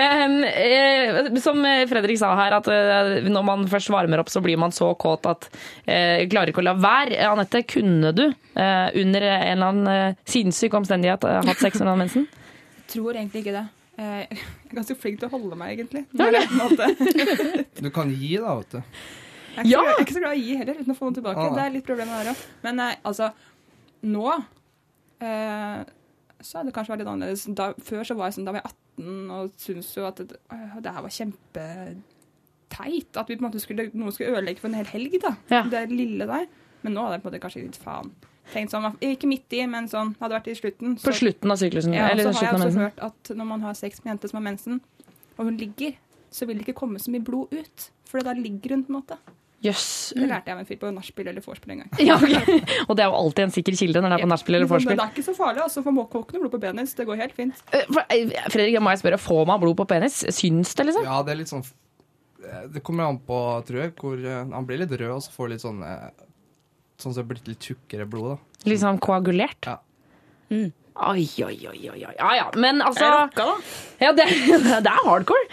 Em, 0.00 0.36
eh, 0.48 1.28
som 1.44 1.60
Fredrik 1.90 2.16
sa 2.20 2.30
her, 2.38 2.56
at 2.56 2.70
eh, 2.72 3.28
når 3.28 3.44
man 3.44 3.66
først 3.68 3.92
varmer 3.92 4.22
opp, 4.22 4.32
så 4.32 4.40
blir 4.44 4.56
man 4.60 4.72
så 4.72 4.94
kåt 4.96 5.28
at 5.28 5.50
jeg 5.84 6.30
klarer 6.32 6.54
ikke 6.54 6.62
å 6.64 6.68
la 6.70 6.76
være. 6.80 7.20
Anette, 7.28 7.60
kunne 7.68 8.14
du 8.16 8.24
eh, 8.28 8.88
under 9.02 9.28
en 9.28 9.44
eller 9.52 9.66
annen 9.68 9.92
eh, 9.92 10.24
sinnssyk 10.28 10.72
omstendighet 10.80 11.28
eh, 11.28 11.40
hatt 11.50 11.60
sex 11.60 11.82
under 11.84 12.00
mensen? 12.00 12.24
Tror 12.88 13.18
egentlig 13.20 13.44
ikke 13.44 13.58
det. 13.58 13.66
Eh, 14.00 14.24
Jeg 14.32 14.72
er 14.72 14.80
ganske 14.80 14.96
flink 14.96 15.20
til 15.20 15.28
å 15.28 15.34
holde 15.36 15.60
meg, 15.60 15.74
egentlig. 15.76 16.06
Når 16.16 16.38
jeg, 16.38 16.48
på 16.48 16.58
måte. 16.62 17.64
Du 17.84 17.92
kan 17.92 18.16
gi, 18.16 18.32
da, 18.40 18.56
vet 18.62 18.78
du. 18.78 18.98
Jeg 19.58 19.64
er, 19.64 19.66
ikke 19.66 19.74
så, 19.74 19.84
jeg 19.84 19.92
er 19.98 20.02
ikke 20.06 20.14
så 20.16 20.20
glad 20.22 20.32
i 20.32 20.40
å 20.40 20.46
gi 20.46 20.56
heller, 20.60 20.76
uten 20.80 20.94
å 20.94 20.98
få 20.98 21.08
noe 21.08 21.16
tilbake. 21.16 21.44
Ah. 21.44 21.54
Det 21.56 21.62
er 21.64 21.72
litt 21.74 21.86
problemet 21.88 22.20
der 22.22 22.32
òg. 22.32 22.42
Men 22.64 22.82
eh, 22.84 22.98
altså, 23.10 23.30
nå 24.06 24.26
eh, 25.24 25.80
så 26.38 26.58
hadde 26.58 26.70
det 26.70 26.74
kanskje 26.76 26.92
vært 26.92 27.02
litt 27.02 27.10
annerledes. 27.10 27.46
Da, 27.58 27.72
før 27.82 28.06
så 28.06 28.16
var 28.18 28.30
jeg 28.30 28.38
sånn, 28.38 28.46
da 28.46 28.54
var 28.54 28.62
jeg 28.62 28.70
18 28.70 29.34
og 29.34 29.52
syntes 29.58 29.90
jo 29.96 30.06
at 30.06 30.22
det, 30.22 30.38
øh, 30.54 30.78
det 30.84 30.94
her 30.94 31.04
var 31.04 31.14
kjempeteit. 31.14 33.10
At 33.18 33.28
vi 33.30 33.36
på 33.36 33.42
en 33.42 33.48
måte 33.48 33.62
skulle, 33.62 33.88
noen 33.94 34.14
skulle 34.14 34.36
ødelegge 34.36 34.62
for 34.62 34.70
en 34.70 34.78
hel 34.78 34.90
helg, 34.92 35.18
da. 35.24 35.34
Ja. 35.50 35.62
Det 35.70 35.84
lille 35.90 36.28
der. 36.30 36.48
Men 36.84 36.94
nå 36.94 37.06
hadde 37.06 37.18
jeg 37.18 37.24
på 37.24 37.28
en 37.28 37.32
måte 37.32 37.42
kanskje 37.42 37.64
litt 37.64 37.80
faen. 37.82 38.12
Tenkt 38.48 38.72
sånn, 38.72 38.86
Ikke 39.04 39.28
midt 39.28 39.52
i, 39.52 39.64
men 39.68 39.90
sånn, 39.90 40.14
hadde 40.22 40.38
vært 40.38 40.52
i 40.52 40.56
slutten. 40.56 40.94
På 41.02 41.12
slutten 41.12 41.52
av 41.52 41.58
syklusen? 41.60 41.96
Ja, 41.96 42.08
eller 42.12 42.30
så 42.30 42.38
har 42.38 42.54
jeg 42.54 42.68
også 42.70 42.86
hørt 42.86 43.02
at 43.10 43.32
når 43.36 43.48
man 43.50 43.66
har 43.66 43.74
sex 43.76 44.00
med 44.00 44.08
en 44.08 44.14
jente 44.14 44.30
som 44.30 44.38
har 44.40 44.46
mensen, 44.46 44.78
og 45.36 45.50
hun 45.50 45.58
ligger, 45.60 45.98
så 46.32 46.46
vil 46.48 46.60
det 46.60 46.64
ikke 46.66 46.78
komme 46.80 47.02
så 47.02 47.12
mye 47.12 47.24
blod 47.24 47.52
ut. 47.52 47.90
For 48.08 48.24
da 48.24 48.32
ligger 48.36 48.72
hun, 48.76 48.86
på 48.86 48.94
en 48.94 48.98
måte. 49.02 49.18
Jøss. 49.58 50.14
Det 50.14 50.26
lærte 50.30 50.46
jeg 50.46 50.54
av 50.54 50.60
en 50.62 50.66
fyr 50.68 50.78
på 50.78 50.90
nachspiel 50.94 51.30
eller 51.32 51.42
vorspiel 51.42 51.72
en 51.74 51.80
gang. 51.82 51.90
Ja, 52.08 52.14
okay. 52.14 52.60
Og 52.86 52.94
det 52.94 53.02
er 53.02 53.08
jo 53.10 53.16
alltid 53.18 53.44
en 53.48 53.54
sikker 53.56 53.74
kilde 53.80 54.02
når 54.04 54.12
det 54.12 54.18
er 54.20 54.22
på 54.22 54.30
nachspiel 54.30 54.58
eller 54.58 54.68
Men 54.68 54.74
vorspiel. 54.76 55.00
Det 55.00 55.06
er 55.06 55.14
ikke 55.16 55.26
så 55.26 55.34
farlig, 55.34 55.62
altså, 55.64 55.82
for 55.82 55.96
noe 55.96 56.28
blod 56.44 56.52
på 56.52 56.60
penis. 56.62 56.94
Det 56.94 57.06
går 57.08 57.18
helt 57.24 57.34
fint. 57.34 57.64
Eh, 57.74 57.98
eh, 58.14 58.36
Fredrik, 58.54 58.78
må 58.84 58.94
jeg 58.94 59.02
spørre, 59.02 59.18
får 59.24 59.42
man 59.50 59.60
blod 59.64 59.74
på 59.80 59.88
penis? 59.90 60.20
Syns 60.36 60.76
det, 60.78 60.86
liksom? 60.90 61.08
Ja, 61.10 61.18
det 61.26 61.34
er 61.34 61.40
litt 61.40 61.50
sånn 61.50 61.66
eh, 61.66 62.64
Det 62.76 62.84
kommer 62.86 63.10
an 63.10 63.18
på, 63.26 63.40
tror 63.66 63.82
jeg, 63.82 63.96
hvor 63.98 64.22
Han 64.22 64.68
blir 64.68 64.84
litt 64.84 64.94
rød, 64.94 65.10
og 65.16 65.26
så 65.26 65.34
får 65.34 65.48
han 65.48 65.56
litt 65.56 65.66
sånn 65.66 65.82
Sånn 66.98 67.14
som 67.14 67.18
det 67.18 67.24
er 67.24 67.30
blitt 67.30 67.50
litt 67.50 67.66
tjukkere 67.66 68.06
blod, 68.10 68.32
da. 68.34 68.62
Litt 68.66 68.80
sånn 68.82 68.98
koagulert? 69.02 69.66
Ja. 69.66 69.76
Mm. 70.50 70.72
Oi, 70.98 71.28
oi, 71.46 71.54
oi, 71.70 71.78
oi. 71.92 72.00
Ja, 72.02 72.28
ja. 72.34 72.46
Men 72.58 72.80
altså 72.82 73.04
Er 73.06 73.12
det 73.12 73.18
rocka, 73.20 73.44
da? 73.46 73.82
Ja, 74.02 74.10
det, 74.16 74.24
det 74.86 74.90
er 74.90 75.04
hardcore. 75.06 75.44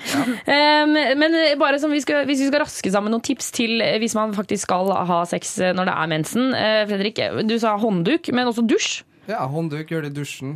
Um, 0.48 0.96
men 1.22 1.36
bare 1.62 1.78
som 1.82 1.94
vi 1.94 2.02
skal, 2.02 2.24
hvis 2.26 2.42
vi 2.42 2.50
skal 2.50 2.64
raske 2.64 2.92
sammen 2.94 3.14
noen 3.14 3.24
tips 3.26 3.52
til 3.54 3.82
eh, 3.86 4.00
hvis 4.02 4.16
man 4.18 4.34
faktisk 4.38 4.66
skal 4.66 4.90
ha 5.10 5.20
sex 5.30 5.54
eh, 5.62 5.74
når 5.78 5.92
det 5.92 5.96
er 6.02 6.12
mensen. 6.16 6.48
Uh, 6.54 6.82
Fredrik, 6.90 7.22
du 7.46 7.58
sa 7.62 7.76
håndduk, 7.82 8.32
men 8.34 8.50
også 8.50 8.66
dusj. 8.66 9.04
Ja, 9.30 9.44
håndduk, 9.50 9.94
gjør 9.94 10.08
det 10.08 10.16
i 10.16 10.18
dusjen. 10.22 10.56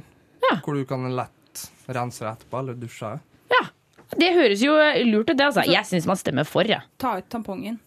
Hvor 0.66 0.74
du 0.74 0.82
kan 0.90 1.06
lett 1.14 1.68
rense 1.94 2.24
deg 2.26 2.32
etterpå, 2.32 2.64
eller 2.64 2.78
dusje. 2.80 3.12
Ja. 3.54 3.62
Det 4.18 4.32
høres 4.34 4.64
jo 4.66 4.74
lurt 5.06 5.30
ut, 5.30 5.36
det. 5.38 5.46
altså. 5.52 5.68
Jeg 5.70 5.86
syns 5.86 6.10
man 6.10 6.18
stemmer 6.18 6.50
for, 6.50 6.66
jeg. 6.66 6.82
Ta 7.02 7.20
ut 7.22 7.30
tampongen. 7.30 7.78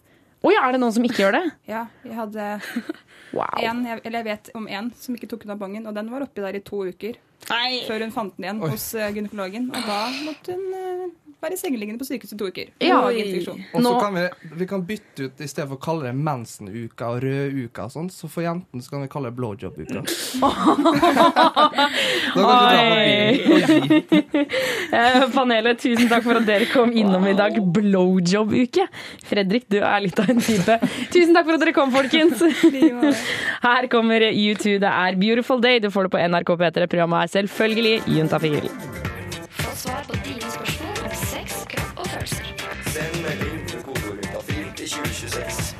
Å 0.43 0.51
ja, 0.51 0.65
er 0.67 0.75
det 0.75 0.81
noen 0.83 0.95
som 0.95 1.05
ikke 1.07 1.23
gjør 1.23 1.37
det? 1.37 1.43
Ja, 1.73 1.85
jeg 2.03 2.17
hadde 2.17 2.47
en, 3.63 3.83
jeg, 3.87 4.01
eller 4.03 4.17
jeg 4.19 4.27
vet 4.27 4.49
om 4.59 4.67
en 4.67 4.89
som 4.99 5.15
ikke 5.15 5.29
tok 5.31 5.45
ut 5.47 5.55
bongen, 5.59 5.87
og 5.87 5.95
den 5.95 6.11
var 6.11 6.25
oppi 6.25 6.43
der 6.43 6.59
i 6.59 6.63
to 6.65 6.83
uker. 6.89 7.19
Før 7.47 8.03
hun 8.05 8.13
fant 8.15 8.35
den 8.37 8.47
igjen 8.47 8.61
Oi. 8.63 8.71
hos 8.71 8.85
eh, 8.95 9.11
gynekologen. 9.15 9.69
Og 9.71 9.87
da 9.87 9.99
måtte 10.23 10.55
hun 10.55 10.75
eh, 10.79 11.05
være 11.43 11.57
sengeliggende 11.59 11.99
på 12.01 12.07
sykehuset 12.09 12.35
i 12.35 12.39
to 12.39 12.45
uker. 12.51 12.67
Ja. 12.83 12.97
Og 13.03 13.79
så 13.83 13.93
kan 14.01 14.11
vi, 14.17 14.23
vi 14.61 14.65
kan 14.69 14.81
bytte 14.87 15.19
ut, 15.27 15.35
i 15.43 15.49
stedet 15.49 15.69
for 15.69 15.77
å 15.77 15.83
kalle 15.83 16.01
det 16.09 16.15
mensenuka 16.17 17.03
og 17.13 17.17
røduka 17.25 17.79
og 17.87 17.91
sånn, 17.95 18.09
så 18.13 18.25
for 18.31 18.41
jentene 18.45 18.81
så 18.83 18.87
kan 18.95 19.01
vi 19.05 19.09
kalle 19.13 19.27
det 19.31 19.37
blowjob-uka. 19.39 19.99
Eh, 24.93 25.23
Panelet, 25.33 25.79
tusen 25.81 26.09
takk 26.09 26.25
for 26.25 26.37
at 26.37 26.45
dere 26.47 26.67
kom 26.69 26.91
innom 26.93 27.25
i 27.25 27.33
dag. 27.37 27.55
Blowjob-uke. 27.75 28.85
Fredrik, 29.25 29.65
du 29.71 29.79
er 29.81 30.03
litt 30.05 30.19
av 30.21 30.29
en 30.29 30.41
type. 30.43 30.77
Tusen 31.13 31.33
takk 31.33 31.49
for 31.49 31.57
at 31.57 31.65
dere 31.65 31.75
kom, 31.75 31.93
folkens. 31.93 32.43
Her 33.67 33.89
kommer 33.91 34.27
U2. 34.29 34.77
Det 34.83 34.91
er 34.91 35.21
Beautiful 35.21 35.63
Day. 35.63 35.81
Du 35.81 35.89
får 35.93 36.09
det 36.09 36.17
på 36.17 36.27
NRK 36.27 36.57
P3. 36.61 36.91
Programmet 36.91 37.25
er 37.25 37.39
selvfølgelig 37.39 38.19
Juntafil. 38.19 38.92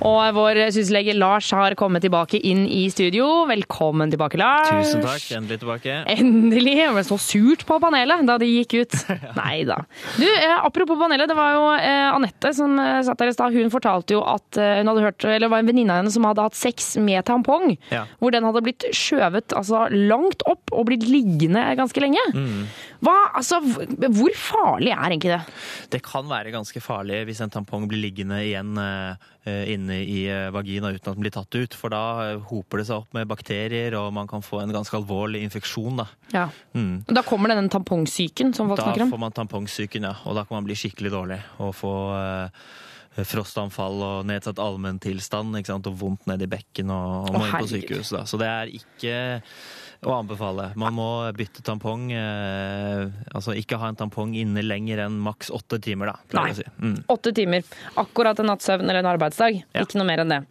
Og 0.04 0.36
vår 0.36 0.60
syslege 0.76 1.14
Lars 1.16 1.48
har 1.56 1.76
kommet 1.80 2.04
tilbake 2.04 2.40
inn 2.44 2.66
i 2.68 2.82
studio. 2.92 3.46
Velkommen 3.48 4.12
tilbake, 4.12 4.36
Lars. 4.40 4.68
Tusen 4.68 5.04
takk. 5.06 5.24
Endelig 5.38 5.62
tilbake. 5.62 5.96
Endelig! 6.12 6.74
Jeg 6.82 6.96
ble 6.98 7.04
så 7.08 7.18
surt 7.24 7.64
på 7.68 7.78
panelet 7.80 8.26
da 8.28 8.36
de 8.42 8.50
gikk 8.50 8.76
ut. 8.82 8.98
Nei 9.40 9.64
da. 9.70 9.80
Du, 10.18 10.26
eh, 10.28 10.56
apropos 10.58 11.00
panelet. 11.00 11.30
Det 11.32 11.38
var 11.40 11.56
jo 11.56 11.64
eh, 11.78 12.10
Anette 12.12 12.52
som 12.58 12.76
eh, 12.84 13.00
satt 13.08 13.24
der 13.24 13.32
i 13.32 13.36
stad. 13.38 13.56
Hun 13.56 13.72
fortalte 13.72 14.18
jo 14.18 14.26
at 14.28 14.60
hun 14.60 14.92
hadde 14.92 15.06
hørt, 15.06 15.24
eller 15.24 15.48
det 15.48 15.52
var 15.54 15.64
en 15.64 15.72
venninne 15.72 15.96
av 15.96 16.04
henne 16.04 16.14
som 16.14 16.28
hadde 16.28 16.50
hatt 16.50 16.60
sex 16.60 16.94
med 17.00 17.24
tampong. 17.30 17.78
Ja. 17.94 18.04
Hvor 18.20 18.36
den 18.36 18.48
hadde 18.48 18.64
blitt 18.66 18.86
skjøvet 18.92 19.56
altså, 19.56 19.86
langt 19.94 20.44
opp 20.52 20.74
og 20.76 20.90
blitt 20.92 21.08
liggende 21.08 21.64
ganske 21.80 22.04
lenge. 22.04 22.28
Mm. 22.36 22.68
Hva, 23.04 23.14
altså, 23.36 23.58
hvor 23.60 24.36
farlig 24.40 24.94
er 24.94 25.12
egentlig 25.12 25.34
det? 25.34 25.40
Det 25.92 26.00
kan 26.06 26.28
være 26.30 26.54
ganske 26.54 26.80
farlig 26.84 27.24
hvis 27.28 27.42
en 27.44 27.52
tampong 27.52 27.88
blir 27.92 28.00
liggende 28.00 28.38
igjen 28.46 28.72
eh, 28.80 29.74
inne 29.74 29.98
i 30.08 30.22
eh, 30.32 30.48
vagina 30.56 30.94
uten 30.94 31.02
at 31.12 31.18
den 31.18 31.26
blir 31.26 31.34
tatt 31.36 31.58
ut. 31.58 31.76
For 31.76 31.92
da 31.92 32.04
eh, 32.30 32.46
hoper 32.52 32.80
det 32.80 32.88
seg 32.88 33.02
opp 33.04 33.18
med 33.18 33.28
bakterier, 33.28 33.98
og 34.00 34.14
man 34.16 34.30
kan 34.32 34.46
få 34.46 34.62
en 34.64 34.72
ganske 34.76 34.96
alvorlig 35.02 35.44
infeksjon. 35.48 36.00
Da, 36.00 36.08
Ja. 36.34 36.48
mm. 36.78 37.04
Da 37.12 37.26
kommer 37.28 37.52
den 37.52 37.68
tampongsyken 37.74 38.56
som 38.56 38.72
folk 38.72 38.80
da 38.80 38.88
snakker 38.88 39.06
om. 39.06 39.12
Da 39.12 39.18
får 39.18 39.24
man 39.26 39.38
tampongsyken, 39.42 40.08
ja. 40.08 40.16
Og 40.24 40.40
da 40.40 40.48
kan 40.48 40.62
man 40.62 40.70
bli 40.70 40.80
skikkelig 40.80 41.12
dårlig 41.14 41.42
og 41.60 41.76
få 41.76 41.94
frostanfall 43.14 44.00
og 44.02 44.26
nedsatt 44.26 44.58
allmenntilstand 44.62 45.54
og 45.86 45.98
vondt 46.00 46.26
ned 46.30 46.42
i 46.42 46.50
bekken 46.50 46.90
og, 46.90 47.30
og 47.30 47.36
må 47.38 47.46
inn 47.46 47.58
på 47.60 47.70
sykehus. 47.70 48.14
Da. 48.16 48.24
Så 48.30 48.40
det 48.42 48.50
er 48.50 48.72
ikke 48.74 49.18
å 50.08 50.16
anbefale. 50.20 50.70
Man 50.80 50.96
må 50.98 51.08
bytte 51.38 51.64
tampong. 51.66 52.10
Eh, 52.14 53.04
altså 53.34 53.56
ikke 53.58 53.80
ha 53.82 53.90
en 53.92 54.00
tampong 54.00 54.34
inne 54.38 54.64
lenger 54.66 55.04
enn 55.06 55.18
maks 55.24 55.52
åtte 55.54 55.80
timer, 55.84 56.12
da. 56.14 56.40
Nei. 56.40 56.54
si. 56.58 56.66
Mm. 56.82 56.98
Åtte 57.14 57.34
timer. 57.36 57.66
Akkurat 58.02 58.40
en 58.40 58.50
nattsøvn 58.52 58.86
eller 58.88 59.02
en 59.02 59.12
arbeidsdag. 59.14 59.62
Ikke 59.84 60.00
noe 60.00 60.08
mer 60.10 60.24
enn 60.24 60.34
det. 60.34 60.42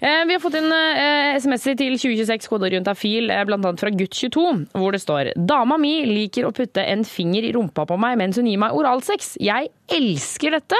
Eh, 0.00 0.22
vi 0.28 0.36
har 0.36 0.42
fått 0.42 0.58
inn 0.60 0.70
eh, 0.72 1.38
SMS-er 1.38 1.78
til 1.80 1.96
2026 1.98 2.50
koder 2.52 2.74
rundt 2.76 2.90
afil, 2.92 3.30
eh, 3.32 3.42
annet 3.42 3.82
fra 3.82 3.92
gutt22, 3.92 4.46
hvor 4.76 4.94
det 4.94 5.02
står 5.02 5.32
Dama 5.36 5.78
mi 5.80 5.94
liker 6.08 6.48
å 6.48 6.54
putte 6.56 6.84
en 6.84 7.04
finger 7.06 7.46
i 7.46 7.52
rumpa 7.54 7.86
på 7.88 7.98
meg 8.00 8.18
mens 8.20 8.38
hun 8.40 8.48
gir 8.50 8.60
meg 8.62 8.76
oralsex. 8.76 9.36
Jeg 9.42 9.72
elsker 9.92 10.56
dette, 10.56 10.78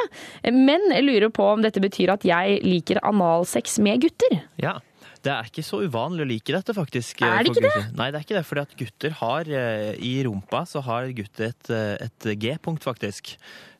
men 0.53 0.89
lurer 1.05 1.33
på 1.35 1.45
om 1.53 1.62
dette 1.64 1.83
betyr 1.83 2.14
at 2.14 2.24
jeg 2.26 2.62
liker 2.64 3.03
analsex 3.07 3.78
med 3.85 4.03
gutter. 4.07 4.41
Ja. 4.62 4.78
Det 5.23 5.31
er 5.31 5.47
ikke 5.47 5.62
så 5.62 5.79
uvanlig 5.87 6.25
å 6.25 6.29
like 6.29 6.55
dette, 6.57 6.75
faktisk. 6.75 7.23
Er 7.23 7.45
det 7.47 7.53
for 7.53 7.62
ikke 7.62 7.70
det? 7.79 7.85
Nei, 7.99 8.09
det 8.11 8.18
er 8.18 8.25
ikke 8.27 8.39
det. 8.41 8.45
fordi 8.49 8.64
at 8.66 8.77
gutter 8.81 9.16
har 9.20 9.51
eh, 9.55 9.93
I 10.03 10.12
rumpa 10.27 10.64
så 10.66 10.83
har 10.83 11.07
gutter 11.14 11.53
et, 11.53 11.70
eh, 11.70 12.07
et 12.09 12.29
G-punkt, 12.43 12.83
faktisk. 12.83 13.37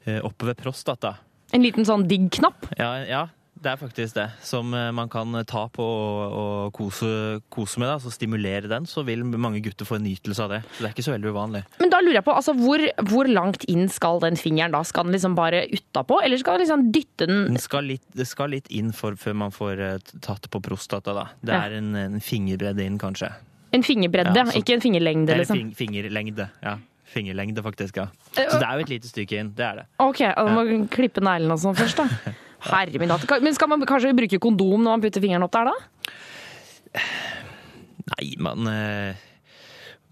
eh, 0.07 0.21
Oppe 0.23 0.47
ved 0.53 0.61
prostata. 0.63 1.17
En 1.53 1.65
liten 1.67 1.85
sånn 1.85 2.07
digg-knapp. 2.09 2.71
Ja, 2.79 2.93
ja, 3.05 3.25
det 3.63 3.71
er 3.73 3.79
faktisk 3.79 4.15
det. 4.17 4.25
Som 4.43 4.73
eh, 4.75 4.89
man 4.95 5.09
kan 5.13 5.33
ta 5.49 5.63
på 5.71 5.85
og, 5.87 6.33
og 6.43 6.73
kose, 6.77 7.41
kose 7.53 7.79
med. 7.79 7.89
Altså 7.95 8.11
stimulere 8.11 8.69
den, 8.71 8.87
så 8.91 9.05
vil 9.07 9.23
mange 9.25 9.61
gutter 9.63 9.87
få 9.87 9.97
en 10.01 10.05
nytelse 10.07 10.43
av 10.43 10.51
det. 10.57 10.61
Så 10.75 10.83
det 10.83 10.89
er 10.91 10.95
ikke 10.97 11.05
så 11.07 11.15
veldig 11.15 11.31
uvanlig. 11.33 11.63
Men 11.81 11.93
da 11.95 12.01
lurer 12.03 12.19
jeg 12.21 12.27
på, 12.27 12.35
altså, 12.35 12.55
hvor, 12.59 12.83
hvor 13.13 13.31
langt 13.31 13.65
inn 13.71 13.87
skal 13.93 14.21
den 14.25 14.37
fingeren 14.41 14.75
da? 14.75 14.83
Skal 14.89 15.07
den 15.09 15.15
liksom 15.17 15.37
bare 15.39 15.65
utapå, 15.71 16.19
eller 16.25 16.43
skal 16.43 16.59
den 16.59 16.67
liksom 16.67 16.85
dytte 16.95 17.29
den 17.31 17.45
Den 17.53 17.63
skal 17.63 17.87
litt, 17.93 18.05
det 18.19 18.27
skal 18.29 18.51
litt 18.57 18.67
inn 18.75 18.91
for, 18.93 19.15
før 19.21 19.39
man 19.47 19.55
får 19.55 19.81
eh, 19.89 19.99
tatt 20.27 20.51
på 20.51 20.61
prostata. 20.65 21.15
Da. 21.17 21.29
Det 21.41 21.55
Ja. 21.55 21.63
er 21.69 21.79
en, 21.79 21.95
en 21.97 22.21
fingerbredde 22.21 22.83
inn, 22.85 22.99
kanskje. 22.99 23.31
En 23.73 23.83
fingerbredde, 23.87 24.35
Ja, 24.37 24.45
så- 24.51 24.59
ikke 24.59 24.75
en 24.75 24.83
fingerlengde, 24.85 25.33
Eller 25.33 25.45
liksom? 25.47 25.57
fing, 25.57 25.71
fingerlengde. 25.79 26.51
Ja. 26.63 26.77
Fingerlengde, 27.13 27.63
faktisk. 27.63 27.97
ja. 27.97 28.07
Eh, 28.37 28.49
Så 28.49 28.59
det 28.59 28.67
er 28.69 28.75
jo 28.79 28.81
et 28.87 28.89
lite 28.89 29.09
stykke 29.09 29.39
inn. 29.41 29.53
Det 29.57 29.65
er 29.65 29.75
det. 29.83 29.87
Ok, 30.01 30.19
da 30.25 30.45
må 30.49 30.63
ja. 30.69 30.79
klippe 30.93 31.21
neglene 31.25 31.53
og 31.53 31.61
sånn 31.61 31.77
først, 31.77 31.97
da. 32.01 32.33
Herre 32.71 33.01
min 33.03 33.11
hatt. 33.13 33.27
Men 33.43 33.55
skal 33.57 33.71
man 33.73 33.83
kanskje 33.89 34.15
bruke 34.17 34.41
kondom 34.43 34.83
når 34.83 34.97
man 34.97 35.05
putter 35.05 35.25
fingeren 35.25 35.47
opp 35.47 35.55
der, 35.57 35.71
da? 35.73 37.01
Nei, 38.13 38.35
man 38.43 38.67
eh, 38.69 39.21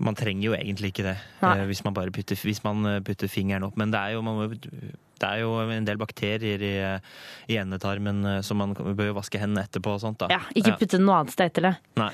Man 0.01 0.16
trenger 0.16 0.46
jo 0.46 0.55
egentlig 0.57 0.94
ikke 0.94 1.05
det 1.05 1.16
Nei. 1.42 1.53
eh, 1.59 1.66
hvis 1.68 1.82
man 1.84 1.96
bare 1.96 2.12
putter, 2.14 2.38
man 2.64 2.86
eh, 2.88 3.01
putter 3.05 3.28
fingeren 3.28 3.66
opp. 3.68 3.76
Men 3.80 3.92
det 3.92 4.01
er 4.01 4.14
jo, 4.16 4.22
man 4.24 4.38
må, 4.38 4.46
det 4.51 5.28
er 5.28 5.42
jo 5.42 5.51
en 5.61 5.84
del 5.84 6.01
bakterier 6.01 6.62
i, 6.64 6.72
i 7.53 7.59
endetarmen, 7.61 8.22
så 8.46 8.57
man 8.57 8.72
bør 8.72 9.11
jo 9.11 9.18
vaske 9.18 9.40
hendene 9.42 9.66
etterpå 9.68 9.98
og 9.98 10.01
sånt. 10.01 10.22
da. 10.22 10.30
Ja, 10.32 10.40
Ikke 10.57 10.78
putte 10.80 11.03
noe 11.03 11.18
annet 11.20 11.34
sted 11.36 11.53
etter 11.53 11.68
det. 11.68 11.74
Nei. 12.01 12.09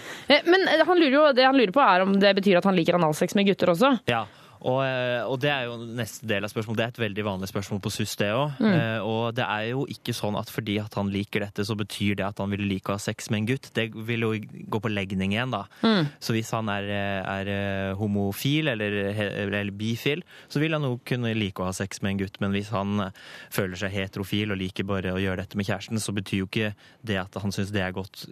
Men 0.50 0.66
han 0.66 0.98
lurer 0.98 1.14
jo, 1.14 1.22
det 1.38 1.46
han 1.46 1.54
lurer 1.60 1.74
på 1.76 1.84
er 1.84 2.02
om 2.02 2.16
det 2.18 2.34
betyr 2.40 2.58
at 2.58 2.66
han 2.66 2.74
liker 2.74 2.98
analsex 2.98 3.38
med 3.38 3.46
gutter 3.52 3.70
også. 3.76 3.92
Ja, 4.10 4.24
og, 4.66 4.80
eh, 4.82 5.22
og 5.22 5.38
det 5.42 5.50
er 5.52 5.68
jo 5.68 5.76
neste 5.78 6.26
del 6.28 6.46
av 6.46 6.50
spørsmålet. 6.50 6.80
Det 6.80 6.84
er 6.86 6.94
et 6.94 7.02
veldig 7.04 7.24
vanlig 7.28 7.50
spørsmål 7.50 7.80
på 7.84 7.92
SUS, 7.94 8.16
det 8.20 8.30
òg. 8.34 8.58
Mm. 8.58 8.74
Og 9.06 9.22
det 9.36 9.46
er 9.46 9.68
jo 9.70 9.84
ikke 9.90 10.14
sånn 10.16 10.38
at 10.38 10.50
fordi 10.50 10.78
at 10.82 10.96
han 10.98 11.10
liker 11.12 11.44
dette, 11.44 11.66
så 11.66 11.76
betyr 11.78 12.18
det 12.18 12.26
at 12.26 12.42
han 12.42 12.50
vil 12.52 12.66
like 12.66 12.90
å 12.90 12.96
ha 12.96 13.02
sex 13.02 13.30
med 13.30 13.44
en 13.44 13.48
gutt. 13.52 13.70
Det 13.76 13.88
vil 14.08 14.26
jo 14.26 14.32
gå 14.72 14.80
på 14.82 14.92
legning 14.92 15.36
igjen, 15.36 15.54
da. 15.54 15.64
Mm. 15.86 16.10
Så 16.22 16.34
hvis 16.34 16.50
han 16.56 16.70
er, 16.72 16.90
er 17.22 17.52
eh, 17.52 17.94
homofil 17.98 18.72
eller, 18.74 18.98
eller 19.38 19.72
bifil, 19.76 20.24
så 20.50 20.62
vil 20.62 20.76
han 20.76 20.86
jo 20.86 20.98
kunne 21.06 21.34
like 21.36 21.62
å 21.62 21.70
ha 21.70 21.76
sex 21.76 22.02
med 22.02 22.16
en 22.16 22.24
gutt. 22.24 22.40
Men 22.42 22.54
hvis 22.56 22.72
han 22.74 23.06
eh, 23.08 23.22
føler 23.54 23.78
seg 23.80 23.94
heterofil 23.94 24.54
og 24.54 24.60
liker 24.60 24.88
bare 24.88 25.14
å 25.14 25.22
gjøre 25.22 25.44
dette 25.44 25.58
med 25.58 25.68
kjæresten, 25.68 26.02
så 26.02 26.14
betyr 26.16 26.42
jo 26.42 26.50
ikke 26.50 26.72
det 27.06 27.20
at 27.22 27.38
han 27.42 27.54
syns 27.54 27.72
det 27.74 27.84
er 27.84 27.94
godt 27.96 28.26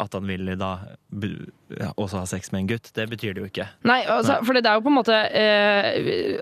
at 0.00 0.14
han 0.16 0.26
vil 0.28 0.54
da 0.60 0.72
ja, 1.76 1.90
også 1.96 2.22
ha 2.22 2.26
sex 2.28 2.52
med 2.54 2.64
en 2.64 2.70
gutt. 2.72 2.90
Det 2.96 3.06
betyr 3.10 3.34
det 3.36 3.44
jo 3.44 3.50
ikke. 3.50 3.66
Nei, 3.88 4.00
altså, 4.08 4.40
for 4.46 4.56
det 4.56 4.64
er 4.66 4.78
jo 4.78 4.84
på 4.84 4.92
en 4.92 4.98
måte 5.00 5.16
eh, 5.16 5.79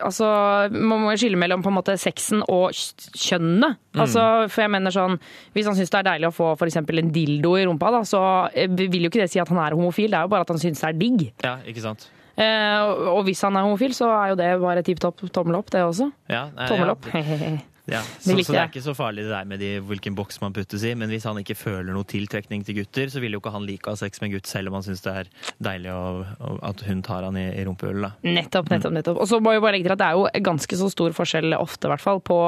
Altså, 0.05 0.28
man 0.72 1.05
må 1.05 1.14
skille 1.18 1.39
mellom 1.41 1.64
på 1.64 1.72
en 1.72 1.78
måte 1.78 1.97
sexen 2.01 2.43
og 2.47 2.70
kjønnet. 2.72 3.78
Mm. 3.95 4.03
Altså, 4.05 4.24
for 4.53 4.64
jeg 4.64 4.72
mener 4.74 4.95
sånn 4.95 5.16
Hvis 5.57 5.66
han 5.66 5.76
syns 5.78 5.91
det 5.91 5.99
er 6.01 6.07
deilig 6.11 6.28
å 6.28 6.34
få 6.36 6.53
for 6.61 6.68
eksempel 6.68 7.01
en 7.03 7.11
dildo 7.14 7.57
i 7.59 7.64
rumpa, 7.66 7.91
da, 7.95 8.05
så 8.07 8.22
eh, 8.53 8.68
vil 8.68 9.07
jo 9.07 9.12
ikke 9.12 9.24
det 9.24 9.30
si 9.32 9.43
at 9.43 9.51
han 9.51 9.61
er 9.62 9.76
homofil, 9.78 10.12
det 10.12 10.20
er 10.20 10.28
jo 10.28 10.32
bare 10.34 10.47
at 10.47 10.55
han 10.55 10.62
syns 10.62 10.84
det 10.84 10.91
er 10.93 11.01
digg. 11.01 11.26
Ja, 11.45 11.57
ikke 11.68 11.84
sant? 11.84 12.11
Eh, 12.39 13.11
og 13.11 13.24
hvis 13.26 13.41
han 13.43 13.57
er 13.59 13.66
homofil, 13.66 13.97
så 13.97 14.12
er 14.14 14.32
jo 14.32 14.39
det 14.39 14.53
bare 14.62 14.84
tipp 14.86 15.01
topp 15.03 15.24
tommel 15.34 15.59
opp, 15.59 15.72
det 15.74 15.82
også. 15.82 16.12
Ja, 16.30 16.47
nei, 16.55 16.68
Tommel 16.70 16.93
ja, 16.93 16.95
opp. 16.95 17.09
Ja, 17.89 18.03
så, 18.20 18.34
så 18.45 18.53
det 18.53 18.59
er 18.61 18.68
ikke 18.68 18.82
så 18.84 18.93
farlig 18.97 19.22
det 19.24 19.32
der 19.32 19.47
med 19.49 19.62
de, 19.62 19.70
hvilken 19.89 20.16
boks 20.18 20.41
man 20.43 20.53
puttes 20.53 20.82
i. 20.84 20.93
Men 20.99 21.09
hvis 21.09 21.24
han 21.24 21.39
ikke 21.41 21.57
føler 21.57 21.95
noe 21.97 22.05
tiltrekning 22.09 22.64
til 22.66 22.76
gutter, 22.82 23.09
så 23.09 23.22
vil 23.24 23.32
jo 23.36 23.41
ikke 23.41 23.53
han 23.55 23.64
like 23.68 23.89
å 23.89 23.95
ha 23.97 24.01
sex 24.01 24.20
med 24.20 24.34
gutt, 24.34 24.47
selv 24.51 24.68
om 24.68 24.76
han 24.76 24.84
syns 24.84 25.01
det 25.07 25.14
er 25.22 25.30
deilig 25.70 25.95
å, 25.95 26.05
å, 26.36 26.53
at 26.68 26.84
hun 26.89 27.01
tar 27.07 27.24
han 27.24 27.39
i, 27.41 27.47
i 27.57 27.64
rumpehullet. 27.68 28.20
Nettopp, 28.28 28.68
nettopp, 28.74 28.93
nettopp. 28.99 29.22
Og 29.24 29.30
så 29.32 29.41
må 29.41 29.57
jeg 29.57 29.64
bare 29.64 29.78
legge 29.78 29.89
til 29.89 29.97
at 29.97 30.03
det 30.05 30.09
er 30.12 30.20
jo 30.20 30.47
ganske 30.53 30.80
så 30.84 30.91
stor 30.93 31.16
forskjell, 31.16 31.57
ofte 31.57 31.89
i 31.89 31.95
hvert 31.95 32.05
fall, 32.05 32.20
på 32.28 32.39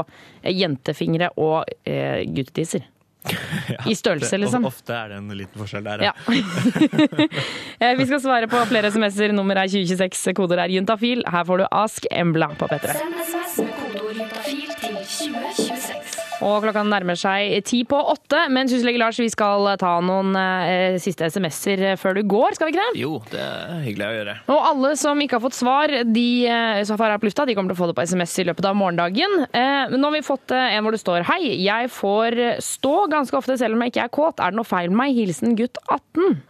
jentefingre 0.45 1.33
og 1.41 1.65
eh, 1.89 2.21
guttetisser. 2.29 2.85
I 3.91 3.93
størrelse, 3.97 4.39
liksom. 4.41 4.65
Ofte 4.65 4.95
er 4.97 5.11
det 5.13 5.19
en 5.21 5.33
liten 5.37 5.61
forskjell 5.61 5.85
der, 5.85 6.07
Ja. 6.09 6.15
Eh, 7.81 7.95
Vi 7.97 8.05
skal 8.09 8.21
svare 8.21 8.49
på 8.49 8.61
flere 8.69 8.91
SMS-er. 8.93 9.33
Nummer 9.37 9.57
er 9.61 9.69
2026, 9.73 10.35
koder 10.37 10.61
er 10.65 10.73
juntafil. 10.73 11.23
Her 11.29 11.47
får 11.49 11.63
du 11.63 11.69
Ask 11.73 12.09
Embla 12.13 12.51
på 12.61 12.69
P3. 12.69 13.89
Send 14.11 14.27
SMS 14.27 14.51
med 14.51 14.71
kodeord 14.71 14.71
juntafil 14.71 14.71
til 14.81 14.95
2026. 15.31 16.17
Og 16.41 16.63
klokka 16.65 16.83
nærmer 16.89 17.19
seg 17.21 17.53
ti 17.69 17.83
på 17.87 17.99
åtte, 18.11 18.41
men 18.51 18.67
syslege 18.71 18.99
Lars, 18.99 19.19
vi 19.21 19.29
skal 19.31 19.69
ta 19.79 19.91
noen 20.03 20.33
eh, 20.41 20.97
siste 21.03 21.29
SMS-er 21.31 21.83
før 22.01 22.17
du 22.19 22.23
går, 22.33 22.57
skal 22.57 22.67
vi 22.71 22.75
ikke 22.75 22.87
det? 22.89 23.01
Jo, 23.03 23.11
det 23.31 23.43
er 23.45 23.83
hyggelig 23.85 24.07
å 24.09 24.15
gjøre. 24.17 24.35
Og 24.55 24.67
alle 24.71 24.91
som 24.99 25.21
ikke 25.23 25.37
har 25.39 25.45
fått 25.45 25.59
svar, 25.59 25.93
de 26.09 26.25
eh, 26.49 26.81
som 26.89 26.99
har 26.99 27.15
på 27.23 27.29
lufta, 27.29 27.45
de 27.47 27.55
kommer 27.59 27.71
til 27.75 27.79
å 27.79 27.83
få 27.85 27.91
det 27.93 27.97
på 28.01 28.07
SMS 28.09 28.35
i 28.43 28.47
løpet 28.49 28.69
av 28.73 28.79
morgendagen. 28.81 29.37
Eh, 29.53 29.93
Men 29.93 30.01
nå 30.01 30.11
har 30.11 30.17
vi 30.17 30.25
fått 30.27 30.57
eh, 30.57 30.75
en 30.79 30.87
hvor 30.89 30.97
det 30.97 31.03
står 31.05 31.29
Hei, 31.31 31.41
jeg 31.63 31.93
får 31.95 32.39
stå 32.67 32.95
ganske 33.13 33.37
ofte 33.39 33.59
selv 33.61 33.77
om 33.79 33.85
jeg 33.87 33.95
ikke 33.95 34.09
er 34.09 34.15
kåt. 34.17 34.41
Er 34.43 34.51
det 34.55 34.59
noe 34.63 34.67
feil 34.73 34.91
med 34.91 35.03
meg? 35.05 35.21
Hilsen 35.21 35.55
gutt 35.61 35.79
18. 35.87 36.41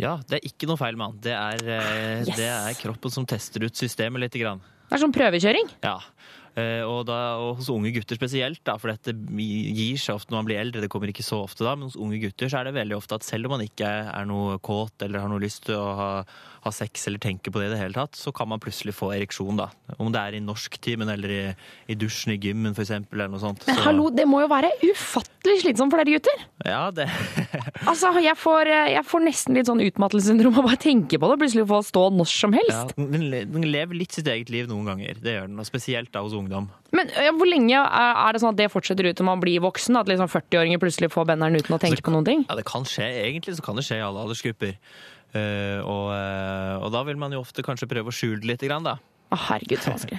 Ja, 0.00 0.14
det 0.30 0.38
er 0.40 0.46
ikke 0.48 0.70
noe 0.70 0.80
feil 0.80 0.96
med 0.96 1.10
han. 1.10 1.20
Det 1.26 1.36
er, 1.36 1.66
eh, 1.68 2.24
Yes. 2.24 2.36
det 2.38 2.48
er 2.54 2.78
kroppen 2.80 3.12
som 3.12 3.26
tester 3.28 3.66
ut 3.66 3.76
systemet 3.76 4.22
lite 4.24 4.40
grann. 4.40 4.62
Det 4.88 4.96
er 4.96 5.04
sånn 5.04 5.12
prøvekjøring. 5.14 5.68
Ja. 5.84 5.98
Eh, 6.58 6.82
og, 6.82 7.04
da, 7.06 7.18
og 7.38 7.60
hos 7.60 7.68
unge 7.70 7.92
gutter 7.94 8.18
spesielt, 8.18 8.62
da, 8.66 8.74
for 8.80 8.90
dette 8.90 9.14
gir 9.14 10.00
seg 10.00 10.16
ofte 10.16 10.32
når 10.32 10.40
man 10.40 10.48
blir 10.48 10.60
eldre. 10.62 10.82
Det 10.82 10.90
kommer 10.90 11.12
ikke 11.12 11.26
så 11.26 11.44
ofte 11.44 11.66
da, 11.66 11.76
men 11.76 11.86
hos 11.90 11.98
unge 12.00 12.18
gutter 12.22 12.50
så 12.50 12.60
er 12.60 12.68
det 12.68 12.76
veldig 12.78 12.96
ofte 12.98 13.18
at 13.20 13.26
selv 13.26 13.46
om 13.46 13.56
man 13.56 13.66
ikke 13.66 13.90
er 14.10 14.26
noe 14.28 14.58
kåt 14.64 15.06
eller 15.06 15.22
har 15.22 15.30
noe 15.30 15.42
lyst 15.42 15.68
til 15.68 15.78
å 15.78 15.92
ha, 15.98 16.10
ha 16.64 16.70
sex 16.74 17.06
eller 17.08 17.18
tenke 17.22 17.48
på 17.52 17.60
det 17.62 17.70
i 17.70 17.72
det 17.74 17.78
hele 17.80 17.96
tatt, 17.96 18.18
så 18.18 18.32
kan 18.36 18.48
man 18.50 18.60
plutselig 18.60 18.92
få 18.96 19.12
ereksjon, 19.16 19.56
da. 19.56 19.70
Om 19.98 20.10
det 20.12 20.20
er 20.20 20.36
i 20.36 20.42
norsktimen 20.44 21.08
eller 21.08 21.32
i, 21.32 21.42
i 21.88 21.96
dusjen 21.96 22.34
i 22.34 22.38
gymmen, 22.42 22.74
for 22.76 22.84
eksempel, 22.84 23.16
eller 23.22 23.32
noe 23.32 23.40
sånt. 23.40 23.64
Men 23.66 23.76
Så- 23.78 23.86
hallo, 23.86 24.10
det 24.12 24.26
må 24.28 24.42
jo 24.42 24.48
være 24.52 24.68
ufattelig 24.84 25.62
slitsomt 25.62 25.90
for 25.94 26.02
dere 26.02 26.18
gutter. 26.18 26.44
Ja, 26.68 26.90
det 26.92 27.06
Altså, 27.88 28.12
jeg 28.20 28.36
får, 28.36 28.68
jeg 28.92 29.04
får 29.08 29.24
nesten 29.24 29.56
litt 29.56 29.70
sånn 29.70 29.80
utmattelsessyndrom 29.86 30.58
av 30.58 30.64
å 30.64 30.68
bare 30.68 30.80
tenke 30.82 31.16
på 31.20 31.30
det. 31.32 31.38
Plutselig 31.40 31.66
få 31.70 31.80
stå 31.86 32.02
når 32.12 32.28
som 32.28 32.52
helst. 32.52 32.92
ja, 32.96 33.06
den, 33.08 33.30
den 33.54 33.64
lever 33.72 33.96
litt 33.96 34.12
sitt 34.12 34.28
eget 34.28 34.50
liv 34.52 34.68
noen 34.68 34.84
ganger. 34.92 35.16
Det 35.22 35.36
gjør 35.38 35.48
den, 35.48 35.58
og 35.62 35.68
spesielt 35.68 36.12
da 36.12 36.20
hos 36.26 36.36
ungdom. 36.36 36.68
Men 36.92 37.08
ja, 37.14 37.30
hvor 37.32 37.46
lenge 37.48 37.78
er 37.78 38.18
er 38.20 38.34
det 38.34 38.40
sånn 38.42 38.52
at 38.52 38.58
det 38.58 38.68
fortsetter 38.72 39.06
ut 39.08 39.16
til 39.16 39.24
man 39.26 39.40
blir 39.40 39.62
voksen? 39.64 39.96
At 39.96 40.08
liksom 40.10 40.28
40-åringer 40.28 40.80
plutselig 40.82 41.08
får 41.14 41.28
benderen 41.32 41.56
uten 41.56 41.76
å 41.76 41.80
tenke 41.80 42.02
på 42.04 42.12
noen 42.12 42.26
ting? 42.26 42.44
Ja, 42.50 42.56
det 42.58 42.66
kan 42.68 42.84
skje. 42.88 43.06
Egentlig 43.24 43.56
så 43.56 43.64
kan 43.64 43.78
det 43.78 43.86
skje 43.86 44.00
i 44.00 44.04
alle 44.04 44.20
aldersgrupper. 44.26 44.76
Eh, 45.30 45.78
og, 45.78 46.10
eh, 46.14 46.76
og 46.82 46.90
da 46.94 47.04
vil 47.06 47.18
man 47.20 47.32
jo 47.34 47.42
ofte 47.44 47.62
kanskje 47.62 47.88
prøve 47.90 48.10
å 48.10 48.14
skjule 48.14 48.42
det 48.42 48.50
litt, 48.50 48.66
da. 48.84 48.96
Å, 49.30 49.36
herregud, 49.46 49.78
så 49.78 49.92
vanskelig. 49.94 50.16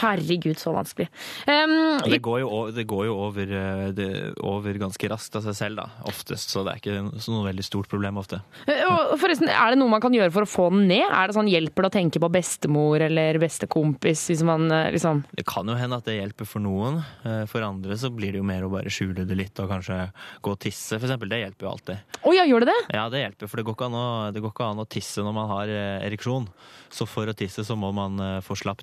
Herregud, 0.00 0.58
så 0.58 0.72
vanskelig. 0.74 1.06
Um, 1.46 1.74
det 2.10 2.18
går 2.24 2.40
jo, 2.42 2.48
over, 2.50 2.72
det 2.74 2.84
går 2.90 3.04
jo 3.06 3.12
over, 3.28 3.52
eh, 3.60 3.82
det, 3.94 4.06
over 4.42 4.78
ganske 4.80 5.10
raskt 5.12 5.36
av 5.38 5.44
seg 5.44 5.54
selv, 5.54 5.78
da. 5.78 6.04
Oftest. 6.10 6.50
Så 6.50 6.64
det 6.66 6.72
er 6.72 6.80
ikke 6.80 7.20
så 7.22 7.34
noe 7.34 7.46
veldig 7.46 7.62
stort 7.66 7.86
problem 7.92 8.18
ofte. 8.18 8.40
Eh, 8.66 8.82
og 8.88 9.14
forresten, 9.22 9.46
Er 9.50 9.70
det 9.70 9.78
noe 9.78 9.92
man 9.92 10.02
kan 10.02 10.14
gjøre 10.16 10.32
for 10.34 10.46
å 10.46 10.50
få 10.50 10.66
den 10.74 10.88
ned? 10.90 11.06
Er 11.06 11.30
det 11.30 11.36
sånn 11.36 11.50
Hjelper 11.50 11.86
det 11.86 11.90
å 11.92 11.94
tenke 11.98 12.22
på 12.22 12.30
bestemor 12.32 13.04
eller 13.06 13.38
bestekompis? 13.42 14.24
Hvis 14.32 14.42
man 14.46 14.66
eh, 14.74 14.90
liksom 14.96 15.22
Det 15.36 15.46
kan 15.46 15.70
jo 15.70 15.78
hende 15.78 16.00
at 16.02 16.10
det 16.10 16.18
hjelper 16.18 16.50
for 16.50 16.64
noen. 16.64 16.98
Eh, 17.22 17.44
For 17.50 17.62
andre 17.66 18.00
så 18.02 18.10
blir 18.10 18.34
det 18.34 18.42
jo 18.42 18.48
mer 18.50 18.66
å 18.66 18.72
bare 18.72 18.90
skjule 18.90 19.28
det 19.30 19.38
litt 19.38 19.62
og 19.62 19.70
kanskje 19.70 20.00
gå 20.42 20.56
og 20.56 20.60
tisse, 20.66 20.98
for 20.98 21.06
eksempel. 21.06 21.30
Det 21.30 21.42
hjelper 21.44 21.68
jo 21.68 21.72
alltid. 21.76 22.18
Å 22.26 22.34
ja, 22.34 22.48
gjør 22.50 22.66
det 22.66 22.72
det? 22.74 22.80
Ja, 22.98 23.06
det 23.14 23.22
hjelper, 23.22 23.46
for 23.50 23.60
det 23.62 23.68
går 23.70 23.78
ikke 23.78 23.90
an 23.92 23.98
å, 24.00 24.06
det 24.34 24.42
går 24.42 24.54
ikke 24.56 24.70
an 24.74 24.82
å 24.82 24.90
tisse 24.90 25.22
når 25.22 25.38
man 25.38 25.50
har 25.54 25.70
eh, 25.70 26.06
ereksjon. 26.10 26.50
Så 26.90 27.06
for 27.06 27.30
å 27.30 27.36
tisse 27.38 27.62
så 27.62 27.76
må 27.78 27.92
man 27.94 28.18
få 28.42 28.56
slapp. 28.56 28.82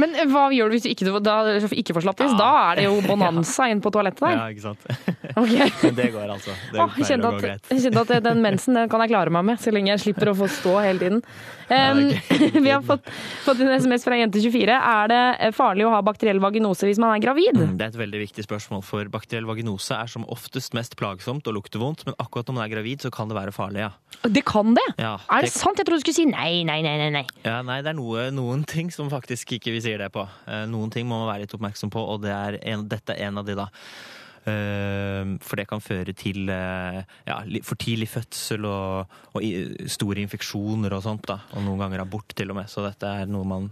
Men 0.00 0.14
hva 0.32 0.48
gjør 0.54 0.70
du 0.70 0.76
hvis 0.76 0.86
du 0.86 0.90
ikke, 0.90 1.12
da, 1.24 1.36
ikke 1.70 1.96
får 1.96 2.06
slappes? 2.08 2.34
Ja. 2.34 2.38
Da 2.40 2.50
er 2.70 2.80
det 2.80 2.86
jo 2.88 2.96
bonanza 3.06 3.68
inn 3.72 3.82
på 3.84 3.92
toalettet 3.94 4.24
der. 4.26 4.38
Ja, 4.40 4.48
ikke 4.54 4.68
sant? 4.70 4.88
Okay. 5.34 5.66
Men 5.82 5.94
det 5.96 6.04
går 6.14 6.30
altså. 6.30 6.52
Det 6.70 6.78
ah, 6.78 6.92
jeg 7.00 7.08
kjente 7.08 7.30
at, 7.32 7.70
jeg 7.72 7.80
kjente 7.82 8.02
at 8.04 8.22
den 8.22 8.42
mensen 8.44 8.76
den 8.78 8.90
kan 8.92 9.02
jeg 9.02 9.10
klare 9.10 9.32
meg 9.34 9.42
med, 9.48 9.58
så 9.58 9.72
lenge 9.74 9.90
jeg 9.90 10.02
slipper 10.04 10.30
å 10.30 10.34
få 10.38 10.46
stå 10.52 10.74
hele 10.84 11.00
tiden. 11.00 11.22
Um, 11.66 12.12
vi 12.64 12.70
har 12.70 12.84
fått, 12.86 13.08
fått 13.42 13.62
en 13.64 13.72
SMS 13.72 14.04
fra 14.06 14.18
jente24. 14.20 14.76
Er 14.76 15.10
det 15.10 15.20
eh, 15.48 15.52
farlig 15.56 15.88
å 15.88 15.94
ha 15.94 16.02
bakteriell 16.06 16.38
vaginose 16.44 16.86
hvis 16.86 17.00
man 17.02 17.16
er 17.16 17.24
gravid? 17.24 17.56
Mm, 17.56 17.74
Det 17.80 17.86
er 17.88 17.94
et 17.94 17.98
veldig 17.98 18.20
viktig 18.26 18.44
spørsmål, 18.46 18.84
for 18.86 19.10
bakteriell 19.10 19.48
vaginose 19.48 19.96
er 19.96 20.12
som 20.12 20.26
oftest 20.30 20.76
mest 20.78 20.94
plagsomt 21.00 21.50
og 21.50 21.58
lukter 21.58 21.82
vondt, 21.82 22.04
men 22.06 22.14
akkurat 22.22 22.52
når 22.52 22.58
man 22.60 22.66
er 22.68 22.74
gravid, 22.76 23.02
så 23.02 23.10
kan 23.14 23.32
det 23.32 23.38
være 23.40 23.56
farlig, 23.56 23.82
ja. 23.88 23.90
Det 24.30 24.44
kan 24.46 24.76
det? 24.78 24.86
Ja, 25.02 25.16
Er 25.34 25.48
det 25.48 25.52
sant? 25.52 25.80
Jeg 25.80 25.88
trodde 25.88 26.04
du 26.04 26.06
skulle 26.06 26.20
si 26.20 26.28
nei, 26.30 26.62
nei, 26.68 26.78
nei. 26.86 27.10
nei. 27.12 27.24
Ja, 27.42 27.58
nei, 27.66 27.80
det 27.84 27.90
er 27.90 27.98
noe, 27.98 28.28
noen 28.34 28.62
ting 28.68 28.92
som 28.94 29.10
faktisk 29.12 29.56
ikke 29.58 29.73
vi 29.74 29.82
sier 29.84 30.00
det 30.00 30.10
på. 30.14 30.24
Eh, 30.46 30.64
Noen 30.70 30.92
ting 30.94 31.08
må 31.08 31.18
man 31.20 31.32
være 31.32 31.44
litt 31.44 31.54
oppmerksom 31.56 31.92
på, 31.94 32.02
og 32.14 32.22
det 32.24 32.32
er 32.34 32.58
en, 32.72 32.86
dette 32.90 33.16
er 33.16 33.28
en 33.28 33.42
av 33.42 33.48
de, 33.48 33.56
da. 33.58 33.68
Eh, 34.46 35.34
For 35.44 35.56
det 35.60 35.66
kan 35.70 35.80
føre 35.84 36.12
til 36.16 36.48
eh, 36.52 37.00
ja, 37.28 37.38
for 37.66 37.78
tidlig 37.80 38.08
fødsel 38.12 38.66
og, 38.68 39.14
og 39.34 39.46
store 39.90 40.22
infeksjoner 40.24 40.92
og 40.96 41.02
sånt. 41.06 41.24
da, 41.30 41.38
Og 41.56 41.64
noen 41.64 41.80
ganger 41.80 42.02
abort 42.04 42.34
til 42.36 42.50
og 42.52 42.58
med. 42.60 42.68
Så 42.72 42.84
dette 42.84 43.08
er 43.22 43.30
noe 43.30 43.44
man 43.48 43.70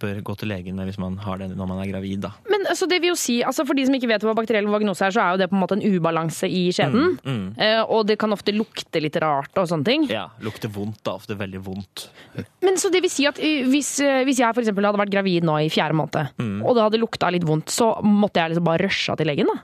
bør 0.00 0.22
gå 0.24 0.34
til 0.40 0.48
legen 0.48 0.78
med 0.78 0.88
hvis 0.88 0.96
man 1.00 1.18
har 1.20 1.36
det 1.42 1.50
når 1.52 1.68
man 1.68 1.82
er 1.82 1.90
gravid. 1.92 2.22
da. 2.24 2.30
Men 2.50 2.64
altså, 2.70 2.88
det 2.88 3.00
vil 3.02 3.12
jo 3.12 3.18
si, 3.20 3.40
altså, 3.44 3.66
For 3.68 3.76
de 3.76 3.84
som 3.86 3.94
ikke 3.98 4.08
vet 4.10 4.24
hva 4.24 4.34
bakteriell 4.38 4.68
vagnose 4.72 5.04
er, 5.06 5.12
så 5.14 5.20
er 5.24 5.34
jo 5.36 5.40
det 5.42 5.50
på 5.52 5.58
en 5.58 5.62
måte 5.64 5.76
en 5.78 5.84
ubalanse 5.96 6.48
i 6.48 6.62
skjeden. 6.74 7.18
Mm, 7.20 7.30
mm. 7.36 7.46
Eh, 7.60 7.82
og 7.84 8.06
det 8.08 8.18
kan 8.20 8.32
ofte 8.32 8.54
lukte 8.56 9.02
litt 9.02 9.18
rart 9.22 9.56
og 9.60 9.68
sånne 9.70 9.86
ting. 9.86 10.08
Ja, 10.10 10.26
Lukter 10.44 10.72
vondt, 10.72 11.02
da. 11.06 11.14
Ofte 11.20 11.36
veldig 11.38 11.60
vondt. 11.66 12.08
Men 12.64 12.78
så 12.80 12.90
det 12.92 13.02
vil 13.04 13.12
si 13.12 13.26
at 13.28 13.38
eh, 13.38 13.62
hvis, 13.68 13.98
hvis 14.26 14.40
jeg 14.42 14.54
for 14.56 14.64
eksempel 14.64 14.88
hadde 14.88 15.00
vært 15.04 15.12
gravid 15.12 15.44
nå 15.46 15.58
i 15.66 15.70
fjerde 15.72 15.96
måned, 16.00 16.32
Mm. 16.40 16.62
og 16.64 16.74
det 16.76 16.82
hadde 16.82 16.98
lukta 17.02 17.28
litt 17.30 17.44
vondt, 17.46 17.68
så 17.70 17.90
måtte 18.02 18.40
jeg 18.40 18.50
liksom 18.54 18.64
bare 18.66 18.86
rusha 18.86 19.14
til 19.18 19.28
legen, 19.28 19.46
da? 19.50 19.58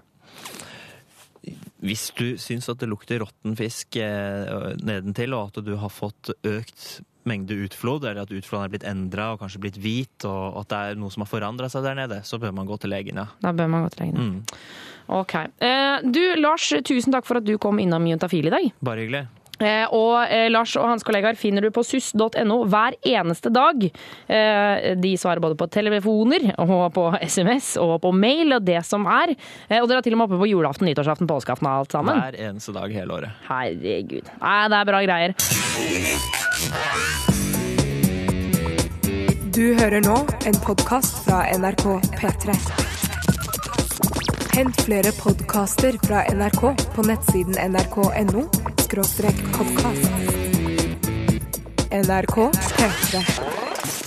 Hvis 1.85 2.09
du 2.17 2.39
syns 2.41 2.71
at 2.73 2.81
det 2.81 2.89
lukter 2.89 3.21
råtten 3.21 3.57
fisk 3.59 3.99
eh, 4.01 4.73
nedentil, 4.81 5.37
og 5.37 5.53
at 5.53 5.67
du 5.67 5.75
har 5.77 5.93
fått 5.93 6.33
økt 6.47 7.03
mengde 7.27 7.57
utflod, 7.67 8.05
eller 8.07 8.23
at 8.23 8.33
utfloden 8.33 8.69
er 8.69 8.73
blitt 8.73 8.87
endra 8.87 9.33
og 9.35 9.41
kanskje 9.43 9.61
blitt 9.65 9.79
hvit, 9.83 10.27
og 10.29 10.61
at 10.63 10.71
det 10.71 10.79
er 10.79 11.01
noe 11.01 11.13
som 11.13 11.25
har 11.25 11.31
forandra 11.31 11.69
seg 11.73 11.85
der 11.85 11.99
nede, 11.99 12.21
så 12.25 12.39
bør 12.41 12.55
man 12.57 12.69
gå 12.69 12.79
til 12.81 12.95
legen, 12.95 13.19
ja. 13.19 13.27
Da 13.43 13.53
bør 13.57 13.73
man 13.73 13.87
gå 13.87 13.93
til 13.93 14.07
legen. 14.07 14.21
Mm. 14.23 14.61
Ok. 15.17 15.35
Eh, 15.63 15.97
du, 16.07 16.23
Lars, 16.41 16.71
tusen 16.87 17.15
takk 17.15 17.27
for 17.29 17.41
at 17.41 17.47
du 17.47 17.57
kom 17.63 17.83
innom 17.83 18.07
Juntafil 18.09 18.49
i 18.49 18.55
dag. 18.55 18.71
Bare 18.87 19.05
hyggelig. 19.05 19.27
Eh, 19.59 19.87
og 19.95 20.27
eh, 20.29 20.49
Lars 20.53 20.75
og 20.77 20.89
hans 20.91 21.05
kollegaer 21.07 21.39
finner 21.39 21.65
du 21.65 21.71
på 21.75 21.85
suss.no 21.87 22.59
hver 22.69 22.97
eneste 23.07 23.53
dag. 23.55 23.87
Eh, 23.87 24.91
de 25.01 25.15
svarer 25.21 25.43
både 25.45 25.59
på 25.59 25.69
telefoner 25.73 26.51
og 26.63 26.91
på 26.97 27.09
SMS 27.23 27.75
og 27.83 27.99
på 28.05 28.13
mail 28.13 28.59
og 28.59 28.67
det 28.67 28.83
som 28.87 29.07
er. 29.09 29.35
Eh, 29.69 29.81
og 29.81 29.89
dere 29.89 30.03
er 30.03 30.07
til 30.07 30.17
og 30.17 30.23
med 30.23 30.29
oppe 30.29 30.41
på 30.43 30.51
julaften, 30.51 30.89
nyttårsaften, 30.91 31.31
påskeaften 31.31 31.71
og 31.71 31.85
alt 31.85 31.97
sammen. 31.97 32.21
Hver 32.21 32.41
eneste 32.51 32.77
dag 32.77 32.93
hele 32.93 33.21
året. 33.21 33.45
Herregud. 33.49 34.33
Nei, 34.43 34.59
det 34.73 34.81
er 34.83 34.91
bra 34.93 35.05
greier. 35.07 35.37
Du 39.57 39.73
hører 39.79 40.03
nå 40.05 40.19
en 40.45 40.59
podkast 40.67 41.23
fra 41.25 41.47
NRK 41.57 41.87
P3. 42.19 42.59
Hent 44.57 44.85
flere 44.85 45.13
podkaster 45.17 45.97
fra 46.05 46.25
NRK 46.33 46.63
på 46.93 47.05
nettsiden 47.09 47.57
nrk.no 47.73 48.76
podkast. 49.51 50.11
NRK 51.91 52.51
P3. 52.55 54.06